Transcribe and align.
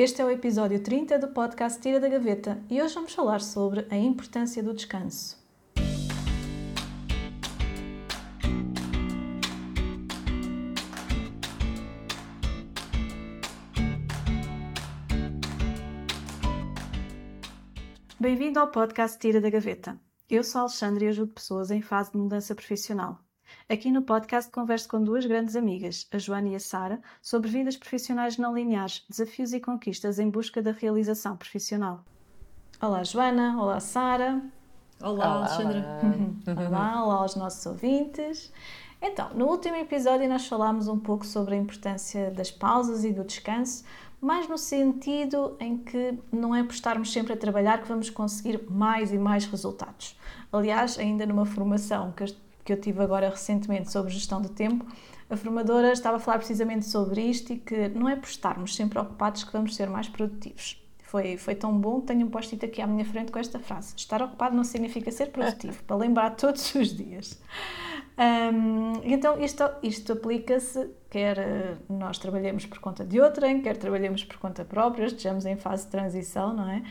Este 0.00 0.22
é 0.22 0.24
o 0.24 0.30
episódio 0.30 0.80
30 0.80 1.18
do 1.18 1.26
podcast 1.26 1.80
Tira 1.80 1.98
da 1.98 2.06
Gaveta 2.08 2.62
e 2.70 2.80
hoje 2.80 2.94
vamos 2.94 3.12
falar 3.12 3.40
sobre 3.40 3.84
a 3.90 3.96
importância 3.96 4.62
do 4.62 4.72
descanso. 4.72 5.36
Bem-vindo 18.20 18.60
ao 18.60 18.70
podcast 18.70 19.18
Tira 19.18 19.40
da 19.40 19.50
Gaveta. 19.50 20.00
Eu 20.30 20.44
sou 20.44 20.60
a 20.60 20.62
Alexandre 20.62 21.06
e 21.06 21.08
ajudo 21.08 21.32
pessoas 21.32 21.72
em 21.72 21.82
fase 21.82 22.12
de 22.12 22.18
mudança 22.18 22.54
profissional. 22.54 23.18
Aqui 23.70 23.90
no 23.90 24.00
podcast 24.00 24.50
converso 24.50 24.88
com 24.88 25.04
duas 25.04 25.26
grandes 25.26 25.54
amigas, 25.54 26.08
a 26.10 26.16
Joana 26.16 26.48
e 26.48 26.54
a 26.54 26.58
Sara, 26.58 26.98
sobre 27.20 27.50
vidas 27.50 27.76
profissionais 27.76 28.38
não 28.38 28.54
lineares, 28.54 29.04
desafios 29.06 29.52
e 29.52 29.60
conquistas 29.60 30.18
em 30.18 30.30
busca 30.30 30.62
da 30.62 30.72
realização 30.72 31.36
profissional. 31.36 32.02
Olá, 32.80 33.04
Joana. 33.04 33.60
Olá, 33.60 33.78
Sara. 33.78 34.40
Olá, 35.02 35.12
olá, 35.12 35.34
Alexandra. 35.34 35.86
Olá. 36.46 36.66
olá, 36.66 37.04
olá 37.04 37.14
aos 37.16 37.36
nossos 37.36 37.66
ouvintes. 37.66 38.50
Então, 39.02 39.34
no 39.34 39.44
último 39.44 39.76
episódio 39.76 40.26
nós 40.30 40.46
falámos 40.46 40.88
um 40.88 40.98
pouco 40.98 41.26
sobre 41.26 41.54
a 41.54 41.58
importância 41.58 42.30
das 42.30 42.50
pausas 42.50 43.04
e 43.04 43.12
do 43.12 43.22
descanso, 43.22 43.84
mais 44.18 44.48
no 44.48 44.56
sentido 44.56 45.58
em 45.60 45.76
que 45.76 46.18
não 46.32 46.54
é 46.54 46.62
por 46.64 46.72
estarmos 46.72 47.12
sempre 47.12 47.34
a 47.34 47.36
trabalhar 47.36 47.82
que 47.82 47.88
vamos 47.88 48.08
conseguir 48.08 48.64
mais 48.70 49.12
e 49.12 49.18
mais 49.18 49.44
resultados. 49.44 50.18
Aliás, 50.50 50.98
ainda 50.98 51.26
numa 51.26 51.44
formação 51.44 52.12
que 52.12 52.24
que 52.68 52.72
eu 52.74 52.78
tive 52.78 53.02
agora 53.02 53.30
recentemente 53.30 53.90
sobre 53.90 54.12
gestão 54.12 54.42
de 54.42 54.50
tempo, 54.50 54.84
a 55.30 55.36
formadora 55.38 55.90
estava 55.90 56.18
a 56.18 56.20
falar 56.20 56.36
precisamente 56.36 56.84
sobre 56.84 57.22
isto 57.22 57.50
e 57.50 57.56
que 57.56 57.88
não 57.88 58.06
é 58.06 58.14
por 58.14 58.28
estarmos 58.28 58.76
sempre 58.76 58.98
ocupados 58.98 59.42
que 59.42 59.50
vamos 59.50 59.74
ser 59.74 59.88
mais 59.88 60.06
produtivos. 60.06 60.78
Foi, 61.02 61.38
foi 61.38 61.54
tão 61.54 61.72
bom, 61.80 62.02
tenho 62.02 62.26
um 62.26 62.28
post-it 62.28 62.62
aqui 62.62 62.82
à 62.82 62.86
minha 62.86 63.06
frente 63.06 63.32
com 63.32 63.38
esta 63.38 63.58
frase: 63.58 63.94
Estar 63.96 64.20
ocupado 64.22 64.54
não 64.54 64.64
significa 64.64 65.10
ser 65.10 65.28
produtivo, 65.28 65.82
para 65.84 65.96
lembrar 65.96 66.36
todos 66.36 66.74
os 66.74 66.94
dias. 66.94 67.40
Um, 68.18 69.00
então, 69.02 69.40
isto, 69.40 69.64
isto 69.82 70.12
aplica-se, 70.12 70.90
quer 71.08 71.38
eh, 71.38 71.76
nós 71.88 72.18
trabalhemos 72.18 72.66
por 72.66 72.80
conta 72.80 73.02
de 73.02 73.18
outrem, 73.18 73.62
quer 73.62 73.78
trabalhemos 73.78 74.24
por 74.24 74.36
conta 74.36 74.62
própria, 74.62 75.06
estejamos 75.06 75.46
em 75.46 75.56
fase 75.56 75.86
de 75.86 75.92
transição, 75.92 76.52
não 76.52 76.68
é? 76.68 76.82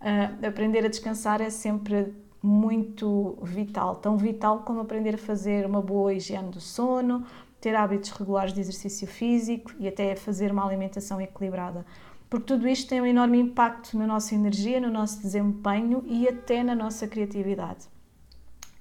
Uh, 0.00 0.46
aprender 0.46 0.84
a 0.84 0.88
descansar 0.88 1.40
é 1.40 1.50
sempre 1.50 2.12
muito 2.44 3.38
vital, 3.42 3.96
tão 3.96 4.18
vital 4.18 4.58
como 4.60 4.80
aprender 4.80 5.14
a 5.14 5.18
fazer 5.18 5.64
uma 5.64 5.80
boa 5.80 6.12
higiene 6.12 6.50
do 6.50 6.60
sono, 6.60 7.24
ter 7.58 7.74
hábitos 7.74 8.10
regulares 8.10 8.52
de 8.52 8.60
exercício 8.60 9.06
físico 9.06 9.72
e 9.80 9.88
até 9.88 10.14
fazer 10.14 10.52
uma 10.52 10.62
alimentação 10.66 11.18
equilibrada. 11.18 11.86
Porque 12.28 12.44
tudo 12.44 12.68
isto 12.68 12.86
tem 12.86 13.00
um 13.00 13.06
enorme 13.06 13.38
impacto 13.38 13.96
na 13.96 14.06
nossa 14.06 14.34
energia, 14.34 14.78
no 14.78 14.90
nosso 14.90 15.22
desempenho 15.22 16.04
e 16.06 16.28
até 16.28 16.62
na 16.62 16.74
nossa 16.74 17.08
criatividade. 17.08 17.86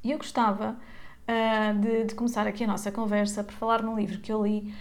E 0.04 0.12
eu 0.12 0.18
gostava 0.18 0.76
uh, 0.76 1.80
de, 1.80 2.04
de 2.04 2.16
começar 2.16 2.46
aqui 2.46 2.66
a 2.66 2.68
nossa 2.68 2.92
conversa 2.92 3.46
por 3.46 3.54
falar 3.54 3.82
num 3.82 3.96
livro 3.96 4.20
que 4.20 4.34
eu 4.34 4.46
li 4.46 4.74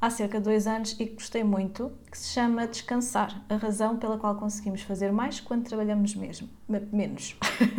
há 0.00 0.08
cerca 0.08 0.38
de 0.38 0.44
dois 0.44 0.66
anos 0.66 0.92
e 0.92 1.06
que 1.06 1.14
gostei 1.14 1.44
muito, 1.44 1.92
que 2.10 2.16
se 2.16 2.28
chama 2.28 2.66
Descansar, 2.66 3.44
a 3.48 3.56
razão 3.56 3.96
pela 3.96 4.16
qual 4.16 4.34
conseguimos 4.34 4.82
fazer 4.82 5.12
mais 5.12 5.40
quando 5.40 5.64
trabalhamos 5.64 6.14
mesmo, 6.14 6.48
menos, 6.92 7.36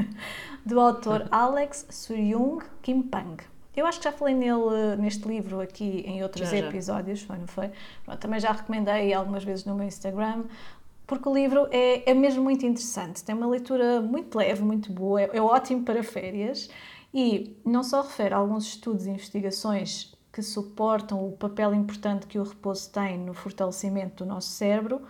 do 0.65 0.79
autor 0.79 1.27
Alex 1.31 1.87
Suryung 1.89 2.59
Kimpang. 2.81 3.43
Eu 3.75 3.85
acho 3.85 3.99
que 3.99 4.03
já 4.03 4.11
falei 4.11 4.35
nele, 4.35 4.97
neste 4.99 5.27
livro 5.27 5.61
aqui 5.61 6.03
em 6.05 6.21
outros 6.21 6.49
já, 6.49 6.57
episódios, 6.57 7.21
foi, 7.21 7.37
não 7.37 7.47
foi? 7.47 7.71
Pronto, 8.03 8.19
também 8.19 8.39
já 8.39 8.51
recomendei 8.51 9.13
algumas 9.13 9.43
vezes 9.43 9.65
no 9.65 9.73
meu 9.73 9.87
Instagram, 9.87 10.43
porque 11.07 11.27
o 11.27 11.33
livro 11.33 11.67
é, 11.71 12.09
é 12.09 12.13
mesmo 12.13 12.43
muito 12.43 12.65
interessante, 12.65 13.23
tem 13.23 13.33
uma 13.33 13.47
leitura 13.47 14.01
muito 14.01 14.37
leve, 14.37 14.61
muito 14.61 14.91
boa, 14.91 15.21
é, 15.21 15.29
é 15.33 15.41
ótimo 15.41 15.83
para 15.83 16.03
férias 16.03 16.69
e 17.13 17.57
não 17.65 17.83
só 17.83 18.01
refere 18.01 18.33
a 18.33 18.37
alguns 18.37 18.67
estudos 18.67 19.05
e 19.05 19.09
investigações 19.09 20.10
que 20.31 20.41
suportam 20.41 21.27
o 21.27 21.31
papel 21.33 21.73
importante 21.73 22.25
que 22.25 22.39
o 22.39 22.43
repouso 22.43 22.89
tem 22.89 23.17
no 23.17 23.33
fortalecimento 23.33 24.23
do 24.23 24.27
nosso 24.27 24.49
cérebro, 24.49 25.01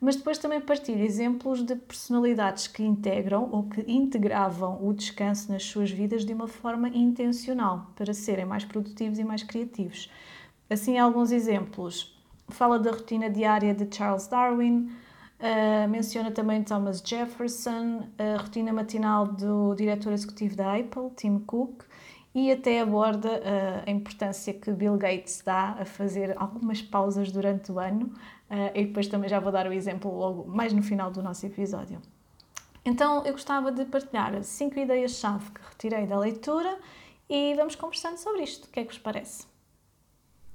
mas 0.00 0.16
depois 0.16 0.38
também 0.38 0.60
partilho 0.60 1.04
exemplos 1.04 1.62
de 1.62 1.76
personalidades 1.76 2.66
que 2.66 2.82
integram 2.82 3.48
ou 3.52 3.64
que 3.64 3.84
integravam 3.86 4.78
o 4.82 4.94
descanso 4.94 5.52
nas 5.52 5.64
suas 5.64 5.90
vidas 5.90 6.24
de 6.24 6.32
uma 6.32 6.48
forma 6.48 6.88
intencional 6.88 7.90
para 7.94 8.14
serem 8.14 8.46
mais 8.46 8.64
produtivos 8.64 9.18
e 9.18 9.24
mais 9.24 9.42
criativos. 9.42 10.10
Assim, 10.70 10.98
alguns 10.98 11.32
exemplos. 11.32 12.16
Fala 12.48 12.78
da 12.78 12.92
rotina 12.92 13.28
diária 13.28 13.74
de 13.74 13.94
Charles 13.94 14.26
Darwin, 14.26 14.90
uh, 15.38 15.88
menciona 15.88 16.30
também 16.30 16.62
Thomas 16.62 17.02
Jefferson, 17.04 18.08
a 18.18 18.40
rotina 18.40 18.72
matinal 18.72 19.26
do 19.26 19.74
diretor 19.74 20.12
executivo 20.12 20.56
da 20.56 20.76
Apple, 20.76 21.10
Tim 21.16 21.40
Cook, 21.40 21.84
e 22.34 22.50
até 22.50 22.80
aborda 22.80 23.28
uh, 23.28 23.82
a 23.86 23.90
importância 23.90 24.54
que 24.54 24.70
Bill 24.72 24.96
Gates 24.96 25.42
dá 25.44 25.76
a 25.80 25.84
fazer 25.84 26.36
algumas 26.38 26.80
pausas 26.80 27.32
durante 27.32 27.72
o 27.72 27.78
ano 27.78 28.12
uh, 28.50 28.70
e 28.74 28.86
depois 28.86 29.08
também 29.08 29.28
já 29.28 29.40
vou 29.40 29.50
dar 29.50 29.66
o 29.66 29.72
exemplo 29.72 30.16
logo 30.16 30.48
mais 30.48 30.72
no 30.72 30.82
final 30.82 31.10
do 31.10 31.22
nosso 31.22 31.44
episódio. 31.46 32.00
Então 32.84 33.24
eu 33.24 33.32
gostava 33.32 33.72
de 33.72 33.84
partilhar 33.84 34.42
cinco 34.42 34.78
ideias-chave 34.78 35.50
que 35.50 35.60
retirei 35.68 36.06
da 36.06 36.18
leitura 36.18 36.78
e 37.28 37.54
vamos 37.54 37.74
conversando 37.74 38.16
sobre 38.16 38.42
isto. 38.42 38.66
O 38.66 38.70
que 38.70 38.80
é 38.80 38.84
que 38.84 38.90
vos 38.90 38.98
parece? 38.98 39.46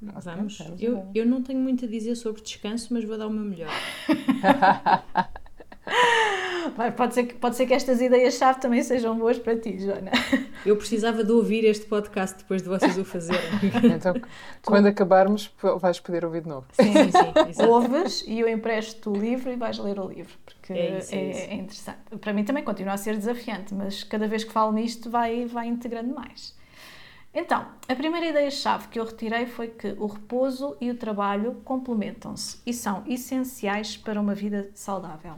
Vamos. 0.02 0.60
Eu, 0.80 1.08
eu 1.16 1.26
não 1.26 1.42
tenho 1.42 1.60
muito 1.60 1.86
a 1.86 1.88
dizer 1.88 2.16
sobre 2.16 2.42
descanso, 2.42 2.94
mas 2.94 3.04
vou 3.04 3.18
dar 3.18 3.28
o 3.28 3.30
meu 3.30 3.44
melhor. 3.44 3.72
Pode 6.96 7.14
ser, 7.14 7.24
que, 7.26 7.34
pode 7.36 7.56
ser 7.56 7.66
que 7.66 7.74
estas 7.74 8.02
ideias-chave 8.02 8.60
também 8.60 8.82
sejam 8.82 9.18
boas 9.18 9.38
para 9.38 9.56
ti, 9.56 9.80
Joana. 9.80 10.12
Eu 10.66 10.76
precisava 10.76 11.24
de 11.24 11.32
ouvir 11.32 11.64
este 11.66 11.86
podcast 11.86 12.38
depois 12.38 12.62
de 12.62 12.70
vocês 12.70 12.98
o 12.98 13.06
fazerem. 13.06 13.42
Então, 13.96 14.14
quando 14.64 14.88
acabarmos, 14.88 15.52
vais 15.80 16.00
poder 16.00 16.26
ouvir 16.26 16.42
de 16.42 16.50
novo. 16.50 16.66
Sim, 16.72 16.94
sim. 16.94 17.54
sim 17.54 17.64
Ouves 17.66 18.24
e 18.28 18.40
eu 18.40 18.48
empresto 18.48 19.12
o 19.12 19.16
livro 19.16 19.52
e 19.52 19.56
vais 19.56 19.78
ler 19.78 20.00
o 20.00 20.08
livro, 20.08 20.34
porque 20.44 20.74
é, 20.74 20.98
isso, 20.98 21.16
é, 21.16 21.18
é, 21.18 21.48
é 21.52 21.56
interessante. 21.56 22.00
Para 22.20 22.34
mim 22.34 22.44
também 22.44 22.64
continua 22.64 22.94
a 22.94 22.98
ser 22.98 23.16
desafiante, 23.16 23.74
mas 23.74 24.04
cada 24.04 24.28
vez 24.28 24.44
que 24.44 24.52
falo 24.52 24.72
nisto 24.72 25.10
vai, 25.10 25.46
vai 25.46 25.68
integrando 25.68 26.14
mais. 26.14 26.56
Então, 27.34 27.66
a 27.90 27.96
primeira 27.96 28.28
ideia-chave 28.28 28.88
que 28.88 28.98
eu 28.98 29.04
retirei 29.04 29.46
foi 29.46 29.68
que 29.68 29.90
o 30.00 30.08
repouso 30.08 30.78
e 30.80 30.90
o 30.90 30.96
trabalho 30.96 31.56
complementam-se 31.66 32.62
e 32.66 32.74
são 32.74 33.04
essenciais 33.06 33.98
para 33.98 34.22
uma 34.22 34.34
vida 34.34 34.70
saudável. 34.74 35.34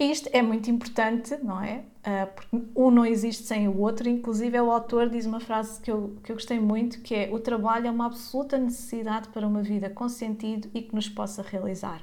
Isto 0.00 0.30
é 0.32 0.40
muito 0.40 0.70
importante, 0.70 1.36
não 1.42 1.60
é? 1.62 1.84
Uh, 1.98 2.26
porque 2.34 2.66
um 2.74 2.90
não 2.90 3.04
existe 3.04 3.42
sem 3.44 3.68
o 3.68 3.78
outro. 3.78 4.08
Inclusive, 4.08 4.58
o 4.58 4.70
autor 4.70 5.10
diz 5.10 5.26
uma 5.26 5.40
frase 5.40 5.78
que 5.78 5.90
eu, 5.90 6.16
que 6.24 6.32
eu 6.32 6.36
gostei 6.36 6.58
muito, 6.58 7.02
que 7.02 7.14
é 7.14 7.28
o 7.30 7.38
trabalho 7.38 7.86
é 7.86 7.90
uma 7.90 8.06
absoluta 8.06 8.56
necessidade 8.56 9.28
para 9.28 9.46
uma 9.46 9.62
vida 9.62 9.90
com 9.90 10.08
sentido 10.08 10.70
e 10.72 10.80
que 10.80 10.94
nos 10.94 11.06
possa 11.06 11.42
realizar. 11.42 12.00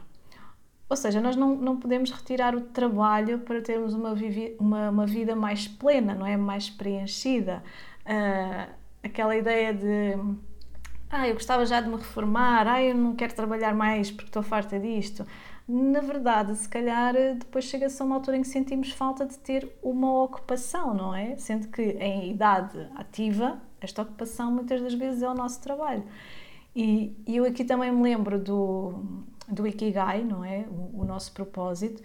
Ou 0.87 0.95
seja, 0.95 1.19
nós 1.19 1.35
não, 1.35 1.55
não 1.55 1.77
podemos 1.77 2.11
retirar 2.11 2.55
o 2.55 2.61
trabalho 2.61 3.39
para 3.39 3.59
termos 3.63 3.95
uma, 3.95 4.13
vivi, 4.13 4.55
uma, 4.59 4.91
uma 4.91 5.07
vida 5.07 5.35
mais 5.35 5.67
plena, 5.67 6.13
não 6.13 6.25
é? 6.25 6.37
Mais 6.37 6.69
preenchida. 6.69 7.63
Uh, 8.05 8.71
aquela 9.01 9.35
ideia 9.35 9.73
de 9.73 10.13
ah, 11.09 11.27
eu 11.27 11.33
gostava 11.33 11.65
já 11.65 11.81
de 11.81 11.89
me 11.89 11.95
reformar, 11.95 12.67
ah, 12.67 12.83
eu 12.83 12.93
não 12.93 13.15
quero 13.15 13.33
trabalhar 13.33 13.73
mais 13.73 14.11
porque 14.11 14.29
estou 14.29 14.43
farta 14.43 14.79
disto 14.79 15.25
na 15.67 15.99
verdade, 15.99 16.55
se 16.55 16.67
calhar 16.69 17.13
depois 17.37 17.65
chega-se 17.65 18.01
a 18.01 18.05
uma 18.05 18.15
altura 18.15 18.37
em 18.37 18.41
que 18.41 18.47
sentimos 18.47 18.91
falta 18.91 19.25
de 19.25 19.37
ter 19.37 19.69
uma 19.83 20.23
ocupação, 20.23 20.93
não 20.93 21.13
é? 21.13 21.35
Sendo 21.35 21.67
que 21.67 21.81
em 21.81 22.31
idade 22.31 22.79
ativa, 22.95 23.61
esta 23.81 24.01
ocupação 24.01 24.49
muitas 24.49 24.81
das 24.81 24.93
vezes 24.93 25.21
é 25.21 25.29
o 25.29 25.33
nosso 25.33 25.61
trabalho. 25.61 26.05
E, 26.73 27.13
eu 27.27 27.43
aqui 27.43 27.65
também 27.65 27.91
me 27.91 28.01
lembro 28.01 28.39
do, 28.39 28.93
do 29.47 29.67
Ikigai, 29.67 30.23
não 30.23 30.45
é? 30.45 30.65
O, 30.69 31.01
o, 31.01 31.05
nosso 31.05 31.33
propósito, 31.33 32.01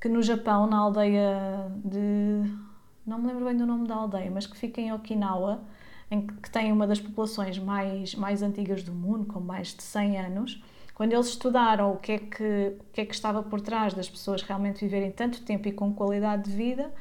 que 0.00 0.08
no 0.08 0.20
Japão, 0.20 0.66
na 0.66 0.78
aldeia 0.78 1.70
de. 1.84 2.42
não 3.06 3.18
me 3.18 3.28
lembro 3.28 3.44
bem 3.44 3.56
do 3.56 3.64
nome 3.66 3.86
da 3.86 3.94
aldeia, 3.94 4.30
mas 4.30 4.46
que 4.46 4.56
fica 4.56 4.80
em 4.80 4.92
Okinawa, 4.92 5.62
em 6.10 6.26
que, 6.26 6.34
que 6.34 6.50
tem 6.50 6.72
uma 6.72 6.86
das 6.86 7.00
populações 7.00 7.58
mais, 7.60 8.14
mais 8.16 8.42
antigas 8.42 8.82
do 8.82 8.92
mundo, 8.92 9.26
com 9.26 9.38
mais 9.40 9.68
de 9.68 9.82
100 9.84 10.18
anos 10.18 10.62
quando 10.94 11.12
eles 11.12 11.26
estudaram 11.26 11.92
o 11.92 11.96
que, 11.96 12.12
é 12.12 12.18
que, 12.18 12.76
o 12.78 12.92
que 12.92 13.00
é 13.00 13.04
que 13.04 13.14
estava 13.14 13.42
por 13.42 13.60
trás 13.60 13.92
das 13.92 14.08
pessoas 14.08 14.42
realmente 14.42 14.80
viverem 14.80 15.10
tanto 15.10 15.42
tempo 15.42 15.66
e 15.68 15.72
com 15.72 15.92
qualidade 15.92 16.44
de 16.44 16.56
vida, 16.56 16.92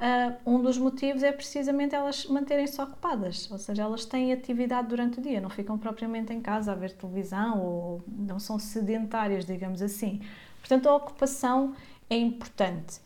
uh, 0.00 0.50
um 0.50 0.60
dos 0.60 0.76
motivos 0.76 1.22
é 1.22 1.30
precisamente 1.30 1.94
elas 1.94 2.26
manterem-se 2.26 2.80
ocupadas, 2.82 3.48
ou 3.50 3.58
seja, 3.58 3.82
elas 3.82 4.04
têm 4.04 4.32
atividade 4.32 4.88
durante 4.88 5.20
o 5.20 5.22
dia, 5.22 5.40
não 5.40 5.50
ficam 5.50 5.78
propriamente 5.78 6.32
em 6.32 6.40
casa 6.40 6.72
a 6.72 6.74
ver 6.74 6.92
televisão 6.92 7.62
ou 7.62 8.02
não 8.08 8.40
são 8.40 8.58
sedentárias, 8.58 9.46
digamos 9.46 9.82
assim. 9.82 10.20
Portanto, 10.58 10.88
a 10.88 10.96
ocupação 10.96 11.74
é 12.10 12.16
importante. 12.16 13.00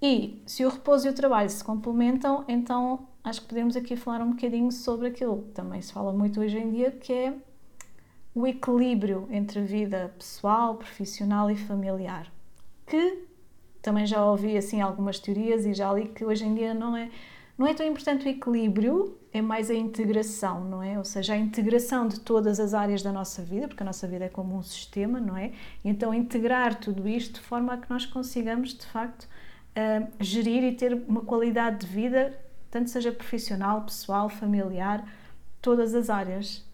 E 0.00 0.40
se 0.46 0.64
o 0.64 0.68
repouso 0.68 1.08
e 1.08 1.10
o 1.10 1.12
trabalho 1.12 1.50
se 1.50 1.62
complementam, 1.62 2.44
então 2.48 3.06
acho 3.22 3.42
que 3.42 3.48
podemos 3.48 3.76
aqui 3.76 3.96
falar 3.96 4.22
um 4.22 4.30
bocadinho 4.30 4.70
sobre 4.70 5.08
aquilo 5.08 5.42
que 5.42 5.50
também 5.50 5.82
se 5.82 5.92
fala 5.92 6.12
muito 6.12 6.40
hoje 6.40 6.56
em 6.56 6.70
dia, 6.70 6.90
que 6.92 7.12
é 7.12 7.34
o 8.34 8.46
equilíbrio 8.46 9.28
entre 9.30 9.60
vida 9.60 10.12
pessoal, 10.16 10.76
profissional 10.76 11.50
e 11.50 11.56
familiar. 11.56 12.30
Que 12.86 13.24
também 13.82 14.06
já 14.06 14.24
ouvi 14.24 14.56
assim 14.56 14.80
algumas 14.80 15.18
teorias 15.18 15.64
e 15.64 15.74
já 15.74 15.92
li 15.92 16.08
que 16.08 16.24
hoje 16.24 16.44
em 16.44 16.54
dia 16.54 16.74
não 16.74 16.96
é 16.96 17.10
não 17.60 17.66
é 17.66 17.74
tão 17.74 17.86
importante 17.86 18.24
o 18.24 18.28
equilíbrio, 18.30 19.18
é 19.34 19.42
mais 19.42 19.70
a 19.70 19.74
integração, 19.74 20.64
não 20.64 20.82
é? 20.82 20.96
Ou 20.96 21.04
seja, 21.04 21.34
a 21.34 21.36
integração 21.36 22.08
de 22.08 22.18
todas 22.18 22.58
as 22.58 22.72
áreas 22.72 23.02
da 23.02 23.12
nossa 23.12 23.42
vida, 23.42 23.68
porque 23.68 23.82
a 23.82 23.86
nossa 23.86 24.08
vida 24.08 24.24
é 24.24 24.28
como 24.30 24.56
um 24.56 24.62
sistema, 24.62 25.20
não 25.20 25.36
é? 25.36 25.52
Então 25.84 26.14
integrar 26.14 26.80
tudo 26.80 27.06
isto 27.06 27.34
de 27.34 27.40
forma 27.40 27.74
a 27.74 27.76
que 27.76 27.90
nós 27.90 28.06
consigamos 28.06 28.72
de 28.72 28.86
facto 28.86 29.24
uh, 29.24 30.08
gerir 30.18 30.64
e 30.64 30.72
ter 30.74 30.94
uma 31.06 31.20
qualidade 31.20 31.84
de 31.84 31.86
vida, 31.86 32.34
tanto 32.70 32.88
seja 32.88 33.12
profissional, 33.12 33.82
pessoal, 33.82 34.30
familiar, 34.30 35.06
todas 35.60 35.94
as 35.94 36.08
áreas. 36.08 36.64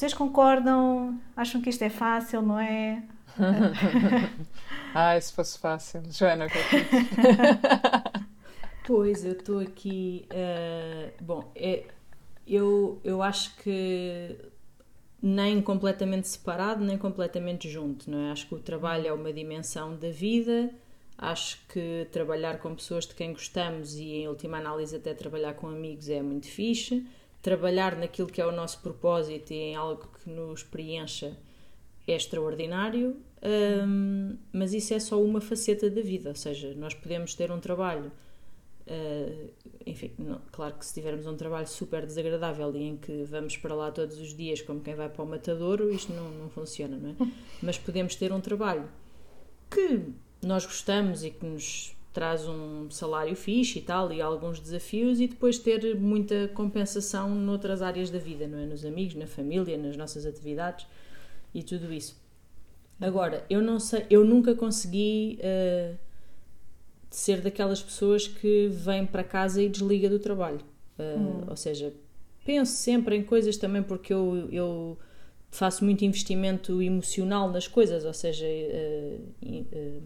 Vocês 0.00 0.14
concordam? 0.14 1.20
Acham 1.36 1.60
que 1.60 1.68
isto 1.68 1.82
é 1.82 1.90
fácil, 1.90 2.40
não 2.40 2.58
é? 2.58 3.02
ah, 4.94 5.20
se 5.20 5.30
fosse 5.30 5.58
fácil. 5.58 6.00
Joana, 6.10 6.46
o 6.46 6.48
que 6.48 6.56
é 6.56 6.62
que 6.62 8.24
Pois, 8.86 9.26
eu 9.26 9.32
estou 9.32 9.58
aqui. 9.58 10.26
Uh, 10.30 11.22
bom, 11.22 11.52
é, 11.54 11.84
eu, 12.46 12.98
eu 13.04 13.22
acho 13.22 13.54
que 13.56 14.38
nem 15.20 15.60
completamente 15.60 16.28
separado, 16.28 16.82
nem 16.82 16.96
completamente 16.96 17.68
junto, 17.68 18.10
não 18.10 18.20
é? 18.20 18.32
Acho 18.32 18.46
que 18.46 18.54
o 18.54 18.58
trabalho 18.58 19.06
é 19.06 19.12
uma 19.12 19.34
dimensão 19.34 19.94
da 19.94 20.08
vida. 20.08 20.70
Acho 21.18 21.58
que 21.68 22.08
trabalhar 22.10 22.58
com 22.60 22.74
pessoas 22.74 23.06
de 23.06 23.14
quem 23.14 23.34
gostamos 23.34 23.94
e, 23.96 24.12
em 24.14 24.28
última 24.28 24.56
análise, 24.56 24.96
até 24.96 25.12
trabalhar 25.12 25.52
com 25.52 25.66
amigos 25.66 26.08
é 26.08 26.22
muito 26.22 26.46
fixe. 26.46 27.06
Trabalhar 27.42 27.96
naquilo 27.96 28.28
que 28.28 28.40
é 28.40 28.46
o 28.46 28.52
nosso 28.52 28.80
propósito 28.80 29.52
e 29.52 29.56
em 29.56 29.74
algo 29.74 30.08
que 30.08 30.28
nos 30.28 30.62
preencha 30.62 31.36
é 32.06 32.14
extraordinário, 32.14 33.16
um, 33.86 34.36
mas 34.52 34.74
isso 34.74 34.92
é 34.92 34.98
só 34.98 35.22
uma 35.22 35.40
faceta 35.40 35.88
da 35.88 36.00
vida, 36.02 36.30
ou 36.30 36.34
seja, 36.34 36.74
nós 36.74 36.92
podemos 36.92 37.34
ter 37.34 37.50
um 37.50 37.60
trabalho 37.60 38.10
Uh, 38.90 39.52
enfim, 39.86 40.10
não, 40.18 40.40
claro 40.50 40.74
que 40.74 40.84
se 40.84 40.94
tivermos 40.94 41.24
um 41.24 41.36
trabalho 41.36 41.68
super 41.68 42.04
desagradável 42.04 42.74
e 42.74 42.82
em 42.82 42.96
que 42.96 43.22
vamos 43.22 43.56
para 43.56 43.72
lá 43.72 43.92
todos 43.92 44.18
os 44.18 44.34
dias 44.34 44.62
como 44.62 44.80
quem 44.80 44.96
vai 44.96 45.08
para 45.08 45.22
o 45.22 45.26
matadouro, 45.26 45.92
isto 45.92 46.12
não, 46.12 46.28
não 46.32 46.50
funciona, 46.50 46.96
não 46.96 47.10
é? 47.10 47.30
Mas 47.62 47.78
podemos 47.78 48.16
ter 48.16 48.32
um 48.32 48.40
trabalho 48.40 48.88
que 49.70 50.02
nós 50.44 50.66
gostamos 50.66 51.22
e 51.22 51.30
que 51.30 51.46
nos 51.46 51.96
traz 52.12 52.46
um 52.48 52.90
salário 52.90 53.36
fixe 53.36 53.78
e 53.78 53.82
tal, 53.82 54.12
e 54.12 54.20
alguns 54.20 54.58
desafios, 54.58 55.20
e 55.20 55.26
depois 55.28 55.58
ter 55.58 55.94
muita 55.96 56.48
compensação 56.48 57.34
noutras 57.34 57.82
áreas 57.82 58.10
da 58.10 58.18
vida, 58.18 58.46
não 58.46 58.58
é? 58.58 58.66
Nos 58.66 58.84
amigos, 58.84 59.14
na 59.14 59.26
família, 59.26 59.78
nas 59.78 59.96
nossas 59.96 60.26
atividades 60.26 60.86
e 61.54 61.62
tudo 61.62 61.92
isso. 61.92 62.20
Agora, 63.00 63.44
eu 63.48 63.62
não 63.62 63.80
sei, 63.80 64.06
eu 64.10 64.24
nunca 64.24 64.54
consegui. 64.54 65.38
Uh, 65.40 66.10
ser 67.10 67.40
daquelas 67.40 67.82
pessoas 67.82 68.28
que 68.28 68.68
vêm 68.68 69.04
para 69.04 69.24
casa 69.24 69.60
e 69.60 69.68
desliga 69.68 70.08
do 70.08 70.18
trabalho. 70.18 70.60
Uh, 70.98 71.18
hum. 71.18 71.44
Ou 71.48 71.56
seja, 71.56 71.92
penso 72.44 72.72
sempre 72.72 73.16
em 73.16 73.22
coisas 73.22 73.56
também 73.56 73.82
porque 73.82 74.14
eu, 74.14 74.48
eu 74.50 74.98
faço 75.50 75.84
muito 75.84 76.04
investimento 76.04 76.80
emocional 76.80 77.50
nas 77.50 77.66
coisas, 77.66 78.04
ou 78.04 78.14
seja, 78.14 78.46
uh, 78.46 80.02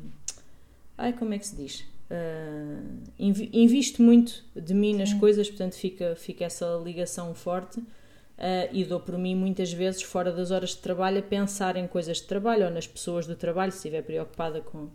ai, 0.97 1.13
como 1.13 1.35
é 1.35 1.39
que 1.39 1.47
se 1.47 1.55
diz? 1.55 1.85
Uh, 2.11 3.03
invisto 3.19 4.03
muito 4.03 4.45
de 4.55 4.75
mim 4.75 4.95
nas 4.95 5.13
coisas, 5.15 5.49
portanto 5.49 5.75
fica, 5.75 6.15
fica 6.15 6.45
essa 6.45 6.81
ligação 6.85 7.35
forte 7.35 7.81
uh, 7.81 8.69
e 8.73 8.85
dou 8.85 9.01
por 9.01 9.17
mim 9.17 9.35
muitas 9.35 9.73
vezes 9.73 10.03
fora 10.03 10.31
das 10.31 10.51
horas 10.51 10.71
de 10.71 10.79
trabalho 10.79 11.19
a 11.19 11.23
pensar 11.23 11.77
em 11.77 11.87
coisas 11.87 12.19
de 12.19 12.25
trabalho 12.25 12.67
ou 12.67 12.71
nas 12.71 12.87
pessoas 12.87 13.27
do 13.27 13.35
trabalho, 13.35 13.73
se 13.73 13.79
estiver 13.79 14.03
preocupada 14.03 14.61
com, 14.61 14.91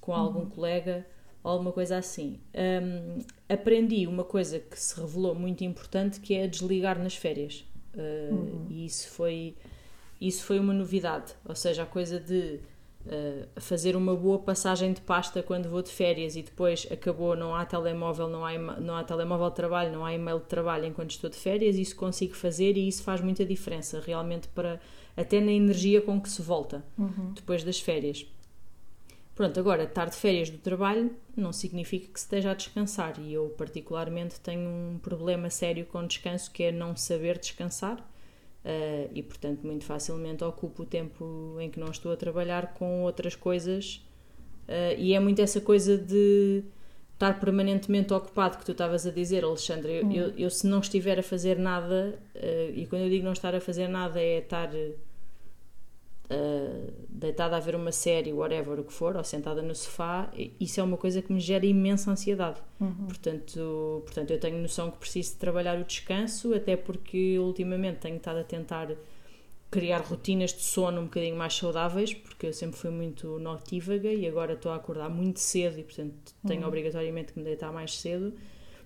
com 0.00 0.14
algum 0.14 0.40
uhum. 0.40 0.50
colega 0.50 1.06
ou 1.44 1.52
alguma 1.52 1.72
coisa 1.72 1.98
assim. 1.98 2.40
Um, 2.54 3.18
aprendi 3.48 4.06
uma 4.06 4.24
coisa 4.24 4.58
que 4.58 4.80
se 4.80 4.98
revelou 4.98 5.34
muito 5.34 5.62
importante 5.62 6.20
que 6.20 6.34
é 6.34 6.46
desligar 6.46 6.98
nas 6.98 7.14
férias. 7.14 7.64
Uh, 7.94 8.34
uhum. 8.34 8.66
E 8.70 8.86
isso 8.86 9.08
foi, 9.10 9.54
isso 10.20 10.42
foi 10.42 10.58
uma 10.58 10.72
novidade. 10.72 11.34
Ou 11.44 11.54
seja, 11.54 11.84
a 11.84 11.86
coisa 11.86 12.18
de 12.18 12.58
uh, 13.06 13.60
fazer 13.60 13.96
uma 13.96 14.14
boa 14.14 14.38
passagem 14.38 14.92
de 14.92 15.00
pasta 15.00 15.42
quando 15.42 15.68
vou 15.68 15.82
de 15.82 15.90
férias 15.90 16.36
e 16.36 16.42
depois 16.42 16.86
acabou, 16.90 17.34
não 17.36 17.54
há 17.54 17.64
telemóvel, 17.64 18.28
não 18.28 18.44
há, 18.44 18.58
não 18.58 18.96
há 18.96 19.04
telemóvel 19.04 19.48
de 19.50 19.56
trabalho, 19.56 19.92
não 19.92 20.04
há 20.04 20.12
e-mail 20.12 20.38
de 20.38 20.46
trabalho 20.46 20.84
enquanto 20.84 21.10
estou 21.10 21.30
de 21.30 21.36
férias, 21.36 21.76
isso 21.76 21.96
consigo 21.96 22.34
fazer 22.34 22.76
e 22.76 22.86
isso 22.86 23.02
faz 23.02 23.20
muita 23.20 23.44
diferença 23.44 24.00
realmente 24.04 24.48
para 24.48 24.80
até 25.16 25.40
na 25.40 25.52
energia 25.52 26.02
com 26.02 26.20
que 26.20 26.28
se 26.28 26.42
volta 26.42 26.84
uhum. 26.98 27.32
depois 27.34 27.64
das 27.64 27.80
férias. 27.80 28.26
Pronto, 29.34 29.60
agora, 29.60 29.84
estar 29.84 30.08
de 30.08 30.16
férias 30.16 30.48
do 30.48 30.56
trabalho 30.56 31.10
não 31.36 31.52
significa 31.52 32.10
que 32.10 32.18
se 32.18 32.24
esteja 32.24 32.50
a 32.50 32.54
descansar 32.54 33.20
e 33.20 33.34
eu, 33.34 33.50
particularmente, 33.50 34.40
tenho 34.40 34.68
um 34.68 34.98
problema 34.98 35.50
sério 35.50 35.84
com 35.84 36.06
descanso 36.06 36.50
que 36.50 36.62
é 36.62 36.72
não 36.72 36.96
saber 36.96 37.38
descansar 37.38 38.02
uh, 38.66 39.10
e, 39.14 39.22
portanto, 39.22 39.64
muito 39.64 39.84
facilmente 39.84 40.42
ocupo 40.42 40.82
o 40.82 40.86
tempo 40.86 41.56
em 41.60 41.70
que 41.70 41.78
não 41.78 41.90
estou 41.90 42.12
a 42.12 42.16
trabalhar 42.16 42.74
com 42.74 43.02
outras 43.04 43.36
coisas 43.36 44.04
uh, 44.68 44.98
e 44.98 45.14
é 45.14 45.20
muito 45.20 45.40
essa 45.40 45.60
coisa 45.60 45.96
de 45.96 46.64
estar 47.14 47.40
permanentemente 47.40 48.12
ocupado 48.12 48.58
que 48.58 48.64
tu 48.64 48.72
estavas 48.72 49.06
a 49.06 49.10
dizer, 49.10 49.42
Alexandre. 49.44 49.92
Eu, 49.92 50.06
hum. 50.06 50.12
eu, 50.12 50.28
eu, 50.36 50.50
se 50.50 50.66
não 50.66 50.80
estiver 50.80 51.18
a 51.18 51.22
fazer 51.22 51.58
nada, 51.58 52.18
uh, 52.34 52.72
e 52.74 52.86
quando 52.86 53.02
eu 53.02 53.08
digo 53.08 53.24
não 53.24 53.32
estar 53.32 53.54
a 53.54 53.60
fazer 53.60 53.88
nada 53.88 54.20
é 54.20 54.38
estar 54.38 54.70
uh, 56.30 56.92
deitada 57.08 57.56
a 57.56 57.60
ver 57.60 57.74
uma 57.74 57.92
série, 57.92 58.32
whatever 58.32 58.78
o 58.80 58.84
que 58.84 58.92
for, 58.92 59.16
ou 59.16 59.24
sentada 59.24 59.62
no 59.62 59.74
sofá, 59.74 60.30
isso 60.60 60.80
é 60.80 60.82
uma 60.82 60.96
coisa 60.96 61.22
que 61.22 61.32
me 61.32 61.40
gera 61.40 61.64
imensa 61.66 62.10
ansiedade. 62.10 62.60
Uhum. 62.80 63.06
Portanto, 63.06 64.02
portanto, 64.04 64.30
eu 64.30 64.40
tenho 64.40 64.58
noção 64.58 64.90
que 64.90 64.98
preciso 64.98 65.32
de 65.32 65.38
trabalhar 65.38 65.78
o 65.78 65.84
descanso, 65.84 66.54
até 66.54 66.76
porque 66.76 67.38
ultimamente 67.38 67.98
tenho 67.98 68.16
estado 68.16 68.38
a 68.38 68.44
tentar 68.44 68.90
criar 69.70 69.98
rotinas 69.98 70.52
de 70.52 70.62
sono 70.62 71.00
um 71.00 71.04
bocadinho 71.04 71.36
mais 71.36 71.54
saudáveis, 71.54 72.14
porque 72.14 72.46
eu 72.46 72.52
sempre 72.52 72.78
fui 72.78 72.90
muito 72.90 73.38
notívaga 73.38 74.12
e 74.12 74.26
agora 74.26 74.54
estou 74.54 74.72
a 74.72 74.76
acordar 74.76 75.08
muito 75.08 75.40
cedo 75.40 75.78
e, 75.78 75.82
portanto, 75.82 76.14
tenho 76.46 76.62
uhum. 76.62 76.68
obrigatoriamente 76.68 77.32
que 77.32 77.38
me 77.38 77.44
deitar 77.44 77.72
mais 77.72 77.98
cedo. 77.98 78.32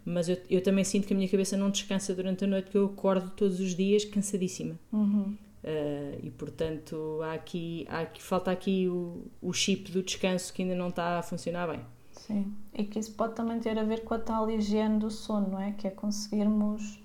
Mas 0.02 0.30
eu, 0.30 0.38
eu 0.48 0.62
também 0.62 0.82
sinto 0.82 1.06
que 1.06 1.12
a 1.12 1.16
minha 1.16 1.28
cabeça 1.28 1.56
não 1.58 1.70
descansa 1.70 2.14
durante 2.14 2.44
a 2.44 2.46
noite, 2.46 2.64
porque 2.64 2.78
eu 2.78 2.86
acordo 2.86 3.30
todos 3.36 3.60
os 3.60 3.74
dias 3.74 4.04
cansadíssima. 4.04 4.78
Uhum. 4.90 5.36
Uh, 5.62 6.18
e 6.22 6.30
portanto 6.30 7.20
há 7.22 7.34
aqui, 7.34 7.86
há 7.90 8.00
aqui, 8.00 8.22
falta 8.22 8.50
aqui 8.50 8.88
o, 8.88 9.26
o 9.42 9.52
chip 9.52 9.92
do 9.92 10.02
descanso 10.02 10.54
que 10.54 10.62
ainda 10.62 10.74
não 10.74 10.88
está 10.88 11.18
a 11.18 11.22
funcionar 11.22 11.68
bem. 11.68 11.80
Sim, 12.12 12.54
e 12.72 12.84
que 12.84 12.98
isso 12.98 13.12
pode 13.12 13.34
também 13.34 13.60
ter 13.60 13.78
a 13.78 13.84
ver 13.84 14.02
com 14.02 14.14
a 14.14 14.18
tal 14.18 14.50
higiene 14.50 14.98
do 14.98 15.10
sono, 15.10 15.50
não 15.50 15.60
é? 15.60 15.72
Que 15.72 15.86
é 15.86 15.90
conseguirmos 15.90 16.98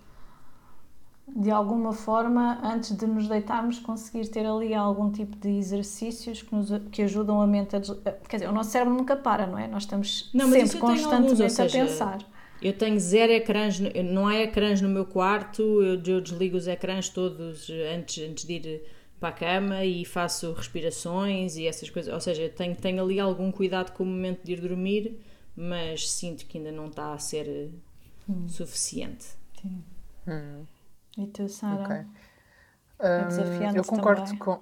de 1.27 1.50
alguma 1.50 1.91
forma, 1.91 2.59
antes 2.63 2.95
de 2.95 3.07
nos 3.07 3.27
deitarmos, 3.27 3.79
conseguir 3.79 4.27
ter 4.27 4.45
ali 4.45 4.74
algum 4.74 5.12
tipo 5.12 5.35
de 5.38 5.50
exercícios 5.50 6.41
que, 6.41 6.53
nos, 6.53 6.69
que 6.91 7.01
ajudam 7.01 7.41
a 7.41 7.47
mente 7.47 7.75
a. 7.75 7.81
Quer 8.29 8.38
dizer, 8.38 8.50
o 8.50 8.53
nosso 8.53 8.69
cérebro 8.69 8.93
nunca 8.93 9.15
para, 9.15 9.47
não 9.47 9.57
é? 9.57 9.67
Nós 9.67 9.83
estamos 9.83 10.29
não, 10.33 10.50
sempre 10.50 10.77
constantemente 10.77 11.41
alguns, 11.41 11.53
seja, 11.53 11.83
a 11.83 11.85
pensar. 11.85 12.34
Eu 12.62 12.74
tenho 12.74 13.00
zero 13.00 13.31
ecrãs, 13.31 13.79
não 13.79 14.27
há 14.27 14.38
ecrãs 14.38 14.81
no 14.81 14.89
meu 14.89 15.05
quarto, 15.05 15.62
eu, 15.62 16.01
eu 16.01 16.21
desligo 16.21 16.57
os 16.57 16.67
ecrãs 16.67 17.09
todos 17.09 17.69
antes, 17.69 18.24
antes 18.24 18.45
de 18.45 18.53
ir 18.53 18.83
para 19.19 19.29
a 19.29 19.31
cama 19.31 19.83
e 19.83 20.05
faço 20.05 20.53
respirações 20.53 21.57
e 21.57 21.67
essas 21.67 21.89
coisas. 21.89 22.13
Ou 22.13 22.19
seja, 22.19 22.50
tenho, 22.50 22.75
tenho 22.75 23.03
ali 23.03 23.19
algum 23.19 23.51
cuidado 23.51 23.91
com 23.91 24.03
o 24.03 24.07
momento 24.07 24.43
de 24.43 24.53
ir 24.53 24.62
dormir, 24.62 25.19
mas 25.55 26.09
sinto 26.09 26.45
que 26.45 26.57
ainda 26.57 26.71
não 26.71 26.88
está 26.88 27.13
a 27.13 27.17
ser 27.17 27.71
hum. 28.27 28.47
suficiente. 28.47 29.25
Sim. 29.62 29.83
Hum. 30.27 30.65
E 31.17 31.27
tu, 31.27 31.47
Sara? 31.47 31.83
Okay. 31.83 32.05
É 33.00 33.71
um, 33.71 33.75
eu 33.75 33.83
concordo 33.83 34.24
também. 34.24 34.38
com. 34.38 34.59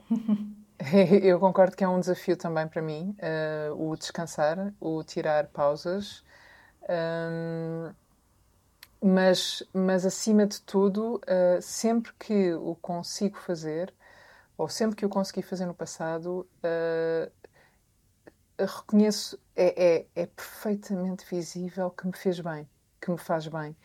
eu 1.22 1.40
concordo 1.40 1.76
que 1.76 1.84
é 1.84 1.88
um 1.88 2.00
desafio 2.00 2.36
também 2.36 2.68
para 2.68 2.82
mim 2.82 3.16
uh, 3.20 3.90
o 3.90 3.96
descansar, 3.96 4.74
o 4.80 5.04
tirar 5.04 5.48
pausas 5.48 6.24
um, 6.90 7.94
mas, 9.02 9.64
mas, 9.74 10.06
acima 10.06 10.46
de 10.46 10.62
tudo, 10.62 11.16
uh, 11.18 11.62
sempre 11.62 12.14
que 12.18 12.54
o 12.54 12.76
consigo 12.76 13.38
fazer, 13.38 13.94
ou 14.58 14.70
sempre 14.70 14.96
que 14.96 15.06
o 15.06 15.10
consegui 15.10 15.42
fazer 15.42 15.66
no 15.66 15.74
passado, 15.74 16.48
uh, 16.64 17.32
reconheço, 18.58 19.38
é, 19.56 19.96
é, 19.96 20.08
é 20.16 20.26
perfeitamente 20.26 21.26
visível 21.30 21.90
que 21.92 22.08
me 22.08 22.14
fez 22.14 22.40
bem, 22.40 22.70
que 23.02 23.12
me 23.12 23.18
faz 23.18 23.48
bem 23.48 23.76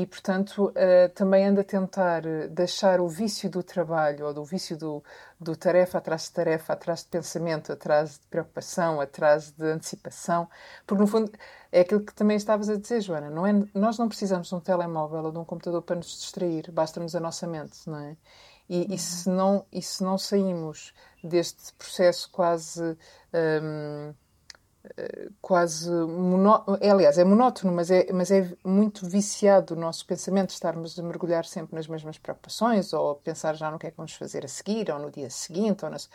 e, 0.00 0.06
portanto, 0.06 0.68
uh, 0.68 1.08
também 1.14 1.44
ando 1.44 1.60
a 1.60 1.64
tentar 1.64 2.22
deixar 2.50 3.00
o 3.00 3.08
vício 3.08 3.50
do 3.50 3.62
trabalho 3.62 4.26
ou 4.26 4.32
do 4.32 4.44
vício 4.44 4.76
do, 4.76 5.04
do 5.38 5.54
tarefa 5.54 5.98
atrás 5.98 6.22
de 6.24 6.32
tarefa, 6.32 6.72
atrás 6.72 7.00
de 7.00 7.08
pensamento, 7.08 7.72
atrás 7.72 8.18
de 8.18 8.26
preocupação, 8.28 9.00
atrás 9.00 9.50
de 9.50 9.64
antecipação, 9.66 10.48
porque 10.86 11.02
no 11.02 11.06
fundo 11.06 11.30
é 11.70 11.80
aquilo 11.80 12.00
que 12.00 12.14
também 12.14 12.36
estavas 12.36 12.70
a 12.70 12.76
dizer, 12.76 13.02
Joana, 13.02 13.28
não 13.28 13.46
é, 13.46 13.52
nós 13.74 13.98
não 13.98 14.08
precisamos 14.08 14.48
de 14.48 14.54
um 14.54 14.60
telemóvel 14.60 15.24
ou 15.24 15.32
de 15.32 15.38
um 15.38 15.44
computador 15.44 15.82
para 15.82 15.96
nos 15.96 16.06
distrair, 16.06 16.70
basta-nos 16.70 17.14
a 17.14 17.20
nossa 17.20 17.46
mente, 17.46 17.78
não 17.86 17.98
é? 17.98 18.16
E, 18.68 18.94
e, 18.94 18.98
se 18.98 19.28
não, 19.28 19.66
e 19.70 19.82
se 19.82 20.02
não 20.02 20.16
saímos 20.16 20.94
deste 21.22 21.74
processo 21.74 22.30
quase. 22.30 22.96
Um, 23.34 24.14
quase 25.40 25.90
monó... 25.90 26.64
É, 26.80 26.90
aliás, 26.90 27.18
é 27.18 27.24
monótono, 27.24 27.72
mas 27.72 27.90
é, 27.90 28.12
mas 28.12 28.30
é 28.30 28.50
muito 28.64 29.08
viciado 29.08 29.74
o 29.74 29.76
nosso 29.76 30.04
pensamento 30.06 30.50
estarmos 30.50 30.98
a 30.98 31.02
mergulhar 31.02 31.44
sempre 31.44 31.74
nas 31.76 31.86
mesmas 31.86 32.18
preocupações 32.18 32.92
ou 32.92 33.14
pensar 33.16 33.54
já 33.54 33.70
no 33.70 33.78
que 33.78 33.86
é 33.86 33.90
que 33.90 33.96
vamos 33.96 34.14
fazer 34.14 34.44
a 34.44 34.48
seguir 34.48 34.90
ou 34.90 34.98
no 34.98 35.10
dia 35.10 35.30
seguinte 35.30 35.84
ou 35.84 35.90
nas... 35.90 36.10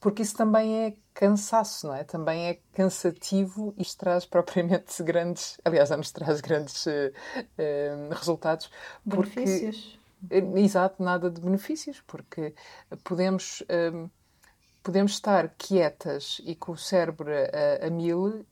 porque 0.00 0.22
isso 0.22 0.36
também 0.36 0.86
é 0.86 0.94
cansaço, 1.14 1.86
não 1.86 1.94
é? 1.94 2.04
Também 2.04 2.48
é 2.48 2.58
cansativo 2.72 3.72
e 3.78 3.84
traz 3.96 4.24
propriamente 4.26 5.02
grandes, 5.02 5.58
aliás, 5.64 5.88
já 5.88 5.96
nos 5.96 6.10
traz 6.10 6.40
grandes 6.40 6.84
uh, 6.86 6.90
uh, 6.90 8.14
resultados. 8.14 8.70
Benefícios. 9.04 9.98
Porque, 10.28 10.60
exato, 10.60 11.02
nada 11.02 11.30
de 11.30 11.40
benefícios, 11.40 12.00
porque 12.06 12.54
podemos 13.02 13.62
podemos 14.82 15.12
estar 15.12 15.48
quietas 15.56 16.40
e 16.44 16.54
com 16.54 16.72
o 16.72 16.76
cérebro 16.76 17.30
a, 17.30 17.86
a 17.86 17.90
mil, 17.90 18.26
uh, 18.26 18.44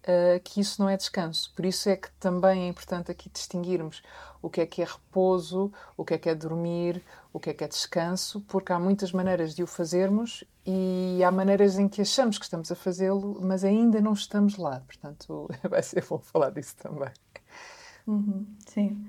que 0.45 0.61
isso 0.61 0.81
não 0.81 0.89
é 0.89 0.97
descanso. 0.97 1.53
Por 1.55 1.65
isso 1.65 1.89
é 1.89 1.97
que 1.97 2.11
também 2.13 2.63
é 2.63 2.69
importante 2.69 3.11
aqui 3.11 3.29
distinguirmos 3.29 4.03
o 4.43 4.49
que 4.49 4.61
é 4.61 4.67
que 4.67 4.81
é 4.81 4.85
repouso, 4.85 5.73
o 5.97 6.05
que 6.05 6.15
é 6.15 6.19
que 6.19 6.29
é 6.29 6.35
dormir, 6.35 7.03
o 7.33 7.39
que 7.39 7.51
é 7.51 7.55
que 7.55 7.65
é 7.65 7.69
descanso, 7.69 8.41
porque 8.43 8.73
há 8.73 8.79
muitas 8.79 9.13
maneiras 9.13 9.55
de 9.55 9.63
o 9.63 9.67
fazermos 9.67 10.45
e 10.65 11.23
há 11.25 11.31
maneiras 11.31 11.79
em 11.79 11.89
que 11.89 12.01
achamos 12.01 12.39
que 12.39 12.45
estamos 12.45 12.71
a 12.71 12.75
fazê-lo, 12.75 13.39
mas 13.43 13.65
ainda 13.65 14.01
não 14.01 14.13
estamos 14.13 14.57
lá. 14.57 14.81
Portanto, 14.87 15.49
vai 15.69 15.83
ser 15.83 16.05
bom 16.09 16.19
falar 16.19 16.51
disso 16.51 16.77
também. 16.77 17.11
Uhum, 18.07 18.47
sim. 18.67 19.07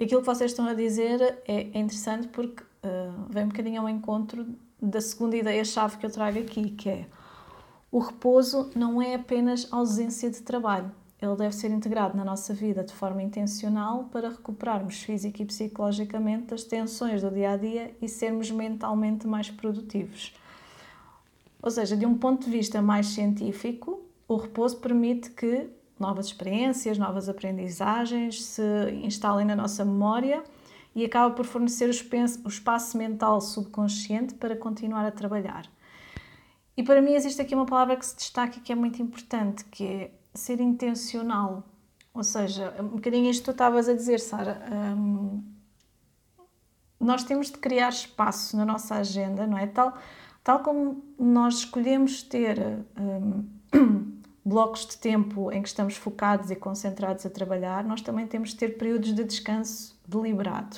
Aquilo 0.00 0.20
que 0.20 0.26
vocês 0.26 0.50
estão 0.50 0.66
a 0.66 0.74
dizer 0.74 1.42
é, 1.46 1.60
interessante 1.78 2.28
porque 2.28 2.62
uh, 2.62 3.26
vem 3.30 3.44
um 3.44 3.48
bocadinho 3.48 3.80
ao 3.80 3.88
encontro 3.88 4.46
da 4.82 5.00
segunda 5.00 5.36
ideia-chave 5.36 5.96
que 5.96 6.04
eu 6.04 6.10
trago 6.10 6.40
aqui, 6.40 6.70
que 6.70 6.88
é 6.90 7.06
o 7.90 8.00
repouso 8.00 8.70
não 8.74 9.00
é 9.00 9.14
apenas 9.14 9.68
ausência 9.70 10.28
de 10.30 10.40
trabalho. 10.40 10.90
Ele 11.20 11.36
deve 11.36 11.54
ser 11.54 11.70
integrado 11.70 12.16
na 12.16 12.24
nossa 12.24 12.52
vida 12.52 12.82
de 12.82 12.92
forma 12.92 13.22
intencional 13.22 14.08
para 14.10 14.30
recuperarmos 14.30 15.02
física 15.02 15.40
e 15.42 15.46
psicologicamente 15.46 16.46
das 16.46 16.64
tensões 16.64 17.22
do 17.22 17.30
dia 17.30 17.52
a 17.52 17.56
dia 17.56 17.94
e 18.02 18.08
sermos 18.08 18.50
mentalmente 18.50 19.26
mais 19.26 19.50
produtivos. 19.50 20.34
Ou 21.62 21.70
seja, 21.70 21.96
de 21.96 22.04
um 22.04 22.18
ponto 22.18 22.46
de 22.46 22.50
vista 22.50 22.82
mais 22.82 23.06
científico, 23.08 24.02
o 24.26 24.36
repouso 24.36 24.78
permite 24.78 25.30
que 25.30 25.68
novas 26.00 26.26
experiências, 26.26 26.98
novas 26.98 27.28
aprendizagens 27.28 28.42
se 28.42 28.90
instalem 29.04 29.46
na 29.46 29.54
nossa 29.54 29.84
memória 29.84 30.42
e 30.94 31.04
acaba 31.04 31.34
por 31.34 31.44
fornecer 31.44 31.88
o 31.88 32.48
espaço 32.48 32.98
mental 32.98 33.40
subconsciente 33.40 34.34
para 34.34 34.56
continuar 34.56 35.06
a 35.06 35.10
trabalhar. 35.10 35.66
E 36.76 36.82
para 36.82 37.02
mim 37.02 37.12
existe 37.12 37.40
aqui 37.40 37.54
uma 37.54 37.66
palavra 37.66 37.96
que 37.96 38.04
se 38.04 38.16
destaca 38.16 38.60
que 38.60 38.72
é 38.72 38.74
muito 38.74 39.00
importante, 39.02 39.64
que 39.64 39.84
é 39.84 40.10
ser 40.34 40.60
intencional. 40.60 41.64
Ou 42.14 42.22
seja, 42.22 42.74
um 42.78 42.88
bocadinho 42.88 43.30
isto 43.30 43.40
que 43.40 43.44
tu 43.46 43.50
estavas 43.52 43.88
a 43.88 43.94
dizer, 43.94 44.20
Sara. 44.20 44.62
Hum, 44.70 45.42
nós 47.00 47.24
temos 47.24 47.50
de 47.50 47.58
criar 47.58 47.88
espaço 47.88 48.56
na 48.56 48.64
nossa 48.64 48.96
agenda, 48.96 49.46
não 49.46 49.58
é? 49.58 49.66
Tal, 49.66 49.96
tal 50.44 50.60
como 50.60 51.02
nós 51.18 51.56
escolhemos 51.58 52.22
ter 52.22 52.58
hum, 52.98 53.44
blocos 54.44 54.86
de 54.86 54.96
tempo 54.96 55.52
em 55.52 55.62
que 55.62 55.68
estamos 55.68 55.96
focados 55.96 56.50
e 56.50 56.56
concentrados 56.56 57.24
a 57.24 57.30
trabalhar, 57.30 57.84
nós 57.84 58.00
também 58.00 58.26
temos 58.26 58.50
de 58.50 58.56
ter 58.56 58.76
períodos 58.76 59.14
de 59.14 59.24
descanso 59.24 59.96
deliberado. 60.06 60.76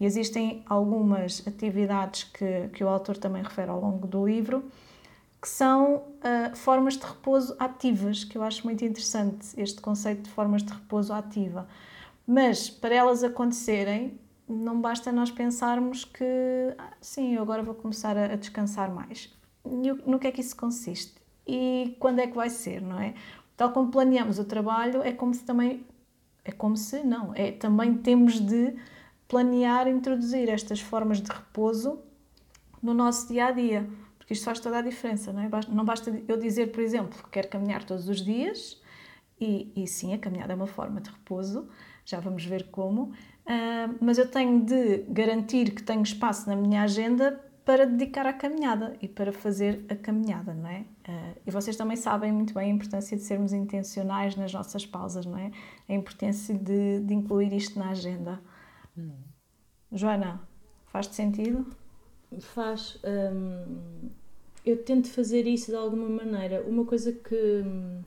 E 0.00 0.06
existem 0.06 0.62
algumas 0.66 1.46
atividades 1.46 2.24
que, 2.24 2.68
que 2.72 2.82
o 2.82 2.88
autor 2.88 3.16
também 3.16 3.42
refere 3.42 3.70
ao 3.70 3.80
longo 3.80 4.06
do 4.06 4.26
livro, 4.26 4.64
que 5.40 5.48
são 5.48 5.96
uh, 5.96 6.56
formas 6.56 6.96
de 6.96 7.04
repouso 7.04 7.54
ativas, 7.58 8.24
que 8.24 8.36
eu 8.36 8.42
acho 8.42 8.64
muito 8.64 8.84
interessante 8.84 9.48
este 9.58 9.80
conceito 9.80 10.22
de 10.22 10.30
formas 10.30 10.62
de 10.62 10.72
repouso 10.72 11.12
ativa. 11.12 11.68
Mas 12.26 12.70
para 12.70 12.94
elas 12.94 13.22
acontecerem, 13.22 14.18
não 14.48 14.80
basta 14.80 15.12
nós 15.12 15.30
pensarmos 15.30 16.04
que, 16.04 16.24
ah, 16.78 16.92
sim, 17.00 17.34
eu 17.34 17.42
agora 17.42 17.62
vou 17.62 17.74
começar 17.74 18.16
a, 18.16 18.24
a 18.32 18.36
descansar 18.36 18.90
mais. 18.90 19.30
E 19.66 19.92
no 20.08 20.18
que 20.18 20.26
é 20.26 20.32
que 20.32 20.40
isso 20.40 20.56
consiste? 20.56 21.23
E 21.46 21.96
quando 21.98 22.20
é 22.20 22.26
que 22.26 22.34
vai 22.34 22.50
ser, 22.50 22.80
não 22.80 23.00
é? 23.00 23.14
Tal 23.56 23.72
como 23.72 23.90
planeamos 23.90 24.38
o 24.38 24.44
trabalho, 24.44 25.02
é 25.02 25.12
como 25.12 25.34
se 25.34 25.44
também. 25.44 25.84
É 26.44 26.52
como 26.52 26.76
se, 26.76 27.02
não, 27.02 27.32
é 27.34 27.52
também 27.52 27.94
temos 27.94 28.38
de 28.38 28.74
planear 29.26 29.88
introduzir 29.88 30.50
estas 30.50 30.78
formas 30.78 31.20
de 31.20 31.30
repouso 31.30 31.98
no 32.82 32.92
nosso 32.92 33.28
dia 33.28 33.46
a 33.46 33.50
dia, 33.50 33.88
porque 34.18 34.34
isto 34.34 34.44
faz 34.44 34.60
toda 34.60 34.78
a 34.78 34.82
diferença, 34.82 35.32
não 35.32 35.40
é? 35.40 35.48
Não 35.70 35.84
basta 35.84 36.10
eu 36.28 36.36
dizer, 36.36 36.70
por 36.70 36.82
exemplo, 36.82 37.22
que 37.22 37.30
quero 37.30 37.48
caminhar 37.48 37.82
todos 37.82 38.08
os 38.08 38.22
dias, 38.22 38.80
e, 39.40 39.72
e 39.74 39.86
sim, 39.86 40.12
a 40.12 40.18
caminhada 40.18 40.52
é 40.52 40.56
uma 40.56 40.66
forma 40.66 41.00
de 41.00 41.10
repouso, 41.10 41.66
já 42.04 42.20
vamos 42.20 42.44
ver 42.44 42.70
como, 42.70 43.04
uh, 43.04 43.96
mas 44.00 44.18
eu 44.18 44.30
tenho 44.30 44.62
de 44.64 44.98
garantir 45.08 45.74
que 45.74 45.82
tenho 45.82 46.02
espaço 46.02 46.48
na 46.48 46.54
minha 46.54 46.82
agenda 46.82 47.40
para 47.64 47.86
dedicar 47.86 48.26
à 48.26 48.32
caminhada 48.32 48.94
e 49.00 49.08
para 49.08 49.32
fazer 49.32 49.84
a 49.88 49.96
caminhada, 49.96 50.52
não 50.52 50.68
é? 50.68 50.80
Uh, 51.08 51.40
e 51.46 51.50
vocês 51.50 51.76
também 51.76 51.96
sabem 51.96 52.30
muito 52.30 52.52
bem 52.52 52.70
a 52.70 52.74
importância 52.74 53.16
de 53.16 53.22
sermos 53.22 53.52
intencionais 53.52 54.36
nas 54.36 54.52
nossas 54.52 54.84
pausas, 54.84 55.24
não 55.24 55.38
é? 55.38 55.50
A 55.88 55.94
importância 55.94 56.54
de, 56.54 57.00
de 57.00 57.14
incluir 57.14 57.52
isto 57.54 57.78
na 57.78 57.90
agenda. 57.90 58.40
Hum. 58.96 59.12
Joana, 59.90 60.42
faz-te 60.86 61.14
sentido? 61.14 61.66
Faz. 62.40 63.00
Hum, 63.04 64.10
eu 64.64 64.82
tento 64.84 65.08
fazer 65.08 65.46
isso 65.46 65.70
de 65.70 65.76
alguma 65.76 66.08
maneira. 66.08 66.62
Uma 66.62 66.84
coisa 66.84 67.12
que. 67.12 67.62
Hum, 67.64 68.02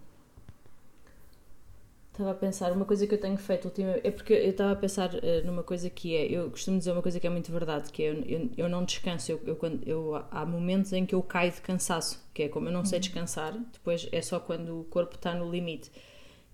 estava 2.17 2.31
a 2.31 2.35
pensar, 2.35 2.71
uma 2.71 2.85
coisa 2.85 3.05
que 3.05 3.13
eu 3.13 3.19
tenho 3.19 3.37
feito 3.37 3.65
ultimamente. 3.65 4.05
É 4.05 4.11
porque 4.11 4.33
eu 4.33 4.49
estava 4.49 4.71
a 4.71 4.75
pensar 4.75 5.13
uh, 5.13 5.45
numa 5.45 5.63
coisa 5.63 5.89
que 5.89 6.15
é. 6.15 6.25
Eu 6.25 6.49
costumo 6.49 6.79
dizer 6.79 6.91
uma 6.91 7.01
coisa 7.01 7.19
que 7.19 7.27
é 7.27 7.29
muito 7.29 7.51
verdade, 7.51 7.91
que 7.91 8.03
é 8.03 8.09
eu, 8.09 8.23
eu, 8.23 8.49
eu 8.57 8.69
não 8.69 8.83
descanso. 8.83 9.31
Eu, 9.31 9.41
eu, 9.45 9.55
quando, 9.55 9.87
eu, 9.87 10.15
há 10.31 10.45
momentos 10.45 10.91
em 10.93 11.05
que 11.05 11.13
eu 11.13 11.21
caio 11.21 11.51
de 11.51 11.61
cansaço, 11.61 12.27
que 12.33 12.43
é 12.43 12.49
como 12.49 12.67
eu 12.67 12.71
não 12.73 12.83
sei 12.83 12.97
uhum. 12.97 13.01
descansar, 13.01 13.53
depois 13.71 14.09
é 14.11 14.21
só 14.21 14.39
quando 14.39 14.81
o 14.81 14.83
corpo 14.85 15.15
está 15.15 15.35
no 15.35 15.49
limite. 15.49 15.91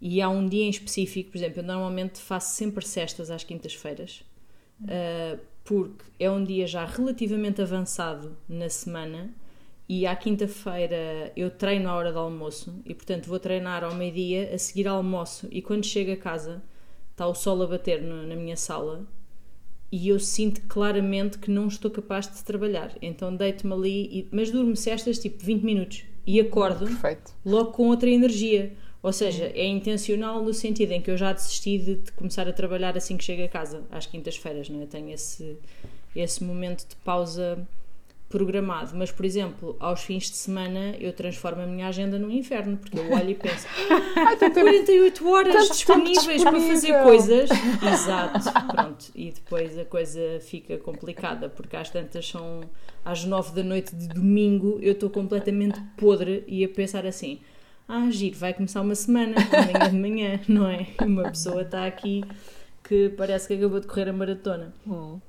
E 0.01 0.21
há 0.21 0.27
um 0.27 0.47
dia 0.47 0.65
em 0.65 0.69
específico, 0.69 1.31
por 1.31 1.37
exemplo, 1.37 1.61
eu 1.61 1.63
normalmente 1.63 2.19
faço 2.19 2.55
sempre 2.55 2.85
cestas 2.85 3.31
às 3.31 3.43
quintas-feiras, 3.45 4.21
uh, 4.81 5.39
porque 5.63 6.03
é 6.19 6.29
um 6.29 6.43
dia 6.43 6.67
já 6.67 6.83
relativamente 6.83 7.61
avançado 7.61 8.35
na 8.49 8.67
semana 8.67 9.33
e 9.87 10.07
à 10.07 10.15
quinta-feira 10.15 11.31
eu 11.35 11.51
treino 11.51 11.89
à 11.89 11.95
hora 11.95 12.11
do 12.11 12.19
almoço 12.19 12.73
e, 12.85 12.93
portanto, 12.93 13.27
vou 13.27 13.39
treinar 13.39 13.83
ao 13.83 13.93
meio-dia, 13.93 14.53
a 14.53 14.57
seguir 14.57 14.87
ao 14.87 14.97
almoço 14.97 15.47
e 15.51 15.61
quando 15.61 15.85
chego 15.85 16.11
a 16.11 16.17
casa 16.17 16.63
está 17.11 17.27
o 17.27 17.35
sol 17.35 17.61
a 17.61 17.67
bater 17.67 18.01
no, 18.01 18.25
na 18.25 18.35
minha 18.35 18.55
sala 18.55 19.05
e 19.91 20.09
eu 20.09 20.19
sinto 20.19 20.61
claramente 20.67 21.37
que 21.37 21.51
não 21.51 21.67
estou 21.67 21.91
capaz 21.91 22.27
de 22.27 22.43
trabalhar. 22.43 22.95
Então 23.01 23.35
deito-me 23.35 23.73
ali, 23.73 24.05
e, 24.05 24.27
mas 24.31 24.49
durmo 24.49 24.75
cestas 24.75 25.19
tipo 25.19 25.43
20 25.43 25.61
minutos 25.61 26.03
e 26.25 26.39
acordo 26.39 26.85
Perfeito. 26.85 27.33
logo 27.45 27.71
com 27.71 27.89
outra 27.89 28.09
energia. 28.09 28.73
Ou 29.03 29.11
seja, 29.11 29.51
é 29.53 29.65
intencional 29.65 30.41
no 30.41 30.53
sentido 30.53 30.93
em 30.93 31.01
que 31.01 31.11
eu 31.11 31.17
já 31.17 31.33
desisti 31.33 31.77
de, 31.77 31.95
de 31.95 32.11
começar 32.13 32.47
a 32.47 32.53
trabalhar 32.53 32.97
assim 32.97 33.17
que 33.17 33.23
chego 33.23 33.43
a 33.43 33.49
casa, 33.49 33.83
às 33.91 34.05
quintas-feiras, 34.05 34.69
não 34.69 34.81
é? 34.81 34.85
Tenho 34.85 35.11
esse, 35.11 35.57
esse 36.15 36.41
momento 36.41 36.87
de 36.87 36.95
pausa 37.03 37.67
programado, 38.33 38.93
mas 38.95 39.11
por 39.11 39.23
exemplo, 39.23 39.77
aos 39.79 40.01
fins 40.01 40.23
de 40.23 40.37
semana 40.37 40.95
eu 40.99 41.13
transformo 41.13 41.61
a 41.61 41.67
minha 41.67 41.87
agenda 41.87 42.17
num 42.17 42.31
inferno, 42.31 42.77
porque 42.77 42.97
eu 42.97 43.11
olho 43.11 43.29
e 43.29 43.35
penso, 43.35 43.67
ah, 44.17 44.35
48 44.35 45.29
horas 45.29 45.67
disponíveis 45.69 46.43
para 46.43 46.59
fazer 46.59 47.03
coisas. 47.03 47.49
Exato, 47.93 48.51
pronto, 48.71 49.05
e 49.13 49.29
depois 49.29 49.77
a 49.77 49.85
coisa 49.85 50.39
fica 50.41 50.79
complicada, 50.79 51.47
porque 51.47 51.75
às 51.75 51.91
tantas 51.91 52.27
são 52.27 52.61
às 53.05 53.23
9 53.23 53.53
da 53.53 53.61
noite 53.61 53.95
de 53.95 54.07
domingo, 54.07 54.79
eu 54.81 54.93
estou 54.93 55.11
completamente 55.11 55.79
podre 55.95 56.43
e 56.47 56.65
a 56.65 56.69
pensar 56.69 57.05
assim 57.05 57.39
ah, 57.87 58.09
giro, 58.09 58.35
vai 58.35 58.55
começar 58.55 58.81
uma 58.81 58.95
semana, 58.95 59.35
amanhã 59.51 59.89
de 59.91 59.95
manhã, 59.95 60.39
não 60.49 60.67
é? 60.67 60.87
Uma 61.05 61.29
pessoa 61.29 61.61
está 61.61 61.85
aqui 61.85 62.23
que 62.83 63.09
parece 63.09 63.47
que 63.47 63.53
acabou 63.53 63.79
de 63.79 63.85
correr 63.85 64.09
a 64.09 64.13
maratona. 64.13 64.73
Hum. 64.87 65.19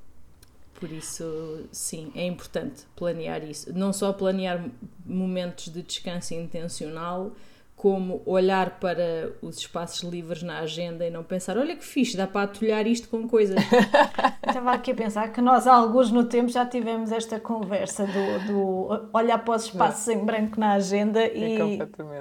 Por 0.84 0.92
isso, 0.92 1.66
sim, 1.72 2.12
é 2.14 2.26
importante 2.26 2.82
planear 2.94 3.42
isso. 3.42 3.72
Não 3.72 3.90
só 3.90 4.12
planear 4.12 4.62
momentos 5.06 5.72
de 5.72 5.80
descanso 5.80 6.34
intencional, 6.34 7.32
como 7.74 8.20
olhar 8.26 8.78
para 8.78 9.32
os 9.40 9.56
espaços 9.56 10.02
livres 10.02 10.42
na 10.42 10.58
agenda 10.58 11.06
e 11.06 11.10
não 11.10 11.24
pensar, 11.24 11.56
olha 11.56 11.74
que 11.74 11.82
fixe, 11.82 12.18
dá 12.18 12.26
para 12.26 12.42
atulhar 12.42 12.86
isto 12.86 13.08
com 13.08 13.26
coisas. 13.26 13.56
Estava 14.46 14.72
aqui 14.72 14.90
a 14.90 14.94
pensar 14.94 15.32
que 15.32 15.40
nós, 15.40 15.66
alguns 15.66 16.10
no 16.10 16.24
tempo, 16.24 16.50
já 16.50 16.66
tivemos 16.66 17.10
esta 17.10 17.40
conversa 17.40 18.06
do, 18.06 18.46
do 18.46 19.08
olhar 19.14 19.38
para 19.38 19.56
os 19.56 19.64
espaços 19.64 20.06
em 20.08 20.22
branco 20.22 20.60
na 20.60 20.72
agenda 20.72 21.22
é 21.22 21.32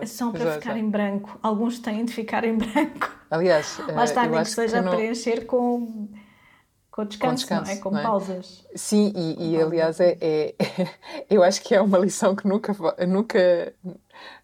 e 0.01 0.07
são 0.07 0.31
para 0.31 0.45
já, 0.45 0.51
ficar 0.53 0.71
já. 0.71 0.79
em 0.79 0.89
branco. 0.89 1.37
Alguns 1.43 1.79
têm 1.79 2.05
de 2.05 2.13
ficar 2.13 2.45
em 2.45 2.55
branco. 2.55 3.13
Aliás, 3.29 3.77
lá 3.93 4.05
está, 4.05 4.25
nem 4.25 4.41
que 4.41 4.49
seja 4.49 4.79
que 4.79 4.85
não... 4.85 4.95
preencher 4.95 5.45
com 5.45 6.07
Com 6.93 7.05
descanso, 7.05 7.47
com 7.47 7.55
descanso 7.55 7.71
não 7.71 7.71
é? 7.71 7.81
Com 7.81 7.89
não 7.89 7.99
é? 7.99 8.03
pausas. 8.03 8.67
Sim, 8.75 9.11
e, 9.15 9.55
e 9.55 9.59
aliás, 9.59 9.99
é, 9.99 10.15
é, 10.21 10.55
eu 11.27 11.41
acho 11.41 11.59
que 11.63 11.73
é 11.73 11.81
uma 11.81 11.97
lição 11.97 12.35
que 12.35 12.47
nunca, 12.47 12.71
nunca, 13.07 13.73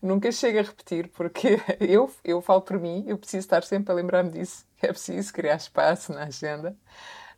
nunca 0.01 0.31
chega 0.31 0.61
a 0.61 0.63
repetir, 0.63 1.09
porque 1.09 1.61
eu, 1.79 2.09
eu 2.23 2.41
falo 2.41 2.61
por 2.61 2.79
mim, 2.79 3.03
eu 3.05 3.19
preciso 3.19 3.45
estar 3.45 3.63
sempre 3.63 3.91
a 3.91 3.95
lembrar-me 3.95 4.31
disso. 4.31 4.67
É 4.81 4.87
preciso 4.87 5.33
criar 5.33 5.57
espaço 5.57 6.13
na 6.13 6.23
agenda. 6.23 6.73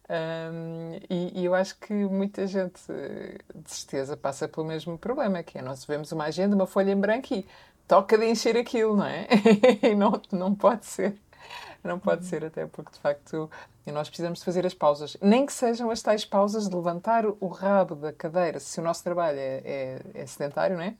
Um, 0.07 0.99
e, 1.09 1.41
e, 1.41 1.45
eu 1.45 1.55
acho 1.55 1.75
que 1.79 1.91
muita 1.91 2.45
gente, 2.45 2.79
de 2.85 3.71
certeza, 3.71 4.15
passa 4.15 4.47
pelo 4.47 4.67
mesmo 4.67 4.95
problema, 4.95 5.41
que 5.41 5.57
é 5.57 5.61
nós 5.61 5.83
vemos 5.83 6.11
uma 6.11 6.25
agenda, 6.25 6.55
uma 6.55 6.67
folha 6.67 6.91
em 6.91 6.95
branco 6.95 7.33
e 7.33 7.43
toca 7.87 8.15
de 8.15 8.27
encher 8.27 8.55
aquilo, 8.55 8.95
não 8.95 9.07
é? 9.07 9.27
e 9.81 9.95
não, 9.95 10.21
não 10.31 10.53
pode 10.53 10.85
ser. 10.85 11.15
Não 11.83 11.97
pode 11.97 12.25
ser, 12.25 12.45
até 12.45 12.67
porque 12.67 12.91
de 12.91 12.99
facto 12.99 13.49
nós 13.89 14.09
precisamos 14.09 14.39
de 14.39 14.45
fazer 14.45 14.65
as 14.65 14.73
pausas. 14.73 15.15
Nem 15.21 15.45
que 15.45 15.53
sejam 15.53 15.89
as 15.89 16.01
tais 16.01 16.25
pausas 16.25 16.67
de 16.67 16.75
levantar 16.75 17.25
o 17.25 17.47
rabo 17.47 17.95
da 17.95 18.11
cadeira, 18.11 18.59
se 18.59 18.79
o 18.79 18.83
nosso 18.83 19.03
trabalho 19.03 19.39
é, 19.39 19.61
é, 19.63 20.01
é 20.13 20.25
sedentário, 20.25 20.75
não 20.75 20.83
é? 20.83 20.97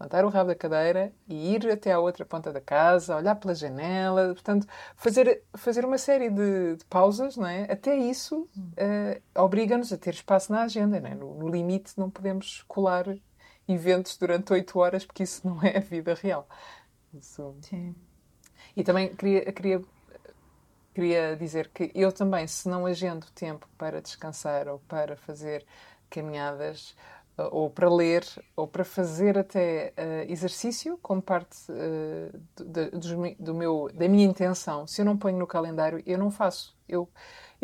levantar 0.00 0.24
o 0.24 0.28
rabo 0.28 0.48
da 0.48 0.54
cadeira 0.54 1.12
e 1.28 1.54
ir 1.54 1.70
até 1.70 1.92
à 1.92 1.98
outra 1.98 2.24
ponta 2.24 2.52
da 2.52 2.60
casa, 2.60 3.16
olhar 3.16 3.34
pela 3.36 3.54
janela, 3.54 4.34
portanto, 4.34 4.66
fazer, 4.96 5.42
fazer 5.54 5.84
uma 5.84 5.98
série 5.98 6.30
de, 6.30 6.76
de 6.76 6.84
pausas, 6.86 7.36
não 7.36 7.46
é? 7.46 7.70
Até 7.70 7.96
isso 7.96 8.42
uh, 8.42 9.42
obriga-nos 9.42 9.92
a 9.92 9.96
ter 9.96 10.14
espaço 10.14 10.52
na 10.52 10.62
agenda, 10.62 11.00
não 11.00 11.08
é? 11.08 11.14
no, 11.14 11.34
no, 11.34 11.48
limite 11.48 11.92
não 11.96 12.10
podemos 12.10 12.64
colar 12.66 13.06
eventos 13.68 14.16
durante 14.16 14.52
oito 14.52 14.78
horas, 14.78 15.06
porque 15.06 15.22
isso 15.22 15.46
não 15.46 15.62
é 15.62 15.78
a 15.78 15.80
vida 15.80 16.14
real. 16.14 16.48
Isso... 17.12 17.54
Sim. 17.62 17.94
E 18.76 18.82
também 18.82 19.14
queria, 19.14 19.52
queria, 19.52 19.82
queria 20.94 21.36
dizer 21.36 21.70
que 21.74 21.90
eu 21.94 22.12
também, 22.12 22.46
se 22.46 22.68
não 22.68 22.86
agendo 22.86 23.26
tempo 23.34 23.68
para 23.76 24.00
descansar 24.00 24.68
ou 24.68 24.78
para 24.78 25.16
fazer 25.16 25.66
caminhadas, 26.08 26.94
ou 27.36 27.68
para 27.68 27.92
ler, 27.92 28.24
ou 28.54 28.66
para 28.66 28.84
fazer 28.84 29.36
até 29.36 29.92
uh, 29.98 30.30
exercício 30.30 30.98
como 31.02 31.20
parte 31.20 31.56
uh, 31.70 32.40
do, 32.56 33.36
do, 33.38 33.54
meu, 33.54 33.90
da 33.92 34.08
minha 34.08 34.24
intenção. 34.24 34.86
Se 34.86 35.00
eu 35.00 35.04
não 35.04 35.16
ponho 35.16 35.36
no 35.36 35.46
calendário, 35.46 36.02
eu 36.06 36.16
não 36.16 36.30
faço. 36.30 36.76
Eu, 36.88 37.08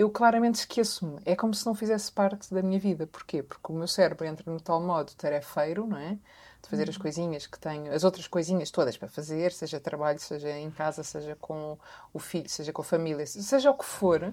eu 0.01 0.09
claramente 0.09 0.61
esqueço-me. 0.61 1.21
É 1.27 1.37
como 1.37 1.53
se 1.53 1.67
não 1.67 1.75
fizesse 1.75 2.11
parte 2.11 2.53
da 2.55 2.63
minha 2.63 2.79
vida. 2.79 3.07
Porquê? 3.07 3.43
Porque 3.43 3.71
o 3.71 3.75
meu 3.75 3.87
cérebro 3.87 4.27
entra 4.27 4.51
no 4.51 4.59
tal 4.59 4.81
modo 4.81 5.13
tarefeiro, 5.15 5.87
não 5.87 5.99
é? 5.99 6.19
De 6.63 6.69
fazer 6.71 6.89
as 6.89 6.97
uhum. 6.97 7.03
coisinhas 7.03 7.47
que 7.47 7.59
tenho, 7.59 7.93
as 7.93 8.03
outras 8.03 8.27
coisinhas 8.27 8.71
todas 8.71 8.97
para 8.97 9.09
fazer, 9.09 9.53
seja 9.53 9.79
trabalho, 9.79 10.19
seja 10.19 10.51
em 10.59 10.71
casa, 10.71 11.03
seja 11.03 11.37
com 11.37 11.79
o 12.15 12.19
filho, 12.19 12.49
seja 12.49 12.73
com 12.73 12.81
a 12.81 12.85
família, 12.85 13.27
seja 13.27 13.71
o 13.71 13.75
que 13.75 13.85
for 13.85 14.33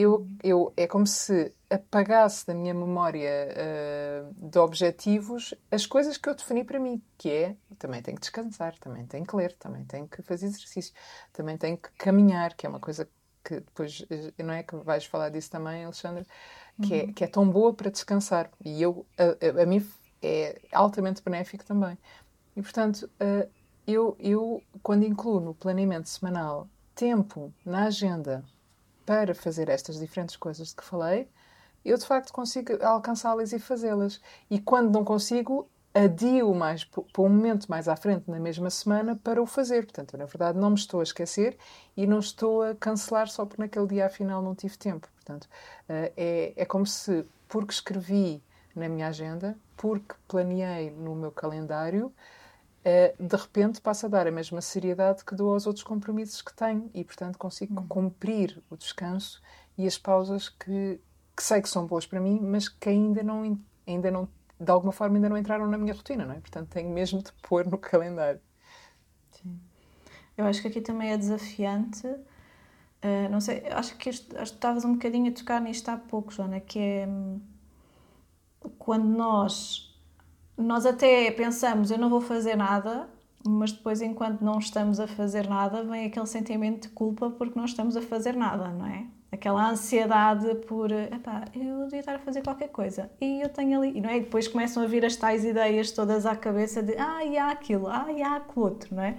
eu, 0.00 0.24
eu, 0.44 0.72
é 0.76 0.86
como 0.86 1.04
se 1.08 1.52
apagasse 1.68 2.46
da 2.46 2.54
minha 2.54 2.72
memória 2.72 3.48
uh, 3.50 4.48
de 4.48 4.56
objetivos 4.56 5.52
as 5.72 5.86
coisas 5.86 6.16
que 6.16 6.28
eu 6.28 6.36
defini 6.36 6.62
para 6.62 6.78
mim, 6.78 7.02
que 7.16 7.28
é 7.28 7.56
também 7.80 8.00
tenho 8.00 8.14
que 8.14 8.20
descansar, 8.20 8.78
também 8.78 9.04
tenho 9.06 9.26
que 9.26 9.34
ler, 9.34 9.54
também 9.54 9.84
tenho 9.84 10.06
que 10.06 10.22
fazer 10.22 10.46
exercício, 10.46 10.94
também 11.32 11.58
tenho 11.58 11.76
que 11.76 11.90
caminhar, 11.98 12.54
que 12.54 12.64
é 12.64 12.68
uma 12.68 12.78
coisa 12.78 13.08
que 13.48 13.60
depois, 13.60 14.04
eh, 14.10 14.42
não 14.42 14.52
é 14.52 14.62
que 14.62 14.76
vais 14.76 15.06
falar 15.06 15.30
disso 15.30 15.50
também, 15.50 15.84
Alexandre, 15.84 16.26
que, 16.82 16.94
é, 16.94 17.02
uhum. 17.04 17.08
é, 17.08 17.12
que 17.14 17.24
é 17.24 17.26
tão 17.26 17.48
boa 17.48 17.72
para 17.72 17.90
descansar. 17.90 18.50
E 18.62 18.82
eu, 18.82 19.06
a, 19.16 19.60
a, 19.60 19.62
a 19.62 19.66
mim 19.66 19.84
é 20.20 20.60
altamente 20.70 21.22
benéfico 21.22 21.64
também. 21.64 21.96
E 22.54 22.60
portanto, 22.60 23.10
uh, 23.20 23.48
eu, 23.86 24.14
eu, 24.20 24.62
quando 24.82 25.04
incluo 25.04 25.40
no 25.40 25.54
planeamento 25.54 26.10
semanal 26.10 26.68
tempo 26.94 27.54
na 27.64 27.84
agenda 27.84 28.44
para 29.06 29.34
fazer 29.34 29.70
estas 29.70 29.98
diferentes 29.98 30.36
coisas 30.36 30.68
de 30.68 30.76
que 30.76 30.84
falei, 30.84 31.28
eu 31.82 31.96
de 31.96 32.04
facto 32.04 32.32
consigo 32.32 32.84
alcançá-las 32.84 33.52
e 33.52 33.58
fazê-las. 33.58 34.20
E 34.50 34.60
quando 34.60 34.92
não 34.92 35.04
consigo, 35.04 35.70
adio 36.04 36.54
mais 36.54 36.84
para 36.84 37.02
um 37.18 37.28
momento 37.28 37.66
mais 37.68 37.88
à 37.88 37.96
frente 37.96 38.30
na 38.30 38.38
mesma 38.38 38.70
semana 38.70 39.16
para 39.16 39.42
o 39.42 39.46
fazer. 39.46 39.84
Portanto, 39.84 40.14
eu, 40.14 40.18
na 40.18 40.26
verdade, 40.26 40.58
não 40.58 40.70
me 40.70 40.76
estou 40.76 41.00
a 41.00 41.02
esquecer 41.02 41.56
e 41.96 42.06
não 42.06 42.20
estou 42.20 42.62
a 42.62 42.74
cancelar 42.74 43.28
só 43.28 43.44
porque 43.44 43.60
naquele 43.60 43.86
dia 43.86 44.06
afinal 44.06 44.40
não 44.42 44.54
tive 44.54 44.76
tempo. 44.76 45.08
Portanto, 45.14 45.48
eh, 45.88 46.12
é, 46.16 46.52
é 46.56 46.64
como 46.64 46.86
se, 46.86 47.26
porque 47.48 47.72
escrevi 47.72 48.42
na 48.74 48.88
minha 48.88 49.08
agenda, 49.08 49.58
porque 49.76 50.14
planeei 50.28 50.90
no 50.90 51.14
meu 51.14 51.32
calendário, 51.32 52.12
eh, 52.84 53.14
de 53.18 53.36
repente 53.36 53.80
passa 53.80 54.06
a 54.06 54.10
dar 54.10 54.26
a 54.26 54.30
mesma 54.30 54.60
seriedade 54.60 55.24
que 55.24 55.34
dou 55.34 55.52
aos 55.52 55.66
outros 55.66 55.84
compromissos 55.84 56.40
que 56.40 56.54
tenho 56.54 56.90
e, 56.94 57.04
portanto, 57.04 57.36
consigo 57.38 57.80
uhum. 57.80 57.88
cumprir 57.88 58.62
o 58.70 58.76
descanso 58.76 59.42
e 59.76 59.86
as 59.86 59.98
pausas 59.98 60.48
que, 60.48 61.00
que 61.36 61.42
sei 61.42 61.60
que 61.60 61.68
são 61.68 61.86
boas 61.86 62.06
para 62.06 62.20
mim, 62.20 62.38
mas 62.40 62.68
que 62.68 62.88
ainda 62.88 63.22
não, 63.22 63.58
ainda 63.86 64.10
não, 64.10 64.28
de 64.60 64.70
alguma 64.70 64.92
forma, 64.92 65.16
ainda 65.16 65.28
não 65.28 65.36
entraram 65.38 65.66
na 65.66 65.78
minha 65.78 65.94
rotina, 65.94 66.24
não 66.24 66.34
é? 66.34 66.40
Portanto, 66.40 66.68
tenho 66.68 66.90
mesmo 66.90 67.22
de 67.22 67.32
pôr 67.42 67.66
no 67.66 67.78
calendário. 67.78 68.40
Sim. 69.32 69.60
Eu 70.36 70.46
acho 70.46 70.60
que 70.62 70.68
aqui 70.68 70.80
também 70.80 71.10
é 71.12 71.16
desafiante. 71.16 72.06
Uh, 72.06 73.28
não 73.30 73.40
sei, 73.40 73.62
acho 73.68 73.96
que, 73.96 74.08
acho 74.08 74.24
que 74.26 74.42
estavas 74.42 74.84
um 74.84 74.94
bocadinho 74.94 75.30
a 75.30 75.34
tocar 75.34 75.60
nisto 75.60 75.88
há 75.88 75.96
pouco, 75.96 76.32
Joana, 76.32 76.60
que 76.60 76.78
é 76.78 77.06
hum, 77.06 77.40
quando 78.78 79.04
nós 79.06 79.88
nós 80.58 80.84
até 80.84 81.30
pensamos, 81.30 81.90
eu 81.90 81.98
não 81.98 82.10
vou 82.10 82.20
fazer 82.20 82.56
nada, 82.56 83.08
mas 83.46 83.72
depois, 83.72 84.02
enquanto 84.02 84.42
não 84.42 84.58
estamos 84.58 84.98
a 84.98 85.06
fazer 85.06 85.48
nada, 85.48 85.84
vem 85.84 86.06
aquele 86.06 86.26
sentimento 86.26 86.88
de 86.88 86.94
culpa 86.94 87.30
porque 87.30 87.56
não 87.56 87.64
estamos 87.64 87.96
a 87.96 88.02
fazer 88.02 88.34
nada, 88.36 88.68
não 88.68 88.86
é? 88.86 89.06
Aquela 89.30 89.70
ansiedade 89.70 90.54
por, 90.66 90.90
epá, 90.90 91.44
eu 91.54 91.84
devia 91.84 92.00
estar 92.00 92.14
a 92.14 92.18
fazer 92.18 92.42
qualquer 92.42 92.68
coisa 92.68 93.10
e 93.20 93.42
eu 93.42 93.50
tenho 93.50 93.78
ali, 93.78 94.00
não 94.00 94.08
é? 94.08 94.16
E 94.16 94.20
depois 94.20 94.48
começam 94.48 94.82
a 94.82 94.86
vir 94.86 95.04
as 95.04 95.16
tais 95.16 95.44
ideias 95.44 95.90
todas 95.90 96.24
à 96.24 96.34
cabeça 96.34 96.82
de, 96.82 96.96
ah, 96.96 97.22
e 97.22 97.36
há 97.36 97.50
aquilo, 97.50 97.88
ah, 97.88 98.06
e 98.10 98.22
há 98.22 98.36
aquilo 98.36 98.64
outro, 98.64 98.94
não 98.94 99.02
é? 99.02 99.18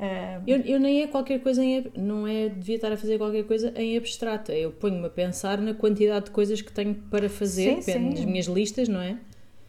Uh... 0.00 0.42
Eu, 0.48 0.58
eu 0.62 0.80
nem 0.80 1.02
é 1.02 1.06
qualquer 1.06 1.40
coisa 1.40 1.62
em, 1.62 1.86
não 1.96 2.26
é 2.26 2.48
devia 2.48 2.74
estar 2.74 2.90
a 2.90 2.96
fazer 2.96 3.18
qualquer 3.18 3.44
coisa 3.44 3.72
em 3.76 3.96
abstrato, 3.96 4.50
eu 4.50 4.72
ponho-me 4.72 5.06
a 5.06 5.10
pensar 5.10 5.58
na 5.58 5.72
quantidade 5.74 6.24
de 6.24 6.30
coisas 6.32 6.60
que 6.60 6.72
tenho 6.72 6.96
para 7.08 7.28
fazer, 7.28 7.80
sim, 7.82 8.14
sim. 8.16 8.26
minhas 8.26 8.46
listas, 8.46 8.88
não 8.88 9.00
é? 9.00 9.16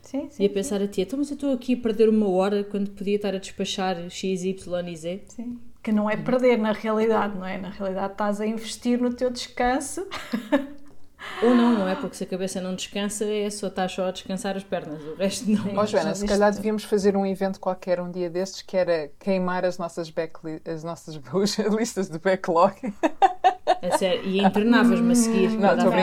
Sim, 0.02 0.28
sim, 0.32 0.42
e 0.42 0.48
a 0.48 0.50
pensar 0.50 0.80
sim. 0.80 0.86
a 0.86 0.88
ti, 0.88 1.02
então, 1.02 1.20
mas 1.20 1.30
eu 1.30 1.36
estou 1.36 1.54
aqui 1.54 1.76
a 1.76 1.78
perder 1.78 2.10
uma 2.10 2.28
hora 2.28 2.64
quando 2.64 2.90
podia 2.90 3.16
estar 3.16 3.36
a 3.36 3.38
despachar 3.38 4.10
X, 4.10 4.44
Y 4.44 4.88
e 4.88 4.96
Z. 4.96 5.22
Sim. 5.28 5.60
Que 5.88 5.92
não 5.94 6.10
é 6.10 6.18
perder 6.18 6.58
na 6.58 6.74
realidade, 6.74 7.38
não 7.38 7.46
é? 7.46 7.58
Na 7.58 7.70
realidade 7.70 8.12
estás 8.12 8.42
a 8.42 8.46
investir 8.46 9.00
no 9.00 9.14
teu 9.14 9.30
descanso. 9.30 10.06
Ou 11.42 11.56
não, 11.56 11.80
não 11.80 11.88
é? 11.88 11.96
Porque 11.96 12.18
se 12.18 12.26
a 12.26 12.28
cabeça 12.28 12.60
não 12.60 12.76
descansa, 12.76 13.24
é 13.24 13.50
só 13.50 13.68
estás 13.68 13.94
só 13.94 14.10
a 14.10 14.12
descansar 14.12 14.58
as 14.58 14.66
pernas, 14.66 15.02
o 15.02 15.16
resto 15.16 15.50
não. 15.50 15.78
Ó 15.78 15.84
oh, 15.84 15.86
Joana, 15.86 16.14
se 16.14 16.28
calhar 16.28 16.54
devíamos 16.54 16.84
fazer 16.84 17.16
um 17.16 17.26
evento 17.26 17.58
qualquer 17.58 18.02
um 18.02 18.12
dia 18.12 18.30
destes 18.30 18.64
que 18.64 18.76
era 18.76 19.10
queimar 19.18 19.64
as 19.64 19.78
nossas, 19.78 20.10
backli 20.10 20.62
as 20.66 20.84
nossas 20.84 21.16
listas 21.72 22.10
de 22.10 22.20
backlog. 22.20 22.76
É 23.82 23.98
sério, 23.98 24.26
e 24.26 24.44
internavas-me 24.44 25.14
a 25.14 25.16
seguir. 25.16 25.52
Não, 25.52 25.74
estou. 25.74 25.94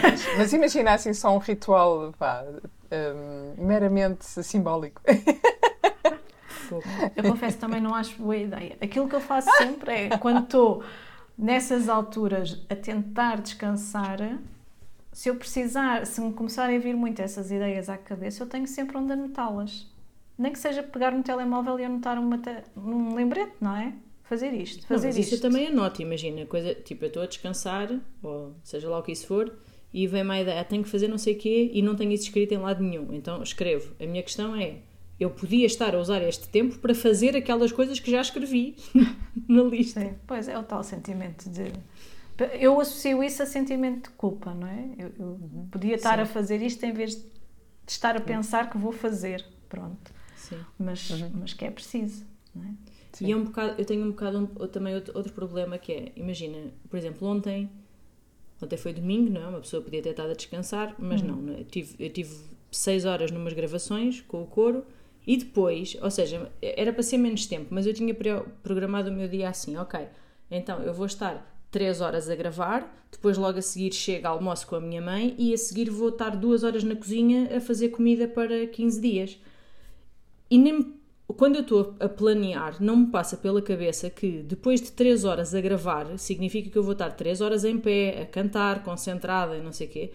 Mas, 0.00 0.38
mas 0.38 0.52
imagina 0.52 0.92
assim 0.92 1.12
só 1.12 1.34
um 1.34 1.38
ritual 1.38 2.14
pá, 2.16 2.44
um, 2.92 3.66
meramente 3.66 4.24
simbólico. 4.44 5.02
Eu 7.16 7.24
confesso 7.24 7.58
também 7.58 7.80
não 7.80 7.94
acho 7.94 8.16
boa 8.16 8.36
ideia. 8.36 8.76
Aquilo 8.80 9.08
que 9.08 9.14
eu 9.14 9.20
faço 9.20 9.48
sempre 9.56 9.92
é 9.92 10.18
quando 10.18 10.44
estou 10.44 10.82
nessas 11.36 11.88
alturas 11.88 12.64
a 12.68 12.74
tentar 12.74 13.40
descansar, 13.40 14.18
se 15.12 15.28
eu 15.28 15.36
precisar, 15.36 16.06
se 16.06 16.20
me 16.20 16.32
começarem 16.32 16.76
a 16.76 16.80
vir 16.80 16.94
muito 16.94 17.20
essas 17.20 17.50
ideias 17.50 17.88
à 17.88 17.96
cabeça, 17.96 18.42
eu 18.42 18.46
tenho 18.46 18.66
sempre 18.66 18.96
onde 18.96 19.12
anotá-las. 19.12 19.86
Nem 20.36 20.52
que 20.52 20.58
seja 20.58 20.82
pegar 20.82 21.12
no 21.12 21.22
telemóvel 21.22 21.78
e 21.80 21.84
anotar 21.84 22.18
uma 22.18 22.40
um 22.76 23.14
lembrete, 23.14 23.54
não 23.60 23.76
é? 23.76 23.92
Fazer 24.22 24.52
isto, 24.52 24.86
fazer 24.86 25.08
não, 25.08 25.14
mas 25.14 25.16
isto. 25.16 25.34
Isso 25.34 25.44
eu 25.46 25.50
também 25.50 25.68
anoto, 25.68 26.02
imagina, 26.02 26.44
coisa, 26.44 26.74
tipo, 26.74 27.04
eu 27.04 27.08
estou 27.08 27.22
a 27.22 27.26
descansar, 27.26 27.88
ou 28.22 28.52
seja 28.62 28.88
lá 28.88 28.98
o 28.98 29.02
que 29.02 29.10
isso 29.10 29.26
for, 29.26 29.50
e 29.92 30.06
vem-me 30.06 30.30
a 30.30 30.40
ideia, 30.42 30.64
tenho 30.64 30.82
que 30.82 30.88
fazer 30.88 31.08
não 31.08 31.18
sei 31.18 31.34
o 31.34 31.38
quê 31.38 31.70
e 31.72 31.80
não 31.80 31.96
tenho 31.96 32.12
isso 32.12 32.24
escrito 32.24 32.52
em 32.52 32.58
lado 32.58 32.82
nenhum. 32.82 33.12
Então 33.12 33.42
escrevo. 33.42 33.94
A 34.00 34.06
minha 34.06 34.22
questão 34.22 34.54
é, 34.54 34.76
eu 35.18 35.30
podia 35.30 35.66
estar 35.66 35.94
a 35.94 35.98
usar 35.98 36.22
este 36.22 36.48
tempo 36.48 36.78
para 36.78 36.94
fazer 36.94 37.36
aquelas 37.36 37.72
coisas 37.72 37.98
que 37.98 38.10
já 38.10 38.20
escrevi 38.20 38.76
na 39.48 39.62
lista. 39.62 40.00
Sim, 40.00 40.14
pois 40.26 40.48
é 40.48 40.58
o 40.58 40.62
tal 40.62 40.82
sentimento 40.82 41.48
de. 41.50 41.72
Eu 42.60 42.80
associo 42.80 43.22
isso 43.22 43.42
a 43.42 43.46
sentimento 43.46 44.10
de 44.10 44.16
culpa, 44.16 44.54
não 44.54 44.66
é? 44.68 44.88
Eu, 44.96 45.12
eu 45.18 45.40
podia 45.72 45.96
estar 45.96 46.16
Sim. 46.16 46.22
a 46.22 46.26
fazer 46.26 46.62
isto 46.62 46.84
em 46.84 46.92
vez 46.92 47.16
de 47.16 47.24
estar 47.88 48.16
a 48.16 48.20
pensar 48.20 48.70
que 48.70 48.78
vou 48.78 48.92
fazer. 48.92 49.44
Pronto. 49.68 50.12
Sim. 50.36 50.58
Mas, 50.78 51.10
uhum. 51.10 51.30
mas 51.40 51.52
que 51.52 51.64
é 51.64 51.70
preciso, 51.70 52.24
não 52.54 52.64
é? 52.64 52.70
E 53.20 53.32
é 53.32 53.36
um 53.36 53.42
bocado, 53.42 53.74
eu 53.76 53.84
tenho 53.84 54.04
um 54.04 54.10
bocado 54.10 54.38
um, 54.38 54.46
também 54.68 54.94
outro, 54.94 55.16
outro 55.16 55.32
problema 55.32 55.76
que 55.76 55.92
é, 55.92 56.12
imagina, 56.14 56.72
por 56.88 56.96
exemplo, 56.96 57.26
ontem 57.26 57.68
Ontem 58.60 58.76
foi 58.76 58.92
domingo, 58.92 59.30
não 59.30 59.40
é? 59.40 59.46
Uma 59.46 59.60
pessoa 59.60 59.82
podia 59.82 60.02
ter 60.02 60.10
estado 60.10 60.30
a 60.30 60.34
descansar, 60.34 60.94
mas 60.98 61.20
uhum. 61.20 61.28
não, 61.28 61.36
não. 61.36 61.54
Eu, 61.54 61.64
tive, 61.64 61.94
eu 61.98 62.10
tive 62.10 62.34
seis 62.70 63.04
horas 63.04 63.30
numas 63.30 63.52
gravações 63.52 64.20
com 64.22 64.42
o 64.42 64.46
coro 64.46 64.84
e 65.28 65.36
depois, 65.36 65.94
ou 66.00 66.10
seja, 66.10 66.50
era 66.62 66.90
para 66.90 67.02
ser 67.02 67.18
menos 67.18 67.44
tempo, 67.44 67.66
mas 67.68 67.86
eu 67.86 67.92
tinha 67.92 68.16
programado 68.62 69.10
o 69.10 69.12
meu 69.12 69.28
dia 69.28 69.50
assim, 69.50 69.76
ok, 69.76 70.08
então 70.50 70.80
eu 70.82 70.94
vou 70.94 71.04
estar 71.04 71.54
3 71.70 72.00
horas 72.00 72.30
a 72.30 72.34
gravar, 72.34 73.06
depois 73.12 73.36
logo 73.36 73.58
a 73.58 73.62
seguir 73.62 73.92
chego 73.92 74.26
almoço 74.26 74.66
com 74.66 74.76
a 74.76 74.80
minha 74.80 75.02
mãe 75.02 75.34
e 75.36 75.52
a 75.52 75.58
seguir 75.58 75.90
vou 75.90 76.08
estar 76.08 76.30
2 76.30 76.64
horas 76.64 76.82
na 76.82 76.96
cozinha 76.96 77.54
a 77.54 77.60
fazer 77.60 77.90
comida 77.90 78.26
para 78.26 78.66
15 78.68 79.00
dias. 79.02 79.38
E 80.50 80.56
nem, 80.56 80.94
quando 81.36 81.56
eu 81.56 81.60
estou 81.60 81.94
a 82.00 82.08
planear, 82.08 82.82
não 82.82 82.96
me 82.96 83.06
passa 83.08 83.36
pela 83.36 83.60
cabeça 83.60 84.08
que 84.08 84.42
depois 84.42 84.80
de 84.80 84.92
3 84.92 85.26
horas 85.26 85.54
a 85.54 85.60
gravar, 85.60 86.18
significa 86.18 86.70
que 86.70 86.78
eu 86.78 86.82
vou 86.82 86.92
estar 86.92 87.10
3 87.10 87.42
horas 87.42 87.66
em 87.66 87.76
pé, 87.76 88.22
a 88.22 88.24
cantar, 88.24 88.82
concentrada 88.82 89.58
e 89.58 89.60
não 89.60 89.72
sei 89.72 89.88
o 89.88 89.90
quê, 89.90 90.10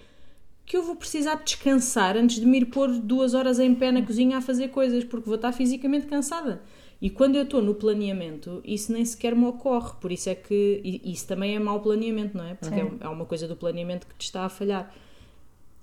que 0.66 0.78
eu 0.78 0.84
vou 0.84 0.96
precisar 0.96 1.36
descansar 1.36 2.16
antes 2.16 2.40
de 2.40 2.46
me 2.46 2.60
ir 2.60 2.66
pôr 2.66 2.90
2 2.90 3.34
horas 3.34 3.60
em 3.60 3.74
pé 3.76 3.92
na 3.92 4.02
cozinha 4.02 4.38
a 4.38 4.42
fazer 4.42 4.70
coisas, 4.70 5.04
porque 5.04 5.26
vou 5.26 5.36
estar 5.36 5.52
fisicamente 5.52 6.08
cansada. 6.08 6.62
E 7.02 7.10
quando 7.10 7.36
eu 7.36 7.44
estou 7.44 7.62
no 7.62 7.76
planeamento, 7.76 8.62
isso 8.64 8.94
nem 8.94 9.04
sequer 9.04 9.36
me 9.36 9.46
ocorre. 9.46 9.92
Por 10.00 10.10
isso 10.10 10.30
é 10.30 10.36
que. 10.36 10.82
Isso 11.04 11.28
também 11.28 11.54
é 11.54 11.60
mau 11.60 11.82
planeamento, 11.82 12.38
não 12.38 12.46
é? 12.46 12.54
Porque 12.54 12.80
é, 12.80 12.92
é 13.02 13.10
uma 13.10 13.26
coisa 13.26 13.46
do 13.46 13.58
planeamento 13.58 14.08
que 14.08 14.16
te 14.16 14.24
está 14.24 14.46
a 14.46 14.50
falhar. 14.50 14.90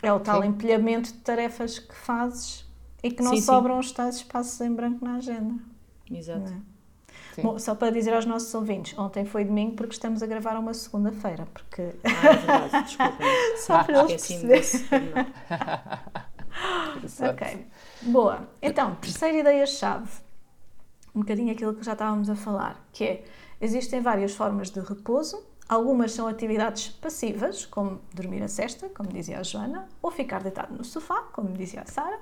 É 0.03 0.11
o 0.11 0.19
tal 0.19 0.41
sim. 0.41 0.49
empilhamento 0.49 1.13
de 1.13 1.19
tarefas 1.19 1.79
que 1.79 1.95
fazes 1.95 2.65
e 3.03 3.11
que 3.11 3.23
não 3.23 3.37
sim, 3.37 3.43
sobram 3.43 3.75
sim. 3.75 3.81
os 3.89 3.93
tais 3.93 4.17
espaços 4.17 4.59
em 4.63 4.73
branco 4.73 5.05
na 5.05 5.17
agenda. 5.17 5.55
Exato. 6.11 6.55
É? 7.41 7.43
Bom, 7.43 7.59
só 7.59 7.75
para 7.75 7.91
dizer 7.91 8.15
aos 8.15 8.27
nossos 8.27 8.55
ouvintes, 8.55 8.97
ontem 8.99 9.25
foi 9.25 9.45
domingo 9.45 9.77
porque 9.77 9.93
estamos 9.95 10.23
a 10.23 10.27
gravar 10.27 10.57
uma 10.59 10.75
segunda-feira, 10.75 11.47
porque... 11.53 11.91
Ah, 12.05 12.27
é 12.27 12.37
verdade, 12.37 12.85
desculpa. 12.85 13.25
só 13.57 13.85
para 13.85 14.01
eles 14.01 14.27
perceberem. 14.27 15.27
ok, 17.31 17.67
boa. 18.03 18.49
Então, 18.63 18.95
terceira 18.97 19.39
ideia-chave 19.39 20.09
um 21.15 21.21
bocadinho 21.21 21.53
aquilo 21.53 21.75
que 21.75 21.85
já 21.85 21.93
estávamos 21.93 22.31
a 22.31 22.37
falar, 22.37 22.87
que 22.93 23.05
é, 23.05 23.25
existem 23.61 24.01
várias 24.01 24.35
formas 24.35 24.71
de 24.71 24.81
repouso, 24.81 25.43
algumas 25.69 26.13
são 26.13 26.27
atividades 26.27 26.89
passivas, 26.89 27.67
como 27.67 28.01
dormir 28.15 28.43
a 28.43 28.49
cesta, 28.49 28.89
como 28.89 29.09
dizia 29.09 29.41
a 29.41 29.43
Joana, 29.43 29.89
ou 30.03 30.11
ficar 30.11 30.43
deitado 30.43 30.75
no 30.75 30.85
sofá, 30.85 31.23
como 31.33 31.53
dizia 31.53 31.83
a 31.83 31.87
Sara, 31.87 32.19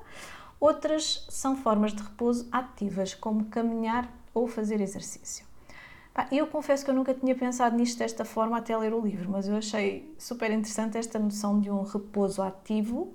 outras 0.59 1.27
são 1.29 1.57
formas 1.57 1.93
de 1.93 2.03
repouso 2.03 2.49
ativas, 2.51 3.15
como 3.15 3.47
caminhar 3.47 4.11
ou 4.35 4.47
fazer 4.47 4.81
exercício. 4.81 5.47
Eu 6.33 6.49
confesso 6.49 6.85
que 6.85 6.91
eu 6.91 6.95
nunca 6.95 7.15
tinha 7.15 7.35
pensado 7.35 7.77
nisto 7.77 7.99
desta 7.99 8.25
forma 8.25 8.59
até 8.59 8.77
ler 8.77 8.93
o 8.93 9.01
livro, 9.01 9.31
mas 9.31 9.47
eu 9.47 9.57
achei 9.57 10.13
super 10.19 10.51
interessante 10.51 10.99
esta 10.99 11.17
noção 11.19 11.61
de 11.61 11.71
um 11.71 11.83
repouso 11.83 12.43
ativo, 12.43 13.15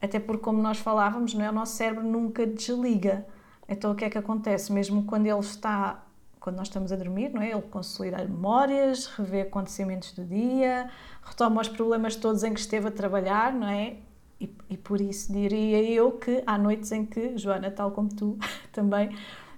até 0.00 0.20
porque, 0.20 0.42
como 0.42 0.62
nós 0.62 0.78
falávamos, 0.78 1.34
não 1.34 1.44
é? 1.44 1.50
o 1.50 1.52
nosso 1.52 1.74
cérebro 1.74 2.04
nunca 2.04 2.46
desliga. 2.46 3.26
Então 3.68 3.90
o 3.90 3.94
que 3.94 4.04
é 4.04 4.10
que 4.10 4.18
acontece? 4.18 4.72
Mesmo 4.72 5.04
quando 5.04 5.26
ele 5.26 5.40
está, 5.40 6.04
quando 6.38 6.56
nós 6.56 6.68
estamos 6.68 6.92
a 6.92 6.96
dormir, 6.96 7.30
não 7.32 7.42
é? 7.42 7.50
Ele 7.50 7.62
consolida 7.62 8.18
memórias, 8.18 9.06
revê 9.06 9.40
acontecimentos 9.40 10.12
do 10.12 10.24
dia, 10.24 10.90
retoma 11.24 11.60
os 11.60 11.68
problemas 11.68 12.14
todos 12.14 12.44
em 12.44 12.54
que 12.54 12.60
esteve 12.60 12.88
a 12.88 12.90
trabalhar, 12.90 13.52
não 13.52 13.68
é? 13.68 13.96
E, 14.40 14.54
e 14.70 14.76
por 14.76 15.00
isso 15.00 15.32
diria 15.32 15.82
eu 15.82 16.12
que 16.12 16.42
há 16.46 16.58
noites 16.58 16.92
em 16.92 17.04
que, 17.04 17.36
Joana, 17.38 17.70
tal 17.70 17.90
como 17.90 18.08
tu 18.10 18.38
também, 18.72 19.10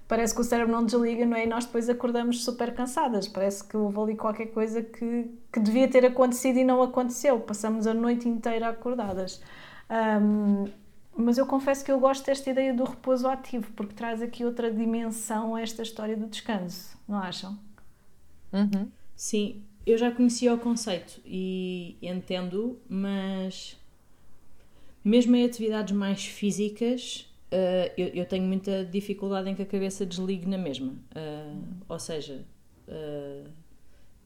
parece 0.08 0.34
que 0.34 0.40
o 0.40 0.44
cérebro 0.44 0.72
não 0.72 0.84
desliga, 0.84 1.26
não 1.26 1.36
é? 1.36 1.44
E 1.44 1.46
nós 1.46 1.64
depois 1.64 1.88
acordamos 1.88 2.44
super 2.44 2.74
cansadas. 2.74 3.26
Parece 3.28 3.64
que 3.64 3.76
houve 3.76 3.98
ali 3.98 4.16
qualquer 4.16 4.46
coisa 4.46 4.82
que, 4.82 5.30
que 5.52 5.60
devia 5.60 5.88
ter 5.88 6.04
acontecido 6.04 6.58
e 6.58 6.64
não 6.64 6.82
aconteceu. 6.82 7.40
Passamos 7.40 7.86
a 7.86 7.94
noite 7.94 8.28
inteira 8.28 8.68
acordadas. 8.68 9.40
Um, 9.90 10.64
mas 11.16 11.38
eu 11.38 11.46
confesso 11.46 11.84
que 11.84 11.90
eu 11.90 11.98
gosto 11.98 12.26
desta 12.26 12.50
ideia 12.50 12.74
do 12.74 12.84
repouso 12.84 13.26
ativo, 13.26 13.72
porque 13.72 13.94
traz 13.94 14.20
aqui 14.20 14.44
outra 14.44 14.70
dimensão 14.70 15.54
a 15.54 15.62
esta 15.62 15.82
história 15.82 16.16
do 16.16 16.26
descanso, 16.26 16.96
não 17.08 17.18
acham? 17.18 17.58
Uhum. 18.52 18.90
Sim, 19.14 19.62
eu 19.86 19.96
já 19.96 20.10
conhecia 20.10 20.52
o 20.52 20.58
conceito 20.58 21.20
e 21.24 21.96
entendo, 22.02 22.78
mas 22.86 23.78
mesmo 25.02 25.34
em 25.36 25.44
atividades 25.46 25.96
mais 25.96 26.26
físicas, 26.26 27.32
uh, 27.52 27.92
eu, 27.96 28.08
eu, 28.08 28.26
tenho 28.26 28.44
muita 28.44 28.84
dificuldade 28.84 29.48
em 29.48 29.54
que 29.54 29.62
a 29.62 29.66
cabeça 29.66 30.04
desligue 30.04 30.48
na 30.48 30.58
mesma. 30.58 30.92
Uh, 31.14 31.64
ou 31.88 31.98
seja, 31.98 32.44
uh, 32.88 33.48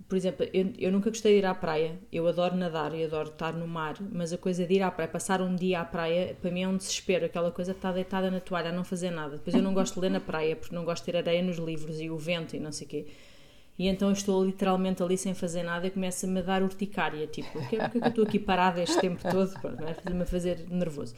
por 0.09 0.17
exemplo, 0.17 0.47
eu, 0.53 0.73
eu 0.79 0.91
nunca 0.91 1.09
gostei 1.09 1.35
de 1.35 1.39
ir 1.39 1.47
à 1.47 1.55
praia. 1.55 1.99
Eu 2.13 2.27
adoro 2.27 2.57
nadar 2.57 2.95
e 2.95 3.05
adoro 3.05 3.29
estar 3.29 3.53
no 3.53 3.67
mar, 3.67 3.97
mas 4.13 4.33
a 4.33 4.39
coisa 4.39 4.67
de 4.67 4.75
ir 4.75 4.83
à 4.83 4.91
praia, 4.91 5.09
passar 5.09 5.41
um 5.41 5.55
dia 5.55 5.81
à 5.81 5.85
praia, 5.85 6.37
para 6.41 6.51
mim 6.51 6.63
é 6.63 6.69
um 6.69 6.77
desespero. 6.77 7.27
Aquela 7.27 7.51
coisa 7.51 7.73
de 7.73 7.79
estar 7.79 7.93
deitada 7.93 8.31
na 8.31 8.41
toalha 8.41 8.71
a 8.71 8.73
não 8.73 8.85
fazer 8.85 9.11
nada. 9.11 9.37
Depois 9.37 9.55
eu 9.55 9.63
não 9.63 9.73
gosto 9.73 9.95
de 9.95 10.01
ler 10.01 10.11
na 10.11 10.21
praia 10.21 10.57
porque 10.57 10.75
não 10.75 10.85
gosto 10.85 11.05
de 11.05 11.13
ter 11.13 11.19
areia 11.19 11.43
nos 11.43 11.59
livros 11.59 12.01
e 12.01 12.11
o 12.11 12.19
vento 12.19 12.57
e 12.57 12.59
não 12.59 12.73
sei 12.73 12.87
o 12.87 12.91
quê. 12.91 13.07
E 13.79 13.89
então 13.89 14.09
eu 14.09 14.13
estou 14.13 14.45
literalmente 14.45 15.03
ali 15.03 15.17
sem 15.17 15.33
fazer 15.33 15.63
nada 15.63 15.87
e 15.87 15.91
começa-me 15.91 16.41
a 16.41 16.43
dar 16.43 16.63
urticária. 16.63 17.27
Tipo, 17.27 17.51
porque 17.53 17.77
é 17.77 17.89
que 17.89 17.97
eu 17.97 18.09
estou 18.09 18.25
aqui 18.25 18.39
parada 18.39 18.83
este 18.83 19.01
tempo 19.01 19.23
todo? 19.23 19.55
Vai-me 20.05 20.27
fazer 20.27 20.67
nervoso. 20.69 21.15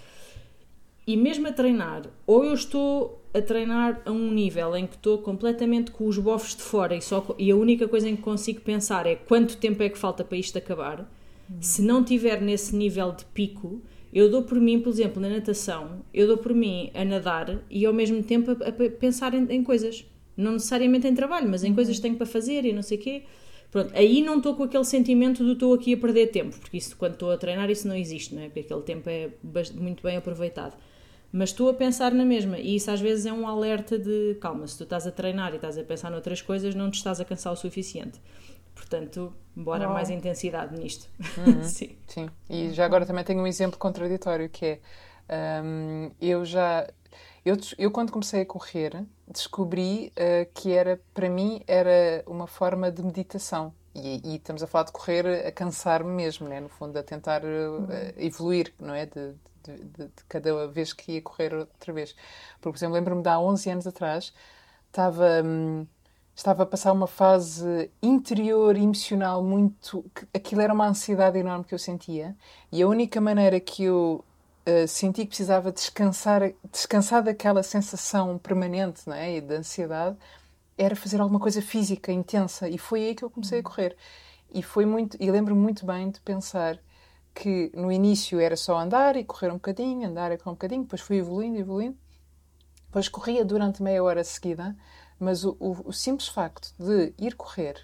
E 1.07 1.17
mesmo 1.17 1.49
a 1.49 1.53
treinar, 1.53 2.03
ou 2.27 2.45
eu 2.45 2.55
estou 2.55 3.23
a 3.35 3.41
treinar 3.41 4.03
a 4.05 4.11
um 4.11 4.31
nível 4.31 4.77
em 4.77 4.87
que 4.87 4.95
estou 4.95 5.19
completamente 5.19 5.91
com 5.91 6.07
os 6.07 6.19
bofos 6.19 6.55
de 6.55 6.63
fora 6.63 6.95
e, 6.95 7.01
só, 7.01 7.35
e 7.39 7.51
a 7.51 7.57
única 7.57 7.89
coisa 7.89 8.09
em 8.09 8.15
que 8.15 8.23
consigo 8.23 8.61
pensar 8.61 9.07
é 9.07 9.17
quanto 9.17 9.57
tempo 9.57 9.83
é 9.83 9.89
que 9.89 9.99
falta 9.99 10.23
para 10.23 10.37
isto 10.37 10.59
acabar. 10.59 11.01
Uhum. 11.01 11.57
Se 11.61 11.83
não 11.83 12.05
tiver 12.05 12.41
nesse 12.41 12.77
nível 12.77 13.11
de 13.13 13.25
pico, 13.27 13.81
eu 14.13 14.31
dou 14.31 14.43
por 14.43 14.61
mim, 14.61 14.81
por 14.81 14.91
exemplo, 14.91 15.21
na 15.21 15.31
natação, 15.31 16.05
eu 16.13 16.27
dou 16.27 16.37
por 16.37 16.55
mim 16.55 16.91
a 16.95 17.05
nadar 17.05 17.63
e 17.71 17.87
ao 17.87 17.93
mesmo 17.95 18.23
tempo 18.23 18.51
a, 18.51 18.69
a 18.69 18.91
pensar 18.91 19.33
em, 19.33 19.47
em, 19.51 19.65
coisas. 19.65 20.05
Não 20.37 20.53
necessariamente 20.53 21.07
em 21.07 21.15
trabalho, 21.15 21.49
mas 21.49 21.65
em 21.65 21.69
uhum. 21.69 21.75
coisas 21.75 21.97
que 21.97 22.03
tenho 22.03 22.17
para 22.17 22.27
fazer 22.27 22.65
e 22.65 22.73
não 22.73 22.83
sei 22.83 22.99
o 22.99 23.01
quê. 23.01 23.23
Pronto, 23.71 23.91
aí 23.95 24.21
não 24.21 24.37
estou 24.37 24.55
com 24.55 24.65
aquele 24.65 24.85
sentimento 24.85 25.43
de 25.43 25.53
estou 25.53 25.73
aqui 25.73 25.95
a 25.95 25.97
perder 25.97 26.27
tempo, 26.27 26.59
porque 26.61 26.77
isso 26.77 26.95
quando 26.95 27.15
estou 27.15 27.31
a 27.31 27.39
treinar 27.39 27.71
isso 27.71 27.89
não 27.89 27.97
existe, 27.97 28.35
não 28.35 28.43
é? 28.43 28.47
Porque 28.47 28.61
aquele 28.61 28.83
tempo 28.83 29.09
é 29.09 29.31
muito 29.81 30.03
bem 30.03 30.19
aproveitado 30.19 30.77
mas 31.33 31.49
estou 31.51 31.71
a 31.71 31.75
pensar 31.75 32.13
na 32.13 32.25
mesma 32.25 32.59
e 32.59 32.77
isso 32.77 32.91
às 32.91 33.01
vezes 33.01 33.27
é 33.27 33.33
um 33.33 33.49
alerta 33.49 33.99
de 33.99 34.37
calma, 34.41 34.67
se 34.67 34.77
tu 34.77 34.85
estás 34.85 35.07
a 35.07 35.11
treinar 35.11 35.53
e 35.53 35.57
estás 35.57 35.79
a 35.79 35.83
pensar 35.83 36.11
noutras 36.11 36.43
coisas, 36.43 36.75
não 36.75 36.91
te 36.91 36.97
estás 36.97 37.21
a 37.21 37.25
cansar 37.25 37.53
o 37.53 37.57
suficiente. 37.57 38.21
Portanto, 38.75 39.33
bora 39.55 39.89
mais 39.89 40.11
intensidade 40.11 40.79
nisto. 40.79 41.09
Uhum. 41.39 41.63
sim. 41.65 41.97
sim. 42.07 42.29
E 42.49 42.71
já 42.71 42.85
agora 42.85 43.07
também 43.07 43.25
tenho 43.25 43.41
um 43.41 43.47
exemplo 43.47 43.79
contraditório 43.79 44.49
que 44.49 44.65
é 45.29 45.63
um, 45.63 46.11
eu 46.21 46.45
já 46.45 46.89
eu, 47.45 47.57
eu 47.79 47.91
quando 47.91 48.13
comecei 48.13 48.43
a 48.43 48.47
correr 48.47 49.05
descobri 49.27 50.13
uh, 50.17 50.51
que 50.55 50.73
era 50.73 51.01
para 51.15 51.29
mim 51.29 51.63
era 51.67 52.23
uma 52.27 52.47
forma 52.47 52.91
de 52.91 53.03
meditação 53.03 53.73
e, 53.95 54.21
e, 54.25 54.37
estamos 54.37 54.63
a 54.63 54.67
falar 54.67 54.85
de 54.85 54.93
correr 54.93 55.47
a 55.47 55.53
cansar-me 55.53 56.11
mesmo, 56.11 56.49
né? 56.49 56.61
no 56.61 56.69
fundo, 56.69 56.99
a 56.99 57.03
tentar 57.03 57.43
uh, 57.45 57.87
evoluir, 58.17 58.73
não 58.81 58.95
é? 58.95 59.05
De, 59.05 59.33
de, 59.33 59.52
de, 59.63 59.85
de, 59.85 60.11
cada 60.29 60.67
vez 60.69 60.93
que 60.93 61.13
ia 61.13 61.23
correr 61.23 61.55
outra 61.55 61.93
vez. 61.93 62.15
Porque, 62.61 62.71
por 62.73 62.77
exemplo, 62.77 62.95
lembro-me 62.95 63.23
de 63.23 63.29
há 63.29 63.39
11 63.39 63.71
anos 63.71 63.87
atrás, 63.87 64.33
estava, 64.89 65.43
hum, 65.45 65.87
estava 66.35 66.63
a 66.65 66.67
passar 66.67 66.93
uma 66.93 67.07
fase 67.07 67.91
interior 68.03 68.77
emocional 68.77 69.43
muito. 69.43 70.05
Aquilo 70.35 70.61
era 70.61 70.73
uma 70.73 70.89
ansiedade 70.89 71.39
enorme 71.39 71.65
que 71.65 71.75
eu 71.75 71.79
sentia, 71.79 72.37
e 72.71 72.83
a 72.83 72.89
única 72.89 73.21
maneira 73.21 73.59
que 73.61 73.85
eu 73.85 74.25
uh, 74.67 74.89
senti 74.89 75.23
que 75.23 75.29
precisava 75.29 75.73
descansar, 75.73 76.53
descansar 76.71 77.23
daquela 77.23 77.63
sensação 77.63 78.39
permanente 78.39 79.03
não 79.07 79.15
é? 79.15 79.37
e 79.37 79.41
de 79.41 79.55
ansiedade 79.55 80.17
era 80.77 80.97
fazer 80.97 81.21
alguma 81.21 81.41
coisa 81.41 81.61
física 81.63 82.13
intensa, 82.13 82.69
e 82.69 82.79
foi 82.79 83.05
aí 83.05 83.15
que 83.15 83.23
eu 83.25 83.31
comecei 83.31 83.59
a 83.59 83.61
uhum. 83.61 83.65
correr. 83.65 83.97
E 84.55 84.63
foi 84.63 84.85
muito, 84.85 85.17
e 85.21 85.31
lembro-me 85.31 85.61
muito 85.61 85.87
bem 85.87 86.11
de 86.11 86.21
pensar 86.21 86.79
que 87.35 87.71
no 87.75 87.91
início 87.91 88.39
era 88.41 88.57
só 88.57 88.79
andar 88.79 89.17
e 89.17 89.25
correr 89.25 89.51
um 89.51 89.55
bocadinho, 89.55 90.09
andar 90.09 90.33
e 90.33 90.39
correr 90.39 90.51
um 90.51 90.55
bocadinho, 90.55 90.83
depois 90.83 91.01
fui 91.01 91.19
evoluindo, 91.19 91.59
evoluindo. 91.59 91.97
Depois 92.87 93.09
corria 93.09 93.45
durante 93.45 93.83
meia 93.83 94.03
hora 94.03 94.23
seguida, 94.23 94.77
mas 95.19 95.45
o, 95.45 95.57
o, 95.59 95.89
o 95.89 95.93
simples 95.93 96.29
facto 96.29 96.75
de 96.79 97.15
ir 97.19 97.35
correr 97.35 97.81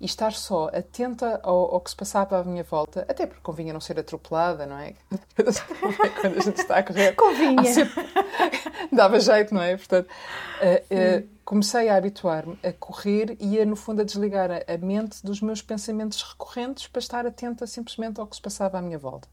e 0.00 0.04
estar 0.04 0.32
só 0.32 0.68
atenta 0.68 1.40
ao, 1.42 1.74
ao, 1.74 1.80
que 1.80 1.90
se 1.90 1.96
passava 1.96 2.38
à 2.38 2.44
minha 2.44 2.62
volta, 2.62 3.06
até 3.08 3.26
porque 3.26 3.40
convinha 3.42 3.72
não 3.72 3.80
ser 3.80 3.98
atropelada, 3.98 4.66
não 4.66 4.78
é? 4.78 4.94
Quando 6.20 6.36
a 6.38 6.40
gente 6.40 6.60
está 6.60 6.78
a 6.78 6.82
correr. 6.82 7.14
Convinha. 7.14 7.64
Sempre... 7.64 8.04
Dava 8.92 9.18
jeito, 9.18 9.54
não 9.54 9.62
é? 9.62 9.76
Portanto, 9.76 10.06
uh, 10.06 11.24
uh, 11.24 11.28
comecei 11.44 11.88
a 11.88 11.96
habituar-me 11.96 12.58
a 12.62 12.72
correr 12.74 13.36
e 13.40 13.58
a, 13.58 13.64
no 13.64 13.74
fundo, 13.74 14.02
a 14.02 14.04
desligar 14.04 14.50
a, 14.50 14.74
a, 14.74 14.76
mente 14.76 15.24
dos 15.24 15.40
meus 15.40 15.62
pensamentos 15.62 16.22
recorrentes 16.22 16.86
para 16.88 17.00
estar 17.00 17.26
atenta 17.26 17.66
simplesmente 17.66 18.20
ao 18.20 18.26
que 18.26 18.36
se 18.36 18.42
passava 18.42 18.78
à 18.78 18.82
minha 18.82 18.98
volta. 18.98 19.28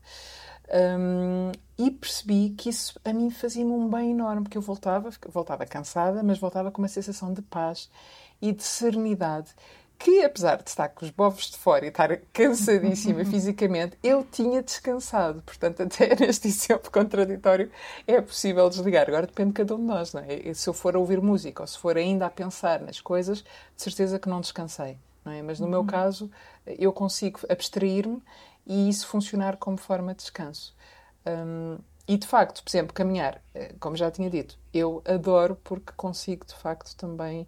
Um, 0.74 1.52
e 1.78 1.92
percebi 1.92 2.52
que 2.52 2.70
isso 2.70 2.98
a 3.04 3.12
mim 3.12 3.30
fazia-me 3.30 3.72
um 3.72 3.90
bem 3.90 4.12
enorme, 4.12 4.44
porque 4.44 4.58
eu 4.58 4.62
voltava, 4.62 5.10
voltava 5.28 5.66
cansada, 5.66 6.24
mas 6.24 6.40
voltava 6.40 6.72
com 6.72 6.82
uma 6.82 6.88
sensação 6.88 7.34
de 7.34 7.42
paz 7.42 7.90
e 8.42 8.54
de 8.54 8.64
serenidade 8.64 9.54
que, 9.98 10.24
apesar 10.24 10.62
de 10.62 10.70
estar 10.70 10.90
com 10.90 11.06
os 11.06 11.12
bofos 11.12 11.52
de 11.52 11.58
fora 11.58 11.86
e 11.86 11.90
estar 11.90 12.18
cansadíssima 12.34 13.24
fisicamente, 13.26 13.98
eu 14.04 14.24
tinha 14.24 14.62
descansado. 14.62 15.42
Portanto, 15.44 15.84
até 15.84 16.16
neste 16.20 16.48
exemplo 16.48 16.92
contraditório, 16.92 17.72
é 18.06 18.20
possível 18.22 18.70
desligar. 18.70 19.08
Agora 19.08 19.28
depende 19.28 19.50
de 19.50 19.56
cada 19.56 19.76
um 19.76 19.80
de 19.80 19.86
nós, 19.86 20.14
não 20.14 20.22
é? 20.22 20.54
Se 20.54 20.70
eu 20.70 20.74
for 20.74 20.96
a 20.96 21.00
ouvir 21.00 21.22
música 21.22 21.64
ou 21.64 21.68
se 21.68 21.78
for 21.78 21.98
ainda 21.98 22.26
a 22.26 22.30
pensar 22.30 22.82
nas 22.82 23.00
coisas, 23.00 23.44
de 23.76 23.82
certeza 23.82 24.20
que 24.20 24.28
não 24.28 24.42
descansei. 24.42 24.98
não 25.24 25.32
é? 25.32 25.42
Mas 25.42 25.60
no 25.60 25.66
uhum. 25.66 25.72
meu 25.72 25.86
caso, 25.86 26.30
eu 26.66 26.92
consigo 26.92 27.40
abstrair-me 27.48 28.22
e 28.66 28.90
isso 28.90 29.08
funcionar 29.08 29.58
como 29.58 29.78
forma 29.78 30.14
de 30.14 30.20
descanso. 30.20 30.76
Um, 31.26 31.78
e 32.08 32.18
de 32.18 32.28
facto, 32.28 32.62
por 32.64 32.70
exemplo, 32.70 32.94
caminhar, 32.94 33.42
eh, 33.54 33.74
como 33.80 33.96
já 33.96 34.12
tinha 34.12 34.30
dito, 34.30 34.58
eu 34.74 35.02
adoro 35.06 35.58
porque 35.64 35.94
consigo 35.96 36.46
de 36.46 36.54
facto 36.54 36.96
também 36.98 37.48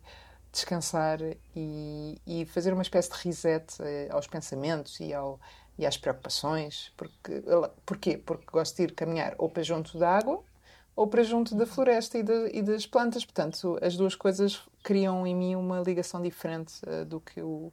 descansar 0.55 1.19
e, 1.55 2.19
e 2.25 2.45
fazer 2.45 2.73
uma 2.73 2.81
espécie 2.81 3.11
de 3.11 3.17
reset 3.17 3.65
eh, 3.81 4.07
aos 4.09 4.25
pensamentos 4.27 4.99
e, 4.99 5.13
ao, 5.13 5.39
e 5.77 5.85
às 5.85 5.97
preocupações. 5.97 6.91
Porque, 6.97 7.43
porquê? 7.85 8.17
Porque 8.17 8.45
gosto 8.51 8.75
de 8.77 8.83
ir 8.83 8.91
caminhar 8.93 9.35
ou 9.37 9.49
para 9.49 9.63
junto 9.63 9.97
da 9.97 10.09
água 10.09 10.43
ou 10.95 11.07
para 11.07 11.23
junto 11.23 11.53
da 11.55 11.65
floresta 11.65 12.17
e, 12.17 12.23
de, 12.23 12.51
e 12.53 12.61
das 12.61 12.85
plantas. 12.87 13.25
Portanto, 13.25 13.77
as 13.81 13.97
duas 13.97 14.15
coisas 14.15 14.61
criam 14.81 15.27
em 15.27 15.35
mim 15.35 15.55
uma 15.55 15.81
ligação 15.81 16.21
diferente 16.21 16.73
uh, 16.87 17.03
do 17.03 17.19
que 17.19 17.41
o 17.41 17.71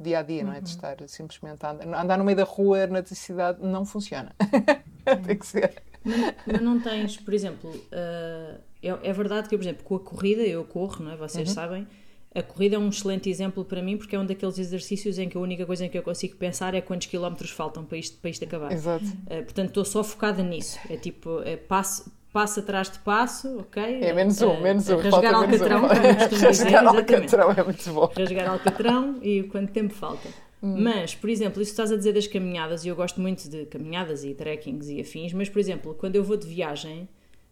dia 0.00 0.20
a 0.20 0.22
dia, 0.22 0.42
não 0.42 0.52
é? 0.52 0.60
De 0.60 0.70
uhum. 0.70 0.76
estar 0.76 1.08
simplesmente 1.08 1.64
a 1.64 1.72
andar, 1.72 2.00
andar 2.00 2.18
no 2.18 2.24
meio 2.24 2.36
da 2.36 2.44
rua 2.44 2.86
na 2.86 3.04
cidade 3.04 3.58
não 3.62 3.84
funciona. 3.84 4.34
Tem 5.26 5.36
que 5.36 5.46
ser. 5.46 5.82
Mas, 6.04 6.34
mas, 6.46 6.60
não 6.60 6.80
tens, 6.80 7.16
por 7.16 7.32
exemplo, 7.32 7.70
uh, 7.70 8.60
é, 8.82 8.88
é, 8.88 9.12
verdade 9.12 9.48
que, 9.48 9.56
por 9.56 9.62
exemplo, 9.62 9.84
com 9.84 9.94
a 9.94 10.00
corrida, 10.00 10.42
eu 10.42 10.64
corro, 10.64 11.04
não 11.04 11.12
é? 11.12 11.16
Vocês 11.16 11.48
uhum. 11.48 11.54
sabem. 11.54 11.86
A 12.34 12.42
corrida 12.42 12.76
é 12.76 12.78
um 12.78 12.88
excelente 12.88 13.28
exemplo 13.28 13.64
para 13.64 13.82
mim 13.82 13.96
porque 13.96 14.16
é 14.16 14.18
um 14.18 14.24
daqueles 14.24 14.58
exercícios 14.58 15.18
em 15.18 15.28
que 15.28 15.36
a 15.36 15.40
única 15.40 15.66
coisa 15.66 15.84
em 15.84 15.88
que 15.88 15.98
eu 15.98 16.02
consigo 16.02 16.36
pensar 16.36 16.74
é 16.74 16.80
quantos 16.80 17.06
quilómetros 17.06 17.50
faltam 17.50 17.84
para 17.84 17.98
isto, 17.98 18.18
para 18.18 18.30
isto 18.30 18.44
acabar. 18.44 18.72
Exato. 18.72 19.04
Uh, 19.04 19.44
portanto, 19.44 19.68
estou 19.68 19.84
só 19.84 20.02
focada 20.02 20.42
nisso. 20.42 20.78
É 20.88 20.96
tipo, 20.96 21.42
é 21.42 21.56
passo, 21.56 22.10
passo 22.32 22.60
atrás 22.60 22.90
de 22.90 22.98
passo, 23.00 23.58
ok? 23.58 23.82
É 23.82 24.14
menos 24.14 24.40
um, 24.40 24.50
uh, 24.50 24.62
menos 24.62 24.88
um. 24.88 24.96
Rasgar 24.96 25.34
alcatrão, 25.34 25.80
costumo 25.88 26.50
dizer. 26.50 26.64
Rasgar 26.64 26.86
alcatrão 26.86 27.50
é 27.52 27.64
muito 27.64 27.92
bom. 27.92 28.10
Rasgar 28.16 28.48
alcatrão 28.48 29.18
e 29.22 29.42
quanto 29.42 29.70
tempo 29.70 29.92
falta. 29.92 30.28
Hum. 30.62 30.76
Mas, 30.80 31.14
por 31.14 31.28
exemplo, 31.28 31.60
isso 31.60 31.72
estás 31.72 31.92
a 31.92 31.96
dizer 31.96 32.14
das 32.14 32.26
caminhadas, 32.26 32.84
e 32.84 32.88
eu 32.88 32.96
gosto 32.96 33.20
muito 33.20 33.48
de 33.50 33.66
caminhadas 33.66 34.24
e 34.24 34.32
trekkings 34.32 34.88
e 34.90 35.00
afins, 35.00 35.32
mas, 35.32 35.48
por 35.48 35.58
exemplo, 35.58 35.94
quando 35.94 36.14
eu 36.14 36.22
vou 36.22 36.36
de 36.36 36.46
viagem, 36.46 37.08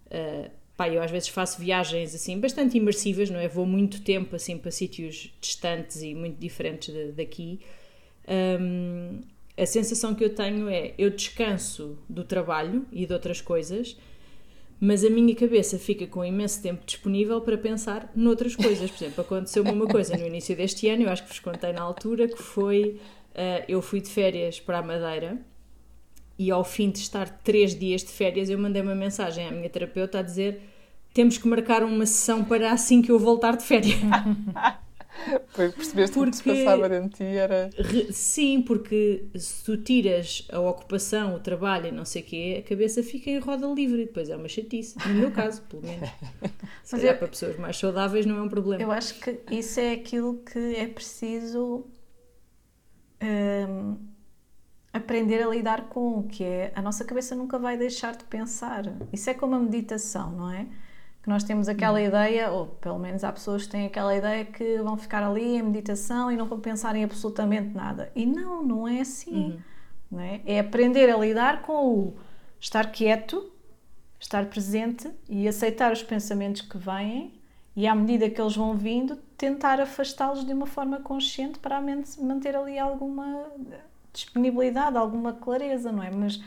uh, 0.06 0.50
pá, 0.80 0.88
eu 0.88 1.02
às 1.02 1.10
vezes 1.10 1.28
faço 1.28 1.60
viagens 1.60 2.14
assim 2.14 2.40
bastante 2.40 2.78
imersivas, 2.78 3.28
não 3.28 3.38
é? 3.38 3.46
Vou 3.46 3.66
muito 3.66 4.00
tempo 4.00 4.34
assim 4.34 4.56
para 4.56 4.70
sítios 4.70 5.30
distantes 5.38 6.00
e 6.00 6.14
muito 6.14 6.38
diferentes 6.38 6.94
de, 6.94 7.12
daqui. 7.12 7.60
Um, 8.26 9.20
a 9.58 9.66
sensação 9.66 10.14
que 10.14 10.24
eu 10.24 10.34
tenho 10.34 10.70
é 10.70 10.94
eu 10.96 11.10
descanso 11.10 11.98
do 12.08 12.24
trabalho 12.24 12.86
e 12.90 13.04
de 13.04 13.12
outras 13.12 13.42
coisas, 13.42 13.94
mas 14.80 15.04
a 15.04 15.10
minha 15.10 15.34
cabeça 15.34 15.78
fica 15.78 16.06
com 16.06 16.24
imenso 16.24 16.62
tempo 16.62 16.82
disponível 16.86 17.42
para 17.42 17.58
pensar 17.58 18.10
noutras 18.16 18.56
coisas. 18.56 18.90
Por 18.90 19.04
exemplo, 19.04 19.20
aconteceu-me 19.20 19.72
uma 19.72 19.86
coisa 19.86 20.16
no 20.16 20.26
início 20.26 20.56
deste 20.56 20.88
ano, 20.88 21.02
eu 21.02 21.10
acho 21.10 21.24
que 21.24 21.28
vos 21.28 21.40
contei 21.40 21.74
na 21.74 21.82
altura, 21.82 22.26
que 22.26 22.42
foi 22.42 22.98
uh, 23.34 23.64
eu 23.68 23.82
fui 23.82 24.00
de 24.00 24.08
férias 24.08 24.58
para 24.58 24.78
a 24.78 24.82
Madeira 24.82 25.38
e 26.40 26.50
ao 26.50 26.64
fim 26.64 26.90
de 26.90 27.00
estar 27.00 27.28
três 27.28 27.78
dias 27.78 28.02
de 28.02 28.08
férias 28.08 28.48
eu 28.48 28.58
mandei 28.58 28.80
uma 28.80 28.94
mensagem 28.94 29.46
à 29.46 29.50
minha 29.50 29.68
terapeuta 29.68 30.20
a 30.20 30.22
dizer 30.22 30.62
temos 31.12 31.36
que 31.36 31.46
marcar 31.46 31.84
uma 31.84 32.06
sessão 32.06 32.42
para 32.42 32.72
assim 32.72 33.02
que 33.02 33.12
eu 33.12 33.18
voltar 33.18 33.58
de 33.58 33.62
férias. 33.62 33.98
Foi, 35.48 35.70
percebeste 35.70 36.14
porque, 36.14 36.30
que 36.30 36.38
o 36.38 36.44
que 36.44 36.58
se 36.58 36.64
passava 36.64 36.88
dentro 36.88 37.10
de 37.10 37.16
ti 37.16 37.24
era. 37.24 37.68
Sim, 38.10 38.62
porque 38.62 39.26
se 39.34 39.64
tu 39.64 39.76
tiras 39.76 40.46
a 40.50 40.60
ocupação, 40.60 41.34
o 41.34 41.40
trabalho 41.40 41.88
e 41.88 41.92
não 41.92 42.06
sei 42.06 42.22
o 42.22 42.24
quê, 42.24 42.62
a 42.64 42.66
cabeça 42.66 43.02
fica 43.02 43.28
em 43.28 43.38
roda 43.38 43.66
livre, 43.66 44.06
depois 44.06 44.30
é 44.30 44.36
uma 44.36 44.48
chatice. 44.48 44.96
No 45.06 45.14
meu 45.14 45.30
caso, 45.30 45.60
pelo 45.62 45.82
menos. 45.82 46.08
Se 46.82 46.92
Mas 46.92 47.02
calhar 47.02 47.14
eu, 47.16 47.18
para 47.18 47.28
pessoas 47.28 47.58
mais 47.58 47.76
saudáveis 47.76 48.24
não 48.24 48.38
é 48.38 48.42
um 48.42 48.48
problema. 48.48 48.82
Eu 48.82 48.90
acho 48.90 49.14
que 49.20 49.40
isso 49.50 49.78
é 49.78 49.92
aquilo 49.92 50.38
que 50.38 50.76
é 50.76 50.86
preciso 50.86 51.84
hum, 53.22 53.96
aprender 54.92 55.42
a 55.42 55.48
lidar 55.48 55.82
com, 55.88 56.24
que 56.24 56.44
é 56.44 56.72
a 56.74 56.82
nossa 56.82 57.04
cabeça 57.04 57.34
nunca 57.34 57.58
vai 57.58 57.76
deixar 57.76 58.16
de 58.16 58.24
pensar. 58.24 58.84
Isso 59.12 59.30
é 59.30 59.34
como 59.34 59.54
a 59.54 59.58
meditação, 59.58 60.30
não 60.32 60.50
é? 60.50 60.66
que 61.22 61.28
nós 61.28 61.44
temos 61.44 61.68
aquela 61.68 61.98
uhum. 61.98 62.06
ideia, 62.06 62.50
ou 62.50 62.66
pelo 62.66 62.98
menos 62.98 63.24
há 63.24 63.32
pessoas 63.32 63.64
que 63.64 63.72
têm 63.72 63.86
aquela 63.86 64.16
ideia 64.16 64.44
que 64.44 64.78
vão 64.78 64.96
ficar 64.96 65.22
ali 65.22 65.56
em 65.56 65.62
meditação 65.62 66.32
e 66.32 66.36
não 66.36 66.46
vão 66.46 66.60
pensar 66.60 66.96
em 66.96 67.04
absolutamente 67.04 67.74
nada. 67.74 68.10
E 68.14 68.24
não, 68.24 68.62
não 68.62 68.88
é 68.88 69.00
assim. 69.00 69.50
Uhum. 69.50 69.58
Não 70.10 70.20
é? 70.20 70.40
é 70.46 70.58
aprender 70.58 71.10
a 71.10 71.16
lidar 71.16 71.62
com 71.62 71.88
o 71.88 72.16
estar 72.58 72.90
quieto, 72.90 73.52
estar 74.18 74.46
presente 74.46 75.10
e 75.28 75.46
aceitar 75.46 75.92
os 75.92 76.02
pensamentos 76.02 76.62
que 76.62 76.78
vêm 76.78 77.38
e 77.76 77.86
à 77.86 77.94
medida 77.94 78.28
que 78.28 78.40
eles 78.40 78.56
vão 78.56 78.74
vindo, 78.74 79.16
tentar 79.36 79.80
afastá-los 79.80 80.44
de 80.44 80.52
uma 80.52 80.66
forma 80.66 81.00
consciente 81.00 81.58
para 81.58 81.80
manter 81.80 82.56
ali 82.56 82.78
alguma 82.78 83.46
disponibilidade, 84.12 84.96
alguma 84.96 85.32
clareza, 85.32 85.92
não 85.92 86.02
é? 86.02 86.10
Mas 86.10 86.40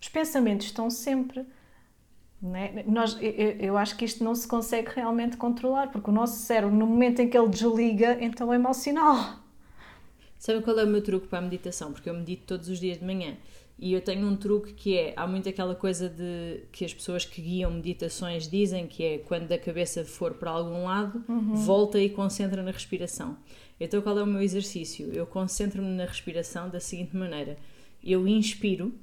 os 0.00 0.08
pensamentos 0.08 0.66
estão 0.66 0.90
sempre 0.90 1.46
é? 2.54 2.84
Nós, 2.86 3.16
eu, 3.20 3.30
eu, 3.30 3.76
acho 3.78 3.96
que 3.96 4.04
isto 4.04 4.22
não 4.22 4.34
se 4.34 4.46
consegue 4.46 4.90
realmente 4.94 5.36
controlar, 5.36 5.90
porque 5.90 6.10
o 6.10 6.12
nosso 6.12 6.38
cérebro, 6.40 6.74
no 6.74 6.86
momento 6.86 7.20
em 7.20 7.28
que 7.28 7.36
ele 7.36 7.48
desliga, 7.48 8.18
então 8.20 8.52
é 8.52 8.56
emocional. 8.56 9.38
Sabe 10.38 10.62
qual 10.62 10.78
é 10.78 10.84
o 10.84 10.86
meu 10.86 11.02
truque 11.02 11.26
para 11.26 11.38
a 11.38 11.42
meditação? 11.42 11.92
Porque 11.92 12.10
eu 12.10 12.14
medito 12.14 12.42
todos 12.46 12.68
os 12.68 12.78
dias 12.78 12.98
de 12.98 13.04
manhã. 13.04 13.36
E 13.78 13.92
eu 13.92 14.00
tenho 14.00 14.26
um 14.26 14.36
truque 14.36 14.72
que 14.72 14.96
é, 14.96 15.12
há 15.16 15.26
muito 15.26 15.48
aquela 15.48 15.74
coisa 15.74 16.08
de 16.08 16.62
que 16.72 16.84
as 16.84 16.94
pessoas 16.94 17.26
que 17.26 17.42
guiam 17.42 17.70
meditações 17.70 18.48
dizem 18.48 18.86
que 18.86 19.04
é 19.04 19.18
quando 19.18 19.52
a 19.52 19.58
cabeça 19.58 20.02
for 20.02 20.34
para 20.34 20.50
algum 20.50 20.84
lado, 20.84 21.22
uhum. 21.28 21.54
volta 21.54 22.00
e 22.00 22.08
concentra 22.08 22.62
na 22.62 22.70
respiração. 22.70 23.36
Então 23.78 24.00
qual 24.00 24.18
é 24.18 24.22
o 24.22 24.26
meu 24.26 24.40
exercício? 24.40 25.10
Eu 25.12 25.26
concentro-me 25.26 25.88
na 25.88 26.06
respiração 26.06 26.70
da 26.70 26.80
seguinte 26.80 27.14
maneira: 27.14 27.58
eu 28.02 28.26
inspiro 28.26 28.94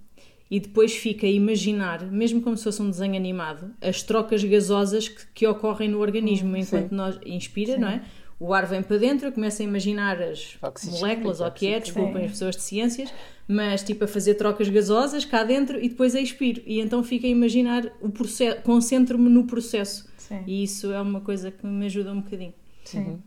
e 0.50 0.60
depois 0.60 0.96
fica 0.96 1.28
a 1.28 1.30
imaginar, 1.30 2.04
mesmo 2.12 2.42
como 2.42 2.58
se 2.58 2.64
fosse 2.64 2.82
um 2.82 2.90
desenho 2.90 3.16
animado, 3.16 3.72
as 3.80 4.02
trocas 4.02 4.44
gasosas 4.44 5.08
que, 5.08 5.28
que 5.34 5.48
ocorrem 5.48 5.90
no 5.90 6.00
organismo 6.00 6.50
hum, 6.50 6.58
enquanto 6.58 6.90
sim. 6.90 6.96
nós 6.96 7.20
inspira, 7.26 7.74
sim. 7.74 7.80
não 7.80 7.90
é? 7.90 8.04
O 8.44 8.54
ar 8.54 8.66
vem 8.66 8.84
para 8.84 8.98
dentro, 8.98 9.32
começa 9.32 9.64
a 9.64 9.66
imaginar 9.66 10.22
as 10.22 10.58
Oxigênio, 10.62 11.00
moléculas, 11.00 11.40
ou 11.40 11.48
o 11.48 11.52
que 11.52 11.66
é, 11.66 11.80
desculpem 11.80 12.26
as 12.26 12.32
pessoas 12.32 12.58
de 12.58 12.62
ciências, 12.62 13.14
mas 13.48 13.82
tipo 13.82 14.04
a 14.04 14.08
fazer 14.08 14.34
trocas 14.34 14.68
gasosas 14.68 15.24
cá 15.24 15.46
dentro 15.46 15.82
e 15.82 15.88
depois 15.88 16.14
a 16.14 16.20
expiro. 16.20 16.62
E 16.66 16.82
então 16.82 17.02
fica 17.06 17.26
a 17.26 17.30
imaginar 17.30 17.90
o 18.02 18.10
processo, 18.10 18.62
concentro-me 18.64 19.30
no 19.30 19.48
processo. 19.48 20.12
Sim. 20.18 20.44
E 20.46 20.62
isso 20.62 20.92
é 20.92 21.00
uma 21.00 21.22
coisa 21.22 21.52
que 21.52 21.66
me 21.66 21.86
ajuda 21.86 22.12
um 22.12 22.20
bocadinho. 22.20 22.54
Sim. 22.84 23.00
Uhum. 23.00 23.20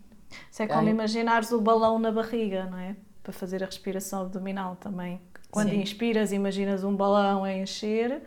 Isso 0.53 0.63
é 0.63 0.67
como 0.67 0.87
imaginares 0.87 1.51
o 1.51 1.63
balão 1.63 1.99
na 1.99 2.13
barriga, 2.13 2.67
não 2.67 2.79
é? 2.79 2.95
Para 3.23 3.33
fazer 3.33 3.63
a 3.63 3.67
respiração 3.67 4.21
abdominal 4.21 4.77
também. 4.77 5.19
Quando 5.51 5.71
Sim. 5.71 5.81
inspiras, 5.81 6.31
imaginas 6.31 6.85
um 6.85 6.95
balão 6.95 7.43
a 7.43 7.55
encher 7.55 8.21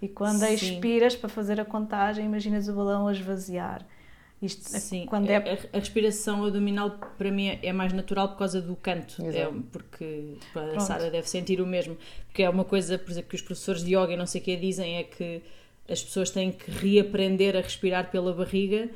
e 0.00 0.06
quando 0.06 0.38
Sim. 0.38 0.54
expiras 0.54 1.16
para 1.16 1.28
fazer 1.28 1.60
a 1.60 1.64
contagem, 1.64 2.24
imaginas 2.24 2.68
o 2.68 2.72
balão 2.72 3.08
a 3.08 3.12
esvaziar. 3.12 3.84
Isto, 4.40 4.76
é 4.76 4.78
Sim, 4.78 5.06
quando 5.06 5.30
é... 5.30 5.36
a, 5.36 5.76
a 5.76 5.78
respiração 5.78 6.44
abdominal 6.44 6.98
para 7.16 7.30
mim 7.30 7.58
é 7.62 7.72
mais 7.72 7.92
natural 7.92 8.28
por 8.28 8.38
causa 8.38 8.60
do 8.60 8.76
canto, 8.76 9.22
é, 9.26 9.50
porque 9.72 10.34
a 10.76 10.78
Sara 10.78 11.10
deve 11.10 11.28
sentir 11.28 11.60
o 11.60 11.66
mesmo, 11.66 11.96
porque 12.26 12.42
é 12.42 12.50
uma 12.50 12.64
coisa, 12.64 12.98
por 12.98 13.10
exemplo, 13.10 13.30
que 13.30 13.36
os 13.36 13.42
professores 13.42 13.82
de 13.82 13.96
yoga 13.96 14.12
e 14.12 14.16
não 14.16 14.26
sei 14.26 14.42
o 14.42 14.44
que 14.44 14.56
dizem 14.56 14.98
é 14.98 15.04
que 15.04 15.42
as 15.88 16.02
pessoas 16.02 16.30
têm 16.30 16.52
que 16.52 16.70
reaprender 16.70 17.56
a 17.56 17.60
respirar 17.60 18.10
pela 18.10 18.32
barriga 18.34 18.90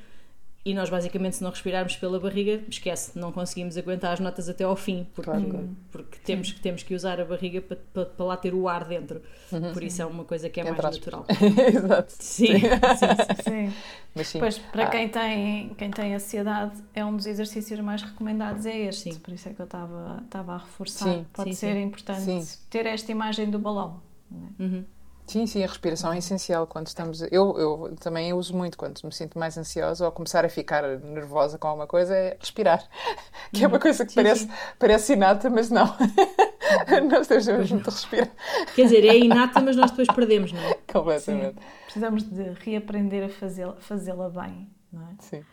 e 0.62 0.74
nós, 0.74 0.90
basicamente, 0.90 1.36
se 1.36 1.42
não 1.42 1.50
respirarmos 1.50 1.96
pela 1.96 2.20
barriga, 2.20 2.62
esquece, 2.68 3.18
não 3.18 3.32
conseguimos 3.32 3.78
aguentar 3.78 4.12
as 4.12 4.20
notas 4.20 4.46
até 4.46 4.62
ao 4.62 4.76
fim, 4.76 5.06
porque, 5.14 5.30
claro. 5.30 5.70
porque 5.90 6.18
temos, 6.22 6.52
que, 6.52 6.60
temos 6.60 6.82
que 6.82 6.94
usar 6.94 7.18
a 7.18 7.24
barriga 7.24 7.62
para, 7.62 7.78
para, 7.94 8.04
para 8.04 8.26
lá 8.26 8.36
ter 8.36 8.52
o 8.52 8.68
ar 8.68 8.84
dentro. 8.84 9.22
Uhum, 9.50 9.72
Por 9.72 9.82
isso 9.82 10.02
é 10.02 10.06
uma 10.06 10.22
coisa 10.22 10.50
que 10.50 10.60
é 10.60 10.64
mais 10.64 10.76
natural. 10.76 11.24
Exato. 11.74 12.12
Sim, 12.12 12.58
sim, 12.58 12.60
sim. 12.60 13.42
sim. 13.42 13.76
Mas 14.14 14.28
sim. 14.28 14.38
Pois, 14.38 14.58
para 14.58 14.84
ah. 14.84 14.90
quem, 14.90 15.08
tem, 15.08 15.68
quem 15.78 15.90
tem 15.90 16.14
ansiedade, 16.14 16.78
é 16.94 17.02
um 17.02 17.16
dos 17.16 17.24
exercícios 17.24 17.80
mais 17.80 18.02
recomendados, 18.02 18.66
é 18.66 18.80
este. 18.80 19.14
Sim. 19.14 19.18
Por 19.18 19.32
isso 19.32 19.48
é 19.48 19.54
que 19.54 19.62
eu 19.62 19.64
estava, 19.64 20.20
estava 20.24 20.54
a 20.54 20.58
reforçar. 20.58 21.06
Sim, 21.06 21.26
Pode 21.32 21.54
ser 21.54 21.74
importante 21.76 22.58
ter 22.68 22.84
esta 22.84 23.10
imagem 23.10 23.50
do 23.50 23.58
balão. 23.58 24.02
É? 24.30 24.62
Uhum. 24.62 24.84
Sim, 25.30 25.46
sim, 25.46 25.62
a 25.62 25.66
respiração 25.68 26.12
é 26.12 26.18
essencial 26.18 26.66
quando 26.66 26.88
estamos. 26.88 27.22
Eu, 27.30 27.56
eu 27.56 27.96
também 28.00 28.32
uso 28.32 28.52
muito 28.52 28.76
quando 28.76 29.00
me 29.04 29.12
sinto 29.12 29.38
mais 29.38 29.56
ansiosa 29.56 30.04
ou 30.04 30.10
começar 30.10 30.44
a 30.44 30.48
ficar 30.48 30.82
nervosa 30.98 31.56
com 31.56 31.68
alguma 31.68 31.86
coisa, 31.86 32.12
é 32.16 32.36
respirar. 32.40 32.82
Que 33.54 33.62
é 33.62 33.68
uma 33.68 33.76
uhum. 33.76 33.80
coisa 33.80 34.04
que 34.04 34.10
sim, 34.10 34.16
parece, 34.16 34.44
sim. 34.44 34.50
parece 34.76 35.12
inata, 35.12 35.48
mas 35.48 35.70
não. 35.70 35.86
nós 37.08 37.28
temos 37.28 37.70
muito 37.70 37.90
respirar. 37.90 38.30
Quer 38.74 38.82
dizer, 38.82 39.04
é 39.04 39.16
inata, 39.18 39.60
mas 39.60 39.76
nós 39.76 39.92
depois 39.92 40.08
perdemos, 40.08 40.52
não 40.52 40.60
é? 40.60 40.74
Completamente. 40.92 41.60
Sim. 41.60 41.66
Precisamos 41.84 42.22
de 42.24 42.42
reaprender 42.64 43.24
a 43.24 43.28
fazê-la 43.28 43.76
fazê 43.78 44.12
bem, 44.12 44.68
não 44.92 45.02
é? 45.02 45.14
Sim. 45.20 45.44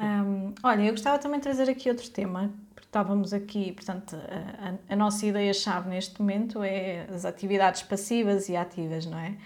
Um, 0.00 0.54
olha, 0.64 0.82
eu 0.82 0.90
gostava 0.90 1.18
também 1.18 1.38
de 1.38 1.44
trazer 1.44 1.70
aqui 1.70 1.88
outro 1.88 2.10
tema 2.10 2.52
estávamos 2.94 3.32
aqui, 3.32 3.72
portanto, 3.72 4.14
a, 4.16 4.92
a 4.92 4.96
nossa 4.96 5.26
ideia-chave 5.26 5.90
neste 5.90 6.20
momento 6.20 6.62
é 6.62 7.08
as 7.12 7.24
atividades 7.24 7.82
passivas 7.82 8.48
e 8.48 8.54
ativas, 8.54 9.04
não 9.04 9.18
é? 9.18 9.36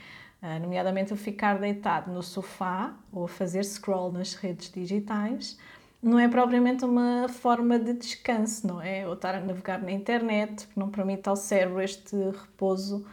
Uh, 0.42 0.60
nomeadamente 0.60 1.14
o 1.14 1.16
ficar 1.16 1.58
deitado 1.58 2.12
no 2.12 2.22
sofá 2.22 2.94
ou 3.10 3.26
fazer 3.26 3.64
scroll 3.64 4.12
nas 4.12 4.34
redes 4.34 4.70
digitais 4.70 5.58
não 6.00 6.18
é 6.18 6.28
propriamente 6.28 6.84
uma 6.84 7.26
forma 7.28 7.78
de 7.78 7.94
descanso, 7.94 8.66
não 8.66 8.82
é? 8.82 9.06
Ou 9.06 9.14
estar 9.14 9.34
a 9.34 9.40
navegar 9.40 9.82
na 9.82 9.92
internet, 9.92 10.68
não 10.76 10.90
permite 10.90 11.26
ao 11.26 11.34
cérebro 11.34 11.80
este 11.80 12.14
repouso 12.16 13.04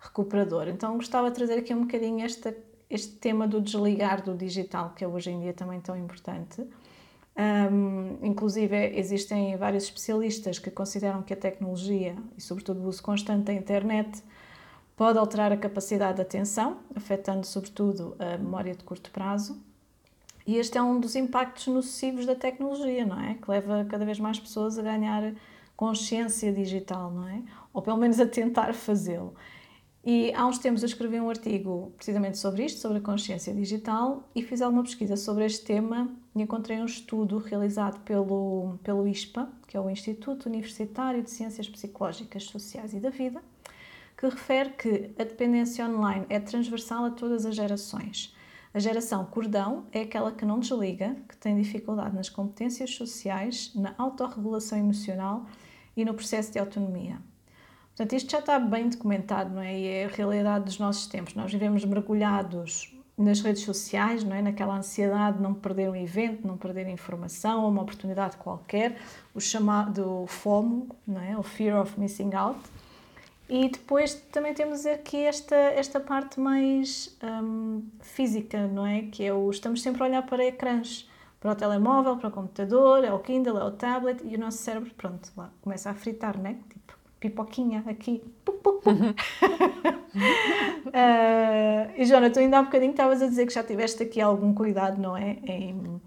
recuperador. 0.00 0.66
Então 0.68 0.96
gostava 0.96 1.30
de 1.30 1.36
trazer 1.36 1.54
aqui 1.54 1.72
um 1.72 1.82
bocadinho 1.82 2.24
esta, 2.24 2.54
este 2.90 3.12
tema 3.12 3.46
do 3.46 3.60
desligar 3.60 4.22
do 4.22 4.36
digital, 4.36 4.90
que 4.90 5.04
é 5.04 5.08
hoje 5.08 5.30
em 5.30 5.40
dia 5.40 5.54
também 5.54 5.80
tão 5.80 5.96
importante. 5.96 6.66
Um, 7.36 8.18
inclusive, 8.22 8.76
existem 8.96 9.56
vários 9.56 9.84
especialistas 9.84 10.58
que 10.58 10.70
consideram 10.70 11.22
que 11.22 11.32
a 11.32 11.36
tecnologia, 11.36 12.14
e 12.36 12.40
sobretudo 12.40 12.80
o 12.80 12.88
uso 12.88 13.02
constante 13.02 13.44
da 13.44 13.52
internet, 13.52 14.22
pode 14.96 15.18
alterar 15.18 15.50
a 15.52 15.56
capacidade 15.56 16.16
de 16.16 16.22
atenção, 16.22 16.78
afetando 16.94 17.44
sobretudo 17.44 18.16
a 18.18 18.38
memória 18.38 18.74
de 18.74 18.84
curto 18.84 19.10
prazo. 19.10 19.60
E 20.46 20.56
este 20.56 20.78
é 20.78 20.82
um 20.82 21.00
dos 21.00 21.16
impactos 21.16 21.66
nocivos 21.66 22.26
da 22.26 22.34
tecnologia, 22.34 23.04
não 23.04 23.20
é? 23.20 23.34
Que 23.34 23.50
leva 23.50 23.84
cada 23.88 24.04
vez 24.04 24.20
mais 24.20 24.38
pessoas 24.38 24.78
a 24.78 24.82
ganhar 24.82 25.34
consciência 25.76 26.52
digital, 26.52 27.10
não 27.10 27.26
é? 27.26 27.42
Ou 27.72 27.82
pelo 27.82 27.96
menos 27.96 28.20
a 28.20 28.26
tentar 28.26 28.72
fazê-lo. 28.74 29.34
E 30.06 30.34
há 30.34 30.46
uns 30.46 30.58
tempos 30.58 30.82
eu 30.82 30.86
escrevi 30.86 31.18
um 31.18 31.30
artigo 31.30 31.90
precisamente 31.96 32.36
sobre 32.36 32.66
isto, 32.66 32.78
sobre 32.78 32.98
a 32.98 33.00
consciência 33.00 33.54
digital, 33.54 34.28
e 34.34 34.42
fiz 34.42 34.60
alguma 34.60 34.82
pesquisa 34.82 35.16
sobre 35.16 35.46
este 35.46 35.64
tema 35.64 36.14
e 36.36 36.42
encontrei 36.42 36.78
um 36.78 36.84
estudo 36.84 37.38
realizado 37.38 37.98
pelo, 38.00 38.78
pelo 38.82 39.08
ISPA, 39.08 39.48
que 39.66 39.78
é 39.78 39.80
o 39.80 39.88
Instituto 39.88 40.44
Universitário 40.46 41.22
de 41.22 41.30
Ciências 41.30 41.66
Psicológicas, 41.70 42.44
Sociais 42.44 42.92
e 42.92 43.00
da 43.00 43.08
Vida, 43.08 43.42
que 44.14 44.26
refere 44.26 44.70
que 44.70 45.10
a 45.18 45.24
dependência 45.24 45.88
online 45.88 46.26
é 46.28 46.38
transversal 46.38 47.06
a 47.06 47.10
todas 47.10 47.46
as 47.46 47.56
gerações. 47.56 48.36
A 48.74 48.78
geração 48.78 49.24
cordão 49.24 49.86
é 49.90 50.02
aquela 50.02 50.32
que 50.32 50.44
não 50.44 50.60
desliga, 50.60 51.16
que 51.26 51.36
tem 51.38 51.56
dificuldade 51.56 52.14
nas 52.14 52.28
competências 52.28 52.94
sociais, 52.94 53.72
na 53.74 53.94
autorregulação 53.96 54.76
emocional 54.76 55.46
e 55.96 56.04
no 56.04 56.12
processo 56.12 56.52
de 56.52 56.58
autonomia. 56.58 57.18
Portanto, 57.96 58.12
isto 58.14 58.30
já 58.30 58.40
está 58.40 58.58
bem 58.58 58.88
documentado, 58.88 59.54
não 59.54 59.62
é? 59.62 59.78
E 59.78 59.86
é 59.86 60.04
a 60.06 60.08
realidade 60.08 60.64
dos 60.64 60.78
nossos 60.78 61.06
tempos. 61.06 61.34
Nós 61.34 61.52
vivemos 61.52 61.84
mergulhados 61.84 62.92
nas 63.16 63.40
redes 63.40 63.62
sociais, 63.62 64.24
não 64.24 64.34
é? 64.34 64.42
Naquela 64.42 64.76
ansiedade 64.76 65.36
de 65.36 65.42
não 65.42 65.54
perder 65.54 65.88
um 65.88 65.94
evento, 65.94 66.46
não 66.46 66.56
perder 66.56 66.88
informação 66.88 67.68
uma 67.68 67.82
oportunidade 67.82 68.36
qualquer, 68.36 68.98
o 69.32 69.40
chamado 69.40 70.24
FOMO, 70.26 70.88
não 71.06 71.20
é? 71.20 71.38
O 71.38 71.42
Fear 71.42 71.80
of 71.80 71.98
Missing 71.98 72.34
Out. 72.34 72.58
E 73.48 73.68
depois 73.68 74.14
também 74.32 74.54
temos 74.54 74.86
aqui 74.86 75.18
esta, 75.18 75.54
esta 75.54 76.00
parte 76.00 76.40
mais 76.40 77.16
hum, 77.22 77.84
física, 78.00 78.66
não 78.66 78.86
é? 78.86 79.02
Que 79.02 79.24
é 79.24 79.32
o 79.32 79.48
estamos 79.50 79.82
sempre 79.82 80.02
a 80.02 80.06
olhar 80.06 80.22
para 80.22 80.44
ecrãs, 80.44 81.08
para 81.38 81.52
o 81.52 81.54
telemóvel, 81.54 82.16
para 82.16 82.28
o 82.28 82.32
computador, 82.32 83.04
é 83.04 83.12
o 83.12 83.18
Kindle, 83.20 83.58
é 83.58 83.64
o 83.64 83.70
tablet 83.70 84.20
e 84.24 84.34
o 84.34 84.38
nosso 84.38 84.58
cérebro, 84.58 84.90
pronto, 84.96 85.30
lá 85.36 85.52
começa 85.60 85.90
a 85.90 85.94
fritar, 85.94 86.36
não 86.38 86.50
é? 86.50 86.54
Tipo, 86.54 87.03
pipoquinha 87.24 87.82
aqui. 87.86 88.22
uh, 88.46 89.14
e 91.96 92.04
Jona, 92.04 92.28
tu 92.28 92.38
ainda 92.38 92.58
há 92.58 92.62
bocadinho 92.62 92.90
estavas 92.90 93.22
a 93.22 93.26
dizer 93.26 93.46
que 93.46 93.54
já 93.54 93.64
tiveste 93.64 94.02
aqui 94.02 94.20
algum 94.20 94.52
cuidado, 94.52 95.00
não 95.00 95.16
é? 95.16 95.38
Em 95.44 95.72
uh, 95.74 96.00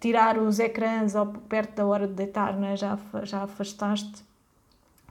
tirar 0.00 0.38
os 0.38 0.58
ecrãs 0.58 1.14
ao, 1.14 1.26
perto 1.26 1.74
da 1.74 1.86
hora 1.86 2.08
de 2.08 2.14
deitar, 2.14 2.56
não 2.56 2.68
é? 2.68 2.76
Já, 2.76 2.98
já 3.24 3.42
afastaste, 3.42 4.24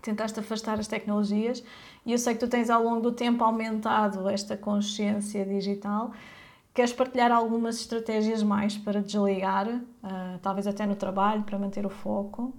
tentaste 0.01 0.39
afastar 0.39 0.79
as 0.79 0.87
tecnologias 0.87 1.63
e 2.05 2.11
eu 2.11 2.17
sei 2.17 2.33
que 2.33 2.39
tu 2.39 2.47
tens 2.47 2.71
ao 2.71 2.83
longo 2.83 3.01
do 3.01 3.11
tempo 3.11 3.43
aumentado 3.43 4.27
esta 4.27 4.57
consciência 4.57 5.45
digital. 5.45 6.11
Queres 6.73 6.91
partilhar 6.91 7.31
algumas 7.31 7.79
estratégias 7.79 8.41
mais 8.41 8.75
para 8.75 8.99
desligar, 8.99 9.67
uh, 9.69 10.39
talvez 10.41 10.65
até 10.65 10.87
no 10.87 10.95
trabalho, 10.95 11.43
para 11.43 11.59
manter 11.59 11.85
o 11.85 11.89
foco? 11.89 12.51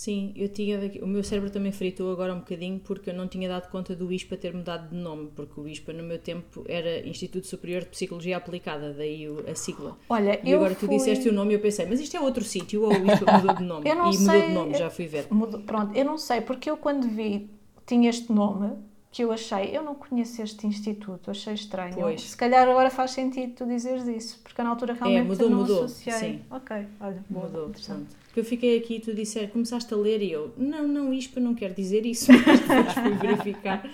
Sim, 0.00 0.32
eu 0.34 0.48
tinha 0.48 0.80
o 1.02 1.06
meu 1.06 1.22
cérebro 1.22 1.50
também 1.50 1.70
fritou 1.72 2.10
agora 2.10 2.32
um 2.32 2.38
bocadinho 2.38 2.80
porque 2.80 3.10
eu 3.10 3.14
não 3.14 3.28
tinha 3.28 3.46
dado 3.46 3.68
conta 3.68 3.94
do 3.94 4.10
ISPA 4.10 4.34
ter 4.34 4.54
mudado 4.54 4.88
de 4.88 4.96
nome, 4.96 5.28
porque 5.36 5.60
o 5.60 5.68
ISPA 5.68 5.92
no 5.92 6.02
meu 6.02 6.18
tempo 6.18 6.64
era 6.66 7.06
Instituto 7.06 7.46
Superior 7.46 7.82
de 7.82 7.88
Psicologia 7.90 8.38
Aplicada, 8.38 8.94
daí 8.94 9.26
a 9.46 9.54
sigla. 9.54 9.98
Olha, 10.08 10.40
e 10.42 10.54
agora 10.54 10.74
fui... 10.74 10.88
tu 10.88 10.94
disseste 10.94 11.28
o 11.28 11.34
nome 11.34 11.52
e 11.52 11.56
eu 11.56 11.60
pensei, 11.60 11.84
mas 11.84 12.00
isto 12.00 12.16
é 12.16 12.20
outro 12.20 12.42
sítio 12.42 12.84
ou 12.84 12.88
o 12.88 13.12
ISPA 13.12 13.30
mudou 13.36 13.54
de 13.56 13.62
nome? 13.62 13.90
eu 13.90 13.94
não 13.94 14.08
e 14.08 14.14
sei, 14.14 14.24
mudou 14.24 14.48
de 14.48 14.54
nome, 14.54 14.74
já 14.78 14.88
fui 14.88 15.06
ver. 15.06 15.26
Mudou, 15.30 15.60
pronto, 15.60 15.94
eu 15.94 16.04
não 16.06 16.16
sei, 16.16 16.40
porque 16.40 16.70
eu 16.70 16.78
quando 16.78 17.06
vi 17.06 17.50
tinha 17.84 18.08
este 18.08 18.32
nome, 18.32 18.78
que 19.12 19.22
eu 19.22 19.30
achei, 19.30 19.76
eu 19.76 19.82
não 19.82 19.94
conheço 19.94 20.40
este 20.40 20.66
instituto, 20.66 21.30
achei 21.30 21.52
estranho. 21.52 21.92
Pois. 21.94 22.22
Se 22.22 22.36
calhar 22.38 22.66
agora 22.66 22.88
faz 22.88 23.10
sentido 23.10 23.52
tu 23.54 23.66
dizeres 23.66 24.08
isso, 24.08 24.40
porque 24.42 24.62
na 24.62 24.70
altura 24.70 24.94
é, 24.94 24.94
realmente 24.94 25.26
é, 25.26 25.28
mudou, 25.28 25.50
não 25.50 25.58
mudou, 25.58 25.84
associei. 25.84 26.14
Sim. 26.14 26.40
Ok, 26.50 26.86
olha, 26.98 27.22
mudou, 27.28 27.68
portanto. 27.68 28.19
Porque 28.30 28.40
eu 28.40 28.44
fiquei 28.44 28.78
aqui 28.78 28.94
e 28.94 29.00
tu 29.00 29.12
disser, 29.12 29.50
começaste 29.50 29.92
a 29.92 29.96
ler 29.96 30.22
e 30.22 30.30
eu, 30.30 30.54
não, 30.56 30.86
não, 30.86 31.12
ISPA 31.12 31.40
não 31.40 31.52
quer 31.52 31.72
dizer 31.72 32.06
isso, 32.06 32.30
mas 32.46 32.60
depois 32.60 32.92
fui 32.92 33.28
verificar 33.28 33.90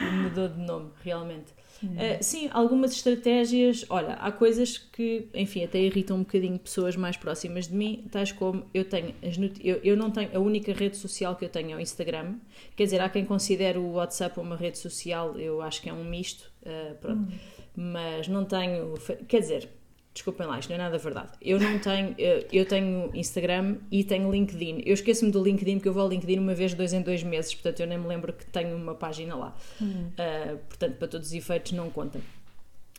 e 0.00 0.16
mudou 0.16 0.48
de 0.48 0.58
nome, 0.58 0.90
realmente. 1.04 1.56
Uh, 1.80 2.18
sim, 2.20 2.50
algumas 2.52 2.90
estratégias. 2.90 3.86
Olha, 3.88 4.14
há 4.14 4.32
coisas 4.32 4.78
que, 4.78 5.28
enfim, 5.32 5.62
até 5.62 5.78
irritam 5.78 6.16
um 6.16 6.20
bocadinho 6.24 6.58
pessoas 6.58 6.96
mais 6.96 7.16
próximas 7.16 7.68
de 7.68 7.76
mim, 7.76 8.04
tais 8.10 8.32
como 8.32 8.64
eu 8.74 8.84
tenho 8.84 9.14
as 9.22 9.38
eu, 9.62 9.76
eu 9.84 9.96
não 9.96 10.10
tenho 10.10 10.36
a 10.36 10.40
única 10.40 10.72
rede 10.72 10.96
social 10.96 11.36
que 11.36 11.44
eu 11.44 11.48
tenho 11.48 11.70
é 11.70 11.76
o 11.76 11.80
Instagram. 11.80 12.34
Quer 12.74 12.82
dizer, 12.82 13.00
há 13.00 13.08
quem 13.08 13.24
considere 13.24 13.78
o 13.78 13.92
WhatsApp 13.92 14.40
uma 14.40 14.56
rede 14.56 14.76
social, 14.76 15.38
eu 15.38 15.62
acho 15.62 15.80
que 15.80 15.88
é 15.88 15.92
um 15.92 16.02
misto, 16.02 16.50
uh, 16.62 16.96
pronto. 16.96 17.30
Hum. 17.32 17.38
Mas 17.76 18.26
não 18.26 18.44
tenho. 18.44 18.94
Quer 19.28 19.38
dizer, 19.38 19.68
Desculpem 20.14 20.46
lá, 20.46 20.58
isto 20.58 20.68
não 20.70 20.76
é 20.76 20.78
nada 20.78 20.98
verdade. 20.98 21.32
Eu 21.40 21.60
não 21.60 21.78
tenho, 21.78 22.14
eu 22.52 22.66
tenho 22.66 23.10
Instagram 23.14 23.76
e 23.90 24.02
tenho 24.02 24.30
LinkedIn. 24.30 24.82
Eu 24.84 24.94
esqueço-me 24.94 25.30
do 25.30 25.42
LinkedIn 25.42 25.76
porque 25.76 25.88
eu 25.88 25.92
vou 25.92 26.02
ao 26.02 26.08
LinkedIn 26.08 26.38
uma 26.40 26.54
vez 26.54 26.74
dois 26.74 26.92
em 26.92 27.00
dois 27.00 27.22
meses, 27.22 27.54
portanto 27.54 27.80
eu 27.80 27.86
nem 27.86 27.98
me 27.98 28.06
lembro 28.06 28.32
que 28.32 28.44
tenho 28.46 28.76
uma 28.76 28.94
página 28.94 29.36
lá. 29.36 29.56
Uh, 29.80 30.58
portanto, 30.68 30.96
para 30.96 31.08
todos 31.08 31.28
os 31.28 31.32
efeitos 31.34 31.72
não 31.72 31.88
conta. 31.88 32.20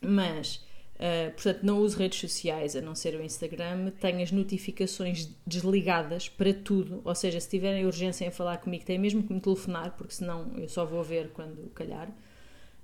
Mas, 0.01 0.63
uh, 0.95 1.31
portanto, 1.33 1.59
não 1.63 1.79
uso 1.79 1.97
redes 1.97 2.19
sociais 2.19 2.75
a 2.75 2.81
não 2.81 2.95
ser 2.95 3.15
o 3.15 3.21
Instagram. 3.21 3.91
Tenho 3.99 4.23
as 4.23 4.31
notificações 4.31 5.29
desligadas 5.45 6.29
para 6.29 6.53
tudo. 6.53 7.01
Ou 7.03 7.15
seja, 7.15 7.39
se 7.41 7.49
tiverem 7.49 7.85
urgência 7.85 8.25
em 8.25 8.31
falar 8.31 8.59
comigo, 8.59 8.85
tem 8.85 8.97
mesmo 8.97 9.23
que 9.23 9.33
me 9.33 9.41
telefonar, 9.41 9.93
porque 9.97 10.13
senão 10.13 10.53
eu 10.57 10.69
só 10.69 10.85
vou 10.85 11.03
ver 11.03 11.31
quando 11.31 11.69
calhar. 11.71 12.09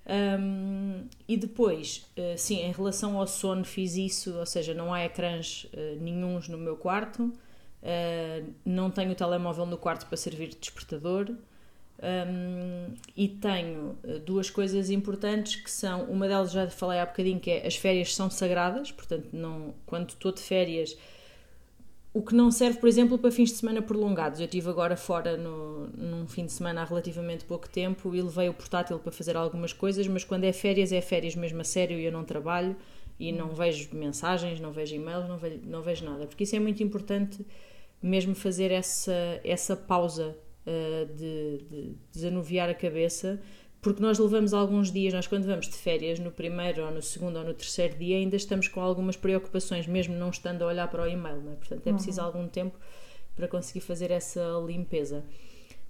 Um, 0.08 1.08
e 1.28 1.36
depois, 1.36 2.06
uh, 2.18 2.38
sim, 2.38 2.62
em 2.62 2.72
relação 2.72 3.18
ao 3.18 3.26
sono, 3.26 3.66
fiz 3.66 3.96
isso, 3.96 4.38
ou 4.38 4.46
seja, 4.46 4.74
não 4.74 4.94
há 4.94 5.04
ecrãs 5.04 5.66
uh, 5.74 6.00
nenhums 6.00 6.48
no 6.48 6.58
meu 6.58 6.78
quarto, 6.78 7.24
uh, 7.24 8.54
não 8.64 8.92
tenho 8.92 9.12
o 9.12 9.16
telemóvel 9.16 9.66
no 9.66 9.78
quarto 9.78 10.06
para 10.06 10.18
servir 10.18 10.50
de 10.50 10.58
despertador. 10.58 11.36
Um, 11.98 12.94
e 13.16 13.30
tenho 13.30 13.98
duas 14.26 14.50
coisas 14.50 14.90
importantes 14.90 15.56
que 15.56 15.72
são, 15.72 16.04
uma 16.04 16.28
delas 16.28 16.52
já 16.52 16.70
falei 16.70 17.00
há 17.00 17.06
bocadinho, 17.06 17.40
que 17.40 17.50
é 17.50 17.66
as 17.66 17.78
férias 17.78 18.14
são 18.14 18.30
sagradas, 18.30 18.92
portanto, 18.92 19.30
não, 19.32 19.74
quando 19.86 20.10
estou 20.10 20.34
de 20.34 20.42
férias 20.42 20.96
o 22.16 22.22
que 22.22 22.34
não 22.34 22.50
serve, 22.50 22.80
por 22.80 22.88
exemplo, 22.88 23.18
para 23.18 23.30
fins 23.30 23.50
de 23.50 23.58
semana 23.58 23.82
prolongados. 23.82 24.40
Eu 24.40 24.46
estive 24.46 24.70
agora 24.70 24.96
fora 24.96 25.36
no, 25.36 25.88
num 25.88 26.26
fim 26.26 26.46
de 26.46 26.54
semana 26.54 26.82
há 26.82 26.86
relativamente 26.86 27.44
pouco 27.44 27.68
tempo 27.68 28.16
e 28.16 28.22
levei 28.22 28.48
o 28.48 28.54
portátil 28.54 28.98
para 28.98 29.12
fazer 29.12 29.36
algumas 29.36 29.74
coisas, 29.74 30.08
mas 30.08 30.24
quando 30.24 30.46
é 30.46 30.54
férias, 30.54 30.94
é 30.94 31.02
férias 31.02 31.36
mesmo 31.36 31.60
a 31.60 31.66
sério 31.66 32.00
e 32.00 32.06
eu 32.06 32.14
não 32.14 32.24
trabalho 32.24 32.74
e 33.20 33.34
não 33.34 33.50
vejo 33.50 33.90
mensagens, 33.94 34.62
não 34.62 34.72
vejo 34.72 34.96
e-mails, 34.96 35.28
não 35.28 35.38
vejo, 35.38 35.60
não 35.66 35.82
vejo 35.82 36.06
nada. 36.06 36.26
Porque 36.26 36.46
isso 36.46 36.56
é 36.56 36.60
muito 36.60 36.82
importante 36.82 37.46
mesmo 38.02 38.34
fazer 38.34 38.72
essa, 38.72 39.42
essa 39.44 39.76
pausa 39.76 40.38
uh, 40.66 41.14
de, 41.14 41.66
de 41.70 41.98
desanuviar 42.14 42.70
a 42.70 42.74
cabeça 42.74 43.42
porque 43.86 44.02
nós 44.02 44.18
levamos 44.18 44.52
alguns 44.52 44.92
dias, 44.92 45.14
nós 45.14 45.28
quando 45.28 45.46
vamos 45.46 45.68
de 45.68 45.76
férias, 45.76 46.18
no 46.18 46.32
primeiro 46.32 46.84
ou 46.84 46.90
no 46.90 47.04
segundo 47.04 47.38
ou 47.38 47.46
no 47.46 47.54
terceiro 47.54 47.96
dia, 47.96 48.18
ainda 48.18 48.36
estamos 48.36 48.68
com 48.68 48.82
algumas 48.82 49.16
preocupações, 49.16 49.86
mesmo 49.86 50.16
não 50.16 50.32
estando 50.32 50.64
a 50.64 50.66
olhar 50.66 50.88
para 50.88 51.04
o 51.04 51.08
e-mail, 51.08 51.40
não 51.40 51.52
é? 51.52 51.56
Portanto, 51.56 51.86
é 51.86 51.92
uhum. 51.92 51.96
preciso 51.96 52.20
algum 52.20 52.48
tempo 52.48 52.76
para 53.36 53.48
conseguir 53.48 53.82
fazer 53.82 54.10
essa 54.10 54.42
limpeza. 54.66 55.24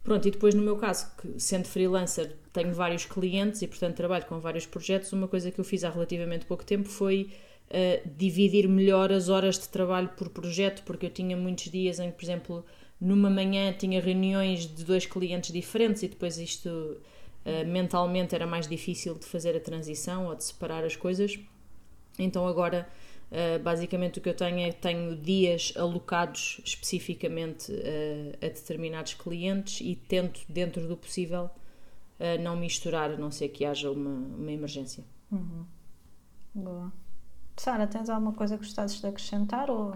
Pronto, 0.03 0.27
e 0.27 0.31
depois 0.31 0.53
no 0.53 0.61
meu 0.61 0.75
caso, 0.75 1.09
que 1.15 1.39
sendo 1.39 1.69
freelancer, 1.69 2.35
tenho 2.51 2.73
vários 2.73 3.05
clientes 3.05 3.61
e 3.61 3.67
portanto 3.67 3.95
trabalho 3.95 4.25
com 4.25 4.41
vários 4.41 4.65
projetos, 4.65 5.13
uma 5.13 5.29
coisa 5.29 5.49
que 5.49 5.57
eu 5.57 5.63
fiz 5.63 5.85
há 5.85 5.89
relativamente 5.89 6.45
pouco 6.45 6.65
tempo 6.65 6.89
foi 6.89 7.31
uh, 7.69 8.09
dividir 8.17 8.67
melhor 8.67 9.09
as 9.13 9.29
horas 9.29 9.57
de 9.57 9.69
trabalho 9.69 10.09
por 10.17 10.27
projeto, 10.27 10.83
porque 10.83 11.05
eu 11.05 11.09
tinha 11.09 11.37
muitos 11.37 11.71
dias 11.71 11.97
em 11.99 12.11
que, 12.11 12.17
por 12.17 12.25
exemplo, 12.25 12.65
numa 12.99 13.29
manhã 13.29 13.71
tinha 13.71 14.01
reuniões 14.01 14.67
de 14.67 14.83
dois 14.83 15.05
clientes 15.05 15.53
diferentes 15.53 16.03
e 16.03 16.09
depois 16.09 16.37
isto 16.37 16.99
eh, 17.45 17.63
mentalmente 17.63 18.33
era 18.33 18.47
mais 18.47 18.67
difícil 18.67 19.13
de 19.13 19.25
fazer 19.25 19.55
a 19.55 19.59
transição 19.59 20.25
ou 20.25 20.35
de 20.35 20.43
separar 20.43 20.83
as 20.83 20.95
coisas. 20.95 21.39
Então 22.17 22.47
agora, 22.47 22.89
uh, 23.29 23.61
basicamente 23.61 24.17
o 24.17 24.21
que 24.21 24.29
eu 24.29 24.33
tenho 24.33 24.59
é 24.67 24.71
tenho 24.71 25.15
dias 25.15 25.73
alocados 25.75 26.59
especificamente 26.65 27.71
uh, 27.71 28.37
a 28.41 28.47
determinados 28.47 29.13
clientes 29.13 29.79
e 29.81 29.95
tento, 29.95 30.41
dentro 30.49 30.87
do 30.87 30.97
possível, 30.97 31.49
não 32.41 32.55
misturar, 32.55 33.11
a 33.11 33.17
não 33.17 33.29
ser 33.29 33.49
que 33.49 33.65
haja 33.65 33.91
uma, 33.91 34.09
uma 34.09 34.49
emergência. 34.49 35.03
Uhum. 35.29 35.65
Boa. 36.55 36.93
Sara, 37.57 37.85
tens 37.85 38.09
alguma 38.09 38.31
coisa 38.31 38.57
que 38.57 38.63
gostasses 38.63 39.01
de 39.01 39.07
acrescentar 39.07 39.69
ou 39.69 39.93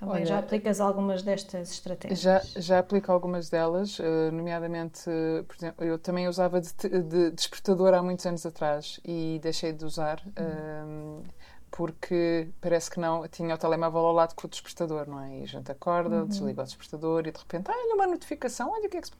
Também 0.00 0.14
Olha, 0.14 0.24
já 0.24 0.38
aplicas 0.38 0.80
algumas 0.80 1.22
destas 1.22 1.72
estratégias? 1.72 2.20
Já, 2.20 2.40
já 2.56 2.78
aplico 2.78 3.12
algumas 3.12 3.50
delas, 3.50 4.00
eh, 4.00 4.30
nomeadamente, 4.30 5.04
por 5.46 5.54
exemplo, 5.54 5.84
eu 5.84 5.98
também 5.98 6.26
usava 6.26 6.58
de, 6.58 6.72
de 7.02 7.30
despertador 7.32 7.92
há 7.92 8.02
muitos 8.02 8.24
anos 8.24 8.46
atrás 8.46 8.98
e 9.04 9.38
deixei 9.42 9.74
de 9.74 9.84
usar. 9.84 10.22
Uhum. 10.38 11.20
Um, 11.20 11.22
porque 11.70 12.48
parece 12.62 12.90
que 12.90 12.98
não, 12.98 13.28
tinha 13.28 13.54
o 13.54 13.58
telemóvel 13.58 14.00
ao 14.00 14.12
lado 14.14 14.34
com 14.34 14.46
o 14.46 14.50
despertador, 14.50 15.06
não 15.06 15.20
é? 15.20 15.40
E 15.40 15.42
a 15.42 15.46
gente 15.46 15.70
acorda, 15.70 16.22
uhum. 16.22 16.26
desliga 16.26 16.62
o 16.62 16.64
despertador 16.64 17.26
e 17.26 17.30
de 17.30 17.38
repente, 17.38 17.70
ah, 17.70 17.74
olha 17.76 17.94
uma 17.94 18.06
notificação, 18.06 18.72
olha 18.72 18.86
o 18.86 18.88
que 18.88 18.96
é 18.96 19.00
que 19.02 19.06
se... 19.06 19.12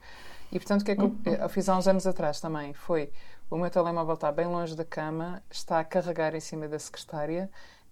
E 0.51 0.59
portanto, 0.59 0.81
o 0.81 0.85
que 0.85 0.91
é 0.93 0.97
que 0.97 1.03
uhum. 1.03 1.21
eu, 1.27 1.35
eu, 1.35 1.49
fiz 1.51 1.69
há 1.69 1.77
uns 1.77 1.87
anos 1.87 2.07
atrás 2.07 2.41
também? 2.41 2.73
Foi, 2.73 3.13
o 3.51 3.57
meu 3.59 3.71
telemóvel 3.71 4.15
está 4.15 4.33
bem 4.33 4.47
longe 4.47 4.75
da 4.75 4.85
cama, 4.85 5.43
está 5.51 5.79
a 5.79 5.85
carregar 5.85 6.35
em 6.35 6.41
cima 6.41 6.67
da 6.67 6.79
secretária 6.79 7.51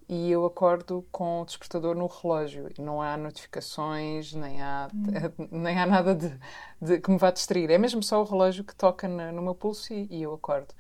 e 0.08 0.30
eu 0.30 0.46
acordo 0.46 1.06
com 1.12 1.42
o 1.42 1.44
despertador 1.44 1.94
no 1.94 2.06
relógio. 2.06 2.70
Não 2.78 3.02
há 3.02 3.16
notificações, 3.16 4.32
nem 4.32 4.62
há, 4.62 4.88
uhum. 4.92 5.48
nem 5.52 5.78
há 5.78 5.86
nada 5.86 6.14
de, 6.14 6.32
de, 6.80 7.00
que 7.00 7.10
me 7.10 7.18
vá 7.18 7.30
distrair. 7.30 7.70
É 7.70 7.78
mesmo 7.78 8.02
só 8.02 8.20
o 8.20 8.24
relógio 8.24 8.64
que 8.64 8.74
toca 8.74 9.06
na, 9.06 9.30
no 9.32 9.42
meu 9.42 9.54
pulso 9.54 9.92
e, 9.92 10.08
e 10.10 10.22
eu 10.22 10.34
acordo. 10.34 10.74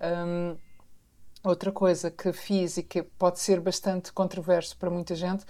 Um, 0.00 0.56
Outra 1.44 1.70
coisa 1.70 2.10
que 2.10 2.32
fiz 2.32 2.78
e 2.78 2.82
que 2.82 3.02
pode 3.02 3.38
ser 3.38 3.60
bastante 3.60 4.10
controverso 4.10 4.78
para 4.78 4.88
muita 4.88 5.14
gente 5.14 5.44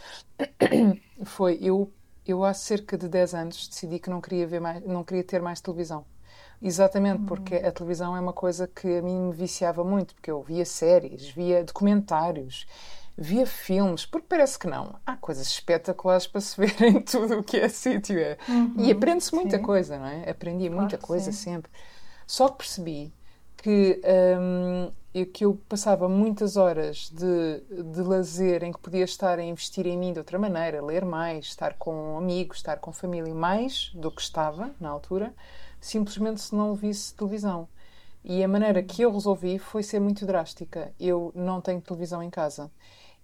foi 1.25 1.57
eu 1.63 1.93
eu 2.27 2.43
há 2.43 2.55
cerca 2.55 2.97
de 2.97 3.07
10 3.07 3.35
anos 3.35 3.69
decidi 3.69 3.99
que 3.99 4.11
não 4.11 4.21
queria 4.21 4.47
ver 4.47 4.61
mais, 4.61 4.83
não 4.85 5.05
queria 5.05 5.23
ter 5.23 5.43
mais 5.43 5.61
televisão. 5.61 6.05
Exatamente 6.61 7.21
uhum. 7.21 7.27
porque 7.27 7.57
a 7.57 7.71
televisão 7.71 8.17
é 8.17 8.21
uma 8.21 8.33
coisa 8.33 8.67
que 8.67 8.99
a 8.99 9.03
mim 9.03 9.29
me 9.29 9.33
viciava 9.33 9.85
muito, 9.85 10.15
porque 10.15 10.31
eu 10.31 10.43
via 10.43 10.65
séries, 10.65 11.29
via 11.29 11.63
documentários, 11.63 12.67
via 13.17 13.47
filmes, 13.47 14.05
porque 14.05 14.27
parece 14.29 14.59
que 14.59 14.67
não. 14.67 14.97
Há 15.07 15.17
coisas 15.17 15.47
espetaculares 15.47 16.27
para 16.27 16.41
se 16.41 16.57
ver 16.61 16.83
em 16.83 17.01
tudo 17.01 17.39
o 17.39 17.43
que 17.43 17.57
é 17.59 17.69
sítio. 17.69 18.19
É. 18.19 18.37
Uhum. 18.49 18.75
E 18.79 18.91
aprende-se 18.91 19.35
muita 19.35 19.57
sim. 19.57 19.63
coisa, 19.63 19.99
não 19.99 20.07
é? 20.07 20.31
Aprendi 20.31 20.67
claro 20.67 20.81
muita 20.81 20.99
coisa 20.99 21.33
sim. 21.33 21.53
sempre. 21.53 21.71
Só 22.27 22.49
que 22.49 22.59
percebi 22.59 23.13
que 23.57 24.01
hum, 24.39 24.93
e 25.15 25.25
que 25.25 25.45
eu 25.45 25.55
passava 25.69 26.09
muitas 26.09 26.57
horas 26.57 27.09
de, 27.09 27.61
de 27.93 28.03
lazer 28.03 28.65
em 28.65 28.73
que 28.73 28.81
podia 28.81 29.05
estar 29.05 29.39
a 29.39 29.45
investir 29.45 29.87
em 29.87 29.97
mim 29.97 30.13
de 30.13 30.19
outra 30.19 30.41
maneira, 30.41 30.85
ler 30.85 31.05
mais, 31.05 31.47
estar 31.47 31.75
com 31.75 32.19
amigos, 32.19 32.57
estar 32.57 32.79
com 32.79 32.93
família, 32.93 33.33
mais 33.33 33.93
do 33.95 34.11
que 34.11 34.21
estava 34.21 34.73
na 34.81 34.89
altura, 34.89 35.33
simplesmente 35.81 36.41
se 36.41 36.53
não 36.53 36.75
visse 36.75 37.15
televisão. 37.15 37.69
E 38.25 38.43
a 38.43 38.49
maneira 38.49 38.83
que 38.83 39.03
eu 39.03 39.13
resolvi 39.13 39.57
foi 39.59 39.85
ser 39.85 40.01
muito 40.01 40.27
drástica. 40.27 40.93
Eu 40.99 41.31
não 41.33 41.61
tenho 41.61 41.81
televisão 41.81 42.21
em 42.21 42.31
casa. 42.31 42.69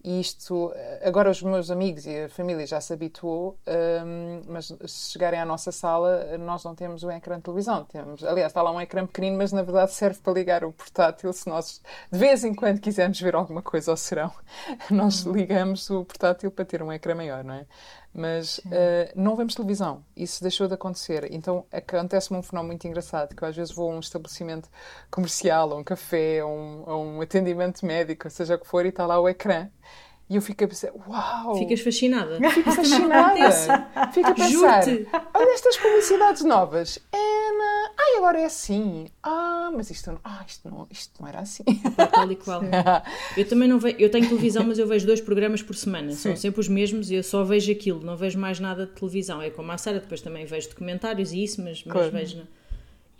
E 0.03 0.21
isto, 0.21 0.73
agora 1.03 1.31
os 1.31 1.43
meus 1.43 1.71
amigos 1.71 2.07
e 2.07 2.25
a 2.25 2.29
família 2.29 2.67
já 2.67 2.81
se 2.81 2.93
habituou, 2.93 3.59
um, 3.67 4.43
mas 4.49 4.67
se 4.87 5.13
chegarem 5.13 5.39
à 5.39 5.45
nossa 5.45 5.71
sala, 5.71 6.39
nós 6.39 6.65
não 6.65 6.75
temos 6.75 7.03
um 7.03 7.11
ecrã 7.11 7.37
de 7.37 7.43
televisão. 7.43 7.85
Temos, 7.85 8.25
aliás, 8.25 8.51
está 8.51 8.63
lá 8.63 8.73
um 8.73 8.81
ecrã 8.81 9.07
pequenino, 9.07 9.37
mas 9.37 9.53
na 9.53 9.63
verdade 9.63 9.93
serve 9.93 10.19
para 10.21 10.33
ligar 10.33 10.65
o 10.65 10.73
portátil 10.73 11.33
se 11.33 11.49
nós 11.49 11.83
de 12.11 12.19
vez 12.19 12.45
em 12.45 12.55
quando 12.55 12.81
quisermos 12.81 13.21
ver 13.21 13.35
alguma 13.35 13.61
coisa 13.63 13.91
ao 13.91 13.97
serão. 13.97 14.33
Nós 14.91 15.25
uhum. 15.25 15.33
ligamos 15.33 15.89
o 15.91 16.05
portátil 16.05 16.51
para 16.51 16.65
ter 16.65 16.83
um 16.83 16.93
ecrã 16.93 17.15
maior, 17.15 17.45
não 17.45 17.55
é? 17.55 17.67
Mas 18.13 18.59
uh, 18.59 19.13
não 19.15 19.37
vemos 19.37 19.55
televisão. 19.55 20.05
Isso 20.17 20.43
deixou 20.43 20.67
de 20.67 20.75
acontecer. 20.75 21.29
Então 21.33 21.65
acontece-me 21.73 22.39
um 22.39 22.43
fenómeno 22.43 22.73
muito 22.73 22.87
engraçado, 22.87 23.35
que 23.35 23.43
eu 23.43 23.49
às 23.49 23.55
vezes 23.57 23.73
vou 23.73 23.91
a 23.91 23.95
um 23.95 24.01
estabelecimento 24.01 24.69
comercial, 25.11 25.73
a 25.73 25.77
um 25.77 25.85
café, 25.85 26.41
a 26.41 26.47
um, 26.47 26.85
a 26.87 26.99
um 26.99 27.21
atendimento 27.21 27.87
médico, 27.87 28.29
seja 28.29 28.57
o 28.57 28.59
que 28.59 28.67
for, 28.67 28.85
e 28.85 28.89
está 28.89 29.07
lá 29.07 29.21
o 29.21 29.29
ecrã. 29.29 29.69
E 30.29 30.37
eu 30.37 30.43
fico 30.43 30.63
a 30.63 30.69
pensar, 30.69 30.93
uau! 31.09 31.57
Ficas 31.57 31.81
fascinada. 31.81 32.51
Fico 32.51 32.71
fascinada. 32.71 34.11
Fico 34.13 34.29
a 34.29 34.35
pensar, 34.35 34.85
olha 35.35 35.55
estas 35.55 35.77
publicidades 35.77 36.45
novas. 36.45 37.01
Ana, 37.61 37.93
ai, 37.99 38.19
agora 38.19 38.41
é 38.41 38.45
assim. 38.47 39.07
Ah, 39.23 39.71
mas 39.75 39.91
isto, 39.91 40.19
ah, 40.25 40.45
isto, 40.47 40.69
não, 40.69 40.87
isto 40.91 41.21
não 41.21 41.29
era 41.29 41.41
assim. 41.41 41.63
É 41.97 42.07
tal 42.07 42.31
e 42.31 42.37
qual. 42.37 42.63
eu 43.37 43.49
também 43.49 43.69
não 43.69 43.79
vejo, 43.79 43.97
eu 43.99 44.11
tenho 44.11 44.29
televisão, 44.29 44.65
mas 44.65 44.79
eu 44.79 44.87
vejo 44.87 45.07
dois 45.07 45.21
programas 45.21 45.63
por 45.63 45.77
semana. 45.77 46.11
Sim. 46.13 46.17
São 46.17 46.37
sempre 46.37 46.61
os 46.61 46.69
mesmos 46.69 47.11
e 47.11 47.17
eu 47.17 47.23
só 47.23 47.45
vejo 47.45 47.71
aquilo, 47.71 48.01
não 48.01 48.17
vejo 48.17 48.39
mais 48.39 48.59
nada 48.59 48.87
de 48.87 48.93
televisão. 48.93 49.41
É 49.43 49.51
como 49.51 49.71
a 49.73 49.79
Sara, 49.79 50.01
depois 50.01 50.21
também 50.21 50.47
vejo 50.47 50.69
documentários 50.71 51.33
e 51.33 51.45
isso, 51.45 51.63
mas, 51.63 51.85
mas 51.85 51.93
claro. 51.93 52.11
vejo... 52.11 52.43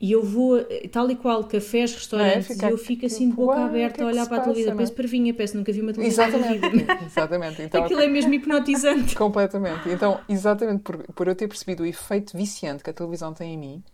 E 0.03 0.13
eu 0.13 0.25
vou, 0.25 0.59
tal 0.91 1.11
e 1.11 1.15
qual, 1.15 1.45
cafés, 1.45 1.93
restaurantes, 1.93 2.59
é, 2.59 2.67
e 2.67 2.71
eu 2.71 2.79
fico 2.79 3.05
assim 3.05 3.29
de 3.29 3.37
boca 3.37 3.63
aberta 3.63 4.03
a 4.03 4.07
olhar 4.07 4.27
para 4.27 4.39
a 4.39 4.41
televisão. 4.41 4.75
Parece 4.75 4.93
parvinha, 4.93 5.35
parece 5.35 5.55
nunca 5.55 5.71
vi 5.71 5.83
uma 5.83 5.93
televisão 5.93 6.27
exatamente, 6.27 6.87
exatamente. 7.05 7.63
Então, 7.63 7.85
Aquilo 7.85 8.01
é 8.01 8.09
mesmo 8.09 8.33
hipnotizante. 8.33 9.13
Completamente. 9.15 9.91
Então, 9.91 10.19
exatamente 10.27 10.83
por, 10.83 10.97
por 11.13 11.29
eu 11.29 11.35
ter 11.35 11.47
percebido 11.49 11.83
o 11.83 11.87
efeito 11.87 12.35
viciante 12.35 12.83
que 12.83 12.89
a 12.89 12.95
televisão 12.95 13.35
tem 13.35 13.53
em 13.53 13.59
mim, 13.59 13.85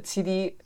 decidi 0.00 0.56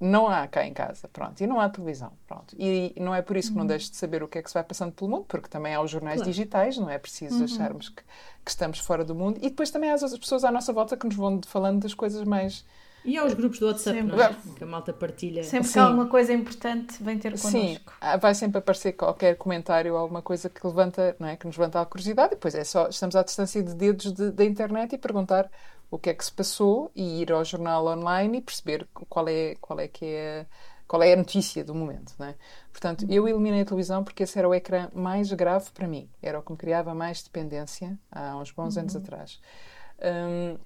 não 0.00 0.28
há 0.28 0.46
cá 0.46 0.66
em 0.66 0.74
casa, 0.74 1.08
pronto, 1.08 1.40
e 1.40 1.46
não 1.46 1.60
há 1.60 1.68
televisão, 1.68 2.12
pronto. 2.26 2.54
E 2.58 2.94
não 2.98 3.14
é 3.14 3.22
por 3.22 3.36
isso 3.36 3.50
que 3.50 3.54
não 3.54 3.62
uhum. 3.62 3.68
deixo 3.68 3.90
de 3.90 3.96
saber 3.96 4.22
o 4.22 4.28
que 4.28 4.38
é 4.38 4.42
que 4.42 4.50
se 4.50 4.54
vai 4.54 4.64
passando 4.64 4.92
pelo 4.92 5.10
mundo, 5.10 5.24
porque 5.26 5.48
também 5.48 5.74
há 5.74 5.80
os 5.80 5.90
jornais 5.90 6.16
claro. 6.16 6.30
digitais, 6.30 6.76
não 6.76 6.90
é 6.90 6.98
preciso 6.98 7.38
uhum. 7.38 7.44
acharmos 7.44 7.88
que, 7.88 8.02
que, 8.44 8.50
estamos 8.50 8.80
fora 8.80 9.04
do 9.04 9.14
mundo. 9.14 9.38
E 9.38 9.48
depois 9.48 9.70
também 9.70 9.90
há 9.90 9.94
as 9.94 10.18
pessoas 10.18 10.44
à 10.44 10.50
nossa 10.50 10.72
volta 10.72 10.96
que 10.96 11.06
nos 11.06 11.16
vão 11.16 11.40
falando 11.46 11.80
das 11.80 11.94
coisas 11.94 12.24
mais 12.24 12.64
e 13.04 13.18
aos 13.18 13.34
grupos 13.34 13.58
do 13.58 13.66
WhatsApp, 13.66 13.98
sempre. 13.98 14.16
não 14.16 14.24
é? 14.24 14.34
Que 14.56 14.64
a 14.64 14.66
malta 14.66 14.92
partilha. 14.92 15.44
Sempre 15.44 15.70
que 15.70 15.78
há 15.78 15.84
alguma 15.84 16.06
coisa 16.06 16.32
importante, 16.32 17.02
vem 17.02 17.18
ter 17.18 17.38
connosco. 17.38 17.50
Sim, 17.50 17.78
vai 18.18 18.34
sempre 18.34 18.58
aparecer 18.58 18.92
qualquer 18.92 19.36
comentário 19.36 19.92
ou 19.92 19.98
alguma 19.98 20.22
coisa 20.22 20.48
que 20.48 20.66
levanta, 20.66 21.14
não 21.18 21.28
é? 21.28 21.36
Que 21.36 21.46
nos 21.46 21.56
levanta 21.58 21.82
a 21.82 21.84
curiosidade. 21.84 22.32
E 22.32 22.36
depois 22.36 22.54
é 22.54 22.64
só, 22.64 22.88
estamos 22.88 23.14
à 23.14 23.22
distância 23.22 23.62
de 23.62 23.74
dedos 23.74 24.10
de, 24.10 24.30
da 24.30 24.42
internet 24.42 24.94
e 24.94 24.98
perguntar 24.98 25.50
o 25.94 25.98
que 25.98 26.10
é 26.10 26.14
que 26.14 26.24
se 26.24 26.32
passou 26.32 26.90
e 26.92 27.22
ir 27.22 27.30
ao 27.30 27.44
jornal 27.44 27.86
online 27.86 28.38
e 28.38 28.42
perceber 28.42 28.88
qual 29.08 29.28
é, 29.28 29.54
qual 29.60 29.78
é 29.78 29.86
que 29.86 30.04
é 30.04 30.44
qual 30.88 31.00
é 31.02 31.12
a 31.12 31.16
notícia 31.16 31.64
do 31.64 31.72
momento, 31.72 32.14
não 32.18 32.26
é? 32.26 32.34
Portanto, 32.72 33.06
eu 33.08 33.28
eliminei 33.28 33.60
a 33.60 33.64
televisão 33.64 34.02
porque 34.02 34.24
esse 34.24 34.36
era 34.36 34.48
o 34.48 34.52
ecrã 34.52 34.90
mais 34.92 35.32
grave 35.32 35.70
para 35.72 35.86
mim. 35.86 36.10
Era 36.20 36.40
o 36.40 36.42
que 36.42 36.50
me 36.50 36.58
criava 36.58 36.94
mais 36.94 37.22
dependência 37.22 37.96
há 38.10 38.36
uns 38.36 38.50
bons 38.50 38.74
uhum. 38.74 38.82
anos 38.82 38.96
atrás. 38.96 39.40
Hum, 40.02 40.58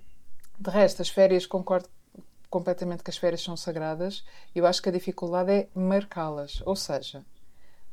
de 0.58 0.70
resto, 0.70 1.02
as 1.02 1.10
férias, 1.10 1.44
concordo 1.44 1.88
completamente 2.48 3.02
que 3.04 3.10
as 3.10 3.18
férias 3.18 3.42
são 3.42 3.56
sagradas, 3.56 4.24
eu 4.54 4.66
acho 4.66 4.82
que 4.82 4.88
a 4.88 4.92
dificuldade 4.92 5.52
é 5.52 5.68
marcá-las. 5.74 6.62
Ou 6.64 6.74
seja, 6.74 7.22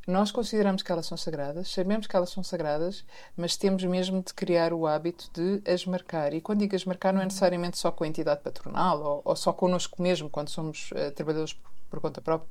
nós 0.06 0.30
consideramos 0.30 0.82
que 0.82 0.92
elas 0.92 1.04
são 1.06 1.16
sagradas, 1.16 1.68
sabemos 1.68 2.06
que 2.06 2.14
elas 2.14 2.30
são 2.30 2.42
sagradas, 2.42 3.04
mas 3.36 3.56
temos 3.56 3.82
mesmo 3.82 4.22
de 4.22 4.32
criar 4.32 4.72
o 4.72 4.86
hábito 4.86 5.28
de 5.32 5.60
as 5.68 5.84
marcar. 5.84 6.32
E 6.32 6.40
quando 6.40 6.60
digo 6.60 6.76
as 6.76 6.84
marcar, 6.84 7.12
não 7.12 7.20
é 7.20 7.24
necessariamente 7.24 7.76
só 7.76 7.90
com 7.90 8.04
a 8.04 8.06
entidade 8.06 8.40
patronal 8.40 9.02
ou, 9.02 9.22
ou 9.24 9.36
só 9.36 9.52
connosco 9.52 10.00
mesmo, 10.00 10.30
quando 10.30 10.48
somos 10.48 10.90
uh, 10.92 11.10
trabalhadores 11.10 11.54
por, 11.54 11.70
por 11.90 12.00
conta 12.00 12.20
própria. 12.20 12.48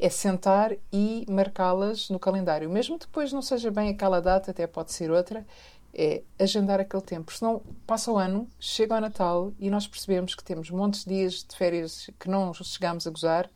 É 0.00 0.08
sentar 0.08 0.72
e 0.92 1.24
marcá-las 1.28 2.10
no 2.10 2.18
calendário. 2.18 2.68
Mesmo 2.68 2.98
depois 2.98 3.32
não 3.32 3.40
seja 3.40 3.70
bem 3.70 3.90
aquela 3.90 4.20
data, 4.20 4.50
até 4.50 4.66
pode 4.66 4.92
ser 4.92 5.08
outra, 5.10 5.46
é 5.94 6.24
agendar 6.38 6.80
aquele 6.80 7.02
tempo. 7.02 7.32
Senão 7.32 7.62
passa 7.86 8.10
o 8.10 8.18
ano, 8.18 8.48
chega 8.58 8.96
ao 8.96 9.00
Natal 9.00 9.52
e 9.60 9.70
nós 9.70 9.86
percebemos 9.86 10.34
que 10.34 10.42
temos 10.42 10.70
montes 10.70 11.04
de 11.04 11.14
dias 11.14 11.44
de 11.48 11.56
férias 11.56 12.10
que 12.18 12.28
não 12.28 12.52
chegámos 12.52 13.06
a 13.06 13.10
gozar 13.10 13.48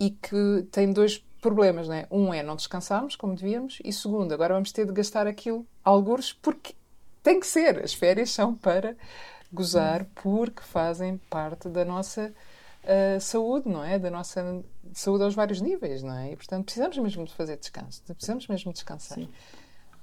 e 0.00 0.10
que 0.10 0.66
tem 0.72 0.92
dois 0.92 1.24
problemas, 1.42 1.88
né? 1.88 2.06
Um 2.10 2.32
é 2.32 2.42
não 2.42 2.56
descansarmos 2.56 3.16
como 3.16 3.34
devíamos 3.34 3.80
e 3.84 3.92
segundo, 3.92 4.32
agora 4.32 4.54
vamos 4.54 4.72
ter 4.72 4.86
de 4.86 4.92
gastar 4.92 5.26
aquilo 5.26 5.66
algures 5.84 6.32
porque 6.32 6.74
tem 7.22 7.38
que 7.40 7.46
ser. 7.46 7.82
As 7.82 7.92
férias 7.92 8.30
são 8.30 8.54
para 8.54 8.96
gozar 9.52 10.06
porque 10.14 10.62
fazem 10.62 11.18
parte 11.28 11.68
da 11.68 11.84
nossa 11.84 12.32
uh, 12.84 13.20
saúde, 13.20 13.68
não 13.68 13.84
é? 13.84 13.98
Da 13.98 14.10
nossa 14.10 14.64
saúde 14.94 15.24
aos 15.24 15.34
vários 15.34 15.60
níveis, 15.60 16.02
não 16.02 16.16
é? 16.16 16.32
E 16.32 16.36
portanto 16.36 16.64
precisamos 16.64 16.96
mesmo 16.96 17.24
de 17.24 17.34
fazer 17.34 17.58
descanso, 17.58 18.02
precisamos 18.06 18.46
mesmo 18.46 18.72
descansar. 18.72 19.18
Sim. 19.18 19.28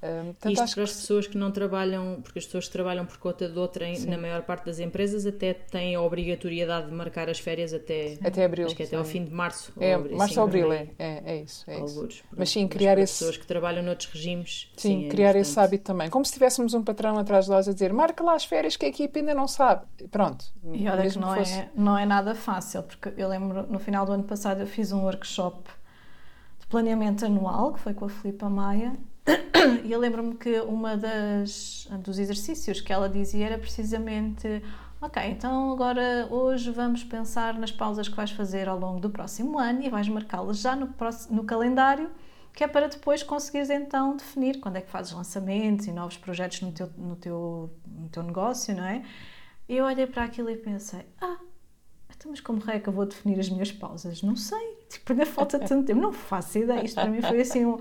Um, 0.01 0.29
Isto 0.49 0.75
para 0.75 0.83
as 0.83 0.93
pessoas 0.93 1.27
que 1.27 1.37
não 1.37 1.51
trabalham, 1.51 2.21
porque 2.23 2.39
as 2.39 2.45
pessoas 2.45 2.67
que 2.67 2.71
trabalham 2.71 3.05
por 3.05 3.17
conta 3.17 3.49
de 3.49 3.59
outra, 3.59 3.85
na 4.07 4.17
maior 4.17 4.43
parte 4.43 4.65
das 4.65 4.79
empresas, 4.79 5.25
até 5.25 5.53
têm 5.53 5.95
a 5.95 6.01
obrigatoriedade 6.01 6.87
de 6.87 6.93
marcar 6.93 7.29
as 7.29 7.37
férias 7.37 7.73
até, 7.73 8.17
até 8.23 8.45
abril. 8.45 8.67
Acho 8.67 8.75
que 8.75 8.83
até 8.83 8.95
ao 8.95 9.03
fim 9.03 9.25
de 9.25 9.31
março. 9.31 9.73
É, 9.77 9.97
ou, 9.97 10.15
março 10.15 10.39
ou 10.39 10.47
abril, 10.47 10.71
é, 10.71 10.87
é, 10.97 11.21
é 11.25 11.41
isso. 11.41 11.69
É 11.69 11.83
isso. 11.83 12.23
Mas 12.35 12.49
sim, 12.49 12.65
criar 12.67 12.95
Mas 12.95 13.09
esse. 13.09 13.19
pessoas 13.19 13.37
que 13.37 13.45
trabalham 13.45 13.83
noutros 13.83 14.09
regimes. 14.09 14.71
Sim, 14.77 14.87
sim 14.87 15.05
é 15.07 15.09
criar 15.09 15.35
esse 15.35 15.59
hábito 15.59 15.83
também. 15.83 16.09
Como 16.09 16.23
se 16.23 16.31
tivéssemos 16.31 16.73
um 16.73 16.81
patrão 16.81 17.17
atrás 17.17 17.45
de 17.45 17.51
nós 17.51 17.67
a 17.67 17.73
dizer 17.73 17.91
marca 17.91 18.23
lá 18.23 18.35
as 18.35 18.45
férias 18.45 18.77
que 18.77 18.85
a 18.85 18.89
equipe 18.89 19.19
ainda 19.19 19.33
não 19.33 19.49
sabe. 19.49 19.85
Pronto. 20.09 20.45
E 20.71 20.87
olha 20.87 21.09
que 21.09 21.19
não, 21.19 21.35
fosse... 21.35 21.53
é, 21.53 21.69
não 21.75 21.97
é 21.97 22.05
nada 22.05 22.33
fácil, 22.33 22.83
porque 22.83 23.11
eu 23.17 23.27
lembro 23.27 23.67
no 23.67 23.79
final 23.79 24.05
do 24.05 24.13
ano 24.13 24.23
passado 24.23 24.61
eu 24.61 24.67
fiz 24.67 24.93
um 24.93 25.01
workshop 25.01 25.69
de 26.59 26.67
planeamento 26.67 27.25
anual, 27.25 27.73
que 27.73 27.79
foi 27.79 27.93
com 27.93 28.05
a 28.05 28.09
Filipa 28.09 28.49
Maia, 28.49 28.95
e 29.83 29.91
eu 29.91 29.99
lembro-me 29.99 30.35
que 30.35 30.59
uma 30.61 30.97
das 30.97 31.87
dos 31.99 32.19
exercícios 32.19 32.81
que 32.81 32.91
ela 32.91 33.09
dizia 33.09 33.47
era 33.47 33.57
precisamente 33.57 34.61
ok, 35.01 35.23
então 35.23 35.71
agora 35.71 36.27
hoje 36.29 36.71
vamos 36.71 37.03
pensar 37.03 37.57
nas 37.57 37.71
pausas 37.71 38.07
que 38.07 38.15
vais 38.15 38.31
fazer 38.31 38.67
ao 38.67 38.79
longo 38.79 38.99
do 38.99 39.09
próximo 39.09 39.57
ano 39.57 39.81
e 39.83 39.89
vais 39.89 40.07
marcá-las 40.07 40.59
já 40.59 40.75
no, 40.75 40.87
próximo, 40.87 41.37
no 41.37 41.43
calendário 41.43 42.09
que 42.53 42.63
é 42.63 42.67
para 42.67 42.87
depois 42.87 43.23
conseguires 43.23 43.69
então 43.69 44.17
definir 44.17 44.59
quando 44.59 44.75
é 44.75 44.81
que 44.81 44.89
fazes 44.89 45.13
lançamentos 45.13 45.87
e 45.87 45.91
novos 45.91 46.17
projetos 46.17 46.61
no 46.61 46.71
teu, 46.71 46.89
no 46.97 47.15
teu, 47.15 47.69
no 47.87 48.09
teu 48.09 48.23
negócio, 48.23 48.75
não 48.75 48.83
é? 48.83 49.03
E 49.67 49.77
eu 49.77 49.85
olhei 49.85 50.07
para 50.07 50.23
aquilo 50.23 50.49
e 50.49 50.57
pensei, 50.57 51.05
ah, 51.21 51.37
então, 52.09 52.31
mas 52.31 52.41
como 52.41 52.61
é 52.69 52.79
que 52.79 52.89
eu 52.89 52.93
vou 52.93 53.05
definir 53.05 53.39
as 53.39 53.49
minhas 53.49 53.71
pausas? 53.71 54.21
Não 54.21 54.35
sei, 54.35 54.77
tipo, 54.89 55.13
ainda 55.13 55.25
falta 55.25 55.59
tanto 55.59 55.85
tempo, 55.85 56.01
não 56.01 56.11
faço 56.11 56.57
ideia, 56.57 56.83
isto 56.83 56.95
para 56.95 57.09
mim 57.09 57.21
foi 57.21 57.41
assim 57.41 57.65
um, 57.65 57.79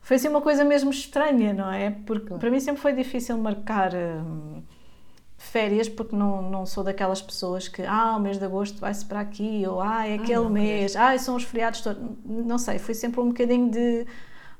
foi 0.00 0.16
assim 0.16 0.28
uma 0.28 0.40
coisa 0.40 0.64
mesmo 0.64 0.90
estranha, 0.90 1.52
não 1.52 1.70
é? 1.70 1.90
Porque 1.90 2.34
para 2.34 2.50
mim 2.50 2.60
sempre 2.60 2.80
foi 2.80 2.92
difícil 2.92 3.36
marcar 3.38 3.92
hum, 3.94 4.62
férias 5.36 5.88
porque 5.88 6.14
não, 6.16 6.42
não 6.42 6.66
sou 6.66 6.84
daquelas 6.84 7.22
pessoas 7.22 7.68
que 7.68 7.82
ah, 7.82 8.16
o 8.16 8.20
mês 8.20 8.38
de 8.38 8.44
agosto 8.44 8.78
vai-se 8.78 9.04
para 9.04 9.20
aqui 9.20 9.64
ou 9.66 9.80
ah, 9.80 10.06
é 10.06 10.14
aquele 10.14 10.46
ah, 10.46 10.50
mês, 10.50 10.96
ah, 10.96 11.16
são 11.18 11.36
os 11.36 11.44
feriados 11.44 11.80
todos. 11.80 12.02
Não 12.24 12.58
sei, 12.58 12.78
foi 12.78 12.94
sempre 12.94 13.20
um 13.20 13.28
bocadinho 13.28 13.70
de 13.70 14.06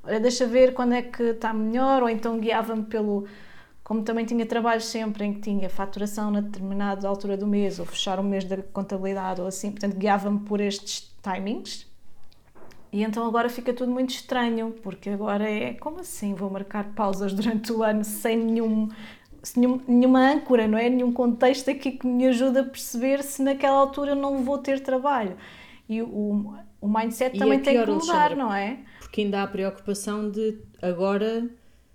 olha, 0.02 0.20
deixa 0.20 0.46
ver 0.46 0.74
quando 0.74 0.94
é 0.94 1.02
que 1.02 1.22
está 1.22 1.52
melhor, 1.52 2.02
ou 2.02 2.08
então 2.08 2.38
guiava-me 2.38 2.84
pelo. 2.84 3.26
Como 3.82 4.02
também 4.02 4.24
tinha 4.24 4.46
trabalhos 4.46 4.84
sempre 4.86 5.24
em 5.24 5.34
que 5.34 5.40
tinha 5.40 5.68
faturação 5.68 6.30
na 6.30 6.40
determinada 6.40 7.08
altura 7.08 7.36
do 7.36 7.46
mês, 7.46 7.80
ou 7.80 7.86
fechar 7.86 8.20
o 8.20 8.22
mês 8.22 8.44
da 8.44 8.58
contabilidade, 8.58 9.40
ou 9.40 9.48
assim, 9.48 9.72
portanto 9.72 9.96
guiava-me 9.96 10.40
por 10.40 10.60
estes 10.60 11.12
timings. 11.22 11.89
E 12.92 13.02
então 13.02 13.24
agora 13.26 13.48
fica 13.48 13.72
tudo 13.72 13.90
muito 13.90 14.10
estranho, 14.10 14.74
porque 14.82 15.10
agora 15.10 15.48
é 15.48 15.74
como 15.74 16.00
assim 16.00 16.34
vou 16.34 16.50
marcar 16.50 16.92
pausas 16.94 17.32
durante 17.32 17.72
o 17.72 17.82
ano 17.82 18.04
sem 18.04 18.36
nenhum 18.36 18.88
nenhum, 19.56 19.80
nenhuma 19.86 20.32
âncora, 20.32 20.66
não 20.66 20.76
é? 20.76 20.88
Nenhum 20.88 21.12
contexto 21.12 21.70
aqui 21.70 21.92
que 21.92 22.06
me 22.06 22.26
ajude 22.26 22.58
a 22.58 22.64
perceber 22.64 23.22
se 23.22 23.42
naquela 23.42 23.78
altura 23.78 24.14
não 24.14 24.42
vou 24.42 24.58
ter 24.58 24.80
trabalho. 24.80 25.36
E 25.88 26.02
o, 26.02 26.54
o 26.80 26.88
mindset 26.88 27.36
e 27.36 27.38
também 27.38 27.58
é 27.58 27.62
tem 27.62 27.82
que 27.82 27.90
mudar, 27.90 28.36
não 28.36 28.52
é? 28.52 28.78
Porque 29.00 29.22
ainda 29.22 29.40
há 29.40 29.42
a 29.44 29.46
preocupação 29.46 30.30
de 30.30 30.58
agora, 30.80 31.48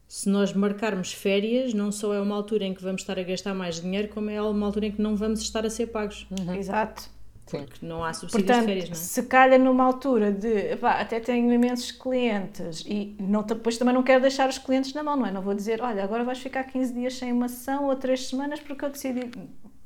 se 0.08 0.30
nós 0.30 0.54
marcarmos 0.54 1.14
férias, 1.14 1.74
não 1.74 1.92
só 1.92 2.14
é 2.14 2.20
uma 2.20 2.36
altura 2.36 2.66
em 2.66 2.74
que 2.74 2.84
vamos 2.84 3.02
estar 3.02 3.18
a 3.18 3.24
gastar 3.24 3.54
mais 3.54 3.82
dinheiro, 3.82 4.10
como 4.10 4.30
é 4.30 4.42
uma 4.42 4.66
altura 4.66 4.88
em 4.88 4.92
que 4.92 5.02
não 5.02 5.16
vamos 5.16 5.42
estar 5.42 5.66
a 5.66 5.70
ser 5.70 5.88
pagos. 5.88 6.28
Uhum. 6.32 6.56
Exato. 6.56 7.10
Porque 7.50 7.86
não 7.86 8.04
há 8.04 8.12
subsídios 8.12 8.48
Portanto, 8.48 8.62
de 8.62 8.74
férias, 8.74 8.90
não 8.90 8.96
é? 8.96 9.00
se 9.00 9.24
calha 9.24 9.58
numa 9.60 9.84
altura 9.84 10.32
de, 10.32 10.76
pá, 10.78 11.00
até 11.00 11.20
tenho 11.20 11.54
imensos 11.54 11.92
clientes 11.92 12.84
e 12.88 13.16
não, 13.20 13.44
depois 13.44 13.78
também 13.78 13.94
não 13.94 14.02
quero 14.02 14.22
deixar 14.22 14.50
os 14.50 14.58
clientes 14.58 14.94
na 14.94 15.04
mão, 15.04 15.16
não 15.16 15.28
é? 15.28 15.32
Não 15.32 15.42
vou 15.42 15.54
dizer, 15.54 15.80
olha, 15.82 16.04
agora 16.04 16.24
vais 16.24 16.40
ficar 16.40 16.64
15 16.64 16.94
dias 16.94 17.14
sem 17.16 17.32
uma 17.32 17.48
sessão 17.48 17.86
ou 17.86 17.96
3 17.96 18.28
semanas 18.28 18.60
porque 18.60 18.84
eu 18.84 18.90
decidi. 18.90 19.32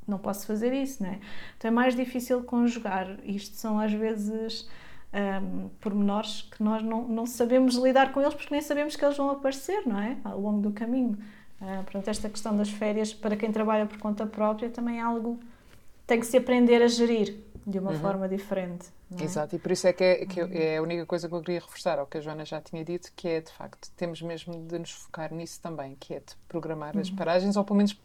Não 0.08 0.18
posso 0.18 0.46
fazer 0.46 0.72
isso, 0.72 1.02
não 1.02 1.10
é? 1.10 1.18
Então 1.56 1.68
é 1.68 1.70
mais 1.70 1.94
difícil 1.94 2.42
conjugar. 2.42 3.18
Isto 3.24 3.56
são 3.56 3.78
às 3.78 3.92
vezes 3.92 4.66
um, 5.12 5.68
pormenores 5.80 6.42
que 6.50 6.62
nós 6.62 6.82
não, 6.82 7.06
não 7.06 7.26
sabemos 7.26 7.76
lidar 7.76 8.10
com 8.10 8.20
eles 8.20 8.34
porque 8.34 8.52
nem 8.52 8.62
sabemos 8.62 8.96
que 8.96 9.04
eles 9.04 9.16
vão 9.16 9.30
aparecer, 9.30 9.82
não 9.86 10.00
é? 10.00 10.16
Ao 10.24 10.40
longo 10.40 10.62
do 10.62 10.72
caminho. 10.72 11.18
Uh, 11.60 11.82
portanto, 11.84 12.08
esta 12.08 12.28
questão 12.28 12.56
das 12.56 12.70
férias, 12.70 13.12
para 13.12 13.36
quem 13.36 13.52
trabalha 13.52 13.84
por 13.84 13.98
conta 13.98 14.26
própria, 14.26 14.70
também 14.70 14.98
é 14.98 15.02
algo 15.02 15.36
que 15.36 16.06
tem 16.06 16.18
que 16.18 16.26
se 16.26 16.38
aprender 16.38 16.82
a 16.82 16.88
gerir 16.88 17.49
de 17.66 17.78
uma 17.78 17.92
uhum. 17.92 18.00
forma 18.00 18.28
diferente. 18.28 18.88
É? 19.18 19.24
Exato, 19.24 19.56
e 19.56 19.58
por 19.58 19.72
isso 19.72 19.86
é 19.86 19.92
que, 19.92 20.04
é, 20.04 20.26
que 20.26 20.40
é 20.40 20.78
a 20.78 20.82
única 20.82 21.04
coisa 21.06 21.28
que 21.28 21.34
eu 21.34 21.40
queria 21.40 21.60
reforçar 21.60 21.98
ao 21.98 22.06
que 22.06 22.18
a 22.18 22.20
Joana 22.20 22.44
já 22.44 22.60
tinha 22.60 22.84
dito, 22.84 23.12
que 23.14 23.28
é 23.28 23.40
de 23.40 23.50
facto, 23.52 23.90
temos 23.96 24.22
mesmo 24.22 24.66
de 24.66 24.78
nos 24.78 24.92
focar 24.92 25.32
nisso 25.32 25.60
também, 25.60 25.96
que 25.98 26.14
é 26.14 26.20
de 26.20 26.36
programar 26.48 26.94
uhum. 26.94 27.00
as 27.00 27.10
paragens, 27.10 27.56
ou 27.56 27.64
pelo 27.64 27.76
menos 27.76 27.98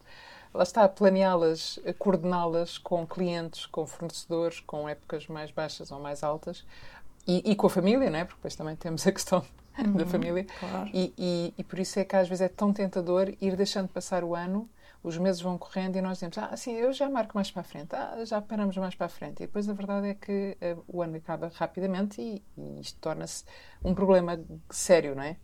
lá 0.52 0.62
está, 0.62 0.88
planeá-las, 0.88 1.78
coordená-las 1.98 2.78
com 2.78 3.06
clientes, 3.06 3.66
com 3.66 3.86
fornecedores, 3.86 4.60
com 4.60 4.88
épocas 4.88 5.26
mais 5.28 5.50
baixas 5.50 5.90
ou 5.90 6.00
mais 6.00 6.22
altas, 6.22 6.64
e, 7.26 7.50
e 7.50 7.56
com 7.56 7.66
a 7.66 7.70
família, 7.70 8.08
não 8.08 8.18
é? 8.18 8.24
Porque 8.24 8.38
depois 8.38 8.56
também 8.56 8.76
temos 8.76 9.06
a 9.06 9.12
questão 9.12 9.44
uhum, 9.78 9.92
da 9.92 10.06
família. 10.06 10.46
Claro. 10.58 10.90
E, 10.92 11.12
e, 11.18 11.54
e, 11.58 11.64
por 11.64 11.78
isso 11.78 11.98
é 11.98 12.04
que 12.04 12.16
às 12.16 12.28
vezes 12.28 12.42
é 12.42 12.48
tão 12.48 12.72
tentador 12.72 13.32
ir 13.40 13.56
deixando 13.56 13.88
passar 13.88 14.24
o 14.24 14.34
ano 14.34 14.68
os 15.06 15.16
meses 15.18 15.40
vão 15.40 15.56
correndo 15.56 15.94
e 15.94 16.02
nós 16.02 16.14
dizemos, 16.14 16.36
ah, 16.38 16.56
sim, 16.56 16.72
eu 16.72 16.92
já 16.92 17.08
marco 17.08 17.32
mais 17.36 17.48
para 17.48 17.60
a 17.60 17.64
frente, 17.64 17.94
ah, 17.94 18.24
já 18.24 18.42
paramos 18.42 18.76
mais 18.76 18.92
para 18.96 19.06
a 19.06 19.08
frente. 19.08 19.44
E 19.44 19.46
depois 19.46 19.68
a 19.68 19.72
verdade 19.72 20.08
é 20.08 20.14
que 20.14 20.56
uh, 20.60 20.82
o 20.88 21.00
ano 21.00 21.16
acaba 21.16 21.48
rapidamente 21.54 22.20
e, 22.20 22.42
e 22.58 22.80
isto 22.80 22.98
torna-se 23.00 23.44
um 23.84 23.94
problema 23.94 24.36
sério, 24.68 25.14
não 25.14 25.22
é? 25.22 25.36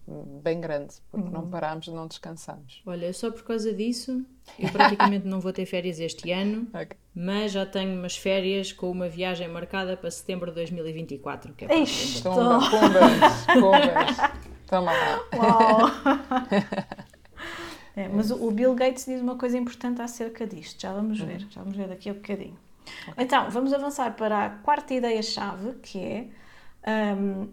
Bem 0.42 0.60
grande, 0.60 0.94
porque 1.08 1.28
uhum. 1.28 1.32
não 1.32 1.48
paramos, 1.48 1.86
não 1.86 2.08
descansamos. 2.08 2.82
Olha, 2.84 3.12
só 3.12 3.30
por 3.30 3.44
causa 3.44 3.72
disso, 3.72 4.26
eu 4.58 4.68
praticamente 4.68 5.28
não 5.28 5.38
vou 5.38 5.52
ter 5.52 5.64
férias 5.64 6.00
este 6.00 6.32
ano, 6.32 6.66
okay. 6.74 6.98
mas 7.14 7.52
já 7.52 7.64
tenho 7.64 7.96
umas 7.96 8.16
férias 8.16 8.72
com 8.72 8.90
uma 8.90 9.08
viagem 9.08 9.46
marcada 9.46 9.96
para 9.96 10.10
setembro 10.10 10.50
de 10.50 10.56
2024. 10.56 11.54
Que 11.54 11.66
é 11.66 11.82
Ixi, 11.82 12.22
Pombas, 12.22 12.68
pombas, 12.68 13.46
pombas. 13.46 14.52
Toma 14.66 14.90
lá. 14.90 15.20
Uau! 15.36 15.90
É, 17.94 18.08
mas 18.08 18.30
o, 18.30 18.50
Bill 18.50 18.74
Gates 18.74 19.04
diz 19.04 19.20
uma 19.20 19.36
coisa 19.36 19.58
importante 19.58 20.00
acerca 20.00 20.46
disto, 20.46 20.80
já 20.80 20.92
vamos 20.92 21.20
uhum. 21.20 21.26
ver, 21.26 21.46
já 21.50 21.60
vamos 21.60 21.76
ver 21.76 21.88
daqui 21.88 22.08
a 22.08 22.14
bocadinho. 22.14 22.56
Okay. 23.08 23.24
Então, 23.24 23.50
vamos 23.50 23.72
avançar 23.72 24.14
para 24.16 24.46
a 24.46 24.50
quarta 24.50 24.94
ideia-chave, 24.94 25.74
que 25.82 25.98
é. 25.98 26.28
Um, 27.14 27.48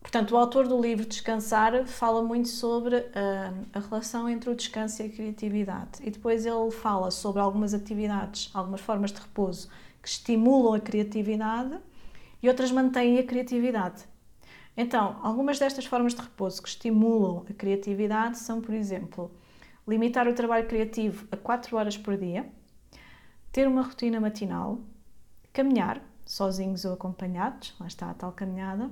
portanto, 0.00 0.32
o 0.32 0.36
autor 0.36 0.68
do 0.68 0.80
livro 0.80 1.06
Descansar 1.06 1.86
fala 1.86 2.22
muito 2.22 2.48
sobre 2.48 2.96
um, 2.96 3.64
a 3.72 3.80
relação 3.80 4.28
entre 4.28 4.50
o 4.50 4.54
descanso 4.54 5.02
e 5.02 5.06
a 5.06 5.08
criatividade. 5.08 6.00
E 6.02 6.10
depois 6.10 6.44
ele 6.44 6.70
fala 6.70 7.10
sobre 7.10 7.40
algumas 7.40 7.72
atividades, 7.74 8.50
algumas 8.54 8.80
formas 8.80 9.10
de 9.10 9.20
repouso 9.20 9.68
que 10.02 10.08
estimulam 10.08 10.74
a 10.74 10.80
criatividade 10.80 11.78
e 12.42 12.48
outras 12.48 12.70
mantêm 12.70 13.18
a 13.18 13.22
criatividade. 13.22 14.04
Então, 14.76 15.18
algumas 15.22 15.58
destas 15.58 15.84
formas 15.84 16.14
de 16.14 16.20
repouso 16.20 16.62
que 16.62 16.68
estimulam 16.68 17.44
a 17.48 17.52
criatividade 17.52 18.38
são, 18.38 18.60
por 18.60 18.74
exemplo, 18.74 19.30
limitar 19.92 20.26
o 20.26 20.34
trabalho 20.34 20.66
criativo 20.66 21.28
a 21.30 21.36
4 21.36 21.76
horas 21.76 21.96
por 21.96 22.16
dia, 22.16 22.50
ter 23.52 23.68
uma 23.68 23.82
rotina 23.82 24.18
matinal, 24.18 24.80
caminhar, 25.52 26.02
sozinhos 26.24 26.84
ou 26.84 26.94
acompanhados, 26.94 27.74
lá 27.78 27.86
está 27.86 28.10
a 28.10 28.14
tal 28.14 28.32
caminhada, 28.32 28.90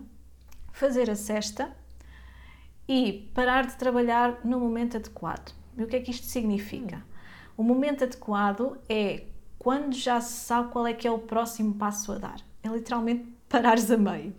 fazer 0.72 1.10
a 1.10 1.16
cesta 1.16 1.74
e 2.86 3.30
parar 3.34 3.66
de 3.66 3.76
trabalhar 3.76 4.44
no 4.44 4.60
momento 4.60 4.96
adequado. 4.96 5.54
E 5.76 5.82
o 5.82 5.86
que 5.86 5.96
é 5.96 6.00
que 6.00 6.10
isto 6.10 6.26
significa? 6.26 7.02
O 7.56 7.62
momento 7.62 8.04
adequado 8.04 8.78
é 8.88 9.24
quando 9.58 9.94
já 9.94 10.20
se 10.20 10.44
sabe 10.44 10.70
qual 10.70 10.86
é 10.86 10.92
que 10.92 11.08
é 11.08 11.10
o 11.10 11.18
próximo 11.18 11.74
passo 11.74 12.12
a 12.12 12.18
dar. 12.18 12.40
É 12.62 12.68
literalmente 12.68 13.24
parares 13.48 13.90
a 13.90 13.96
meio. 13.96 14.34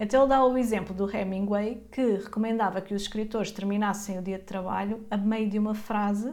Então 0.00 0.22
ele 0.22 0.28
dá 0.28 0.44
o 0.44 0.56
exemplo 0.56 0.94
do 0.94 1.10
Hemingway, 1.10 1.82
que 1.90 2.16
recomendava 2.16 2.80
que 2.80 2.94
os 2.94 3.02
escritores 3.02 3.50
terminassem 3.50 4.18
o 4.18 4.22
dia 4.22 4.38
de 4.38 4.44
trabalho 4.44 5.04
a 5.10 5.16
meio 5.16 5.50
de 5.50 5.58
uma 5.58 5.74
frase 5.74 6.32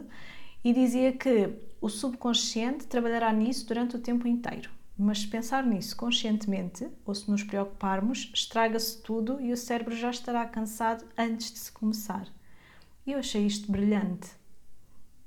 e 0.62 0.72
dizia 0.72 1.12
que 1.12 1.52
o 1.80 1.88
subconsciente 1.88 2.86
trabalhará 2.86 3.32
nisso 3.32 3.66
durante 3.66 3.96
o 3.96 4.00
tempo 4.00 4.26
inteiro. 4.28 4.70
Mas 4.98 5.20
se 5.20 5.28
pensar 5.28 5.64
nisso 5.64 5.94
conscientemente, 5.96 6.88
ou 7.04 7.14
se 7.14 7.30
nos 7.30 7.42
preocuparmos, 7.42 8.30
estraga-se 8.32 9.02
tudo 9.02 9.40
e 9.40 9.52
o 9.52 9.56
cérebro 9.56 9.94
já 9.94 10.10
estará 10.10 10.46
cansado 10.46 11.04
antes 11.18 11.52
de 11.52 11.58
se 11.58 11.70
começar. 11.70 12.26
E 13.06 13.12
eu 13.12 13.18
achei 13.18 13.44
isto 13.44 13.70
brilhante. 13.70 14.30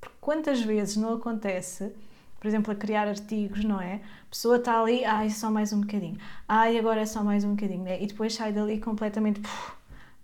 Porque 0.02 0.18
quantas 0.20 0.62
vezes 0.62 0.98
não 0.98 1.14
acontece 1.14 1.94
por 2.40 2.48
exemplo, 2.48 2.72
a 2.72 2.76
criar 2.76 3.08
artigos, 3.08 3.64
não 3.64 3.82
é? 3.82 3.96
A 3.96 4.30
pessoa 4.30 4.58
está 4.58 4.82
ali, 4.82 5.04
ai, 5.04 5.30
só 5.30 5.52
mais 5.52 5.74
um 5.74 5.82
bocadinho, 5.82 6.18
ai, 6.48 6.78
agora 6.78 7.02
é 7.02 7.06
só 7.06 7.24
mais 7.24 7.44
um 7.44 7.56
bocadinho, 7.56 7.84
né? 7.84 8.02
E 8.02 8.08
depois 8.08 8.34
sai 8.34 8.54
dali 8.54 8.80
completamente 8.80 9.42
puf, 9.42 9.74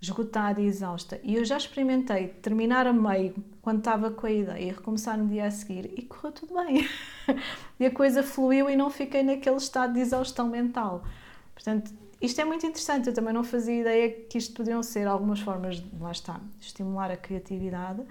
esgotada 0.00 0.60
e 0.60 0.66
exausta. 0.66 1.20
E 1.22 1.34
eu 1.34 1.44
já 1.44 1.56
experimentei 1.56 2.28
terminar 2.28 2.86
a 2.86 2.92
meio, 2.92 3.34
quando 3.60 3.78
estava 3.78 4.10
com 4.10 4.26
a 4.26 4.30
ideia, 4.30 4.62
e 4.62 4.70
recomeçar 4.70 5.18
no 5.18 5.26
dia 5.26 5.46
a 5.46 5.50
seguir, 5.50 5.92
e 5.96 6.02
correu 6.02 6.32
tudo 6.32 6.54
bem. 6.54 6.88
e 7.78 7.86
a 7.86 7.90
coisa 7.90 8.22
fluiu 8.22 8.70
e 8.70 8.76
não 8.76 8.90
fiquei 8.90 9.22
naquele 9.22 9.56
estado 9.56 9.94
de 9.94 10.00
exaustão 10.00 10.48
mental. 10.48 11.04
Portanto, 11.54 11.92
isto 12.20 12.40
é 12.40 12.44
muito 12.44 12.64
interessante. 12.64 13.08
Eu 13.08 13.14
também 13.14 13.34
não 13.34 13.44
fazia 13.44 13.80
ideia 13.80 14.10
que 14.10 14.38
isto 14.38 14.54
podiam 14.54 14.82
ser 14.82 15.06
algumas 15.06 15.40
formas, 15.40 15.76
de, 15.76 16.00
lá 16.00 16.12
está, 16.12 16.40
estimular 16.60 17.10
a 17.10 17.16
criatividade. 17.16 18.02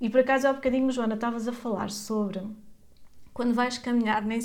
E 0.00 0.08
por 0.08 0.20
acaso, 0.20 0.48
há 0.48 0.52
bocadinho, 0.52 0.90
Joana, 0.90 1.14
estavas 1.14 1.46
a 1.48 1.52
falar 1.52 1.90
sobre 1.90 2.42
quando 3.34 3.52
vais 3.52 3.76
caminhar, 3.76 4.24
nem 4.24 4.40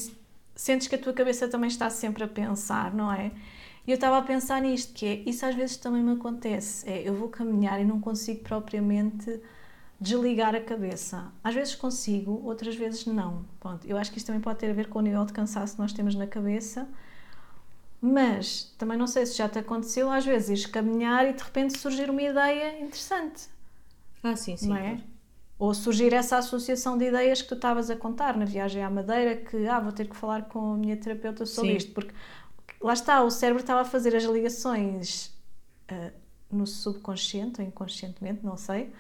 sentes 0.56 0.88
que 0.88 0.96
a 0.96 0.98
tua 0.98 1.14
cabeça 1.14 1.48
também 1.48 1.70
está 1.70 1.90
sempre 1.90 2.24
a 2.24 2.28
pensar, 2.28 2.94
não 2.94 3.14
é? 3.14 3.32
E 3.88 3.92
eu 3.92 3.96
estava 3.96 4.18
a 4.18 4.22
pensar 4.22 4.62
nisto, 4.62 4.94
que 4.94 5.06
é, 5.06 5.14
isso 5.30 5.46
às 5.46 5.56
vezes 5.56 5.78
também 5.78 6.04
me 6.04 6.14
acontece, 6.14 6.90
é, 6.90 7.08
eu 7.08 7.14
vou 7.14 7.30
caminhar 7.30 7.80
e 7.80 7.86
não 7.86 8.02
consigo 8.02 8.44
propriamente 8.44 9.40
desligar 10.00 10.56
a 10.56 10.62
cabeça. 10.62 11.32
Às 11.44 11.56
vezes 11.56 11.76
consigo, 11.76 12.42
outras 12.46 12.76
vezes 12.76 13.06
não. 13.06 13.46
Pronto, 13.60 13.86
eu 13.88 13.98
acho 13.98 14.12
que 14.12 14.18
isto 14.18 14.28
também 14.28 14.42
pode 14.42 14.60
ter 14.60 14.70
a 14.70 14.74
ver 14.74 14.88
com 14.88 15.00
o 15.00 15.02
nível 15.02 15.26
de 15.26 15.34
cansaço 15.34 15.76
que 15.76 15.82
nós 15.82 15.94
temos 15.94 16.16
na 16.16 16.28
cabeça, 16.28 16.88
mas 18.02 18.74
também 18.78 18.98
não 18.98 19.08
sei 19.08 19.26
se 19.26 19.38
já 19.38 19.48
te 19.50 19.60
aconteceu, 19.60 20.12
às 20.12 20.26
vezes 20.26 20.50
ires 20.50 20.66
caminhar 20.66 21.28
e 21.28 21.34
de 21.34 21.44
repente 21.44 21.78
surgir 21.78 22.10
uma 22.10 22.22
ideia 22.22 22.82
interessante. 22.82 23.50
Ah, 24.24 24.36
sim, 24.36 24.56
sim. 24.58 24.70
Não 24.70 24.76
é? 24.76 25.00
Ou 25.60 25.74
surgir 25.74 26.14
essa 26.14 26.38
associação 26.38 26.98
de 26.98 27.06
ideias 27.06 27.42
que 27.42 27.50
tu 27.50 27.56
estavas 27.56 27.90
a 27.90 27.96
contar 27.96 28.36
na 28.38 28.46
viagem 28.46 28.82
à 28.82 28.90
Madeira, 28.90 29.36
que 29.36 29.68
ah, 29.68 29.80
vou 29.80 29.92
ter 29.92 30.08
que 30.08 30.16
falar 30.16 30.44
com 30.44 30.74
a 30.74 30.78
minha 30.78 30.96
terapeuta 30.96 31.46
sobre 31.46 31.72
Sim. 31.72 31.78
isto, 31.78 31.92
porque 31.92 32.14
lá 32.82 32.94
está, 32.94 33.22
o 33.22 33.30
cérebro 33.30 33.62
estava 33.62 33.82
a 33.82 33.86
fazer 33.86 34.16
as 34.16 34.24
ligações 34.24 35.34
uh, 35.92 36.12
no 36.50 36.66
subconsciente 36.66 37.62
ou 37.62 37.68
inconscientemente, 37.68 38.44
não 38.44 38.56
sei. 38.56 38.94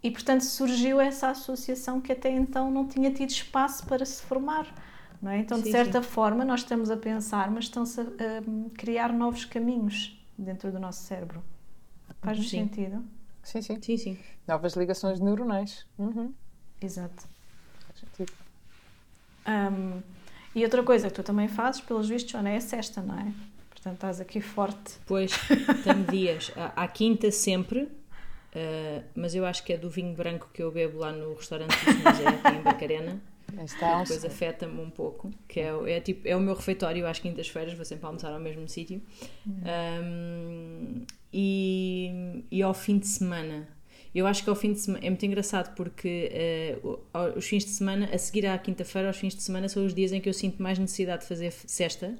E 0.00 0.10
portanto 0.10 0.42
surgiu 0.42 1.00
essa 1.00 1.30
associação 1.30 2.00
que 2.00 2.12
até 2.12 2.30
então 2.30 2.70
não 2.70 2.86
tinha 2.86 3.10
tido 3.10 3.30
espaço 3.30 3.84
para 3.84 4.04
se 4.04 4.22
formar. 4.22 4.72
Não 5.20 5.32
é? 5.32 5.38
Então, 5.38 5.60
de 5.60 5.68
certa 5.70 6.00
sim. 6.00 6.08
forma, 6.08 6.44
nós 6.44 6.60
estamos 6.60 6.90
a 6.92 6.96
pensar, 6.96 7.50
mas 7.50 7.64
estão-se 7.64 8.00
a, 8.00 8.04
a, 8.04 8.70
criar 8.76 9.12
novos 9.12 9.44
caminhos 9.44 10.16
dentro 10.38 10.70
do 10.70 10.78
nosso 10.78 11.02
cérebro. 11.02 11.42
Faz-nos 12.22 12.48
sentido? 12.48 13.04
Sim, 13.48 13.62
sim. 13.62 13.78
Sim, 13.80 13.96
sim. 13.96 14.18
Novas 14.46 14.74
ligações 14.74 15.20
neuronais. 15.20 15.86
Uhum. 15.98 16.34
Exato. 16.82 17.24
Faz 17.86 17.98
sentido. 17.98 18.32
Um, 19.46 20.02
e 20.54 20.62
outra 20.64 20.82
coisa 20.82 21.08
que 21.08 21.14
tu 21.14 21.22
também 21.22 21.48
fazes, 21.48 21.80
pelos 21.80 22.10
vistos, 22.10 22.30
Joana, 22.32 22.50
é 22.50 22.56
a 22.56 22.60
cesta, 22.60 23.00
não 23.00 23.18
é? 23.18 23.32
Portanto, 23.70 23.94
estás 23.94 24.20
aqui 24.20 24.42
forte. 24.42 24.98
Pois, 25.06 25.32
tenho 25.82 26.04
dias. 26.04 26.52
À, 26.56 26.84
à 26.84 26.88
quinta 26.88 27.30
sempre, 27.30 27.84
uh, 27.84 29.02
mas 29.14 29.34
eu 29.34 29.46
acho 29.46 29.64
que 29.64 29.72
é 29.72 29.78
do 29.78 29.88
vinho 29.88 30.14
branco 30.14 30.50
que 30.52 30.62
eu 30.62 30.70
bebo 30.70 30.98
lá 30.98 31.10
no 31.10 31.32
restaurante 31.32 31.74
do 31.86 31.94
Museu, 31.94 32.28
aqui 32.28 32.54
em 32.54 32.62
Barcarena. 32.62 33.18
Está 33.64 34.02
depois 34.02 34.24
afeta-me 34.24 34.80
um 34.80 34.90
pouco, 34.90 35.30
que 35.48 35.60
é, 35.60 35.72
é, 35.96 36.00
tipo, 36.00 36.26
é 36.28 36.36
o 36.36 36.40
meu 36.40 36.54
refeitório 36.54 37.06
às 37.06 37.18
quintas-feiras, 37.18 37.74
vou 37.74 37.84
sempre 37.84 38.06
almoçar 38.06 38.32
ao 38.32 38.40
mesmo 38.40 38.68
sítio. 38.68 39.00
Hum. 39.46 39.60
Um, 40.04 41.06
e, 41.32 42.44
e 42.50 42.62
ao 42.62 42.74
fim 42.74 42.98
de 42.98 43.06
semana, 43.06 43.68
eu 44.14 44.26
acho 44.26 44.42
que 44.42 44.50
ao 44.50 44.56
fim 44.56 44.72
de 44.72 44.80
semana 44.80 45.04
é 45.04 45.10
muito 45.10 45.24
engraçado 45.24 45.74
porque 45.74 46.78
uh, 46.82 47.36
os 47.36 47.46
fins 47.46 47.64
de 47.64 47.70
semana, 47.70 48.08
a 48.12 48.18
seguir 48.18 48.46
à 48.46 48.56
quinta-feira, 48.58 49.08
aos 49.08 49.16
fins 49.16 49.34
de 49.34 49.42
semana, 49.42 49.68
são 49.68 49.84
os 49.84 49.94
dias 49.94 50.12
em 50.12 50.20
que 50.20 50.28
eu 50.28 50.34
sinto 50.34 50.62
mais 50.62 50.78
necessidade 50.78 51.22
de 51.22 51.28
fazer 51.28 51.52
cesta 51.52 52.16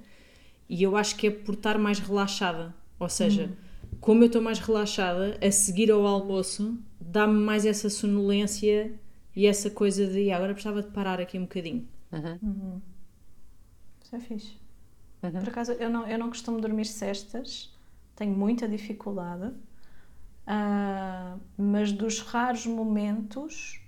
e 0.67 0.83
eu 0.83 0.95
acho 0.95 1.15
que 1.15 1.27
é 1.27 1.31
por 1.31 1.55
estar 1.55 1.77
mais 1.77 1.99
relaxada. 1.99 2.73
Ou 2.99 3.09
seja, 3.09 3.43
uhum. 3.43 3.97
como 3.99 4.23
eu 4.23 4.27
estou 4.27 4.41
mais 4.41 4.59
relaxada, 4.59 5.37
a 5.41 5.51
seguir 5.51 5.89
ao 5.89 6.05
almoço, 6.05 6.77
dá-me 6.99 7.39
mais 7.39 7.65
essa 7.65 7.89
sonolência 7.89 8.91
e 9.35 9.45
essa 9.45 9.69
coisa 9.69 10.07
de 10.07 10.31
agora 10.31 10.53
precisava 10.53 10.81
de 10.81 10.89
parar 10.91 11.19
aqui 11.19 11.37
um 11.37 11.43
bocadinho. 11.43 11.87
Uhum. 12.11 12.39
Uhum. 12.41 12.81
Isso 14.03 14.15
é 14.15 14.19
fixe. 14.19 14.57
Uhum. 15.21 15.31
Por 15.31 15.49
acaso, 15.49 15.73
eu 15.73 15.89
não, 15.89 16.07
eu 16.07 16.17
não 16.17 16.29
costumo 16.29 16.59
dormir 16.59 16.85
cestas, 16.85 17.73
tenho 18.15 18.35
muita 18.35 18.67
dificuldade, 18.67 19.47
uh, 19.47 21.39
mas 21.57 21.91
dos 21.91 22.19
raros 22.21 22.65
momentos 22.65 23.79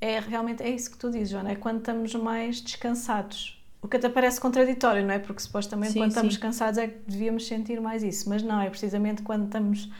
é 0.00 0.18
realmente 0.20 0.62
é 0.62 0.70
isso 0.70 0.90
que 0.90 0.98
tu 0.98 1.10
dizes, 1.10 1.30
Joana, 1.30 1.52
é 1.52 1.56
quando 1.56 1.78
estamos 1.78 2.14
mais 2.14 2.60
descansados. 2.60 3.62
O 3.80 3.88
que 3.88 3.96
até 3.96 4.08
parece 4.08 4.40
contraditório, 4.40 5.04
não 5.04 5.14
é? 5.14 5.18
Porque 5.18 5.40
supostamente 5.40 5.92
sim, 5.92 6.00
quando 6.00 6.10
sim. 6.10 6.16
estamos 6.16 6.36
cansados 6.36 6.78
é 6.78 6.88
que 6.88 6.98
devíamos 7.06 7.46
sentir 7.46 7.80
mais 7.80 8.02
isso, 8.02 8.28
mas 8.28 8.42
não, 8.42 8.60
é 8.60 8.68
precisamente 8.68 9.22
quando 9.22 9.44
estamos 9.44 9.90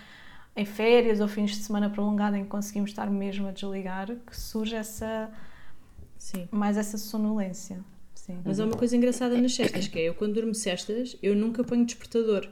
em 0.56 0.64
férias 0.64 1.20
ou 1.20 1.28
fins 1.28 1.50
de 1.50 1.56
semana 1.56 1.90
prolongado 1.90 2.36
em 2.36 2.44
que 2.44 2.48
conseguimos 2.48 2.90
estar 2.90 3.10
mesmo 3.10 3.46
a 3.46 3.52
desligar 3.52 4.06
que 4.26 4.34
surge 4.34 4.74
essa 4.74 5.30
sim. 6.18 6.48
mais 6.50 6.76
essa 6.76 6.96
sonolência. 6.96 7.78
Sim. 8.14 8.40
Mas 8.44 8.58
há 8.58 8.64
uma 8.64 8.76
coisa 8.76 8.96
engraçada 8.96 9.36
nas 9.40 9.54
cestas, 9.54 9.86
que 9.86 9.98
é 9.98 10.08
eu 10.08 10.14
quando 10.14 10.34
durmo 10.34 10.54
cestas, 10.54 11.16
eu 11.22 11.36
nunca 11.36 11.62
ponho 11.62 11.84
despertador 11.84 12.48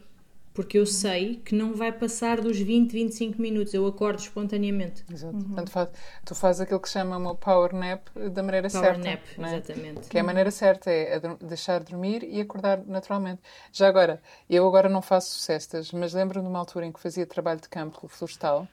porque 0.54 0.78
eu 0.78 0.86
sei 0.86 1.36
que 1.44 1.52
não 1.52 1.74
vai 1.74 1.90
passar 1.90 2.40
dos 2.40 2.56
20, 2.56 2.92
25 2.92 3.42
minutos, 3.42 3.74
eu 3.74 3.84
acordo 3.86 4.20
espontaneamente. 4.20 5.04
Exato. 5.12 5.34
Uhum. 5.34 5.42
Portanto, 5.42 5.70
faz, 5.70 5.88
tu 6.24 6.34
fazes 6.36 6.60
aquilo 6.60 6.78
que 6.78 6.88
se 6.88 6.92
chama 6.92 7.16
uma 7.16 7.34
power 7.34 7.74
nap 7.74 8.06
da 8.32 8.40
maneira 8.40 8.70
power 8.70 8.94
certa. 8.94 9.00
Power 9.02 9.10
nap, 9.10 9.52
é? 9.52 9.56
exatamente. 9.56 10.08
Que 10.08 10.16
é 10.16 10.20
a 10.20 10.24
maneira 10.24 10.50
certa, 10.52 10.90
é 10.90 11.20
deixar 11.42 11.82
dormir 11.82 12.22
e 12.22 12.40
acordar 12.40 12.84
naturalmente. 12.86 13.42
Já 13.72 13.88
agora, 13.88 14.22
eu 14.48 14.66
agora 14.66 14.88
não 14.88 15.02
faço 15.02 15.40
cestas, 15.40 15.90
mas 15.90 16.14
lembro-me 16.14 16.44
de 16.44 16.50
uma 16.50 16.60
altura 16.60 16.86
em 16.86 16.92
que 16.92 17.00
fazia 17.00 17.26
trabalho 17.26 17.60
de 17.60 17.68
campo 17.68 18.06
florestal 18.06 18.68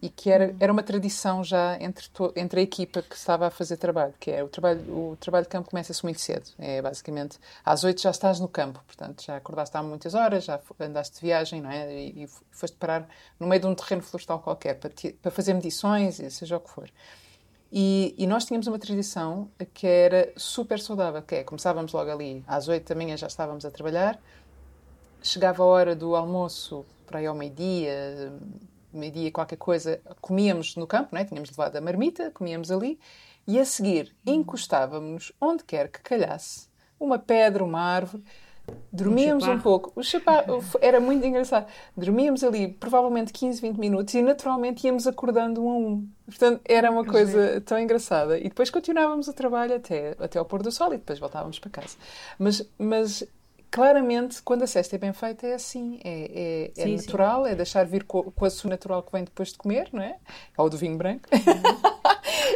e 0.00 0.10
que 0.10 0.30
era, 0.30 0.54
era 0.60 0.72
uma 0.72 0.82
tradição 0.82 1.42
já 1.42 1.78
entre, 1.80 2.08
to, 2.10 2.32
entre 2.36 2.60
a 2.60 2.62
equipa 2.62 3.00
que 3.00 3.14
estava 3.14 3.46
a 3.46 3.50
fazer 3.50 3.78
trabalho, 3.78 4.12
que 4.20 4.30
é 4.30 4.44
o 4.44 4.48
trabalho, 4.48 4.80
o 4.92 5.16
trabalho 5.18 5.44
de 5.44 5.48
campo 5.48 5.70
começa-se 5.70 6.02
muito 6.04 6.20
cedo, 6.20 6.50
é 6.58 6.82
basicamente 6.82 7.38
às 7.64 7.82
oito 7.82 8.02
já 8.02 8.10
estás 8.10 8.38
no 8.38 8.46
campo, 8.46 8.82
portanto 8.86 9.24
já 9.24 9.36
acordaste 9.36 9.76
há 9.76 9.82
muitas 9.82 10.14
horas, 10.14 10.44
já 10.44 10.60
andaste 10.80 11.16
de 11.16 11.22
viagem, 11.22 11.62
não 11.62 11.70
é? 11.70 11.92
E, 11.92 12.24
e 12.24 12.28
foste 12.50 12.76
parar 12.76 13.08
no 13.40 13.46
meio 13.46 13.60
de 13.60 13.66
um 13.66 13.74
terreno 13.74 14.02
florestal 14.02 14.38
qualquer 14.40 14.74
para, 14.74 14.90
te, 14.90 15.12
para 15.12 15.30
fazer 15.30 15.54
medições, 15.54 16.16
seja 16.16 16.56
o 16.58 16.60
que 16.60 16.70
for. 16.70 16.90
E, 17.72 18.14
e, 18.16 18.26
nós 18.26 18.44
tínhamos 18.44 18.66
uma 18.68 18.78
tradição 18.78 19.50
que 19.74 19.86
era 19.86 20.32
super 20.36 20.78
saudável, 20.78 21.20
que 21.22 21.36
é, 21.36 21.44
começávamos 21.44 21.92
logo 21.92 22.10
ali 22.10 22.44
às 22.46 22.68
oito 22.68 22.88
da 22.88 22.94
manhã 22.94 23.16
já 23.16 23.26
estávamos 23.26 23.64
a 23.64 23.70
trabalhar, 23.70 24.20
chegava 25.22 25.62
a 25.62 25.66
hora 25.66 25.96
do 25.96 26.14
almoço 26.14 26.84
para 27.06 27.18
aí 27.18 27.26
ao 27.26 27.34
meio-dia, 27.34 28.32
meio-dia 28.96 29.30
qualquer 29.30 29.56
coisa, 29.56 30.00
comíamos 30.20 30.76
no 30.76 30.86
campo, 30.86 31.10
não 31.12 31.20
é? 31.20 31.24
tínhamos 31.24 31.50
levado 31.50 31.76
a 31.76 31.80
marmita, 31.80 32.30
comíamos 32.30 32.70
ali, 32.70 32.98
e 33.46 33.58
a 33.58 33.64
seguir 33.64 34.14
encostávamos 34.26 35.32
onde 35.40 35.64
quer 35.64 35.88
que 35.88 36.00
calhasse, 36.00 36.68
uma 36.98 37.18
pedra, 37.18 37.62
uma 37.62 37.80
árvore, 37.80 38.24
dormíamos 38.92 39.46
um, 39.46 39.52
um 39.52 39.60
pouco. 39.60 39.92
O 39.94 40.02
chaparro 40.02 40.62
era 40.80 41.00
muito 41.00 41.24
engraçado. 41.24 41.66
Dormíamos 41.96 42.42
ali 42.42 42.68
provavelmente 42.68 43.32
15, 43.32 43.60
20 43.60 43.76
minutos 43.78 44.14
e 44.14 44.22
naturalmente 44.22 44.86
íamos 44.86 45.06
acordando 45.06 45.64
um 45.64 45.70
a 45.70 45.76
um. 45.76 46.08
Portanto, 46.24 46.60
era 46.64 46.90
uma 46.90 47.04
coisa 47.04 47.60
tão 47.60 47.78
engraçada. 47.78 48.38
E 48.38 48.44
depois 48.44 48.70
continuávamos 48.70 49.28
o 49.28 49.32
trabalho 49.32 49.76
até, 49.76 50.16
até 50.18 50.38
ao 50.38 50.44
pôr 50.44 50.62
do 50.62 50.72
sol 50.72 50.92
e 50.92 50.96
depois 50.96 51.18
voltávamos 51.18 51.58
para 51.58 51.70
casa. 51.70 51.96
Mas, 52.38 52.68
mas 52.78 53.24
claramente, 53.76 54.40
quando 54.42 54.62
a 54.62 54.66
cesta 54.66 54.96
é 54.96 54.98
bem 54.98 55.12
feita, 55.12 55.46
é 55.46 55.52
assim. 55.52 56.00
É, 56.02 56.70
é, 56.74 56.82
é 56.82 56.84
sim, 56.84 56.96
natural, 56.96 57.44
sim. 57.44 57.50
é 57.50 57.54
deixar 57.54 57.84
vir 57.84 58.04
com, 58.04 58.22
com 58.22 58.44
a 58.46 58.48
sua 58.48 58.70
natural 58.70 59.02
que 59.02 59.12
vem 59.12 59.22
depois 59.22 59.52
de 59.52 59.58
comer, 59.58 59.90
não 59.92 60.02
é? 60.02 60.16
Ou 60.56 60.70
do 60.70 60.78
vinho 60.78 60.96
branco. 60.96 61.28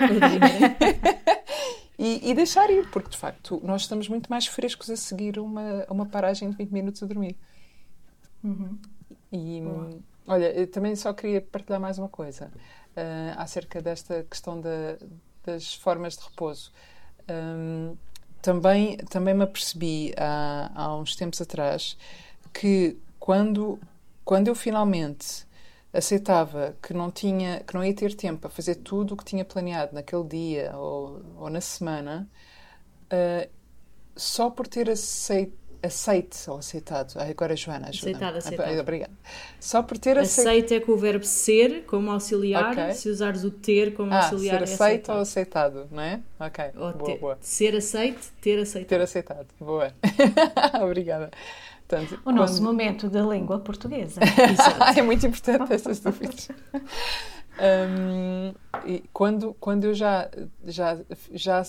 e, 1.99 2.31
e, 2.31 2.35
deixar 2.35 2.71
ir, 2.71 2.91
porque 2.91 3.11
de 3.11 3.19
facto 3.19 3.61
nós 3.63 3.83
estamos 3.83 4.09
muito 4.09 4.31
mais 4.31 4.47
frescos 4.47 4.89
a 4.89 4.97
seguir 4.97 5.39
uma, 5.39 5.85
uma 5.91 6.07
paragem 6.07 6.49
de 6.49 6.57
20 6.57 6.71
minutos 6.71 7.03
a 7.03 7.07
dormir. 7.07 7.37
Uhum. 8.43 8.79
E 9.31 9.63
olha, 10.27 10.51
eu 10.53 10.67
também 10.69 10.97
só 10.97 11.13
queria 11.13 11.43
partilhar 11.43 11.79
mais 11.79 11.99
uma 11.99 12.09
coisa 12.09 12.47
uh, 12.47 13.35
acerca 13.37 13.83
desta 13.83 14.25
questão 14.25 14.59
da, 14.59 14.97
das 15.45 15.75
formas 15.75 16.17
de 16.17 16.25
repouso. 16.25 16.73
Um, 17.29 17.95
também, 18.43 18.97
também 18.97 19.35
me 19.35 19.45
apercebi 19.45 20.15
há, 20.17 20.71
há 20.75 20.97
uns 20.97 21.17
tempos 21.17 21.41
atrás 21.41 21.97
que 22.53 22.97
quando, 23.19 23.79
quando 24.25 24.49
eu 24.49 24.55
finalmente 24.55 25.47
aceitava 25.93 26.77
que 26.83 26.95
não 26.95 27.11
tinha 27.11 27.61
que 27.61 27.75
não 27.75 27.85
ia 27.85 27.95
ter 27.95 28.15
tempo 28.15 28.41
para 28.43 28.51
fazer 28.51 28.77
tudo 28.77 29.15
o 29.15 29.17
que 29.17 29.25
tinha 29.25 29.45
planeado 29.45 29.95
naquele 29.95 30.25
dia 30.25 30.77
ou, 30.77 31.21
ou 31.37 31.51
na 31.51 31.61
semana 31.61 32.29
uh, 33.13 33.51
só 34.17 34.51
por 34.51 34.69
ter 34.69 34.89
aceito 34.89 35.60
aceite 35.83 36.49
ou 36.49 36.59
aceitado. 36.59 37.15
Ai, 37.17 37.31
agora, 37.31 37.57
Joana, 37.57 37.89
ajuda 37.89 38.11
Aceitado, 38.11 38.37
aceitado. 38.37 38.79
Obrigada. 38.79 39.13
Só 39.59 39.83
por 39.83 39.99
ter 39.99 40.19
aceito. 40.19 40.49
Aceite 40.49 40.75
é 40.75 40.81
com 40.81 40.93
o 40.93 40.97
verbo 40.97 41.25
ser 41.25 41.85
como 41.87 42.11
auxiliar. 42.11 42.73
Okay. 42.73 42.93
Se 42.95 43.09
usares 43.09 43.45
o 43.45 43.51
ter 43.51 43.95
como 43.95 44.13
ah, 44.13 44.19
auxiliar. 44.19 44.67
Ser 44.67 44.71
é 44.71 44.75
aceito 44.75 45.11
é 45.11 45.15
ou 45.15 45.21
aceitado, 45.21 45.89
não 45.91 46.03
é? 46.03 46.21
Ok. 46.39 46.65
Ou 46.77 46.93
boa, 46.93 47.05
ter, 47.05 47.19
boa. 47.19 47.39
Ser 47.41 47.77
aceite, 47.77 48.31
ter 48.41 48.59
aceitado. 48.59 48.89
Ter 48.89 49.01
aceitado. 49.01 49.47
Boa. 49.59 49.93
Obrigada. 50.83 51.31
Portanto, 51.87 52.15
o 52.15 52.23
quando... 52.23 52.37
nosso 52.37 52.63
momento 52.63 53.09
da 53.11 53.23
língua 53.23 53.59
portuguesa. 53.59 54.21
é 54.97 55.03
muito 55.03 55.27
importante 55.27 55.73
essas 55.73 56.01
dúvidas. 56.01 56.49
Um, 57.61 58.55
e 58.87 59.05
quando, 59.13 59.55
quando 59.61 59.85
eu 59.85 59.93
já, 59.93 60.31
já, 60.65 60.99
já, 61.33 61.63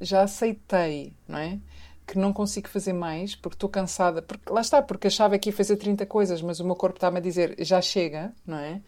já 0.00 0.22
aceitei, 0.22 1.12
não 1.28 1.38
é? 1.38 1.58
Que 2.06 2.18
não 2.18 2.32
consigo 2.32 2.68
fazer 2.68 2.92
mais 2.92 3.34
porque 3.34 3.56
estou 3.56 3.68
cansada. 3.68 4.22
Porque, 4.22 4.50
lá 4.50 4.60
está, 4.60 4.80
porque 4.80 5.08
achava 5.08 5.38
que 5.38 5.50
ia 5.50 5.52
fazer 5.52 5.76
30 5.76 6.06
coisas, 6.06 6.40
mas 6.40 6.60
o 6.60 6.64
meu 6.64 6.76
corpo 6.76 6.96
está-me 6.96 7.18
a 7.18 7.20
dizer 7.20 7.56
já 7.58 7.80
chega, 7.82 8.32
não 8.46 8.58
é? 8.58 8.80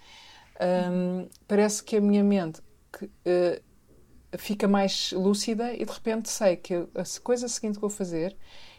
Um, 0.60 1.28
parece 1.46 1.82
que 1.82 1.96
a 1.96 2.00
minha 2.00 2.22
mente 2.22 2.60
que, 2.92 3.04
uh, 3.04 3.62
fica 4.36 4.66
mais 4.66 5.12
lúcida 5.12 5.72
e 5.72 5.84
de 5.84 5.92
repente 5.92 6.28
sei 6.28 6.56
que 6.56 6.74
a 6.74 7.04
coisa 7.22 7.48
seguinte 7.48 7.74
que 7.74 7.80
vou 7.80 7.90
fazer 7.90 8.36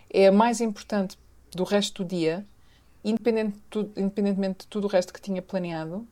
é 0.09 0.27
a 0.27 0.31
mais 0.31 0.61
importante 0.61 1.17
do 1.51 1.63
resto 1.63 2.03
do 2.03 2.09
dia, 2.09 2.45
independente 3.03 3.53
de 3.53 3.61
tudo, 3.69 3.91
independentemente 3.99 4.59
de 4.59 4.67
tudo 4.67 4.85
o 4.85 4.89
resto 4.89 5.13
que 5.13 5.21
tinha 5.21 5.41
planeado, 5.41 6.07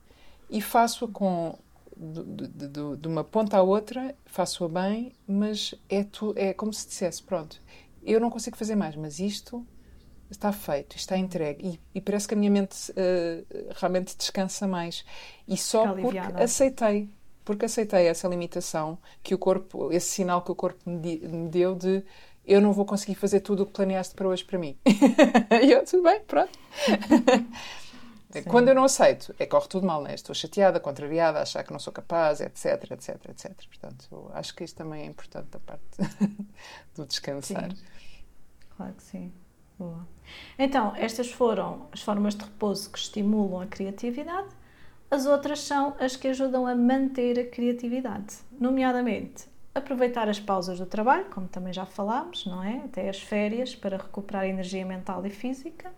e 0.50 0.60
faço-a 0.60 1.08
com 1.08 1.58
de, 1.96 2.46
de, 2.48 2.96
de, 2.96 3.08
uma 3.08 3.24
ponta 3.24 3.56
à 3.56 3.62
outra, 3.62 4.14
faço-a 4.24 4.68
bem, 4.68 5.12
mas 5.26 5.74
é, 5.88 6.04
tu, 6.04 6.32
é 6.36 6.52
como 6.54 6.72
se 6.72 6.86
dissesse: 6.86 7.22
pronto, 7.22 7.60
eu 8.12 8.20
não 8.20 8.30
consigo 8.30 8.56
fazer 8.56 8.76
mais, 8.76 8.96
mas 8.96 9.18
isto 9.18 9.66
está 10.30 10.52
feito, 10.52 10.96
está 10.96 11.16
entregue. 11.16 11.80
E, 11.94 11.98
e 11.98 12.00
parece 12.00 12.28
que 12.28 12.34
a 12.34 12.36
minha 12.36 12.50
mente 12.50 12.90
uh, 12.92 13.74
realmente 13.76 14.16
descansa 14.16 14.66
mais. 14.66 15.04
E 15.46 15.56
só 15.56 15.94
porque 15.94 16.18
aceitei, 16.18 17.10
porque 17.44 17.64
aceitei 17.64 18.06
essa 18.06 18.28
limitação 18.28 18.98
que 19.22 19.34
o 19.34 19.38
corpo, 19.38 19.92
esse 19.92 20.08
sinal 20.08 20.42
que 20.42 20.52
o 20.52 20.54
corpo 20.54 20.78
me, 20.88 21.18
me 21.18 21.48
deu 21.48 21.74
de 21.74 22.04
eu 22.44 22.62
não 22.62 22.72
vou 22.72 22.86
conseguir 22.86 23.14
fazer 23.14 23.40
tudo 23.40 23.62
o 23.62 23.66
que 23.66 23.72
planeaste 23.72 24.14
para 24.14 24.26
hoje 24.26 24.42
para 24.42 24.58
mim. 24.58 24.74
e 25.62 25.70
eu, 25.70 25.84
tudo 25.84 26.02
bem, 26.02 26.20
pronto. 26.20 26.58
Sim. 28.30 28.42
Quando 28.42 28.68
eu 28.68 28.74
não 28.74 28.84
aceito, 28.84 29.34
é 29.38 29.46
corre 29.46 29.68
tudo 29.68 29.86
mal, 29.86 30.02
né? 30.02 30.14
Estou 30.14 30.34
chateada, 30.34 30.78
contrariada, 30.78 31.40
achar 31.40 31.64
que 31.64 31.72
não 31.72 31.78
sou 31.78 31.92
capaz, 31.92 32.40
etc, 32.40 32.90
etc, 32.90 33.30
etc. 33.30 33.54
Portanto, 33.66 34.30
acho 34.34 34.54
que 34.54 34.64
isto 34.64 34.76
também 34.76 35.02
é 35.02 35.06
importante 35.06 35.48
da 35.48 35.58
parte 35.58 35.82
do 36.94 37.06
descansar. 37.06 37.70
Sim. 37.70 37.82
Claro 38.76 38.92
que 38.92 39.02
sim. 39.02 39.32
Boa. 39.78 40.06
Então, 40.58 40.94
estas 40.96 41.30
foram 41.30 41.88
as 41.92 42.02
formas 42.02 42.34
de 42.34 42.44
repouso 42.44 42.90
que 42.90 42.98
estimulam 42.98 43.62
a 43.62 43.66
criatividade. 43.66 44.48
As 45.10 45.24
outras 45.24 45.60
são 45.60 45.96
as 45.98 46.16
que 46.16 46.28
ajudam 46.28 46.66
a 46.66 46.74
manter 46.74 47.38
a 47.38 47.46
criatividade, 47.46 48.36
nomeadamente 48.52 49.46
aproveitar 49.78 50.28
as 50.28 50.38
pausas 50.38 50.78
do 50.78 50.86
trabalho, 50.86 51.26
como 51.26 51.48
também 51.48 51.72
já 51.72 51.86
falámos, 51.86 52.44
não 52.46 52.62
é? 52.62 52.82
Até 52.84 53.08
as 53.08 53.20
férias 53.20 53.74
para 53.74 53.96
recuperar 53.96 54.44
energia 54.44 54.84
mental 54.84 55.24
e 55.24 55.30
física. 55.30 55.90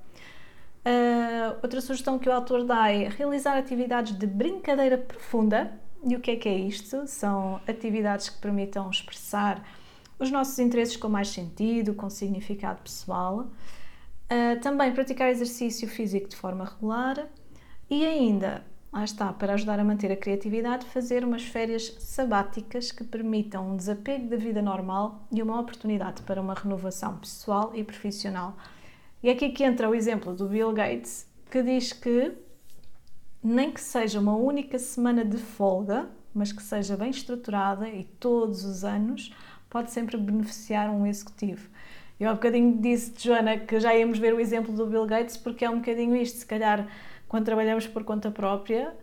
Uh, 0.81 1.59
outra 1.63 1.81
sugestão 1.81 2.19
que 2.19 2.29
o 2.29 2.33
autor 2.33 2.65
dá 2.65 2.91
é 2.91 3.09
realizar 3.09 3.57
atividades 3.59 4.17
de 4.17 4.27
brincadeira 4.27 4.97
profunda. 4.97 5.73
E 6.03 6.17
o 6.17 6.21
que 6.21 6.31
é 6.31 6.37
que 6.37 6.49
é 6.49 6.57
isto? 6.57 7.07
São 7.07 7.61
atividades 7.69 8.31
que 8.31 8.41
permitam 8.41 8.89
expressar 8.91 9.63
os 10.19 10.31
nossos 10.31 10.59
interesses 10.59 10.97
com 10.97 11.09
mais 11.09 11.29
sentido, 11.29 11.95
com 11.95 12.09
significado 12.09 12.81
pessoal. 12.83 13.51
Uh, 14.31 14.61
também 14.63 14.93
praticar 14.93 15.29
exercício 15.29 15.89
físico 15.89 16.29
de 16.29 16.37
forma 16.37 16.65
regular 16.65 17.29
e 17.91 18.07
ainda, 18.07 18.65
lá 18.93 19.03
está, 19.03 19.33
para 19.33 19.55
ajudar 19.55 19.81
a 19.81 19.85
manter 19.85 20.13
a 20.13 20.17
criatividade, 20.17 20.87
fazer 20.87 21.25
umas 21.25 21.43
férias 21.43 21.97
sabáticas 21.99 22.93
que 22.93 23.03
permitam 23.03 23.73
um 23.73 23.77
desapego 23.77 24.29
da 24.29 24.37
vida 24.37 24.63
normal 24.63 25.27
e 25.33 25.43
uma 25.43 25.59
oportunidade 25.61 26.23
para 26.23 26.41
uma 26.41 26.55
renovação 26.55 27.19
pessoal 27.19 27.73
e 27.75 27.83
profissional. 27.83 28.57
E 29.23 29.29
é 29.29 29.33
aqui 29.33 29.51
que 29.51 29.65
entra 29.65 29.89
o 29.89 29.95
exemplo 29.95 30.35
do 30.35 30.49
Bill 30.49 30.73
Gates, 30.73 31.27
que 31.51 31.63
diz 31.63 31.93
que 31.93 32.33
nem 33.43 33.71
que 33.71 33.81
seja 33.81 34.21
uma 34.21 34.35
única 34.35 34.79
semana 34.79 35.25
de 35.25 35.37
folga, 35.37 36.09
mas 36.35 36.53
que 36.53 36.63
seja 36.63 36.97
bem 36.97 37.11
estruturada 37.11 37.89
e 37.89 38.05
todos 38.05 38.65
os 38.65 38.85
anos, 38.85 39.35
pode 39.69 39.91
sempre 39.91 40.17
beneficiar 40.17 40.91
um 40.91 41.07
executivo. 41.07 41.69
Eu 42.19 42.31
há 42.31 42.35
bocadinho 42.35 42.79
disse, 42.81 43.15
Joana, 43.17 43.59
que 43.59 43.81
já 43.81 43.95
íamos 43.95 44.19
ver 44.19 44.35
o 44.35 44.41
exemplo 44.41 44.75
do 44.75 44.87
Bill 44.87 45.07
Gates, 45.07 45.37
porque 45.37 45.65
é 45.65 45.71
um 45.71 45.79
bocadinho 45.79 46.15
isto. 46.17 46.39
Se 46.39 46.47
calhar, 46.47 46.87
quando 47.29 47.45
trabalhamos 47.45 47.87
por 47.87 48.05
conta 48.05 48.31
própria, 48.31 48.95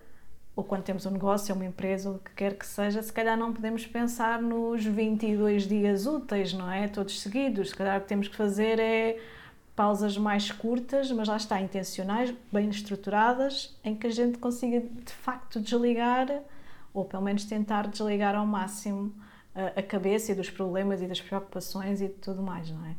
ou 0.55 0.63
quando 0.63 0.83
temos 0.83 1.05
um 1.05 1.11
negócio, 1.11 1.53
uma 1.53 1.65
empresa, 1.65 2.11
o 2.11 2.19
que 2.19 2.31
quer 2.31 2.55
que 2.55 2.65
seja, 2.65 3.01
se 3.01 3.13
calhar 3.13 3.37
não 3.37 3.53
podemos 3.53 3.85
pensar 3.85 4.41
nos 4.41 4.83
22 4.83 5.67
dias 5.67 6.05
úteis, 6.05 6.53
não 6.53 6.71
é? 6.71 6.87
Todos 6.87 7.19
seguidos. 7.21 7.69
Se 7.69 7.75
calhar 7.75 7.97
o 7.97 8.01
que 8.01 8.07
temos 8.07 8.27
que 8.27 8.35
fazer 8.35 8.79
é 8.79 9.19
pausas 9.77 10.17
mais 10.17 10.51
curtas, 10.51 11.11
mas 11.11 11.27
lá 11.27 11.37
está, 11.37 11.61
intencionais, 11.61 12.33
bem 12.51 12.67
estruturadas, 12.67 13.77
em 13.83 13.95
que 13.95 14.07
a 14.07 14.09
gente 14.09 14.39
consiga 14.39 14.79
de 14.81 15.13
facto 15.13 15.61
desligar, 15.61 16.41
ou 16.91 17.05
pelo 17.05 17.21
menos 17.21 17.45
tentar 17.45 17.87
desligar 17.87 18.33
ao 18.35 18.45
máximo 18.45 19.13
a, 19.75 19.83
cabeça 19.83 20.31
e 20.31 20.35
dos 20.35 20.49
problemas 20.49 20.99
e 20.99 21.05
das 21.05 21.21
preocupações 21.21 22.01
e 22.01 22.07
de 22.07 22.15
tudo 22.15 22.41
mais, 22.41 22.71
não 22.71 22.83
é? 22.87 22.95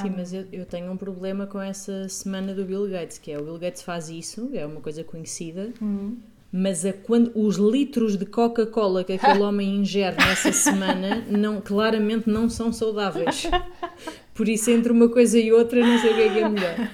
Sim, 0.00 0.14
mas 0.16 0.32
eu, 0.32 0.46
eu, 0.52 0.66
tenho 0.66 0.90
um 0.92 0.96
problema 0.96 1.46
com 1.46 1.60
essa 1.60 2.08
semana 2.08 2.54
do 2.54 2.64
Bill 2.64 2.88
Gates, 2.88 3.18
que 3.18 3.32
é 3.32 3.38
o 3.38 3.44
Bill 3.44 3.58
Gates 3.58 3.82
faz 3.82 4.08
isso, 4.08 4.50
é 4.54 4.64
uma 4.64 4.80
coisa 4.80 5.02
conhecida, 5.02 5.72
uhum. 5.80 6.18
mas 6.52 6.84
a, 6.84 6.92
quando, 6.92 7.32
os 7.34 7.56
litros 7.56 8.16
de 8.16 8.24
Coca-Cola 8.24 9.02
que 9.02 9.12
aquele 9.12 9.40
homem 9.40 9.76
ingere 9.76 10.16
nessa 10.16 10.52
semana 10.52 11.24
não, 11.28 11.60
claramente 11.60 12.28
não 12.28 12.48
são 12.48 12.72
saudáveis. 12.72 13.48
Por 14.34 14.48
isso, 14.48 14.70
entre 14.70 14.92
uma 14.92 15.08
coisa 15.08 15.38
e 15.38 15.52
outra, 15.52 15.80
não 15.80 15.98
sei 15.98 16.12
o 16.12 16.14
que 16.14 16.20
é, 16.20 16.28
que 16.32 16.38
é 16.38 16.48
melhor. 16.48 16.90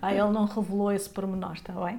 Ah, 0.00 0.12
ele 0.14 0.30
não 0.30 0.46
revelou 0.46 0.92
esse 0.92 1.10
pormenor, 1.10 1.54
está 1.54 1.72
bem? 1.72 1.98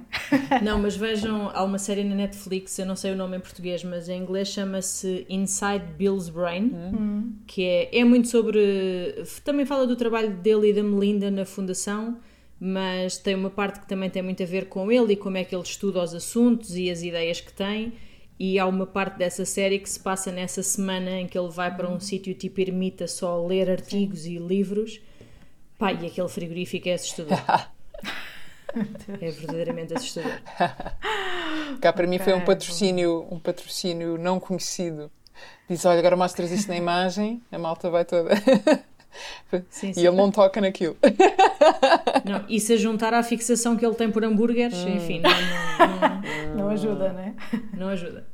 Não, 0.62 0.80
mas 0.80 0.96
vejam, 0.96 1.50
há 1.52 1.62
uma 1.62 1.78
série 1.78 2.02
na 2.02 2.14
Netflix, 2.14 2.78
eu 2.78 2.86
não 2.86 2.96
sei 2.96 3.12
o 3.12 3.16
nome 3.16 3.36
em 3.36 3.40
português, 3.40 3.84
mas 3.84 4.08
em 4.08 4.20
inglês 4.20 4.48
chama-se 4.48 5.26
Inside 5.28 5.84
Bill's 5.96 6.28
Brain, 6.28 6.72
hum. 6.74 7.32
que 7.46 7.62
é, 7.62 7.98
é 7.98 8.04
muito 8.04 8.28
sobre. 8.28 9.14
Também 9.44 9.66
fala 9.66 9.86
do 9.86 9.94
trabalho 9.94 10.30
dele 10.30 10.70
e 10.70 10.72
da 10.72 10.82
Melinda 10.82 11.30
na 11.30 11.44
fundação, 11.44 12.18
mas 12.58 13.18
tem 13.18 13.34
uma 13.34 13.50
parte 13.50 13.80
que 13.80 13.86
também 13.86 14.08
tem 14.08 14.22
muito 14.22 14.42
a 14.42 14.46
ver 14.46 14.66
com 14.66 14.90
ele 14.90 15.12
e 15.12 15.16
como 15.16 15.36
é 15.36 15.44
que 15.44 15.54
ele 15.54 15.62
estuda 15.62 16.02
os 16.02 16.14
assuntos 16.14 16.76
e 16.76 16.90
as 16.90 17.02
ideias 17.02 17.40
que 17.40 17.52
tem. 17.52 17.92
E 18.38 18.58
há 18.58 18.66
uma 18.66 18.86
parte 18.86 19.16
dessa 19.16 19.44
série 19.44 19.78
que 19.78 19.88
se 19.88 19.98
passa 19.98 20.30
nessa 20.30 20.62
semana 20.62 21.10
em 21.12 21.26
que 21.26 21.38
ele 21.38 21.48
vai 21.48 21.74
para 21.74 21.88
um 21.88 21.94
hum. 21.94 22.00
sítio 22.00 22.34
tipo 22.34 22.60
ermita 22.60 23.06
só 23.06 23.44
ler 23.44 23.70
artigos 23.70 24.20
Sim. 24.20 24.36
e 24.36 24.38
livros 24.38 25.00
Pá, 25.78 25.92
e 25.92 26.06
aquele 26.06 26.28
frigorífico 26.28 26.88
é 26.88 26.94
assustador. 26.94 27.38
é 29.20 29.30
verdadeiramente 29.30 29.94
assustador. 29.94 30.40
Cá 31.80 31.92
para 31.92 32.06
mim 32.06 32.18
foi 32.18 32.32
um 32.32 32.44
patrocínio, 32.44 33.26
um 33.30 33.38
patrocínio 33.38 34.16
não 34.16 34.40
conhecido. 34.40 35.10
Diz, 35.68 35.84
olha, 35.84 35.98
agora 35.98 36.16
mostras 36.16 36.50
isto 36.50 36.68
na 36.68 36.76
imagem, 36.76 37.42
a 37.52 37.58
malta 37.58 37.90
vai 37.90 38.04
toda. 38.04 38.30
Sim, 39.70 39.92
sim. 39.92 40.00
E 40.00 40.06
ele 40.06 40.16
não 40.16 40.30
toca 40.30 40.60
naquilo. 40.60 40.96
Não, 42.24 42.44
e 42.48 42.58
se 42.58 42.72
a 42.72 42.76
juntar 42.76 43.14
à 43.14 43.22
fixação 43.22 43.76
que 43.76 43.86
ele 43.86 43.94
tem 43.94 44.10
por 44.10 44.24
hambúrgueres, 44.24 44.78
hum. 44.78 44.96
enfim, 44.96 45.20
não, 45.20 45.30
não, 45.30 46.56
não, 46.56 46.56
não 46.56 46.68
ajuda, 46.70 47.12
né? 47.12 47.36
Não 47.72 47.88
ajuda. 47.88 48.26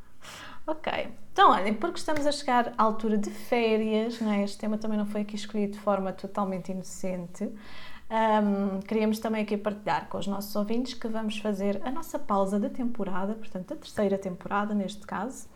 Ok. 0.66 1.08
Então, 1.32 1.50
olhem, 1.50 1.74
porque 1.74 1.98
estamos 1.98 2.26
a 2.26 2.32
chegar 2.32 2.72
à 2.78 2.82
altura 2.82 3.18
de 3.18 3.30
férias, 3.30 4.20
não 4.20 4.32
é? 4.32 4.44
este 4.44 4.58
tema 4.58 4.78
também 4.78 4.96
não 4.96 5.06
foi 5.06 5.22
aqui 5.22 5.34
escolhido 5.34 5.72
de 5.72 5.78
forma 5.80 6.12
totalmente 6.12 6.70
inocente. 6.70 7.50
Um, 8.12 8.80
queríamos 8.80 9.18
também 9.18 9.42
aqui 9.42 9.56
partilhar 9.56 10.06
com 10.08 10.18
os 10.18 10.26
nossos 10.26 10.54
ouvintes 10.54 10.92
que 10.92 11.08
vamos 11.08 11.38
fazer 11.38 11.80
a 11.82 11.90
nossa 11.90 12.18
pausa 12.18 12.60
da 12.60 12.68
temporada, 12.68 13.34
portanto, 13.34 13.72
a 13.72 13.76
terceira 13.76 14.18
temporada 14.18 14.74
neste 14.74 15.06
caso. 15.06 15.48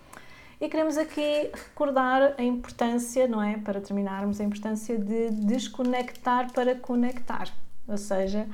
E 0.58 0.68
queremos 0.70 0.96
aqui 0.96 1.50
recordar 1.52 2.34
a 2.38 2.42
importância, 2.42 3.28
não 3.28 3.42
é? 3.42 3.58
Para 3.58 3.78
terminarmos, 3.80 4.40
a 4.40 4.44
importância 4.44 4.98
de 4.98 5.30
desconectar 5.30 6.50
para 6.52 6.74
conectar. 6.74 7.48
Ou 7.86 7.98
seja, 7.98 8.48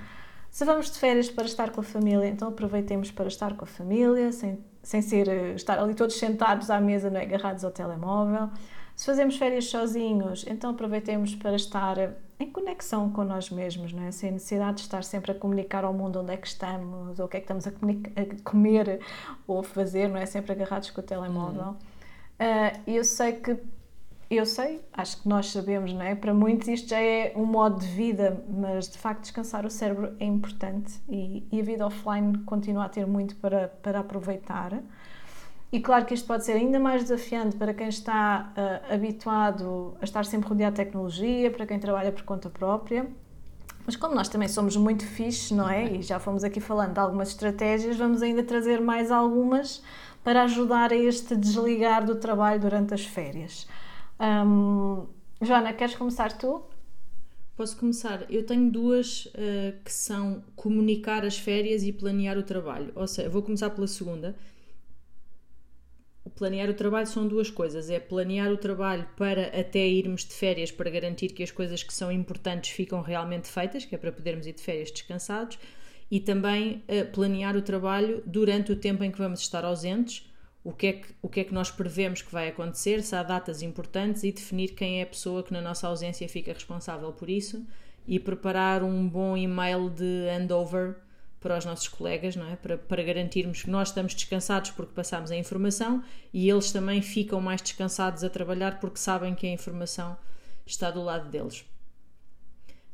se 0.50 0.64
vamos 0.64 0.90
de 0.90 0.98
férias 0.98 1.30
para 1.30 1.44
estar 1.44 1.70
com 1.70 1.80
a 1.80 1.84
família, 1.84 2.26
então 2.26 2.48
aproveitemos 2.48 3.12
para 3.12 3.28
estar 3.28 3.55
com 3.55 3.64
a 3.64 3.68
família, 3.68 4.32
sem, 4.32 4.59
sem 4.82 5.00
ser, 5.00 5.28
eh, 5.28 5.53
estar 5.55 5.78
ali 5.78 5.94
todos 5.94 6.18
sentados 6.18 6.70
à 6.70 6.80
mesa, 6.80 7.09
não 7.09 7.20
é? 7.20 7.22
agarrados 7.22 7.64
ao 7.64 7.70
telemóvel. 7.70 8.50
Se 8.96 9.07
fazemos 9.07 9.36
férias 9.36 9.66
sozinhos, 9.66 10.44
então 10.46 10.70
aproveitemos 10.70 11.34
para 11.36 11.55
estar 11.55 11.96
em 12.38 12.50
conexão 12.50 13.11
com 13.11 13.24
nós 13.24 13.48
mesmos, 13.48 13.92
não 13.92 14.03
é? 14.03 14.11
sem 14.11 14.32
necessidade 14.32 14.78
de 14.78 14.82
estar 14.82 15.05
sempre 15.05 15.30
a 15.30 15.34
comunicar 15.34 15.84
ao 15.84 15.94
mundo 15.94 16.20
onde 16.20 16.32
é 16.32 16.36
que 16.36 16.48
estamos, 16.48 17.18
ou 17.18 17.26
o 17.26 17.28
que 17.28 17.36
é 17.36 17.40
que 17.40 17.44
estamos 17.44 17.66
a, 17.66 17.70
a 17.70 18.42
comer 18.42 19.00
ou 19.46 19.61
a 19.61 19.64
fazer, 19.64 20.09
não 20.09 20.18
é? 20.18 20.26
Sempre 20.26 20.53
agarrados 20.53 20.90
com 20.90 21.00
o 21.00 21.05
telemóvel. 21.05 21.68
Uhum. 21.68 21.91
Uh, 22.41 22.80
eu 22.87 23.05
sei 23.05 23.33
que 23.33 23.57
eu 24.35 24.47
sei, 24.47 24.80
acho 24.95 25.20
que 25.20 25.28
nós 25.28 25.51
sabemos, 25.51 25.93
não 25.93 26.01
é? 26.01 26.14
Para 26.14 26.33
muitos 26.33 26.66
isto 26.66 26.89
já 26.89 26.99
é 26.99 27.35
um 27.37 27.45
modo 27.45 27.80
de 27.80 27.87
vida, 27.87 28.43
mas 28.49 28.89
de 28.89 28.97
facto 28.97 29.20
descansar 29.20 29.66
o 29.66 29.70
cérebro 29.70 30.16
é 30.18 30.24
importante 30.24 30.95
e, 31.07 31.47
e 31.53 31.61
a 31.61 31.62
vida 31.62 31.87
offline 31.87 32.39
continua 32.45 32.87
a 32.87 32.89
ter 32.89 33.07
muito 33.07 33.37
para, 33.37 33.68
para 33.68 34.01
aproveitar. 34.01 34.83
E 35.70 35.80
claro 35.80 36.07
que 36.07 36.14
isto 36.14 36.26
pode 36.26 36.47
ser 36.47 36.53
ainda 36.53 36.80
mais 36.80 37.03
desafiante 37.03 37.57
para 37.57 37.74
quem 37.74 37.89
está 37.89 38.53
uh, 38.57 38.95
habituado 38.95 39.97
a 40.01 40.05
estar 40.05 40.24
sempre 40.24 40.49
rodeado 40.49 40.76
de 40.76 40.85
tecnologia, 40.85 41.51
para 41.51 41.66
quem 41.66 41.78
trabalha 41.78 42.11
por 42.11 42.22
conta 42.22 42.49
própria. 42.49 43.07
Mas 43.85 43.97
como 43.97 44.14
nós 44.14 44.28
também 44.28 44.49
somos 44.49 44.76
muito 44.76 45.05
fixes, 45.05 45.51
não 45.51 45.68
é? 45.68 45.97
E 45.97 46.03
já 46.03 46.18
fomos 46.18 46.45
aqui 46.45 46.61
falando 46.61 46.95
de 46.95 47.01
algumas 47.01 47.28
estratégias, 47.28 47.97
vamos 47.97 48.22
ainda 48.22 48.43
trazer 48.43 48.80
mais 48.80 49.11
algumas 49.11 49.83
para 50.22 50.44
ajudar 50.44 50.92
a 50.92 50.96
este 50.96 51.36
desligar 51.36 52.04
do 52.04 52.16
trabalho 52.16 52.60
durante 52.60 52.94
as 52.94 53.04
férias. 53.04 53.66
Um, 54.20 55.06
Joana, 55.40 55.72
queres 55.72 55.94
começar 55.96 56.32
tu? 56.38 56.62
Posso 57.56 57.76
começar. 57.76 58.24
Eu 58.30 58.46
tenho 58.46 58.70
duas 58.70 59.26
uh, 59.26 59.82
que 59.84 59.92
são 59.92 60.42
comunicar 60.54 61.24
as 61.24 61.38
férias 61.38 61.82
e 61.82 61.92
planear 61.92 62.38
o 62.38 62.42
trabalho. 62.42 62.92
Ou 62.94 63.06
seja, 63.06 63.28
vou 63.28 63.42
começar 63.42 63.70
pela 63.70 63.86
segunda. 63.86 64.36
O 66.24 66.30
planear 66.30 66.70
o 66.70 66.74
trabalho 66.74 67.06
são 67.06 67.26
duas 67.26 67.50
coisas. 67.50 67.90
É 67.90 67.98
planear 67.98 68.50
o 68.52 68.56
trabalho 68.56 69.06
para 69.16 69.48
até 69.48 69.86
irmos 69.86 70.24
de 70.24 70.32
férias 70.32 70.70
para 70.70 70.88
garantir 70.88 71.30
que 71.30 71.42
as 71.42 71.50
coisas 71.50 71.82
que 71.82 71.92
são 71.92 72.10
importantes 72.10 72.70
ficam 72.70 73.02
realmente 73.02 73.48
feitas, 73.48 73.84
que 73.84 73.94
é 73.94 73.98
para 73.98 74.12
podermos 74.12 74.46
ir 74.46 74.54
de 74.54 74.62
férias 74.62 74.90
descansados. 74.90 75.58
E 76.12 76.20
também 76.20 76.84
uh, 76.86 77.10
planear 77.10 77.56
o 77.56 77.62
trabalho 77.62 78.22
durante 78.24 78.70
o 78.70 78.76
tempo 78.76 79.02
em 79.02 79.10
que 79.10 79.18
vamos 79.18 79.40
estar 79.40 79.64
ausentes 79.64 80.30
o 80.64 80.72
que, 80.72 80.86
é 80.86 80.92
que, 80.92 81.08
o 81.20 81.28
que 81.28 81.40
é 81.40 81.44
que 81.44 81.52
nós 81.52 81.70
prevemos 81.70 82.22
que 82.22 82.30
vai 82.30 82.48
acontecer, 82.48 83.02
se 83.02 83.16
há 83.16 83.22
datas 83.22 83.62
importantes 83.62 84.22
e 84.22 84.30
definir 84.30 84.74
quem 84.74 85.00
é 85.00 85.02
a 85.02 85.06
pessoa 85.06 85.42
que 85.42 85.52
na 85.52 85.60
nossa 85.60 85.88
ausência 85.88 86.28
fica 86.28 86.52
responsável 86.52 87.12
por 87.12 87.28
isso 87.28 87.66
e 88.06 88.18
preparar 88.18 88.82
um 88.82 89.08
bom 89.08 89.36
e-mail 89.36 89.90
de 89.90 90.28
handover 90.28 90.96
para 91.40 91.58
os 91.58 91.64
nossos 91.64 91.88
colegas, 91.88 92.36
não 92.36 92.48
é? 92.48 92.54
Para, 92.54 92.78
para 92.78 93.02
garantirmos 93.02 93.62
que 93.62 93.70
nós 93.70 93.88
estamos 93.88 94.14
descansados 94.14 94.70
porque 94.70 94.92
passamos 94.94 95.32
a 95.32 95.36
informação 95.36 96.02
e 96.32 96.48
eles 96.48 96.70
também 96.70 97.02
ficam 97.02 97.40
mais 97.40 97.60
descansados 97.60 98.22
a 98.22 98.30
trabalhar 98.30 98.78
porque 98.78 98.98
sabem 98.98 99.34
que 99.34 99.46
a 99.46 99.50
informação 99.50 100.16
está 100.64 100.92
do 100.92 101.02
lado 101.02 101.28
deles. 101.28 101.64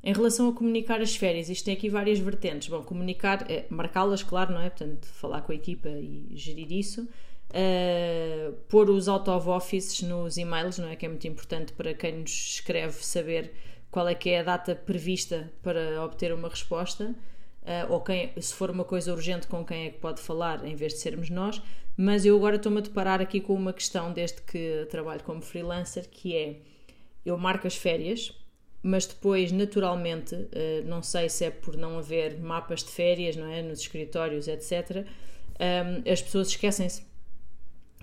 Em 0.02 0.12
relação 0.12 0.48
a 0.48 0.52
comunicar 0.52 1.00
as 1.00 1.16
férias, 1.16 1.48
isto 1.48 1.64
tem 1.64 1.74
aqui 1.74 1.88
várias 1.88 2.18
vertentes. 2.18 2.68
Bom, 2.68 2.82
comunicar, 2.82 3.50
é, 3.50 3.66
marcá-las, 3.68 4.22
claro, 4.22 4.52
não 4.52 4.60
é? 4.60 4.70
Portanto, 4.70 5.06
falar 5.06 5.42
com 5.42 5.52
a 5.52 5.54
equipa 5.54 5.88
e 5.88 6.28
gerir 6.34 6.70
isso. 6.72 7.08
Uh, 7.50 8.52
pôr 8.68 8.90
os 8.90 9.08
out 9.08 9.28
of 9.30 9.48
offices 9.48 10.02
nos 10.02 10.36
e-mails, 10.36 10.78
não 10.78 10.88
é? 10.88 10.96
Que 10.96 11.06
é 11.06 11.08
muito 11.08 11.26
importante 11.26 11.72
para 11.72 11.94
quem 11.94 12.20
nos 12.20 12.30
escreve 12.30 13.04
saber 13.04 13.52
qual 13.90 14.06
é 14.06 14.14
que 14.14 14.30
é 14.30 14.40
a 14.40 14.42
data 14.42 14.74
prevista 14.74 15.50
para 15.62 16.04
obter 16.04 16.32
uma 16.32 16.48
resposta. 16.48 17.14
Uh, 17.62 17.92
ou 17.92 18.00
quem, 18.00 18.30
se 18.40 18.54
for 18.54 18.70
uma 18.70 18.84
coisa 18.84 19.12
urgente, 19.12 19.46
com 19.46 19.64
quem 19.64 19.86
é 19.86 19.90
que 19.90 19.98
pode 19.98 20.20
falar, 20.20 20.64
em 20.64 20.76
vez 20.76 20.94
de 20.94 21.00
sermos 21.00 21.28
nós. 21.28 21.60
Mas 21.96 22.24
eu 22.24 22.36
agora 22.36 22.56
estou-me 22.56 22.78
a 22.78 22.82
deparar 22.82 23.20
aqui 23.20 23.40
com 23.40 23.54
uma 23.54 23.72
questão 23.72 24.12
desde 24.12 24.40
que 24.42 24.86
trabalho 24.88 25.22
como 25.24 25.42
freelancer, 25.42 26.08
que 26.08 26.36
é 26.36 26.60
eu 27.26 27.36
marco 27.36 27.66
as 27.66 27.74
férias, 27.74 28.32
mas 28.82 29.06
depois, 29.06 29.50
naturalmente, 29.52 30.34
uh, 30.34 30.48
não 30.86 31.02
sei 31.02 31.28
se 31.28 31.44
é 31.44 31.50
por 31.50 31.76
não 31.76 31.98
haver 31.98 32.38
mapas 32.38 32.82
de 32.82 32.90
férias, 32.90 33.36
não 33.36 33.46
é? 33.46 33.62
Nos 33.62 33.80
escritórios, 33.80 34.48
etc., 34.48 35.06
um, 35.60 36.10
as 36.10 36.22
pessoas 36.22 36.48
esquecem-se 36.48 37.02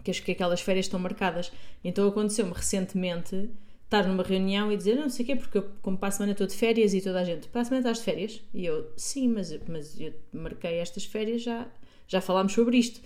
que, 0.03 0.11
que 0.11 0.31
aquelas 0.31 0.61
férias 0.61 0.85
estão 0.85 0.99
marcadas. 0.99 1.51
Então 1.83 2.07
aconteceu-me 2.07 2.53
recentemente 2.53 3.49
estar 3.85 4.07
numa 4.07 4.23
reunião 4.23 4.71
e 4.71 4.77
dizer 4.77 4.95
não 4.95 5.09
sei 5.09 5.23
o 5.23 5.27
quê, 5.27 5.35
porque 5.35 5.57
eu, 5.57 5.69
como 5.81 5.97
para 5.97 6.09
a 6.09 6.11
semana 6.11 6.33
estou 6.33 6.47
de 6.47 6.55
férias 6.55 6.93
e 6.93 7.01
toda 7.01 7.21
a 7.21 7.23
gente, 7.23 7.47
para 7.47 7.61
a 7.61 7.65
semana 7.65 7.79
estás 7.79 7.99
de 7.99 8.03
férias? 8.03 8.41
E 8.53 8.65
eu, 8.65 8.91
sim, 8.97 9.27
mas, 9.29 9.57
mas 9.67 9.99
eu 9.99 10.13
marquei 10.33 10.75
estas 10.79 11.05
férias, 11.05 11.41
já, 11.41 11.67
já 12.07 12.19
falámos 12.19 12.53
sobre 12.53 12.77
isto. 12.77 13.01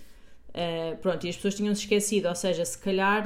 Uh, 0.49 0.97
pronto, 0.97 1.26
e 1.26 1.30
as 1.30 1.36
pessoas 1.36 1.55
tinham-se 1.55 1.82
esquecido, 1.82 2.28
ou 2.28 2.36
seja, 2.36 2.65
se 2.65 2.78
calhar 2.78 3.24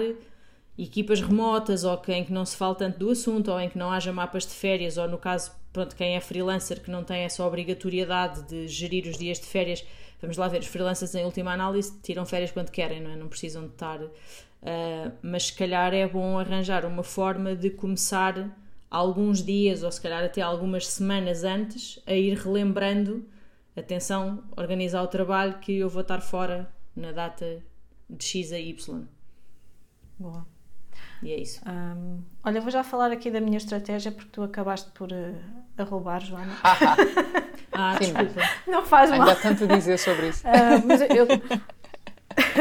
equipas 0.78 1.21
remotas 1.21 1.84
ou 1.84 2.01
em 2.07 2.24
que 2.24 2.34
não 2.34 2.45
se 2.45 2.57
fala 2.57 2.76
tanto 2.76 2.99
do 2.99 3.09
assunto 3.09 3.51
ou 3.51 3.59
em 3.59 3.69
que 3.69 3.78
não 3.78 3.91
haja 3.91 4.11
mapas 4.11 4.45
de 4.45 4.53
férias 4.53 4.97
ou 4.97 5.07
no 5.07 5.17
caso, 5.17 5.51
pronto, 5.71 5.95
quem 5.95 6.15
é 6.15 6.19
freelancer 6.19 6.82
que 6.82 6.89
não 6.89 7.03
tem 7.03 7.21
essa 7.24 7.45
obrigatoriedade 7.45 8.43
de 8.43 8.67
gerir 8.67 9.07
os 9.07 9.17
dias 9.17 9.39
de 9.39 9.45
férias, 9.45 9.86
vamos 10.21 10.38
lá 10.38 10.47
ver, 10.47 10.61
os 10.61 10.67
freelancers 10.67 11.13
em 11.15 11.26
última 11.26 11.53
análise 11.53 11.99
tiram 12.01 12.26
férias 12.26 12.51
quando 12.51 12.71
querem, 12.71 13.01
não 13.01 13.11
é? 13.11 13.15
Não 13.15 13.28
precisam 13.28 13.63
de 13.63 13.74
estar... 13.74 13.99
Uh, 14.01 15.11
mas 15.21 15.47
se 15.47 15.53
calhar 15.53 15.93
é 15.93 16.07
bom 16.07 16.39
arranjar 16.39 16.86
uma 16.86 17.03
forma 17.03 17.53
de 17.53 17.69
começar 17.69 18.49
alguns 18.89 19.43
dias 19.43 19.84
ou 19.84 19.91
se 19.91 19.99
calhar 19.99 20.24
até 20.24 20.41
algumas 20.41 20.88
semanas 20.88 21.43
antes 21.43 21.99
a 22.07 22.13
ir 22.13 22.38
relembrando 22.38 23.26
atenção, 23.76 24.43
organizar 24.55 25.03
o 25.03 25.07
trabalho 25.07 25.59
que 25.59 25.80
eu 25.80 25.89
vou 25.89 26.01
estar 26.01 26.21
fora 26.21 26.71
na 26.95 27.11
data 27.11 27.61
de 28.09 28.24
X 28.24 28.53
a 28.53 28.59
Y. 28.59 29.05
Boa. 30.17 30.53
E 31.24 31.32
é 31.32 31.39
isso. 31.39 31.61
Um, 31.67 32.21
olha, 32.43 32.59
vou 32.61 32.69
já 32.69 32.84
falar 32.84 33.11
aqui 33.11 33.32
da 33.32 33.39
minha 33.39 33.57
estratégia 33.57 34.11
porque 34.11 34.30
tu 34.32 34.43
acabaste 34.43 34.91
por 34.91 35.11
uh, 35.11 35.36
a 35.78 35.84
roubar, 35.84 36.21
Joana. 36.21 36.53
ah, 37.71 37.95
Sim, 37.97 38.13
desculpa. 38.13 38.41
Não 38.67 38.86
faz 38.86 39.09
mal. 39.09 39.21
Ainda 39.21 39.32
há 39.32 39.36
tanto 39.36 39.63
a 39.63 39.67
dizer 39.67 39.97
sobre 39.97 40.30
isso. 40.30 40.45
Uh, 40.45 40.86
mas 40.86 41.01
eu, 41.01 41.28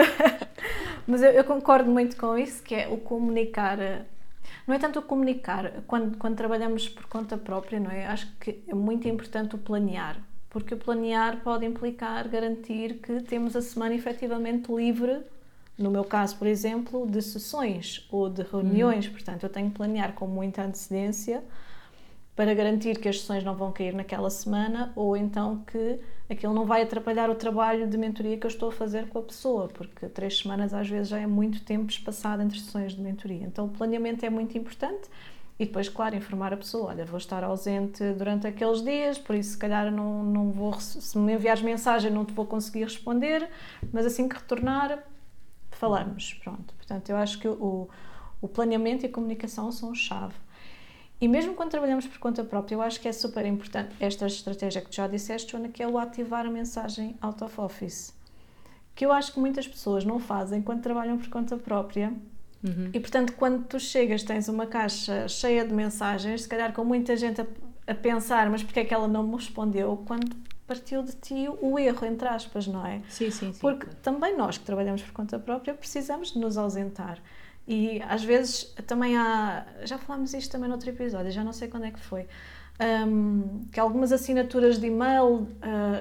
mas 1.07 1.23
eu, 1.23 1.31
eu, 1.31 1.45
concordo 1.45 1.91
muito 1.91 2.17
com 2.17 2.39
isso, 2.39 2.63
que 2.63 2.75
é 2.75 2.89
o 2.89 2.97
comunicar. 2.99 3.81
Ah, 3.81 4.05
não 4.67 4.75
é 4.75 4.79
tanto 4.79 5.01
o 5.01 5.03
comunicar, 5.03 5.83
quando, 5.87 6.17
quando 6.17 6.37
trabalhamos 6.37 6.89
por 6.89 7.07
conta 7.07 7.37
própria, 7.37 7.81
não 7.81 7.91
é? 7.91 8.07
Acho 8.07 8.33
que 8.39 8.63
é 8.69 8.75
muito 8.75 9.09
importante 9.09 9.57
o 9.57 9.59
planear, 9.59 10.19
porque 10.49 10.75
o 10.75 10.77
planear 10.77 11.41
pode 11.43 11.67
implicar 11.67 12.29
garantir 12.29 13.01
que 13.01 13.23
temos 13.23 13.57
a 13.57 13.61
semana 13.61 13.95
efetivamente 13.95 14.73
livre 14.73 15.25
no 15.83 15.91
meu 15.91 16.05
caso, 16.05 16.37
por 16.37 16.47
exemplo, 16.47 17.07
de 17.07 17.21
sessões 17.21 18.07
ou 18.11 18.31
de 18.31 18.43
reuniões, 18.43 19.07
uhum. 19.07 19.13
portanto, 19.13 19.43
eu 19.43 19.49
tenho 19.51 19.71
que 19.71 19.77
planear 19.77 20.13
com 20.15 20.27
muita 20.27 20.63
antecedência 20.63 21.43
para 22.35 22.55
garantir 22.55 22.99
que 22.99 23.09
as 23.09 23.21
sessões 23.21 23.45
não 23.45 23.55
vão 23.55 23.71
cair 23.73 23.95
naquela 23.95 24.31
semana 24.31 24.93
ou 24.97 25.17
então 25.17 25.63
que 25.67 25.99
aquilo 26.31 26.55
não 26.55 26.65
vai 26.65 26.83
atrapalhar 26.83 27.29
o 27.29 27.35
trabalho 27.35 27.87
de 27.87 27.99
mentoria 27.99 28.39
que 28.39 28.47
eu 28.47 28.49
estou 28.49 28.71
a 28.71 28.73
fazer 28.73 29.07
com 29.09 29.19
a 29.19 29.23
pessoa, 29.23 29.69
porque 29.69 30.07
três 30.09 30.39
semanas 30.39 30.73
às 30.73 30.89
vezes 30.89 31.09
já 31.09 31.19
é 31.19 31.27
muito 31.27 31.63
tempo 31.63 31.91
espaçado 31.91 32.43
entre 32.43 32.59
sessões 32.59 32.95
de 32.95 33.03
mentoria. 33.03 33.45
Então, 33.45 33.67
o 33.67 33.69
planeamento 33.69 34.25
é 34.25 34.31
muito 34.31 34.57
importante. 34.57 35.09
E 35.59 35.67
depois, 35.67 35.89
claro, 35.89 36.17
informar 36.17 36.53
a 36.53 36.57
pessoa: 36.57 36.89
olha, 36.89 37.05
vou 37.05 37.19
estar 37.19 37.45
ausente 37.45 38.03
durante 38.15 38.47
aqueles 38.47 38.83
dias, 38.83 39.19
por 39.19 39.37
isso, 39.37 39.51
se 39.51 39.59
calhar, 39.59 39.93
não, 39.93 40.25
não 40.25 40.51
vou. 40.51 40.73
Se 40.81 41.17
me 41.19 41.35
enviares 41.35 41.63
mensagem, 41.63 42.11
não 42.11 42.25
te 42.25 42.33
vou 42.33 42.47
conseguir 42.47 42.85
responder, 42.85 43.49
mas 43.93 44.07
assim 44.07 44.29
que 44.29 44.35
retornar, 44.35 45.05
falamos. 45.83 46.35
Pronto. 46.35 46.75
Portanto, 46.75 47.11
eu 47.11 47.17
acho 47.17 47.39
que 47.41 47.49
o, 47.49 47.89
o 48.41 48.47
planeamento 48.47 49.05
e 49.05 49.07
a 49.09 49.11
comunicação 49.11 49.73
são 49.73 49.93
chave. 49.93 50.35
E 51.21 51.27
mesmo 51.27 51.55
quando 51.55 51.71
trabalhamos 51.71 52.07
por 52.07 52.19
conta 52.19 52.45
própria, 52.45 52.77
eu 52.77 52.83
acho 52.83 53.01
que 53.01 53.09
é 53.09 53.13
super 53.13 53.45
importante 53.45 53.95
esta 54.01 54.27
estratégia 54.27 54.81
que 54.81 54.91
tu 54.91 54.97
já 54.97 55.07
disseste, 55.07 55.53
Joana, 55.53 55.69
que 55.69 55.83
é 55.83 55.89
o 55.89 55.99
ativar 55.99 56.47
a 56.47 56.51
mensagem 56.51 57.17
out 57.21 57.43
of 57.43 57.61
office. 57.61 58.15
Que 58.95 59.05
eu 59.07 59.13
acho 59.13 59.33
que 59.33 59.41
muitas 59.41 59.67
pessoas 59.67 60.05
não 60.05 60.19
fazem 60.19 60.63
quando 60.63 60.83
trabalham 60.83 61.19
por 61.19 61.29
conta 61.29 61.57
própria. 61.57 62.13
Uhum. 62.63 62.91
E 62.93 63.01
portanto, 63.01 63.35
quando 63.35 63.65
tu 63.65 63.79
chegas, 63.81 64.23
tens 64.23 64.49
uma 64.49 64.67
caixa 64.67 65.27
cheia 65.29 65.65
de 65.65 65.73
mensagens, 65.73 66.43
se 66.43 66.49
calhar 66.49 66.73
com 66.73 66.85
muita 66.85 67.17
gente 67.17 67.41
a, 67.41 67.47
a 67.87 67.95
pensar, 67.95 68.51
mas 68.51 68.63
porque 68.63 68.81
é 68.81 68.85
que 68.85 68.95
ela 68.95 69.09
não 69.09 69.25
me 69.25 69.37
respondeu? 69.37 70.03
Quando 70.07 70.37
partiu 70.73 71.03
de 71.03 71.13
ti 71.13 71.47
o 71.61 71.79
erro, 71.79 72.07
entre 72.07 72.27
aspas, 72.27 72.67
não 72.67 72.87
é? 72.87 73.03
Sim, 73.11 73.31
sim, 73.31 73.53
sim. 73.53 73.61
Porque 73.61 73.87
também 74.03 74.35
nós 74.37 74.57
que 74.57 74.65
trabalhamos 74.65 75.03
por 75.03 75.13
conta 75.13 75.39
própria 75.39 75.75
precisamos 75.75 76.33
de 76.33 76.39
nos 76.39 76.57
ausentar. 76.57 77.19
E 77.69 78.03
às 78.09 78.25
vezes 78.25 78.75
também 78.87 79.17
há. 79.17 79.67
Já 79.85 79.99
falámos 79.99 80.33
isto 80.33 80.51
também 80.51 80.69
noutro 80.69 80.89
episódio, 80.89 81.31
já 81.31 81.45
não 81.45 81.53
sei 81.53 81.69
quando 81.69 81.85
é 81.85 81.91
que 81.91 82.01
foi. 82.01 82.27
Um, 83.07 83.67
que 83.71 83.79
algumas 83.79 84.11
assinaturas 84.13 84.79
de 84.79 84.87
e-mail 84.87 85.27
uh, 85.27 85.49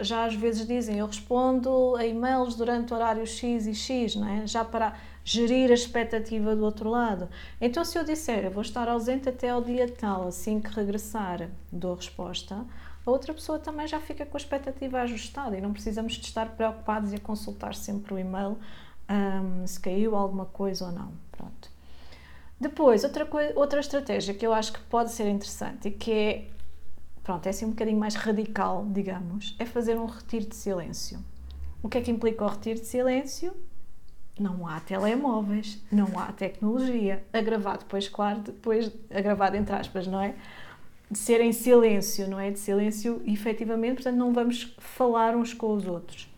já 0.02 0.26
às 0.26 0.34
vezes 0.34 0.66
dizem 0.66 0.98
eu 0.98 1.06
respondo 1.06 1.96
a 1.98 2.06
e-mails 2.06 2.56
durante 2.56 2.94
o 2.94 2.96
horário 2.96 3.28
X 3.28 3.68
e 3.68 3.76
X, 3.76 4.16
não 4.16 4.28
é? 4.28 4.48
já 4.48 4.64
para 4.64 4.96
gerir 5.24 5.72
a 5.72 5.74
expectativa 5.74 6.56
do 6.56 6.64
outro 6.64 6.90
lado. 6.90 7.30
Então, 7.60 7.86
se 7.86 7.98
eu 7.98 8.04
disser 8.04 8.46
eu 8.46 8.52
vou 8.52 8.62
estar 8.62 8.88
ausente 8.88 9.30
até 9.30 9.50
ao 9.50 9.62
dia 9.62 9.88
tal, 9.88 10.28
assim 10.28 10.60
que 10.60 10.70
regressar, 10.70 11.50
dou 11.72 11.96
resposta, 11.96 12.66
a 13.06 13.10
outra 13.10 13.34
pessoa 13.34 13.58
também 13.58 13.88
já 13.88 14.00
fica 14.00 14.26
com 14.26 14.38
a 14.38 14.40
expectativa 14.40 15.02
ajustada 15.02 15.58
e 15.58 15.62
não 15.62 15.74
precisamos 15.74 16.14
de 16.14 16.26
estar 16.26 16.50
preocupados 16.56 17.12
e 17.12 17.16
a 17.16 17.20
consultar 17.20 17.74
sempre 17.74 18.14
o 18.14 18.20
e-mail 18.20 18.58
um, 19.10 19.66
se 19.66 19.80
caiu 19.80 20.16
alguma 20.16 20.46
coisa 20.46 20.86
ou 20.86 20.92
não. 20.92 21.12
Pronto. 21.32 21.70
Depois, 22.60 23.04
outra, 23.04 23.28
outra 23.56 23.80
estratégia 23.80 24.36
que 24.36 24.46
eu 24.46 24.54
acho 24.54 24.74
que 24.74 24.80
pode 24.82 25.12
ser 25.12 25.28
interessante 25.28 25.88
e 25.88 25.92
que 25.92 26.12
é, 26.12 26.48
pronto, 27.24 27.48
é 27.48 27.50
assim 27.50 27.66
um 27.66 27.72
bocadinho 27.72 27.98
mais 27.98 28.14
radical, 28.14 28.86
digamos, 28.88 29.56
é 29.58 29.66
fazer 29.66 29.98
um 29.98 30.06
retiro 30.06 30.46
de 30.46 30.56
silêncio. 30.56 31.20
O 31.82 31.90
que 31.90 31.98
é 31.98 32.02
que 32.02 32.12
implica 32.12 32.44
o 32.44 32.48
retiro 32.48 32.80
de 32.80 32.86
silêncio? 32.86 33.52
Não 34.42 34.68
há 34.68 34.80
telemóveis, 34.80 35.82
não 35.92 36.20
há 36.20 36.32
tecnologia. 36.32 37.24
A 37.32 37.42
gravar 37.42 37.78
depois, 37.78 38.10
claro, 38.10 38.40
depois, 38.40 38.92
a 39.10 39.22
gravar 39.22 39.54
entre 39.56 39.76
aspas, 39.76 40.08
não 40.08 40.22
é? 40.22 40.36
de 41.12 41.20
ser 41.20 41.42
em 41.42 41.52
silêncio, 41.52 42.28
não 42.30 42.40
é? 42.40 42.50
De 42.52 42.58
silêncio 42.58 43.22
efetivamente, 43.26 43.96
portanto 43.96 44.16
não 44.16 44.32
vamos 44.32 44.74
falar 44.80 45.36
uns 45.36 45.54
com 45.54 45.74
os 45.74 45.86
outros. 45.86 46.30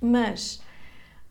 Mas 0.00 0.60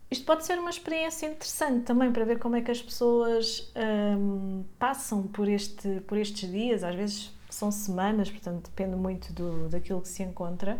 isto 0.09 0.25
pode 0.25 0.45
ser 0.45 0.57
uma 0.57 0.69
experiência 0.69 1.27
interessante 1.27 1.83
também 1.83 2.11
para 2.13 2.23
ver 2.23 2.39
como 2.39 2.55
é 2.55 2.61
que 2.61 2.71
as 2.71 2.81
pessoas 2.81 3.71
hum, 4.17 4.63
passam 4.79 5.23
por, 5.23 5.49
este, 5.49 5.99
por 6.07 6.17
estes 6.17 6.49
dias, 6.49 6.83
às 6.83 6.95
vezes 6.95 7.31
são 7.49 7.71
semanas, 7.71 8.29
portanto 8.29 8.69
depende 8.69 8.95
muito 8.95 9.33
do, 9.33 9.67
daquilo 9.67 10.01
que 10.01 10.07
se 10.07 10.23
encontra. 10.23 10.79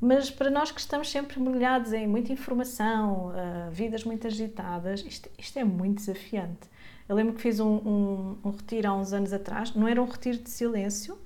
Mas 0.00 0.30
para 0.30 0.48
nós 0.50 0.70
que 0.70 0.80
estamos 0.80 1.10
sempre 1.10 1.40
mergulhados 1.40 1.92
em 1.92 2.06
muita 2.06 2.32
informação, 2.32 3.28
uh, 3.28 3.70
vidas 3.70 4.04
muito 4.04 4.26
agitadas, 4.26 5.00
isto, 5.00 5.28
isto 5.36 5.58
é 5.58 5.64
muito 5.64 5.96
desafiante. 5.96 6.68
Eu 7.08 7.16
lembro 7.16 7.34
que 7.34 7.40
fiz 7.40 7.58
um, 7.58 7.76
um, 7.76 8.38
um 8.44 8.50
retiro 8.50 8.88
há 8.88 8.94
uns 8.94 9.12
anos 9.12 9.32
atrás, 9.32 9.74
não 9.74 9.88
era 9.88 10.00
um 10.00 10.04
retiro 10.04 10.38
de 10.38 10.50
silêncio, 10.50 11.18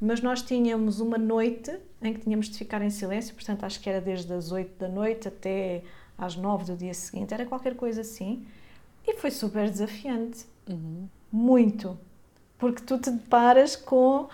mas 0.00 0.20
nós 0.20 0.42
tínhamos 0.42 1.00
uma 1.00 1.18
noite 1.18 1.76
em 2.00 2.14
que 2.14 2.20
tínhamos 2.20 2.48
de 2.48 2.56
ficar 2.56 2.80
em 2.82 2.90
silêncio, 2.90 3.34
portanto 3.34 3.64
acho 3.64 3.80
que 3.80 3.90
era 3.90 4.00
desde 4.00 4.32
as 4.32 4.52
8 4.52 4.78
da 4.78 4.88
noite 4.88 5.26
até 5.26 5.82
às 6.16 6.36
9 6.36 6.64
do 6.64 6.76
dia 6.76 6.94
seguinte, 6.94 7.34
era 7.34 7.44
qualquer 7.44 7.74
coisa 7.74 8.02
assim, 8.02 8.46
e 9.06 9.14
foi 9.14 9.30
super 9.30 9.68
desafiante. 9.68 10.46
Uhum. 10.68 11.08
Muito. 11.32 11.98
Porque 12.58 12.82
tu 12.82 12.98
te 12.98 13.10
deparas 13.10 13.74
com 13.74 14.28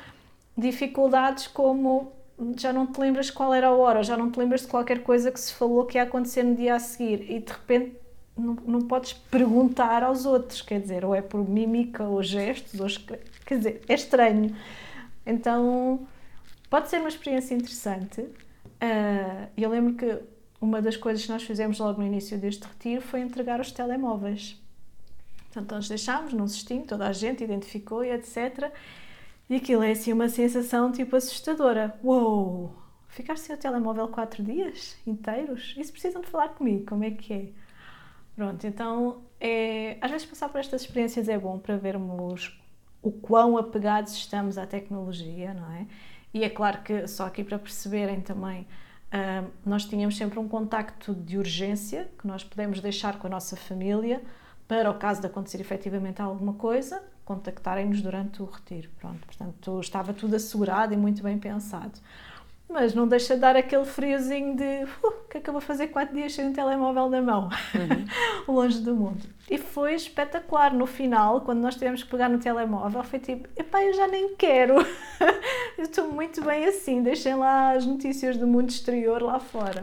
dificuldades 0.56 1.46
como 1.46 2.12
já 2.58 2.72
não 2.72 2.86
te 2.86 3.00
lembras 3.00 3.30
qual 3.30 3.54
era 3.54 3.68
a 3.68 3.74
hora, 3.74 4.02
já 4.02 4.16
não 4.16 4.30
te 4.30 4.38
lembras 4.38 4.62
de 4.62 4.68
qualquer 4.68 5.02
coisa 5.02 5.32
que 5.32 5.40
se 5.40 5.54
falou 5.54 5.84
que 5.86 5.96
ia 5.98 6.02
acontecer 6.02 6.42
no 6.42 6.54
dia 6.54 6.74
a 6.74 6.78
seguir, 6.78 7.30
e 7.30 7.40
de 7.40 7.52
repente 7.52 7.96
não, 8.36 8.54
não 8.66 8.80
podes 8.82 9.14
perguntar 9.14 10.02
aos 10.02 10.26
outros, 10.26 10.60
quer 10.60 10.80
dizer, 10.80 11.04
ou 11.04 11.14
é 11.14 11.22
por 11.22 11.48
mímica 11.48 12.04
ou 12.04 12.22
gestos, 12.22 12.78
ou, 12.80 12.86
quer 13.46 13.58
dizer, 13.58 13.82
é 13.88 13.94
estranho. 13.94 14.54
Então, 15.24 16.06
pode 16.68 16.88
ser 16.90 16.98
uma 16.98 17.08
experiência 17.08 17.54
interessante. 17.54 18.20
Uh, 18.20 19.48
eu 19.56 19.70
lembro 19.70 19.94
que 19.94 20.20
uma 20.60 20.82
das 20.82 20.96
coisas 20.96 21.24
que 21.24 21.32
nós 21.32 21.42
fizemos 21.42 21.78
logo 21.78 22.00
no 22.00 22.06
início 22.06 22.38
deste 22.38 22.64
retiro 22.64 23.00
foi 23.00 23.20
entregar 23.20 23.60
os 23.60 23.72
telemóveis. 23.72 24.60
Portanto, 25.46 25.72
nós 25.72 25.88
deixámos 25.88 26.34
num 26.34 26.46
cestinho, 26.46 26.84
toda 26.84 27.08
a 27.08 27.12
gente 27.12 27.42
identificou 27.42 28.04
e 28.04 28.10
etc. 28.10 28.70
E 29.48 29.56
aquilo 29.56 29.82
é 29.82 29.92
assim 29.92 30.12
uma 30.12 30.28
sensação 30.28 30.90
tipo 30.90 31.14
assustadora. 31.16 31.98
Uou! 32.02 32.74
Ficar 33.08 33.38
sem 33.38 33.54
o 33.54 33.58
telemóvel 33.58 34.08
quatro 34.08 34.42
dias 34.42 34.96
inteiros? 35.06 35.74
Isso 35.78 35.92
precisam 35.92 36.20
de 36.20 36.28
falar 36.28 36.50
comigo, 36.50 36.84
como 36.86 37.04
é 37.04 37.10
que 37.12 37.32
é? 37.32 37.48
Pronto, 38.34 38.66
então 38.66 39.22
é, 39.40 39.96
às 40.00 40.10
vezes 40.10 40.26
passar 40.26 40.48
por 40.48 40.58
estas 40.58 40.82
experiências 40.82 41.28
é 41.28 41.38
bom 41.38 41.58
para 41.58 41.76
vermos 41.76 42.60
o 43.00 43.10
quão 43.10 43.56
apegados 43.56 44.12
estamos 44.14 44.58
à 44.58 44.66
tecnologia, 44.66 45.54
não 45.54 45.72
é? 45.72 45.86
E 46.34 46.44
é 46.44 46.50
claro 46.50 46.82
que, 46.82 47.06
só 47.06 47.26
aqui 47.26 47.42
para 47.42 47.58
perceberem 47.58 48.20
também, 48.20 48.62
uh, 48.62 49.50
nós 49.64 49.86
tínhamos 49.86 50.16
sempre 50.16 50.38
um 50.38 50.48
contacto 50.48 51.14
de 51.14 51.38
urgência 51.38 52.10
que 52.18 52.26
nós 52.26 52.44
podemos 52.44 52.80
deixar 52.80 53.18
com 53.18 53.26
a 53.26 53.30
nossa 53.30 53.56
família 53.56 54.22
para 54.68 54.90
o 54.90 54.94
caso 54.98 55.20
de 55.20 55.28
acontecer 55.28 55.60
efetivamente 55.60 56.20
alguma 56.20 56.54
coisa, 56.54 57.02
contactarem-nos 57.26 58.00
durante 58.00 58.40
o 58.40 58.46
retiro. 58.46 58.88
Pronto, 58.98 59.26
portanto, 59.26 59.80
estava 59.80 60.14
tudo 60.14 60.36
assegurado 60.36 60.94
e 60.94 60.96
muito 60.96 61.22
bem 61.22 61.36
pensado. 61.38 61.92
Mas 62.68 62.94
não 62.94 63.06
deixa 63.06 63.34
de 63.34 63.40
dar 63.40 63.54
aquele 63.56 63.84
friozinho 63.84 64.56
de 64.56 64.84
uh, 64.84 64.88
o 65.06 65.28
que 65.28 65.38
é 65.38 65.40
que 65.40 65.48
eu 65.48 65.52
vou 65.52 65.60
fazer 65.60 65.88
quatro 65.88 66.14
dias 66.14 66.32
sem 66.32 66.46
um 66.46 66.52
telemóvel 66.52 67.08
na 67.08 67.22
mão, 67.22 67.48
uhum. 67.74 68.06
longe 68.52 68.80
do 68.80 68.94
mundo. 68.94 69.24
E 69.48 69.56
foi 69.56 69.94
espetacular. 69.94 70.72
No 70.72 70.86
final, 70.86 71.42
quando 71.42 71.60
nós 71.60 71.74
tivemos 71.74 72.02
que 72.02 72.10
pegar 72.10 72.28
no 72.28 72.38
telemóvel, 72.38 73.04
foi 73.04 73.20
tipo: 73.20 73.48
epá, 73.56 73.84
eu 73.84 73.94
já 73.94 74.08
nem 74.08 74.34
quero. 74.34 74.74
eu 75.78 75.84
estou 75.84 76.08
muito 76.08 76.42
bem 76.42 76.64
assim, 76.64 77.02
deixem 77.02 77.36
lá 77.36 77.72
as 77.72 77.86
notícias 77.86 78.36
do 78.36 78.46
mundo 78.46 78.70
exterior 78.70 79.22
lá 79.22 79.38
fora. 79.38 79.82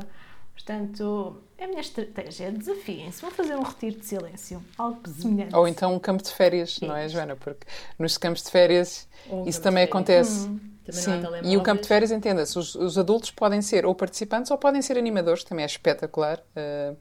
Portanto, 0.54 1.43
a 1.64 1.68
minha 1.68 1.82
estratégia 1.82 2.46
é 2.46 2.52
desafiem-se, 2.52 3.22
vão 3.22 3.32
fazer 3.32 3.56
um 3.56 3.64
retiro 3.64 4.00
de 4.00 4.06
silêncio, 4.06 4.64
algo 4.78 5.02
uhum. 5.08 5.14
semelhante. 5.14 5.56
Ou 5.56 5.68
então 5.68 5.94
um 5.94 6.00
campo 6.00 6.24
de 6.24 6.32
férias, 6.32 6.80
não 6.82 6.96
é, 6.96 7.08
Joana? 7.08 7.36
Porque 7.36 7.66
nos 7.98 8.18
campos 8.18 8.44
de 8.44 8.52
férias 8.52 9.08
um 9.30 9.48
isso 9.48 9.62
também 9.62 9.84
acontece. 9.84 10.48
Hum. 10.48 10.60
Sim. 10.90 11.22
E 11.44 11.56
o 11.56 11.64
campo 11.64 11.82
de 11.82 11.88
férias, 11.88 12.12
entenda-se, 12.12 12.60
os, 12.60 12.76
os, 12.76 12.98
adultos 12.98 13.32
podem 13.32 13.62
ser 13.62 13.86
ou 13.86 13.96
participantes 13.96 14.52
ou 14.52 14.58
podem 14.58 14.82
ser 14.82 14.98
animadores, 14.98 15.44
também 15.44 15.64
é 15.64 15.66
espetacular. 15.66 16.44
Uh, 16.58 16.92
uh, 16.92 16.98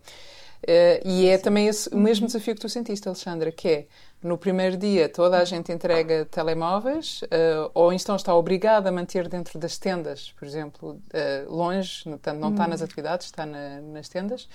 e 1.04 1.26
é 1.26 1.36
Sim. 1.36 1.42
também 1.42 1.66
esse, 1.66 1.88
o 1.88 1.98
mesmo 1.98 2.26
desafio 2.26 2.54
que 2.54 2.60
tu 2.60 2.68
sentiste, 2.68 3.08
Alexandra, 3.08 3.50
que 3.50 3.68
é 3.68 3.86
no 4.22 4.38
primeiro 4.38 4.76
dia 4.76 5.08
toda 5.08 5.38
a 5.38 5.44
gente 5.44 5.72
entrega 5.72 6.24
telemóveis 6.26 7.22
uh, 7.22 7.70
ou 7.74 7.92
então 7.92 8.16
está 8.16 8.34
obrigada 8.34 8.88
a 8.88 8.92
manter 8.92 9.28
dentro 9.28 9.58
das 9.58 9.78
tendas, 9.78 10.32
por 10.38 10.46
exemplo, 10.46 11.00
longe, 11.48 12.04
portanto 12.04 12.38
não 12.38 12.50
está 12.50 12.64
hum. 12.64 12.68
nas 12.68 12.82
atividades, 12.82 13.26
está 13.26 13.44
na, 13.44 13.80
nas 13.80 14.08
tendas. 14.08 14.48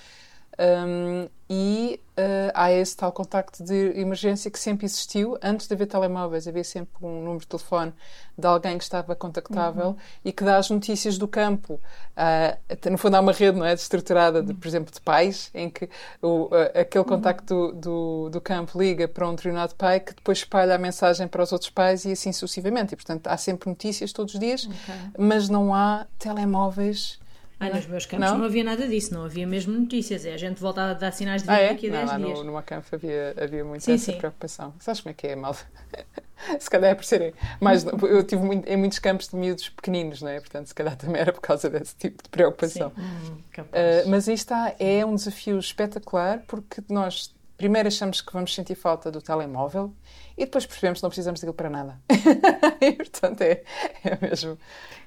Um, 0.58 1.28
e 1.50 1.98
uh, 2.18 2.52
há 2.52 2.70
esse 2.72 2.94
tal 2.94 3.10
contacto 3.10 3.64
de 3.64 3.98
emergência 3.98 4.50
que 4.50 4.58
sempre 4.58 4.84
existiu. 4.84 5.38
Antes 5.42 5.66
de 5.66 5.72
haver 5.72 5.86
telemóveis, 5.86 6.46
havia 6.46 6.64
sempre 6.64 6.92
um 7.00 7.22
número 7.22 7.40
de 7.40 7.46
telefone 7.46 7.94
de 8.36 8.46
alguém 8.46 8.76
que 8.76 8.84
estava 8.84 9.14
contactável 9.16 9.88
uhum. 9.88 9.96
e 10.24 10.30
que 10.30 10.44
dá 10.44 10.58
as 10.58 10.68
notícias 10.68 11.16
do 11.16 11.26
campo. 11.26 11.80
Uh, 12.14 12.90
no 12.90 12.98
fundo, 12.98 13.14
há 13.14 13.20
uma 13.20 13.32
rede 13.32 13.56
não 13.56 13.64
é, 13.64 13.72
estruturada, 13.72 14.42
de, 14.42 14.52
por 14.52 14.68
exemplo, 14.68 14.92
de 14.92 15.00
pais, 15.00 15.50
em 15.54 15.70
que 15.70 15.88
o, 16.20 16.46
uh, 16.46 16.54
aquele 16.74 17.02
uhum. 17.02 17.04
contacto 17.04 17.72
do, 17.72 17.72
do, 17.72 18.30
do, 18.30 18.40
campo 18.40 18.78
liga 18.78 19.08
para 19.08 19.26
um 19.26 19.34
determinado 19.34 19.74
pai 19.74 20.00
que 20.00 20.14
depois 20.14 20.38
espalha 20.38 20.74
a 20.74 20.78
mensagem 20.78 21.26
para 21.26 21.42
os 21.42 21.52
outros 21.52 21.70
pais 21.70 22.04
e 22.04 22.12
assim 22.12 22.32
sucessivamente. 22.32 22.92
E, 22.92 22.96
portanto, 22.96 23.26
há 23.26 23.36
sempre 23.38 23.70
notícias 23.70 24.12
todos 24.12 24.34
os 24.34 24.40
dias, 24.40 24.66
okay. 24.66 24.94
mas 25.16 25.48
não 25.48 25.72
há 25.72 26.06
telemóveis 26.18 27.18
ah, 27.60 27.70
nos 27.70 27.86
meus 27.86 28.06
campos 28.06 28.30
não? 28.30 28.38
não? 28.38 28.44
havia 28.44 28.62
nada 28.62 28.86
disso, 28.86 29.12
não 29.12 29.24
havia 29.24 29.46
mesmo 29.46 29.76
notícias. 29.76 30.24
É, 30.24 30.34
a 30.34 30.36
gente 30.36 30.60
voltava 30.60 30.92
a 30.92 30.94
dar 30.94 31.12
sinais 31.12 31.42
de 31.42 31.48
vida 31.48 31.58
ah, 31.58 31.62
é? 31.62 31.68
daqui 31.70 31.88
a 31.88 31.90
10 31.90 32.04
não, 32.04 32.12
lá 32.12 32.18
dias. 32.18 32.38
No, 32.38 32.44
numa 32.44 32.62
campo 32.62 32.86
havia, 32.92 33.34
havia 33.36 33.64
muito 33.64 33.84
sim, 33.84 33.94
essa 33.94 34.12
sim. 34.12 34.18
preocupação. 34.18 34.74
Sabes 34.78 35.00
como 35.00 35.10
é 35.10 35.14
que 35.14 35.26
é, 35.26 35.34
mal? 35.34 35.54
se 36.58 36.70
calhar 36.70 36.92
é 36.92 36.94
por 36.94 37.04
serem 37.04 37.34
mais. 37.60 37.84
Eu 37.84 38.22
tive 38.22 38.42
muito, 38.42 38.68
em 38.68 38.76
muitos 38.76 38.98
campos 39.00 39.28
de 39.28 39.36
miúdos 39.36 39.68
pequeninos, 39.70 40.22
não 40.22 40.30
é? 40.30 40.38
Portanto, 40.38 40.66
se 40.66 40.74
calhar 40.74 40.96
também 40.96 41.20
era 41.20 41.32
por 41.32 41.40
causa 41.40 41.68
desse 41.68 41.96
tipo 41.96 42.22
de 42.22 42.28
preocupação. 42.28 42.92
Hum, 42.96 43.38
uh, 43.58 44.08
mas 44.08 44.28
está, 44.28 44.74
é 44.78 45.04
um 45.04 45.16
desafio 45.16 45.58
espetacular 45.58 46.44
porque 46.46 46.80
nós 46.88 47.34
primeiro 47.56 47.88
achamos 47.88 48.20
que 48.20 48.32
vamos 48.32 48.54
sentir 48.54 48.76
falta 48.76 49.10
do 49.10 49.20
telemóvel 49.20 49.92
e 50.36 50.44
depois 50.44 50.64
percebemos 50.64 51.00
que 51.00 51.02
não 51.02 51.10
precisamos 51.10 51.40
daquilo 51.40 51.54
para 51.54 51.68
nada. 51.68 52.00
e 52.80 52.92
portanto 52.92 53.42
é, 53.42 53.62
é 54.04 54.18
mesmo 54.22 54.56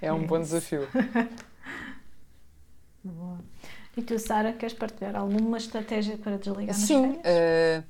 é 0.01 0.11
um 0.11 0.27
bom 0.27 0.39
desafio. 0.39 0.85
Boa. 3.03 3.39
E 3.97 4.01
tu, 4.01 4.17
Sara, 4.17 4.53
queres 4.53 4.73
partilhar 4.73 5.15
alguma 5.15 5.57
estratégia 5.57 6.17
para 6.17 6.37
desligar 6.37 6.73
Sim, 6.73 7.17
uh, 7.17 7.83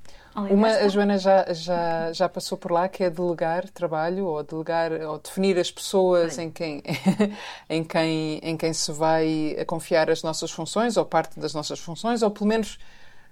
uma, 0.49 0.70
a 0.70 0.88
Joana 0.88 1.18
já, 1.18 1.53
já, 1.53 2.12
já 2.14 2.30
passou 2.30 2.57
por 2.57 2.72
lá, 2.72 2.88
que 2.88 3.03
é 3.03 3.09
delegar 3.09 3.70
trabalho 3.70 4.26
ou 4.26 4.41
delegar 4.41 4.91
ou 4.93 5.20
definir 5.20 5.59
as 5.59 5.70
pessoas 5.70 6.39
em 6.39 6.49
quem, 6.49 6.82
em, 7.70 7.84
quem, 7.84 8.39
em 8.41 8.57
quem 8.57 8.74
se 8.74 8.91
vai 8.93 9.55
confiar 9.68 10.09
as 10.09 10.24
nossas 10.24 10.49
funções 10.49 10.97
ou 10.97 11.05
parte 11.05 11.39
das 11.39 11.53
nossas 11.53 11.80
funções, 11.80 12.24
ou 12.24 12.32
pelo 12.32 12.47
menos 12.47 12.80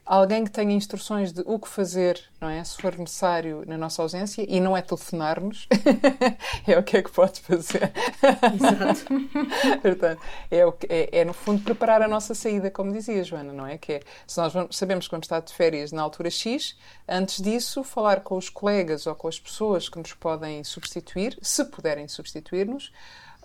alguém 0.09 0.43
que 0.43 0.49
tenha 0.49 0.73
instruções 0.73 1.31
de 1.31 1.43
o 1.45 1.59
que 1.59 1.67
fazer, 1.67 2.19
não 2.41 2.49
é? 2.49 2.63
Se 2.63 2.81
for 2.81 2.97
necessário 2.97 3.63
na 3.67 3.77
nossa 3.77 4.01
ausência, 4.01 4.43
e 4.49 4.59
não 4.59 4.75
é 4.75 4.81
telefonar-nos, 4.81 5.67
é 6.65 6.79
o 6.79 6.81
que 6.81 6.97
é 6.97 7.03
que 7.03 7.11
pode 7.11 7.39
fazer. 7.41 7.93
Exato. 8.55 9.05
Portanto, 9.83 10.19
é, 10.49 10.65
o 10.65 10.71
que, 10.71 10.87
é, 10.89 11.19
é, 11.19 11.23
no 11.23 11.31
fundo 11.31 11.61
preparar 11.61 12.01
a 12.01 12.07
nossa 12.07 12.33
saída, 12.33 12.71
como 12.71 12.91
dizia 12.91 13.23
Joana, 13.23 13.53
não 13.53 13.67
é? 13.67 13.77
Que 13.77 13.93
é, 13.93 13.99
se 14.25 14.39
nós 14.39 14.51
vamos, 14.51 14.75
sabemos 14.75 15.05
que 15.05 15.11
vamos 15.11 15.25
estar 15.25 15.41
de 15.41 15.53
férias 15.53 15.91
na 15.91 16.01
altura 16.01 16.31
X, 16.31 16.75
antes 17.07 17.39
disso, 17.39 17.83
falar 17.83 18.21
com 18.21 18.35
os 18.35 18.49
colegas 18.49 19.05
ou 19.05 19.13
com 19.13 19.27
as 19.27 19.39
pessoas 19.39 19.87
que 19.87 19.99
nos 19.99 20.13
podem 20.13 20.63
substituir, 20.63 21.37
se 21.39 21.63
puderem 21.65 22.07
substituir-nos, 22.07 22.91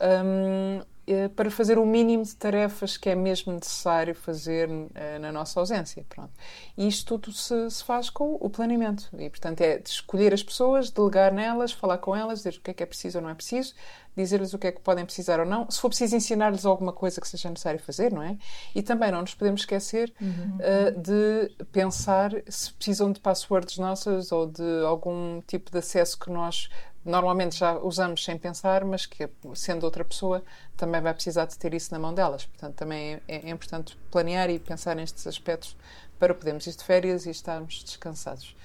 um, 0.01 0.81
eh, 0.81 0.94
para 1.37 1.51
fazer 1.51 1.79
o 1.79 1.85
mínimo 1.85 2.25
de 2.25 2.35
tarefas 2.35 2.97
que 2.97 3.11
é 3.11 3.15
mesmo 3.15 3.53
necessário 3.53 4.15
fazer 4.15 4.69
uh, 4.69 5.19
na 5.21 5.31
nossa 5.31 5.61
ausência. 5.61 6.05
Pronto. 6.09 6.33
E 6.77 6.89
isto 6.89 7.19
tudo 7.19 7.33
se, 7.33 7.71
se, 7.71 7.85
faz 7.85 8.09
com 8.09 8.37
o 8.41 8.49
planeamento. 8.49 9.09
E, 9.19 9.29
portanto, 9.29 9.61
é 9.61 9.81
escolher 9.85 10.33
as 10.33 10.43
pessoas, 10.43 10.91
delegar 10.91 11.33
nelas, 11.33 11.73
falar 11.73 11.99
com 11.99 12.17
elas, 12.17 12.39
dizer 12.39 12.59
o 12.59 12.61
que 12.61 12.71
é 12.71 12.75
que 12.75 12.83
é 12.83 12.87
preciso 12.87 13.19
ou 13.19 13.23
não 13.23 13.31
é 13.31 13.35
preciso, 13.35 13.75
dizer-lhes 14.17 14.55
o 14.55 14.59
que 14.59 14.69
é 14.69 14.73
que 14.73 14.81
podem 14.81 15.05
precisar 15.05 15.41
ou 15.41 15.47
não. 15.47 15.71
Se 15.71 15.81
for 15.81 15.89
preciso 15.89 16.17
ensinar-lhes 16.17 16.65
alguma 16.65 16.93
coisa 16.93 17.21
que 17.21 17.29
seja 17.29 17.51
necessário 17.51 17.81
fazer, 17.81 18.13
não 18.13 18.23
é? 18.23 18.37
E 18.75 18.83
também 18.83 19.11
não 19.11 19.21
nos 19.21 19.35
podemos 19.35 19.63
esquecer 19.63 20.13
uhum. 20.21 20.59
uh, 20.59 21.01
de 21.01 21.65
pensar 21.73 22.31
se 22.49 22.73
precisam 22.73 23.13
de 23.13 23.21
passwords 23.21 23.77
nossas 23.79 24.33
ou 24.33 24.47
de 24.47 24.85
algum 24.87 25.41
tipo 25.43 25.71
de 25.71 25.79
acesso 25.79 26.19
que 26.19 26.31
nós 26.31 26.69
normalmente 27.05 27.57
já 27.57 27.79
usamos 27.79 28.25
sem 28.25 28.39
pensar, 28.39 28.85
mas 28.85 29.07
que, 29.07 29.29
sendo 29.55 29.85
outra 29.85 30.05
pessoa, 30.05 30.43
também 30.77 31.01
vai 31.01 31.13
precisar 31.13 31.45
de 31.45 31.59
ter 31.59 31.75
isso 31.75 31.93
na 31.93 31.99
mão 31.99 32.15
delas. 32.15 32.47
Portanto, 32.47 32.75
também 32.75 33.21
é, 33.29 33.49
é 33.49 33.51
importante 33.51 33.97
planear 34.11 34.49
e 34.51 34.59
pensar 34.59 34.97
nestes 34.97 35.27
aspectos 35.27 35.77
para 36.19 36.35
podermos 36.35 36.67
ir 36.67 36.77
de 36.77 36.85
férias 36.85 37.27
e 37.27 37.31
estarmos 37.31 37.83
descansados. 37.85 38.57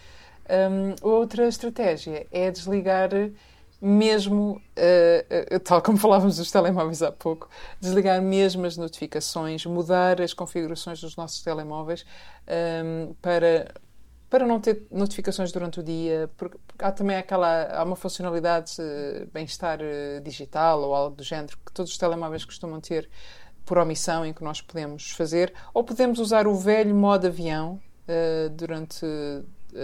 Um, 0.50 0.96
outra 1.08 1.48
estratégia 1.48 2.26
é 2.32 2.50
desligar 2.50 3.12
mesmo, 3.82 4.62
uh, 4.78 5.56
uh, 5.56 5.60
tal 5.60 5.82
como 5.82 5.98
falávamos 5.98 6.38
dos 6.38 6.52
telemóveis 6.52 7.02
há 7.02 7.12
pouco, 7.12 7.50
desligar 7.80 8.22
mesmo 8.22 8.66
as 8.66 8.76
notificações, 8.76 9.66
mudar 9.66 10.20
as 10.22 10.34
configurações 10.34 11.00
dos 11.00 11.16
nossos 11.16 11.42
telemóveis 11.42 12.06
um, 12.84 13.14
para 13.22 13.74
para 14.30 14.46
não 14.46 14.60
ter 14.60 14.86
notificações 14.92 15.52
durante 15.52 15.80
o 15.80 15.84
dia, 15.84 16.30
porque 16.38 16.58
há 16.78 16.92
também 16.92 17.18
aquela 17.18 17.64
há 17.76 17.84
uma 17.84 17.96
funcionalidade 17.96 18.74
uh, 18.80 19.28
bem-estar 19.34 19.80
uh, 19.82 20.22
digital 20.22 20.82
ou 20.82 20.94
algo 20.94 21.16
do 21.16 21.24
género 21.24 21.58
que 21.66 21.72
todos 21.74 21.92
os 21.92 21.98
telemóveis 21.98 22.46
costumam 22.46 22.80
ter 22.80 23.10
por 23.66 23.78
omissão 23.78 24.26
em 24.26 24.34
que 24.34 24.44
nós 24.44 24.62
podemos 24.62 25.12
fazer, 25.12 25.54
ou 25.74 25.84
podemos 25.84 26.20
usar 26.20 26.48
o 26.48 26.56
velho 26.56 26.94
modo 26.94 27.28
avião 27.28 27.80
uh, 28.08 28.50
durante 28.52 29.06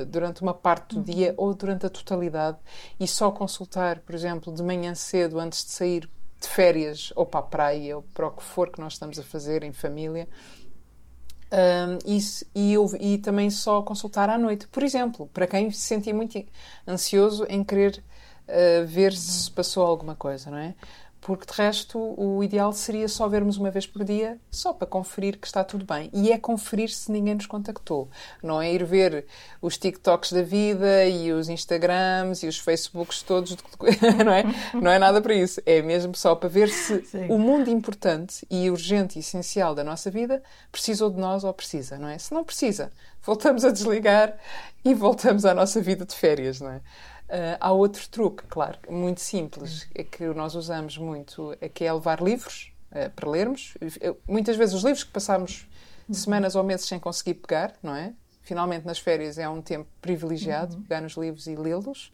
durante 0.08 0.42
uma 0.42 0.56
parte 0.56 0.96
do 0.96 0.98
uhum. 0.98 1.04
dia 1.04 1.36
ou 1.38 1.54
durante 1.54 1.86
a 1.86 1.90
totalidade 1.92 2.58
e 3.00 3.08
só 3.08 3.30
consultar, 3.30 4.00
por 4.00 4.16
exemplo, 4.16 4.52
de 4.52 4.64
manhã 4.64 4.96
cedo 4.96 5.40
antes 5.40 5.64
de 5.64 5.70
sair 5.70 6.10
de 6.42 6.48
férias 6.48 7.14
ou 7.16 7.24
para 7.24 7.42
a 7.42 7.44
praia 7.44 7.96
ou 7.98 8.02
para 8.02 8.26
o 8.26 8.32
que 8.32 8.42
for 8.42 8.72
que 8.72 8.82
nós 8.82 8.94
estamos 8.94 9.20
a 9.20 9.24
fazer 9.24 9.62
em 9.62 9.72
família 9.72 10.28
um, 11.52 11.98
isso, 12.06 12.46
e, 12.54 12.76
e 13.00 13.18
também 13.18 13.50
só 13.50 13.82
consultar 13.82 14.30
à 14.30 14.38
noite. 14.38 14.68
Por 14.68 14.84
exemplo, 14.84 15.30
para 15.34 15.48
quem 15.48 15.72
se 15.72 15.82
sentia 15.82 16.14
muito 16.14 16.44
ansioso 16.88 17.46
em 17.50 17.64
querer 17.64 18.04
uh, 18.48 18.86
ver 18.86 19.14
se 19.14 19.50
passou 19.52 19.86
alguma 19.86 20.16
coisa, 20.16 20.50
não 20.50 20.58
é? 20.58 20.76
Porque 21.26 21.52
de 21.52 21.60
resto 21.60 21.98
o 21.98 22.44
ideal 22.44 22.72
seria 22.72 23.08
só 23.08 23.28
vermos 23.28 23.58
uma 23.58 23.72
vez 23.72 23.88
por 23.88 24.04
dia, 24.04 24.38
só 24.52 24.72
para 24.72 24.86
conferir 24.86 25.40
que 25.40 25.48
está 25.48 25.64
tudo 25.64 25.84
bem. 25.84 26.08
E 26.14 26.32
é 26.32 26.38
conferir 26.38 26.92
se 26.92 27.12
ninguém 27.12 27.34
nos 27.34 27.48
contactou. 27.48 28.08
Não 28.44 28.62
é 28.62 28.72
ir 28.72 28.86
ver 28.86 29.26
os 29.60 29.76
TikToks 29.76 30.34
da 30.34 30.44
vida 30.44 31.04
e 31.06 31.34
os 31.34 31.50
Instagrams 31.50 32.44
e 32.44 32.48
os 32.48 32.60
Facebooks 32.60 33.24
todos, 33.24 33.58
não 34.24 34.32
é? 34.32 34.44
Não 34.80 34.92
é 34.92 35.00
nada 35.00 35.20
para 35.20 35.34
isso. 35.34 35.60
É 35.66 35.82
mesmo 35.82 36.16
só 36.16 36.36
para 36.36 36.48
ver 36.48 36.70
se 36.70 37.04
Sim. 37.04 37.26
o 37.28 37.40
mundo 37.40 37.72
importante 37.72 38.46
e 38.48 38.70
urgente 38.70 39.18
e 39.18 39.22
essencial 39.22 39.74
da 39.74 39.84
nossa 39.84 40.12
vida 40.12 40.44
precisou 40.72 41.10
de 41.10 41.20
nós 41.20 41.44
ou 41.44 41.52
precisa, 41.52 41.98
não 41.98 42.08
é? 42.08 42.20
Se 42.20 42.36
não 42.36 42.44
precisa, 42.44 42.92
voltamos 43.24 43.66
a 43.66 43.72
desligar 43.72 44.38
e 44.84 44.94
voltamos 44.94 45.44
à 45.44 45.56
nossa 45.56 45.82
vida 45.82 46.06
de 46.06 46.14
férias, 46.14 46.62
não 46.62 46.70
é? 46.70 46.82
Uh, 47.28 47.58
há 47.60 47.72
outro 47.72 48.08
truque, 48.10 48.44
claro, 48.48 48.78
muito 48.88 49.20
simples, 49.20 49.88
é 49.96 50.04
que 50.04 50.24
nós 50.28 50.54
usamos 50.54 50.96
muito, 50.98 51.58
é 51.60 51.68
que 51.68 51.84
é 51.84 51.92
levar 51.92 52.22
livros 52.22 52.72
uh, 52.92 53.10
para 53.12 53.30
lermos. 53.30 53.76
Muitas 54.28 54.56
vezes 54.56 54.76
os 54.76 54.84
livros 54.84 55.04
que 55.04 55.12
passamos 55.12 55.68
uhum. 56.08 56.14
semanas 56.14 56.56
ou 56.56 56.64
meses 56.64 56.86
sem 56.86 57.00
conseguir 57.00 57.36
pegar, 57.36 57.74
não 57.82 57.96
é? 57.96 58.14
Finalmente 58.44 58.86
nas 58.86 59.00
férias 59.00 59.40
é 59.40 59.50
um 59.50 59.60
tempo 59.60 59.90
privilegiado, 60.00 60.76
uhum. 60.76 60.84
pegar 60.84 61.02
nos 61.02 61.14
livros 61.18 61.48
e 61.48 61.56
lê-los. 61.56 62.12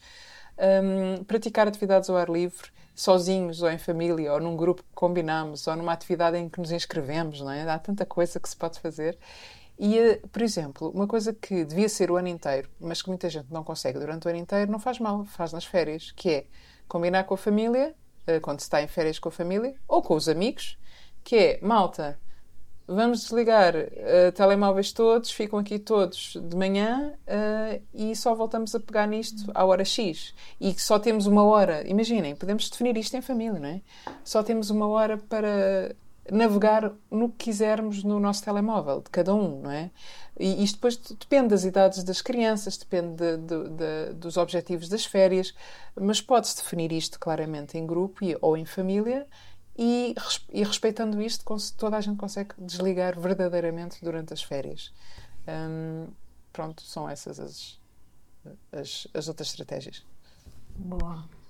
Um, 0.57 1.23
praticar 1.25 1.67
atividades 1.67 2.09
ao 2.09 2.15
ar 2.15 2.29
livre, 2.29 2.69
sozinhos 2.95 3.61
ou 3.61 3.69
em 3.69 3.77
família, 3.77 4.31
ou 4.33 4.39
num 4.39 4.55
grupo 4.55 4.83
que 4.83 4.89
combinamos, 4.93 5.67
ou 5.67 5.75
numa 5.75 5.91
atividade 5.91 6.37
em 6.37 6.47
que 6.47 6.59
nos 6.59 6.71
inscrevemos, 6.71 7.41
não 7.41 7.51
é? 7.51 7.69
Há 7.69 7.79
tanta 7.79 8.05
coisa 8.05 8.39
que 8.39 8.47
se 8.47 8.55
pode 8.55 8.79
fazer. 8.79 9.17
E, 9.79 10.21
por 10.31 10.41
exemplo, 10.41 10.89
uma 10.91 11.07
coisa 11.07 11.33
que 11.33 11.65
devia 11.65 11.89
ser 11.89 12.11
o 12.11 12.15
ano 12.15 12.27
inteiro, 12.27 12.69
mas 12.79 13.01
que 13.01 13.09
muita 13.09 13.29
gente 13.29 13.51
não 13.51 13.63
consegue 13.63 13.97
durante 13.97 14.27
o 14.27 14.29
ano 14.29 14.39
inteiro, 14.39 14.71
não 14.71 14.79
faz 14.79 14.99
mal, 14.99 15.25
faz 15.25 15.51
nas 15.51 15.65
férias, 15.65 16.11
que 16.11 16.29
é 16.29 16.45
combinar 16.87 17.23
com 17.23 17.33
a 17.33 17.37
família, 17.37 17.95
eh, 18.27 18.39
quando 18.39 18.59
se 18.59 18.65
está 18.65 18.81
em 18.81 18.87
férias 18.87 19.17
com 19.17 19.29
a 19.29 19.31
família, 19.31 19.75
ou 19.87 20.01
com 20.01 20.13
os 20.15 20.29
amigos, 20.29 20.77
que 21.23 21.35
é, 21.35 21.59
malta, 21.61 22.19
vamos 22.87 23.21
desligar 23.21 23.75
uh, 23.75 24.31
telemóveis 24.33 24.91
todos, 24.91 25.31
ficam 25.31 25.57
aqui 25.59 25.79
todos 25.79 26.37
de 26.41 26.55
manhã 26.55 27.13
uh, 27.27 27.81
e 27.93 28.15
só 28.15 28.35
voltamos 28.35 28.75
a 28.75 28.79
pegar 28.79 29.07
nisto 29.07 29.49
à 29.53 29.63
hora 29.63 29.85
X. 29.85 30.33
E 30.59 30.77
só 30.79 30.99
temos 30.99 31.25
uma 31.25 31.43
hora, 31.43 31.87
imaginem, 31.87 32.35
podemos 32.35 32.69
definir 32.69 32.97
isto 32.97 33.15
em 33.15 33.21
família, 33.21 33.59
não 33.59 33.69
é? 33.69 33.81
Só 34.23 34.43
temos 34.43 34.69
uma 34.69 34.87
hora 34.87 35.17
para 35.17 35.95
navegar 36.29 36.91
no 37.09 37.29
que 37.29 37.45
quisermos 37.45 38.03
no 38.03 38.19
nosso 38.19 38.43
telemóvel, 38.43 39.01
de 39.01 39.09
cada 39.09 39.33
um, 39.33 39.61
não 39.61 39.71
é? 39.71 39.91
E 40.39 40.63
isto 40.63 40.75
depois 40.75 40.97
depende 40.97 41.49
das 41.49 41.63
idades 41.63 42.03
das 42.03 42.21
crianças, 42.21 42.77
depende 42.77 43.15
de, 43.15 43.37
de, 43.37 43.69
de, 43.69 44.13
dos 44.13 44.37
objetivos 44.37 44.87
das 44.87 45.05
férias, 45.05 45.53
mas 45.95 46.21
pode-se 46.21 46.55
definir 46.57 46.91
isto 46.91 47.19
claramente 47.19 47.77
em 47.77 47.85
grupo 47.85 48.23
e, 48.23 48.37
ou 48.41 48.55
em 48.55 48.65
família 48.65 49.27
e, 49.77 50.15
e, 50.51 50.63
respeitando 50.63 51.21
isto, 51.21 51.45
toda 51.77 51.97
a 51.97 52.01
gente 52.01 52.17
consegue 52.17 52.53
desligar 52.57 53.19
verdadeiramente 53.19 54.03
durante 54.03 54.33
as 54.33 54.43
férias. 54.43 54.93
Hum, 55.47 56.07
pronto, 56.53 56.81
são 56.83 57.09
essas 57.09 57.39
as, 57.39 57.79
as, 58.71 59.07
as 59.13 59.27
outras 59.27 59.49
estratégias. 59.49 60.05
Boa. 60.75 61.40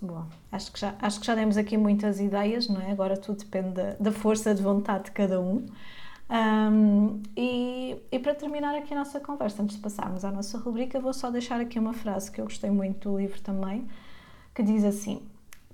Boa. 0.00 0.26
Acho 0.52 0.72
que, 0.72 0.78
já, 0.78 0.94
acho 1.00 1.20
que 1.20 1.26
já 1.26 1.34
demos 1.34 1.56
aqui 1.56 1.76
muitas 1.76 2.20
ideias, 2.20 2.68
não 2.68 2.80
é? 2.80 2.90
Agora 2.90 3.16
tudo 3.16 3.38
depende 3.38 3.70
da, 3.70 3.96
da 3.98 4.12
força 4.12 4.54
de 4.54 4.62
vontade 4.62 5.04
de 5.04 5.10
cada 5.12 5.40
um. 5.40 5.66
Um, 6.28 7.22
e, 7.36 7.96
e, 8.10 8.18
para 8.18 8.34
terminar 8.34 8.74
aqui 8.74 8.92
a 8.92 8.96
nossa 8.96 9.20
conversa, 9.20 9.62
antes 9.62 9.76
de 9.76 9.82
passarmos 9.82 10.24
à 10.24 10.30
nossa 10.30 10.58
rubrica, 10.58 10.98
vou 10.98 11.14
só 11.14 11.30
deixar 11.30 11.60
aqui 11.60 11.78
uma 11.78 11.92
frase 11.92 12.30
que 12.30 12.40
eu 12.40 12.44
gostei 12.44 12.70
muito 12.70 13.08
do 13.10 13.18
livro 13.18 13.40
também, 13.40 13.86
que 14.54 14.62
diz 14.62 14.84
assim: 14.84 15.22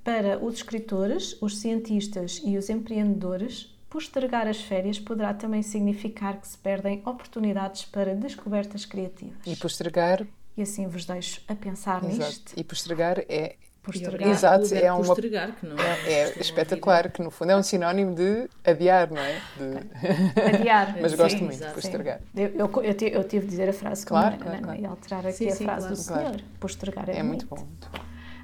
Para 0.05 0.39
os 0.39 0.57
escritores, 0.57 1.37
os 1.41 1.59
cientistas 1.59 2.43
e 2.45 2.59
os 2.59 2.69
empreendedores, 2.69 3.75
postergar 3.89 4.47
as 4.47 4.61
férias 4.61 4.99
poderá 4.99 5.33
também 5.33 5.63
significar 5.63 6.39
que 6.39 6.47
se 6.47 6.59
perdem 6.59 7.03
oportunidades 7.05 7.87
para 7.87 8.15
descobertas 8.15 8.85
criativas. 8.85 9.39
E 9.47 9.57
postergar. 9.57 10.27
E 10.55 10.61
assim 10.61 10.87
vos 10.87 11.07
deixo 11.07 11.41
a 11.49 11.55
pensar 11.55 12.05
Exato. 12.05 12.27
nisto. 12.27 12.53
E 12.55 12.63
postergar 12.63 13.21
é 13.21 13.57
Postergar. 13.83 14.29
Exato, 14.29 14.75
é 14.75 14.93
uma. 14.93 15.05
Postergar, 15.05 15.57
que 15.57 15.67
não 15.67 15.77
é, 15.77 15.99
é, 16.07 16.21
é 16.21 16.41
espetacular, 16.41 17.11
que 17.11 17.21
no 17.21 17.33
fundo 17.33 17.51
é 17.51 17.57
um 17.57 17.65
sinónimo 17.65 18.15
de 18.15 18.49
adiar, 18.65 19.11
não 19.11 19.21
é? 19.21 19.41
De... 19.57 20.41
Adiar. 20.57 20.97
Mas 21.01 21.15
gosto 21.15 21.37
sim, 21.37 21.45
muito 21.45 21.59
de 21.59 21.73
postergar. 21.73 22.21
Eu, 22.33 22.49
eu, 22.49 22.83
eu, 22.83 22.95
tive, 22.95 23.17
eu, 23.17 23.25
tive 23.25 23.45
de 23.45 23.51
dizer 23.51 23.69
a 23.69 23.73
frase 23.73 24.07
claro, 24.07 24.37
como 24.37 24.51
claro, 24.51 24.63
claro. 24.63 24.81
e 24.81 24.87
alterar 24.87 25.27
aqui 25.27 25.33
sim, 25.33 25.49
a 25.49 25.57
frase 25.57 25.89
claro. 25.89 25.95
do 25.95 25.97
senhor. 25.97 26.43
Postergar 26.61 27.11
é, 27.11 27.19
é 27.19 27.23
muito 27.25 27.45
bom. 27.47 27.67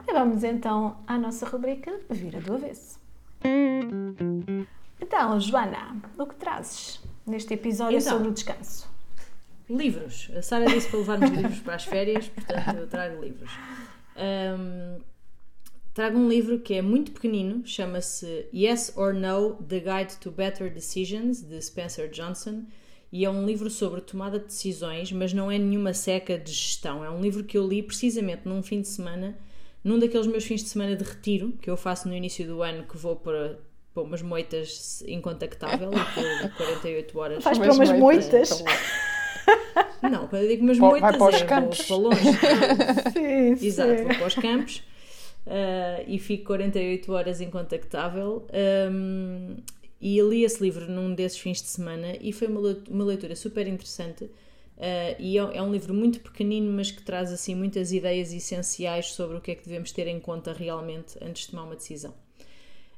E 0.09 0.13
vamos 0.13 0.43
então 0.43 0.97
à 1.07 1.17
nossa 1.17 1.47
rubrica 1.47 1.93
Vira 2.11 2.41
do 2.41 2.55
Avesso. 2.55 2.99
Então, 5.01 5.39
Joana, 5.39 5.97
o 6.19 6.27
que 6.27 6.35
trazes 6.35 7.01
neste 7.25 7.55
episódio 7.55 7.99
então, 7.99 8.13
sobre 8.13 8.29
o 8.29 8.33
descanso? 8.33 8.91
Livros. 9.71 10.33
A 10.37 10.43
Sara 10.43 10.67
disse 10.67 10.89
para 10.89 10.99
levarmos 10.99 11.31
livros 11.31 11.61
para 11.61 11.75
as 11.77 11.85
férias, 11.85 12.27
portanto 12.27 12.77
eu 12.77 12.89
trago 12.89 13.23
livros. 13.23 13.53
Um, 14.17 14.99
trago 15.99 16.17
um 16.17 16.29
livro 16.29 16.61
que 16.61 16.75
é 16.75 16.81
muito 16.81 17.11
pequenino, 17.11 17.61
chama-se 17.65 18.47
Yes 18.55 18.93
or 18.95 19.13
No: 19.13 19.55
The 19.55 19.81
Guide 19.81 20.17
to 20.21 20.31
Better 20.31 20.73
Decisions, 20.73 21.43
de 21.43 21.61
Spencer 21.61 22.09
Johnson, 22.09 22.63
e 23.11 23.25
é 23.25 23.31
um 23.31 23.45
livro 23.45 23.69
sobre 23.69 24.01
tomada 24.01 24.39
de 24.39 24.45
decisões, 24.45 25.11
mas 25.11 25.33
não 25.33 25.51
é 25.51 25.59
nenhuma 25.59 25.93
seca 25.93 26.39
de 26.39 26.53
gestão. 26.53 27.05
É 27.05 27.11
um 27.11 27.21
livro 27.21 27.43
que 27.43 27.59
eu 27.59 27.67
li 27.67 27.83
precisamente 27.83 28.43
num 28.45 28.63
fim 28.63 28.81
de 28.81 28.87
semana, 28.87 29.37
num 29.83 29.99
daqueles 29.99 30.29
meus 30.29 30.45
fins 30.45 30.63
de 30.63 30.69
semana 30.69 30.95
de 30.95 31.03
retiro 31.03 31.55
que 31.61 31.69
eu 31.69 31.77
faço 31.77 32.07
no 32.07 32.15
início 32.15 32.47
do 32.47 32.63
ano, 32.63 32.85
que 32.85 32.97
vou 32.97 33.17
para, 33.17 33.59
para 33.93 34.03
umas 34.05 34.23
moitas 34.23 35.03
incontactável, 35.05 35.91
por 35.91 36.57
48 36.59 37.19
horas. 37.19 37.43
Faz 37.43 37.59
para 37.59 37.73
umas 37.73 37.91
moitas? 37.91 38.63
Não, 40.01 40.29
quando 40.29 40.43
eu 40.43 40.49
digo 40.49 40.63
umas 40.63 40.79
moitas, 40.79 41.11
vai 41.11 41.19
para 41.19 41.37
os 41.37 41.43
é, 41.43 41.45
campos. 41.45 41.83
para 41.83 41.97
longe. 41.97 42.23
sim, 43.59 43.67
Exato, 43.67 43.97
sim. 43.97 44.05
vou 44.05 44.15
para 44.15 44.27
os 44.29 44.35
campos 44.37 44.83
uh, 45.49 46.05
e 46.07 46.19
fico 46.19 46.45
48 46.45 47.13
horas 47.13 47.41
incontactável. 47.41 48.47
Um, 48.93 49.57
e 50.01 50.21
li 50.21 50.45
esse 50.45 50.63
livro 50.63 50.89
num 50.89 51.13
desses 51.13 51.39
fins 51.39 51.61
de 51.61 51.69
semana 51.69 52.17
e 52.21 52.33
foi 52.33 52.47
uma, 52.47 53.05
leitura 53.05 53.35
super 53.35 53.67
interessante. 53.67 54.25
Uh, 54.25 55.17
e 55.19 55.37
é, 55.37 55.57
é, 55.57 55.63
um 55.63 55.73
livro 55.73 55.93
muito 55.93 56.21
pequenino, 56.21 56.71
mas 56.71 56.91
que 56.93 57.03
traz 57.03 57.33
assim 57.33 57.55
muitas 57.55 57.93
ideias 57.93 58.33
essenciais 58.33 59.07
sobre 59.07 59.37
o 59.37 59.41
que 59.41 59.51
é 59.51 59.55
que 59.57 59.65
devemos 59.65 59.91
ter 59.91 60.07
em 60.07 60.21
conta 60.21 60.53
realmente 60.53 61.19
antes 61.21 61.43
de 61.43 61.51
tomar 61.51 61.65
uma 61.65 61.75
decisão. 61.75 62.13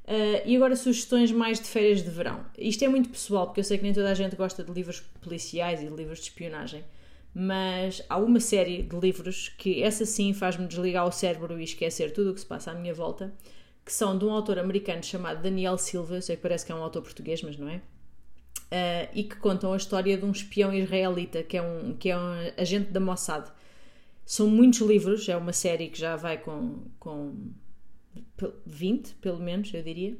Uh, 0.03 0.41
e 0.45 0.55
agora 0.55 0.75
sugestões 0.75 1.31
mais 1.31 1.59
de 1.59 1.67
férias 1.67 2.03
de 2.03 2.09
verão. 2.09 2.45
Isto 2.57 2.83
é 2.85 2.87
muito 2.87 3.09
pessoal, 3.09 3.47
porque 3.47 3.61
eu 3.61 3.63
sei 3.63 3.77
que 3.77 3.83
nem 3.83 3.93
toda 3.93 4.11
a 4.11 4.13
gente 4.13 4.35
gosta 4.35 4.63
de 4.63 4.71
livros 4.71 4.99
policiais 5.21 5.81
e 5.81 5.87
de 5.87 5.95
livros 5.95 6.19
de 6.19 6.25
espionagem 6.25 6.83
mas 7.33 8.01
há 8.09 8.17
uma 8.17 8.39
série 8.39 8.83
de 8.83 8.95
livros 8.99 9.49
que 9.49 9.81
essa 9.81 10.05
sim 10.05 10.33
faz-me 10.33 10.67
desligar 10.67 11.07
o 11.07 11.11
cérebro 11.11 11.59
e 11.59 11.63
esquecer 11.63 12.11
tudo 12.11 12.31
o 12.31 12.33
que 12.33 12.41
se 12.41 12.45
passa 12.45 12.71
à 12.71 12.73
minha 12.73 12.93
volta, 12.93 13.33
que 13.85 13.93
são 13.93 14.17
de 14.17 14.25
um 14.25 14.31
autor 14.31 14.59
americano 14.59 15.03
chamado 15.03 15.41
Daniel 15.41 15.77
Silva, 15.77 16.21
sei 16.21 16.35
que 16.35 16.41
parece 16.41 16.65
que 16.65 16.71
é 16.71 16.75
um 16.75 16.83
autor 16.83 17.01
português, 17.01 17.41
mas 17.41 17.57
não 17.57 17.69
é? 17.69 17.81
Uh, 18.71 19.09
e 19.13 19.23
que 19.23 19.35
contam 19.35 19.73
a 19.73 19.77
história 19.77 20.17
de 20.17 20.23
um 20.23 20.31
espião 20.31 20.73
israelita 20.73 21.43
que 21.43 21.57
é 21.57 21.61
um, 21.61 21.93
que 21.93 22.09
é 22.09 22.17
um 22.17 22.31
agente 22.57 22.91
da 22.91 22.99
Mossad. 22.99 23.51
São 24.25 24.47
muitos 24.47 24.79
livros, 24.79 25.27
é 25.27 25.35
uma 25.35 25.51
série 25.51 25.89
que 25.89 25.99
já 25.99 26.15
vai 26.15 26.37
com, 26.37 26.85
com 26.99 27.51
20, 28.65 29.15
pelo 29.15 29.39
menos, 29.39 29.73
eu 29.73 29.83
diria. 29.83 30.17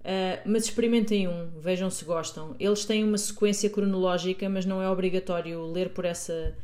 Uh, 0.00 0.40
mas 0.46 0.64
experimentem 0.64 1.28
um, 1.28 1.50
vejam 1.58 1.90
se 1.90 2.04
gostam. 2.04 2.56
Eles 2.58 2.84
têm 2.84 3.04
uma 3.04 3.18
sequência 3.18 3.68
cronológica, 3.68 4.48
mas 4.48 4.64
não 4.64 4.82
é 4.82 4.88
obrigatório 4.88 5.62
ler 5.66 5.90
por 5.90 6.06
essa, 6.06 6.56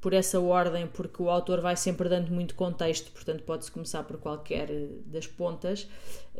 por 0.00 0.14
essa 0.14 0.40
ordem, 0.40 0.86
porque 0.86 1.22
o 1.22 1.28
autor 1.28 1.60
vai 1.60 1.76
sempre 1.76 2.08
dando 2.08 2.30
muito 2.30 2.54
contexto, 2.54 3.12
portanto 3.12 3.42
pode-se 3.42 3.70
começar 3.70 4.04
por 4.04 4.16
qualquer 4.16 4.68
das 5.04 5.26
pontas. 5.26 5.86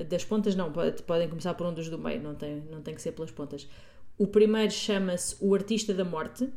Das 0.09 0.25
pontas 0.25 0.55
não, 0.55 0.73
pode, 0.73 1.03
podem 1.03 1.29
começar 1.29 1.53
por 1.55 1.66
um 1.66 1.75
dos 1.75 1.91
do 1.91 1.99
meio, 1.99 2.23
não 2.23 2.35
tem, 2.35 2.62
não 2.70 2.81
tem 2.81 2.95
que 2.95 3.03
ser 3.03 3.12
pelas 3.12 3.31
pontas. 3.31 3.69
O 4.16 4.27
primeiro 4.27 4.73
chama-se 4.73 5.37
O 5.41 5.55
Artista 5.55 5.93
da 5.93 6.05
Morte, 6.05 6.49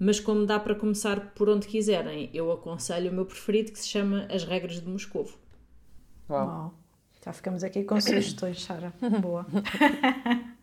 mas 0.00 0.18
como 0.18 0.46
dá 0.46 0.58
para 0.58 0.74
começar 0.74 1.32
por 1.34 1.48
onde 1.48 1.66
quiserem, 1.66 2.28
eu 2.34 2.50
aconselho 2.50 3.10
o 3.10 3.14
meu 3.14 3.24
preferido 3.24 3.70
que 3.72 3.78
se 3.78 3.88
chama 3.88 4.26
As 4.30 4.42
Regras 4.42 4.80
de 4.80 4.88
Moscovo. 4.88 5.38
Uau. 6.28 6.46
Wow. 6.46 6.87
Já 7.24 7.32
ficamos 7.32 7.64
aqui 7.64 7.84
com 7.84 8.00
sugestões, 8.00 8.62
Sara. 8.62 8.92
Boa. 9.20 9.46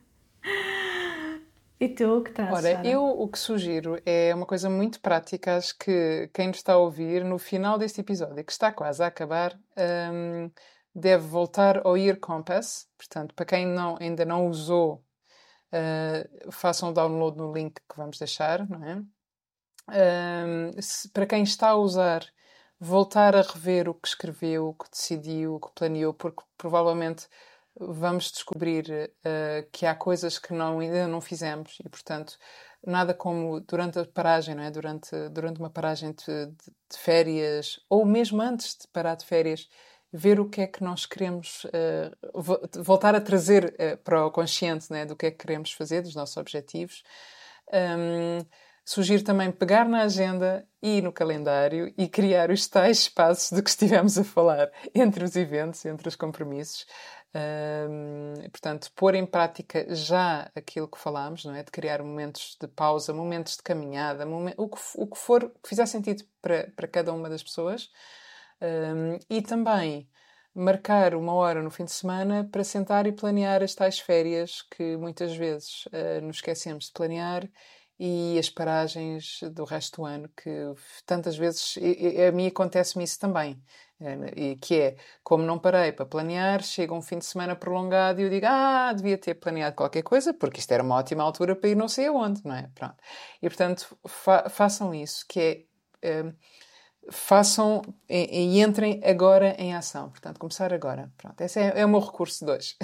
e 1.80 1.90
tu, 1.90 2.18
o 2.18 2.24
que 2.24 2.32
traz, 2.32 2.52
Ora, 2.52 2.62
Sarah? 2.62 2.88
eu 2.88 3.04
o 3.04 3.28
que 3.28 3.38
sugiro 3.38 4.02
é 4.06 4.34
uma 4.34 4.46
coisa 4.46 4.70
muito 4.70 5.00
prática. 5.02 5.58
Acho 5.58 5.78
que 5.78 6.30
quem 6.34 6.48
nos 6.48 6.58
está 6.58 6.74
a 6.74 6.78
ouvir, 6.78 7.24
no 7.24 7.38
final 7.38 7.78
deste 7.78 8.02
episódio, 8.02 8.44
que 8.44 8.52
está 8.52 8.72
quase 8.72 9.04
a 9.04 9.08
acabar, 9.08 9.60
um, 10.14 10.50
deve 10.94 11.28
voltar 11.28 11.86
ao 11.86 11.98
Ear 11.98 12.18
Compass. 12.20 12.88
Portanto, 12.98 13.36
para 13.36 13.46
quem 13.46 13.68
não, 13.68 13.98
ainda 14.00 14.24
não 14.24 14.48
usou, 14.48 15.04
uh, 15.74 16.52
façam 16.52 16.90
o 16.90 16.94
download 16.94 17.38
no 17.38 17.54
link 17.54 17.76
que 17.76 17.98
vamos 17.98 18.18
deixar, 18.18 18.68
não 18.70 18.84
é? 18.84 19.04
Um, 19.88 20.82
se, 20.82 21.08
para 21.10 21.28
quem 21.28 21.44
está 21.44 21.70
a 21.70 21.76
usar 21.76 22.26
voltar 22.86 23.36
a 23.36 23.42
rever 23.42 23.90
o 23.90 23.94
que 23.94 24.08
escreveu, 24.08 24.70
o 24.70 24.74
que 24.74 24.90
decidiu, 24.90 25.56
o 25.56 25.60
que 25.60 25.74
planeou, 25.74 26.14
porque 26.14 26.44
provavelmente 26.58 27.28
vamos 27.78 28.32
descobrir 28.32 29.12
uh, 29.20 29.68
que 29.72 29.86
há 29.86 29.96
coisas 29.96 30.38
que 30.38 30.54
não, 30.54 30.80
ainda 30.80 31.08
não 31.08 31.20
fizemos 31.20 31.78
e, 31.84 31.90
portanto, 31.90 32.38
nada 32.86 33.14
como 33.14 33.60
durante 33.60 34.00
a 34.00 34.06
paragem, 34.06 34.56
não 34.56 34.64
é? 34.64 34.72
durante, 34.72 35.30
durante 35.30 35.60
uma 35.60 35.70
paragem 35.70 36.12
de, 36.12 36.46
de, 36.46 36.72
de, 36.92 36.98
férias 36.98 37.80
ou 37.90 38.06
mesmo 38.06 38.42
antes 38.42 38.78
de 38.78 38.88
parar 38.88 39.16
de 39.16 39.26
férias, 39.26 39.68
ver 40.14 40.40
o 40.40 40.48
que 40.48 40.62
é 40.62 40.68
que 40.68 40.84
nós 40.84 41.06
queremos, 41.06 41.66
uh, 41.66 42.82
voltar 42.84 43.16
a 43.16 43.22
trazer 43.22 43.76
uh, 43.80 43.98
para 43.98 44.26
o 44.26 44.32
consciente 44.32 44.94
é? 44.94 45.06
do 45.06 45.16
que 45.16 45.26
é 45.26 45.32
que 45.32 45.38
queremos 45.38 45.72
fazer, 45.72 46.04
dos 46.04 46.16
nossos 46.16 46.38
objetivos. 46.38 47.04
Um, 47.74 48.46
Sugiro 48.86 49.24
também 49.24 49.52
pegar 49.52 49.90
na 49.90 50.04
agenda 50.04 50.68
e 50.80 51.02
no 51.02 51.12
calendário 51.12 51.92
e 51.98 52.08
criar 52.08 52.52
os 52.52 52.68
tais 52.68 53.00
espaços 53.00 53.50
de 53.50 53.64
que 53.64 53.70
estivemos 53.70 54.16
a 54.16 54.24
falar 54.24 54.72
entre 54.94 55.24
os 55.24 55.36
eventos, 55.36 55.84
entre 55.86 56.08
os 56.08 56.16
compromissos. 56.16 56.86
Um, 57.36 58.48
portanto, 58.50 58.90
pôr 58.96 59.16
em 59.16 59.26
prática 59.26 59.94
já 59.94 60.50
aquilo 60.56 60.88
que 60.88 61.00
falámos, 61.00 61.44
não 61.44 61.56
é? 61.56 61.64
De 61.64 61.72
criar 61.72 62.04
momentos 62.04 62.56
de 62.62 62.68
pausa, 62.68 63.12
momentos 63.12 63.58
de 63.58 63.64
caminhada, 63.64 64.26
o, 64.56 64.70
que, 64.70 64.80
o 64.96 65.08
que 65.08 65.18
for 65.18 65.50
que 65.62 65.68
fizer 65.68 65.88
sentido 65.88 66.24
para, 66.40 66.72
para 66.76 66.88
cada 66.88 67.12
uma 67.12 67.28
das 67.28 67.42
pessoas. 67.42 67.90
Um, 68.62 69.18
e 69.30 69.42
também 69.42 70.08
marcar 70.54 71.16
uma 71.16 71.34
hora 71.34 71.62
no 71.62 71.70
fim 71.72 71.84
de 71.84 71.92
semana 71.92 72.48
para 72.50 72.64
sentar 72.64 73.06
e 73.06 73.12
planear 73.12 73.62
as 73.62 73.76
tais 73.76 74.00
férias 74.00 74.62
que 74.62 74.96
muitas 74.96 75.36
vezes 75.36 75.88
uh, 75.88 76.22
nos 76.22 76.38
esquecemos 76.38 76.86
de 76.86 76.94
planear 76.94 77.50
e 78.00 78.38
as 78.38 78.50
paragens 78.50 79.40
do 79.54 79.64
resto 79.64 80.02
do 80.02 80.06
ano, 80.06 80.30
que 80.36 80.50
tantas 81.06 81.38
vezes 81.38 81.76
a 82.28 82.32
mim 82.32 82.48
acontece-me 82.48 83.04
isso 83.04 83.20
também. 83.20 83.62
E, 84.36 84.58
que 84.58 84.76
é, 84.76 84.98
como 85.24 85.44
não 85.44 85.58
parei 85.58 85.94
para 85.94 86.06
planear, 86.06 86.62
chega 86.62 86.94
um 86.94 87.02
fim 87.02 87.18
de 87.18 87.26
semana 87.26 87.56
prolongado 87.56 88.20
e 88.20 88.26
eu 88.26 88.30
digo, 88.30 88.46
ah, 88.46 88.92
devia 88.94 89.18
ter 89.18 89.36
planeado 89.36 89.76
qualquer 89.76 90.04
coisa, 90.04 90.34
porque 90.34 90.60
isto 90.60 90.72
era 90.72 90.84
uma 90.84 90.96
ótima 90.96 91.24
altura 91.24 91.56
para 91.56 91.70
ir 91.70 91.76
não 91.76 91.88
sei 91.88 92.08
aonde, 92.08 92.42
não 92.44 92.54
é? 92.54 92.70
Pronto. 92.76 92.96
E 93.42 93.48
portanto, 93.48 93.98
fa 94.06 94.50
façam 94.50 94.94
isso, 94.94 95.26
que 95.28 95.68
é. 96.02 96.24
Um, 96.24 96.34
façam 97.10 97.82
e, 98.10 98.58
e, 98.58 98.62
entrem 98.62 99.00
agora 99.04 99.56
em 99.60 99.74
ação. 99.76 100.10
Portanto, 100.10 100.40
começar 100.40 100.74
agora. 100.74 101.12
Pronto, 101.18 101.40
esse 101.42 101.60
é, 101.60 101.80
é 101.80 101.86
o 101.86 101.90
meu 101.90 102.00
recurso 102.00 102.46
de 102.46 102.52
hoje. 102.52 102.76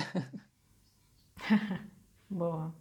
Boa. 2.30 2.81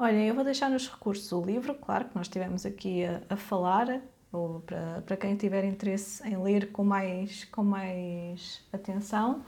Olha, 0.00 0.24
eu 0.24 0.32
vou 0.32 0.44
deixar 0.44 0.70
nos 0.70 0.88
recursos 0.88 1.32
o 1.32 1.42
livro, 1.42 1.74
claro, 1.74 2.04
que 2.04 2.14
nós 2.14 2.26
estivemos 2.26 2.64
aqui 2.64 3.04
a, 3.04 3.20
a 3.30 3.36
falar, 3.36 4.00
ou 4.30 4.60
para, 4.60 5.02
para 5.04 5.16
quem 5.16 5.34
tiver 5.34 5.64
interesse 5.64 6.24
em 6.24 6.40
ler 6.40 6.70
com 6.70 6.84
mais, 6.84 7.44
com 7.46 7.64
mais 7.64 8.64
atenção. 8.72 9.42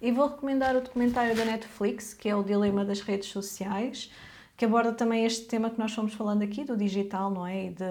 E 0.00 0.10
vou 0.10 0.26
recomendar 0.26 0.74
o 0.74 0.80
documentário 0.80 1.36
da 1.36 1.44
Netflix, 1.44 2.12
que 2.14 2.28
é 2.28 2.34
O 2.34 2.42
Dilema 2.42 2.84
das 2.84 3.00
Redes 3.00 3.28
Sociais, 3.28 4.10
que 4.56 4.64
aborda 4.64 4.92
também 4.92 5.24
este 5.24 5.46
tema 5.46 5.70
que 5.70 5.78
nós 5.78 5.92
fomos 5.92 6.14
falando 6.14 6.42
aqui, 6.42 6.64
do 6.64 6.76
digital, 6.76 7.30
não 7.30 7.46
é? 7.46 7.66
E 7.66 7.70
de, 7.70 7.84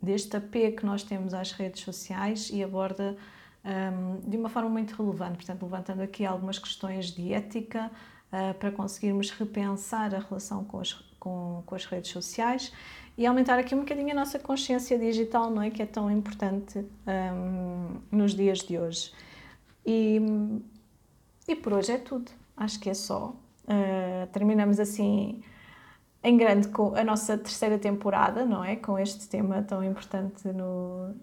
deste 0.00 0.36
apego 0.36 0.76
que 0.76 0.86
nós 0.86 1.02
temos 1.02 1.34
às 1.34 1.50
redes 1.50 1.82
sociais 1.82 2.48
e 2.52 2.62
aborda 2.62 3.16
um, 3.64 4.30
de 4.30 4.36
uma 4.36 4.48
forma 4.48 4.68
muito 4.68 4.94
relevante, 4.94 5.38
portanto, 5.38 5.64
levantando 5.64 6.00
aqui 6.00 6.24
algumas 6.24 6.60
questões 6.60 7.06
de 7.06 7.32
ética 7.32 7.90
uh, 8.32 8.54
para 8.54 8.70
conseguirmos 8.70 9.30
repensar 9.30 10.14
a 10.14 10.20
relação 10.20 10.64
com 10.64 10.78
as, 10.78 10.92
com, 11.24 11.62
com 11.64 11.74
as 11.74 11.86
redes 11.86 12.10
sociais 12.10 12.70
e 13.16 13.26
aumentar 13.26 13.58
aqui 13.58 13.74
um 13.74 13.80
bocadinho 13.80 14.10
a 14.10 14.14
nossa 14.14 14.38
consciência 14.38 14.98
digital, 14.98 15.50
não 15.50 15.62
é? 15.62 15.70
Que 15.70 15.82
é 15.82 15.86
tão 15.86 16.10
importante 16.10 16.84
um, 17.06 18.00
nos 18.12 18.34
dias 18.34 18.58
de 18.58 18.78
hoje. 18.78 19.12
E, 19.86 20.20
e 21.48 21.56
por 21.56 21.72
hoje 21.72 21.92
é 21.92 21.98
tudo. 21.98 22.30
Acho 22.56 22.78
que 22.78 22.90
é 22.90 22.94
só. 22.94 23.34
Uh, 23.64 24.26
terminamos 24.32 24.78
assim 24.78 25.42
em 26.22 26.36
grande 26.36 26.68
com 26.68 26.94
a 26.94 27.02
nossa 27.02 27.38
terceira 27.38 27.78
temporada, 27.78 28.44
não 28.44 28.62
é? 28.62 28.76
Com 28.76 28.98
este 28.98 29.28
tema 29.28 29.62
tão 29.62 29.82
importante 29.82 30.48
no, 30.48 31.14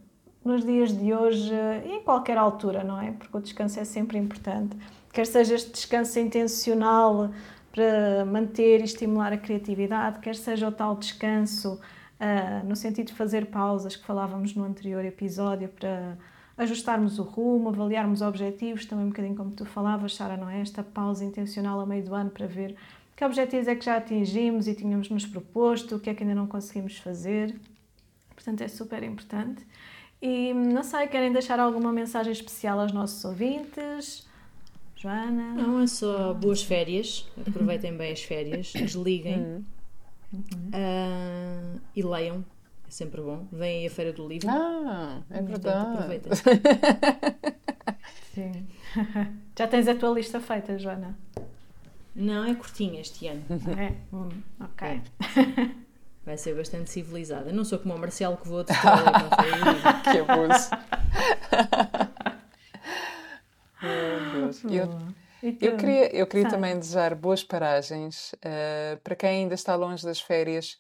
nos 0.44 0.65
dias 0.65 0.98
de 0.98 1.14
hoje 1.14 1.53
e 1.86 1.91
em 1.91 2.03
qualquer 2.03 2.38
altura, 2.38 2.84
não 2.84 3.02
é? 3.02 3.11
Porque 3.11 3.38
o 3.38 3.41
descanso 3.41 3.80
é 3.80 3.84
sempre 3.84 4.18
importante. 4.18 4.78
Quer 5.11 5.26
seja 5.26 5.56
este 5.56 5.72
descanso 5.72 6.18
intencional 6.19 7.32
para 7.72 8.26
manter 8.26 8.81
e 8.81 8.84
estimular 8.84 9.31
a 9.31 9.38
criatividade, 9.38 10.19
quer 10.19 10.35
seja 10.35 10.68
o 10.68 10.72
tal 10.72 10.95
descanso 10.95 11.80
uh, 12.19 12.68
no 12.68 12.76
sentido 12.76 13.07
de 13.07 13.14
fazer 13.14 13.48
pausas 13.48 13.95
que 13.95 14.06
falávamos 14.06 14.53
no 14.56 14.64
anterior 14.64 15.03
episódio 15.06 15.69
para 15.69 16.18
ajustarmos 16.57 17.18
o 17.18 17.23
rumo, 17.23 17.69
avaliarmos 17.69 18.22
objetivos, 18.22 18.85
também 18.85 19.06
um 19.06 19.10
bocadinho 19.10 19.35
como 19.35 19.52
tu 19.52 19.65
falavas, 19.65 20.15
Sara, 20.15 20.38
não 20.38 20.49
é? 20.49 20.61
Esta 20.61 20.84
pausa 20.84 21.23
intencional 21.23 21.80
a 21.80 21.85
meio 21.85 22.03
do 22.03 22.14
ano 22.14 22.30
para 22.30 22.45
ver 22.45 22.76
que 23.15 23.26
objetivos 23.26 23.68
é 23.68 23.76
que 23.76 23.85
já 23.85 23.98
atingimos 23.98 24.68
e 24.68 24.76
tínhamos 24.76 25.10
nos 25.10 25.26
proposto, 25.26 25.95
o 25.95 25.99
que 25.99 26.10
é 26.10 26.14
que 26.14 26.23
ainda 26.23 26.35
não 26.35 26.48
conseguimos 26.48 26.98
fazer. 26.98 27.56
Portanto, 28.35 28.61
é 28.61 28.68
super 28.68 29.03
importante. 29.03 29.65
E 30.22 30.53
não 30.53 30.84
sei, 30.84 31.07
querem 31.07 31.31
deixar 31.31 31.60
alguma 31.60 31.91
mensagem 31.91 32.31
especial 32.31 32.80
aos 32.80 32.91
nossos 32.91 33.23
ouvintes? 33.26 34.27
Joana? 35.02 35.53
Não, 35.56 35.82
é 35.82 35.88
só 35.88 36.32
boas 36.32 36.61
férias. 36.61 37.28
Aproveitem 37.48 37.98
bem 37.98 38.11
as 38.11 38.22
férias, 38.22 38.72
desliguem 38.72 39.65
uh, 40.32 41.82
e 41.95 42.03
leiam. 42.03 42.45
É 42.88 42.91
sempre 42.91 43.19
bom. 43.19 43.48
Vem 43.52 43.80
aí 43.80 43.88
a 43.88 43.90
Feira 43.90 44.14
do 44.14 44.28
Livro. 44.28 44.48
Ah, 44.48 45.22
é 45.32 45.41
verdade. 45.41 45.98
Aproveitem. 45.98 46.32
Sim. 48.36 48.68
Já 49.57 49.68
tens 49.68 49.88
a 49.88 49.95
tua 49.95 50.11
lista 50.11 50.40
feita, 50.40 50.78
Joana? 50.78 51.18
Não, 52.15 52.45
é 52.45 52.53
curtinha 52.53 53.02
este 53.02 53.28
ano. 53.28 53.44
É? 53.76 53.94
Hum, 54.15 54.30
ok. 54.60 54.88
É. 54.88 55.02
Vai 56.23 56.38
ser 56.38 56.56
bastante 56.56 56.91
civilizada. 56.91 57.52
Não 57.52 57.65
sou 57.65 57.80
como 57.80 57.95
o 57.95 57.99
Marcelo 57.99 58.38
que 58.38 58.48
vou 58.48 58.64
de 58.64 58.72
que 60.03 60.18
abuso. 60.19 60.69
Eu, 64.69 64.90
eu 65.60 65.78
queria, 65.78 66.15
eu 66.15 66.28
queria 66.28 66.49
também 66.49 66.78
desejar 66.78 67.15
boas 67.15 67.44
paragens 67.44 68.34
uh, 68.34 68.99
para 69.03 69.15
quem 69.15 69.30
ainda 69.30 69.56
está 69.56 69.76
longe 69.76 70.03
das 70.03 70.22
férias. 70.22 70.80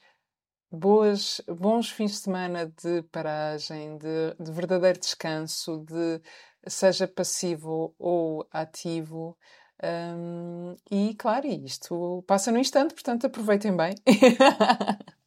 Boas, 0.71 1.41
bons 1.47 1.89
fins 1.89 2.11
de 2.11 2.17
semana 2.17 2.65
de 2.81 3.01
paragem, 3.11 3.97
de, 3.97 4.35
de 4.39 4.51
verdadeiro 4.51 4.99
descanso, 4.99 5.83
de 5.85 6.21
seja 6.67 7.07
passivo 7.07 7.93
ou 7.99 8.47
ativo. 8.51 9.37
Um, 9.83 10.75
e 10.89 11.15
claro, 11.15 11.47
isto 11.47 12.23
passa 12.27 12.51
no 12.51 12.59
instante, 12.59 12.93
portanto 12.93 13.25
aproveitem 13.25 13.75
bem. 13.75 13.95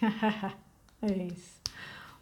é 1.02 1.12
isso. 1.24 1.55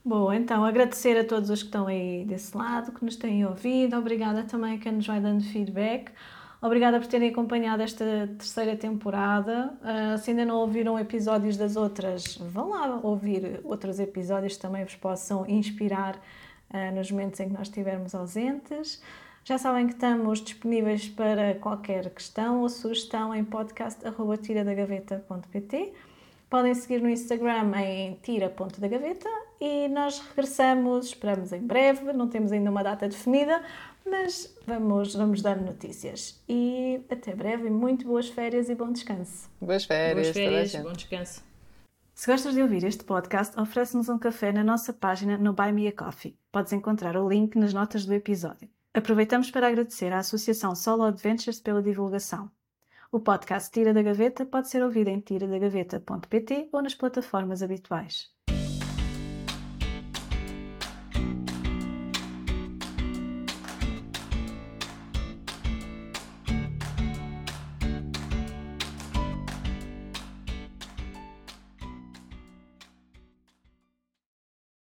Bom, 0.04 0.32
então 0.32 0.64
agradecer 0.64 1.18
a 1.18 1.24
todos 1.24 1.48
os 1.48 1.62
que 1.62 1.68
estão 1.68 1.86
aí 1.86 2.26
desse 2.26 2.54
lado, 2.54 2.92
que 2.92 3.02
nos 3.02 3.16
têm 3.16 3.46
ouvido. 3.46 3.96
Obrigada 3.96 4.44
também 4.44 4.74
a 4.74 4.78
quem 4.78 4.92
nos 4.92 5.06
vai 5.06 5.18
dando 5.18 5.42
feedback. 5.44 6.12
Obrigada 6.60 7.00
por 7.00 7.06
terem 7.06 7.30
acompanhado 7.30 7.82
esta 7.82 8.04
terceira 8.36 8.76
temporada. 8.76 9.72
Uh, 9.80 10.18
se 10.18 10.28
ainda 10.30 10.44
não 10.44 10.56
ouviram 10.56 10.98
episódios 10.98 11.56
das 11.56 11.74
outras, 11.74 12.36
vão 12.36 12.68
lá 12.68 13.00
ouvir 13.02 13.60
outros 13.64 13.98
episódios 13.98 14.56
que 14.56 14.62
também 14.62 14.84
vos 14.84 14.94
possam 14.94 15.48
inspirar 15.48 16.16
uh, 16.16 16.94
nos 16.94 17.10
momentos 17.10 17.40
em 17.40 17.48
que 17.48 17.54
nós 17.54 17.68
estivermos 17.68 18.14
ausentes. 18.14 19.02
Já 19.42 19.56
sabem 19.56 19.86
que 19.86 19.94
estamos 19.94 20.42
disponíveis 20.42 21.08
para 21.08 21.54
qualquer 21.54 22.10
questão 22.10 22.60
ou 22.60 22.68
sugestão 22.68 23.34
em 23.34 23.42
podcast.tiradagaveta.pt. 23.42 25.94
Podem 26.54 26.72
seguir 26.72 27.02
no 27.02 27.10
Instagram 27.10 27.72
em 27.80 28.14
tira.dagaveta 28.22 29.28
e 29.60 29.88
nós 29.88 30.20
regressamos, 30.20 31.06
esperamos 31.06 31.52
em 31.52 31.58
breve, 31.58 32.12
não 32.12 32.28
temos 32.28 32.52
ainda 32.52 32.70
uma 32.70 32.84
data 32.84 33.08
definida, 33.08 33.60
mas 34.06 34.56
vamos, 34.64 35.16
vamos 35.16 35.42
dar 35.42 35.56
notícias. 35.56 36.40
E 36.48 37.00
até 37.10 37.34
breve, 37.34 37.68
muito 37.70 38.06
boas 38.06 38.28
férias 38.28 38.68
e 38.68 38.74
bom 38.76 38.92
descanso. 38.92 39.50
Boas 39.60 39.84
férias, 39.84 40.28
boas 40.28 40.36
férias 40.36 40.74
bom 40.76 40.92
descanso. 40.92 41.42
Se 42.14 42.30
gostas 42.30 42.54
de 42.54 42.62
ouvir 42.62 42.84
este 42.84 43.02
podcast, 43.02 43.58
oferece-nos 43.58 44.08
um 44.08 44.16
café 44.16 44.52
na 44.52 44.62
nossa 44.62 44.92
página 44.92 45.36
no 45.36 45.54
Buy 45.54 45.72
Me 45.72 45.88
a 45.88 45.92
Coffee. 45.92 46.38
Podes 46.52 46.72
encontrar 46.72 47.16
o 47.16 47.28
link 47.28 47.58
nas 47.58 47.74
notas 47.74 48.06
do 48.06 48.14
episódio. 48.14 48.68
Aproveitamos 48.94 49.50
para 49.50 49.66
agradecer 49.66 50.12
à 50.12 50.18
Associação 50.18 50.76
Solo 50.76 51.02
Adventures 51.02 51.58
pela 51.58 51.82
divulgação. 51.82 52.48
O 53.16 53.20
podcast 53.20 53.70
Tira 53.70 53.94
da 53.94 54.02
Gaveta 54.02 54.44
pode 54.44 54.68
ser 54.68 54.82
ouvido 54.82 55.08
em 55.08 55.20
tiradagaveta.pt 55.20 56.68
ou 56.72 56.82
nas 56.82 56.96
plataformas 56.96 57.62
habituais. 57.62 58.33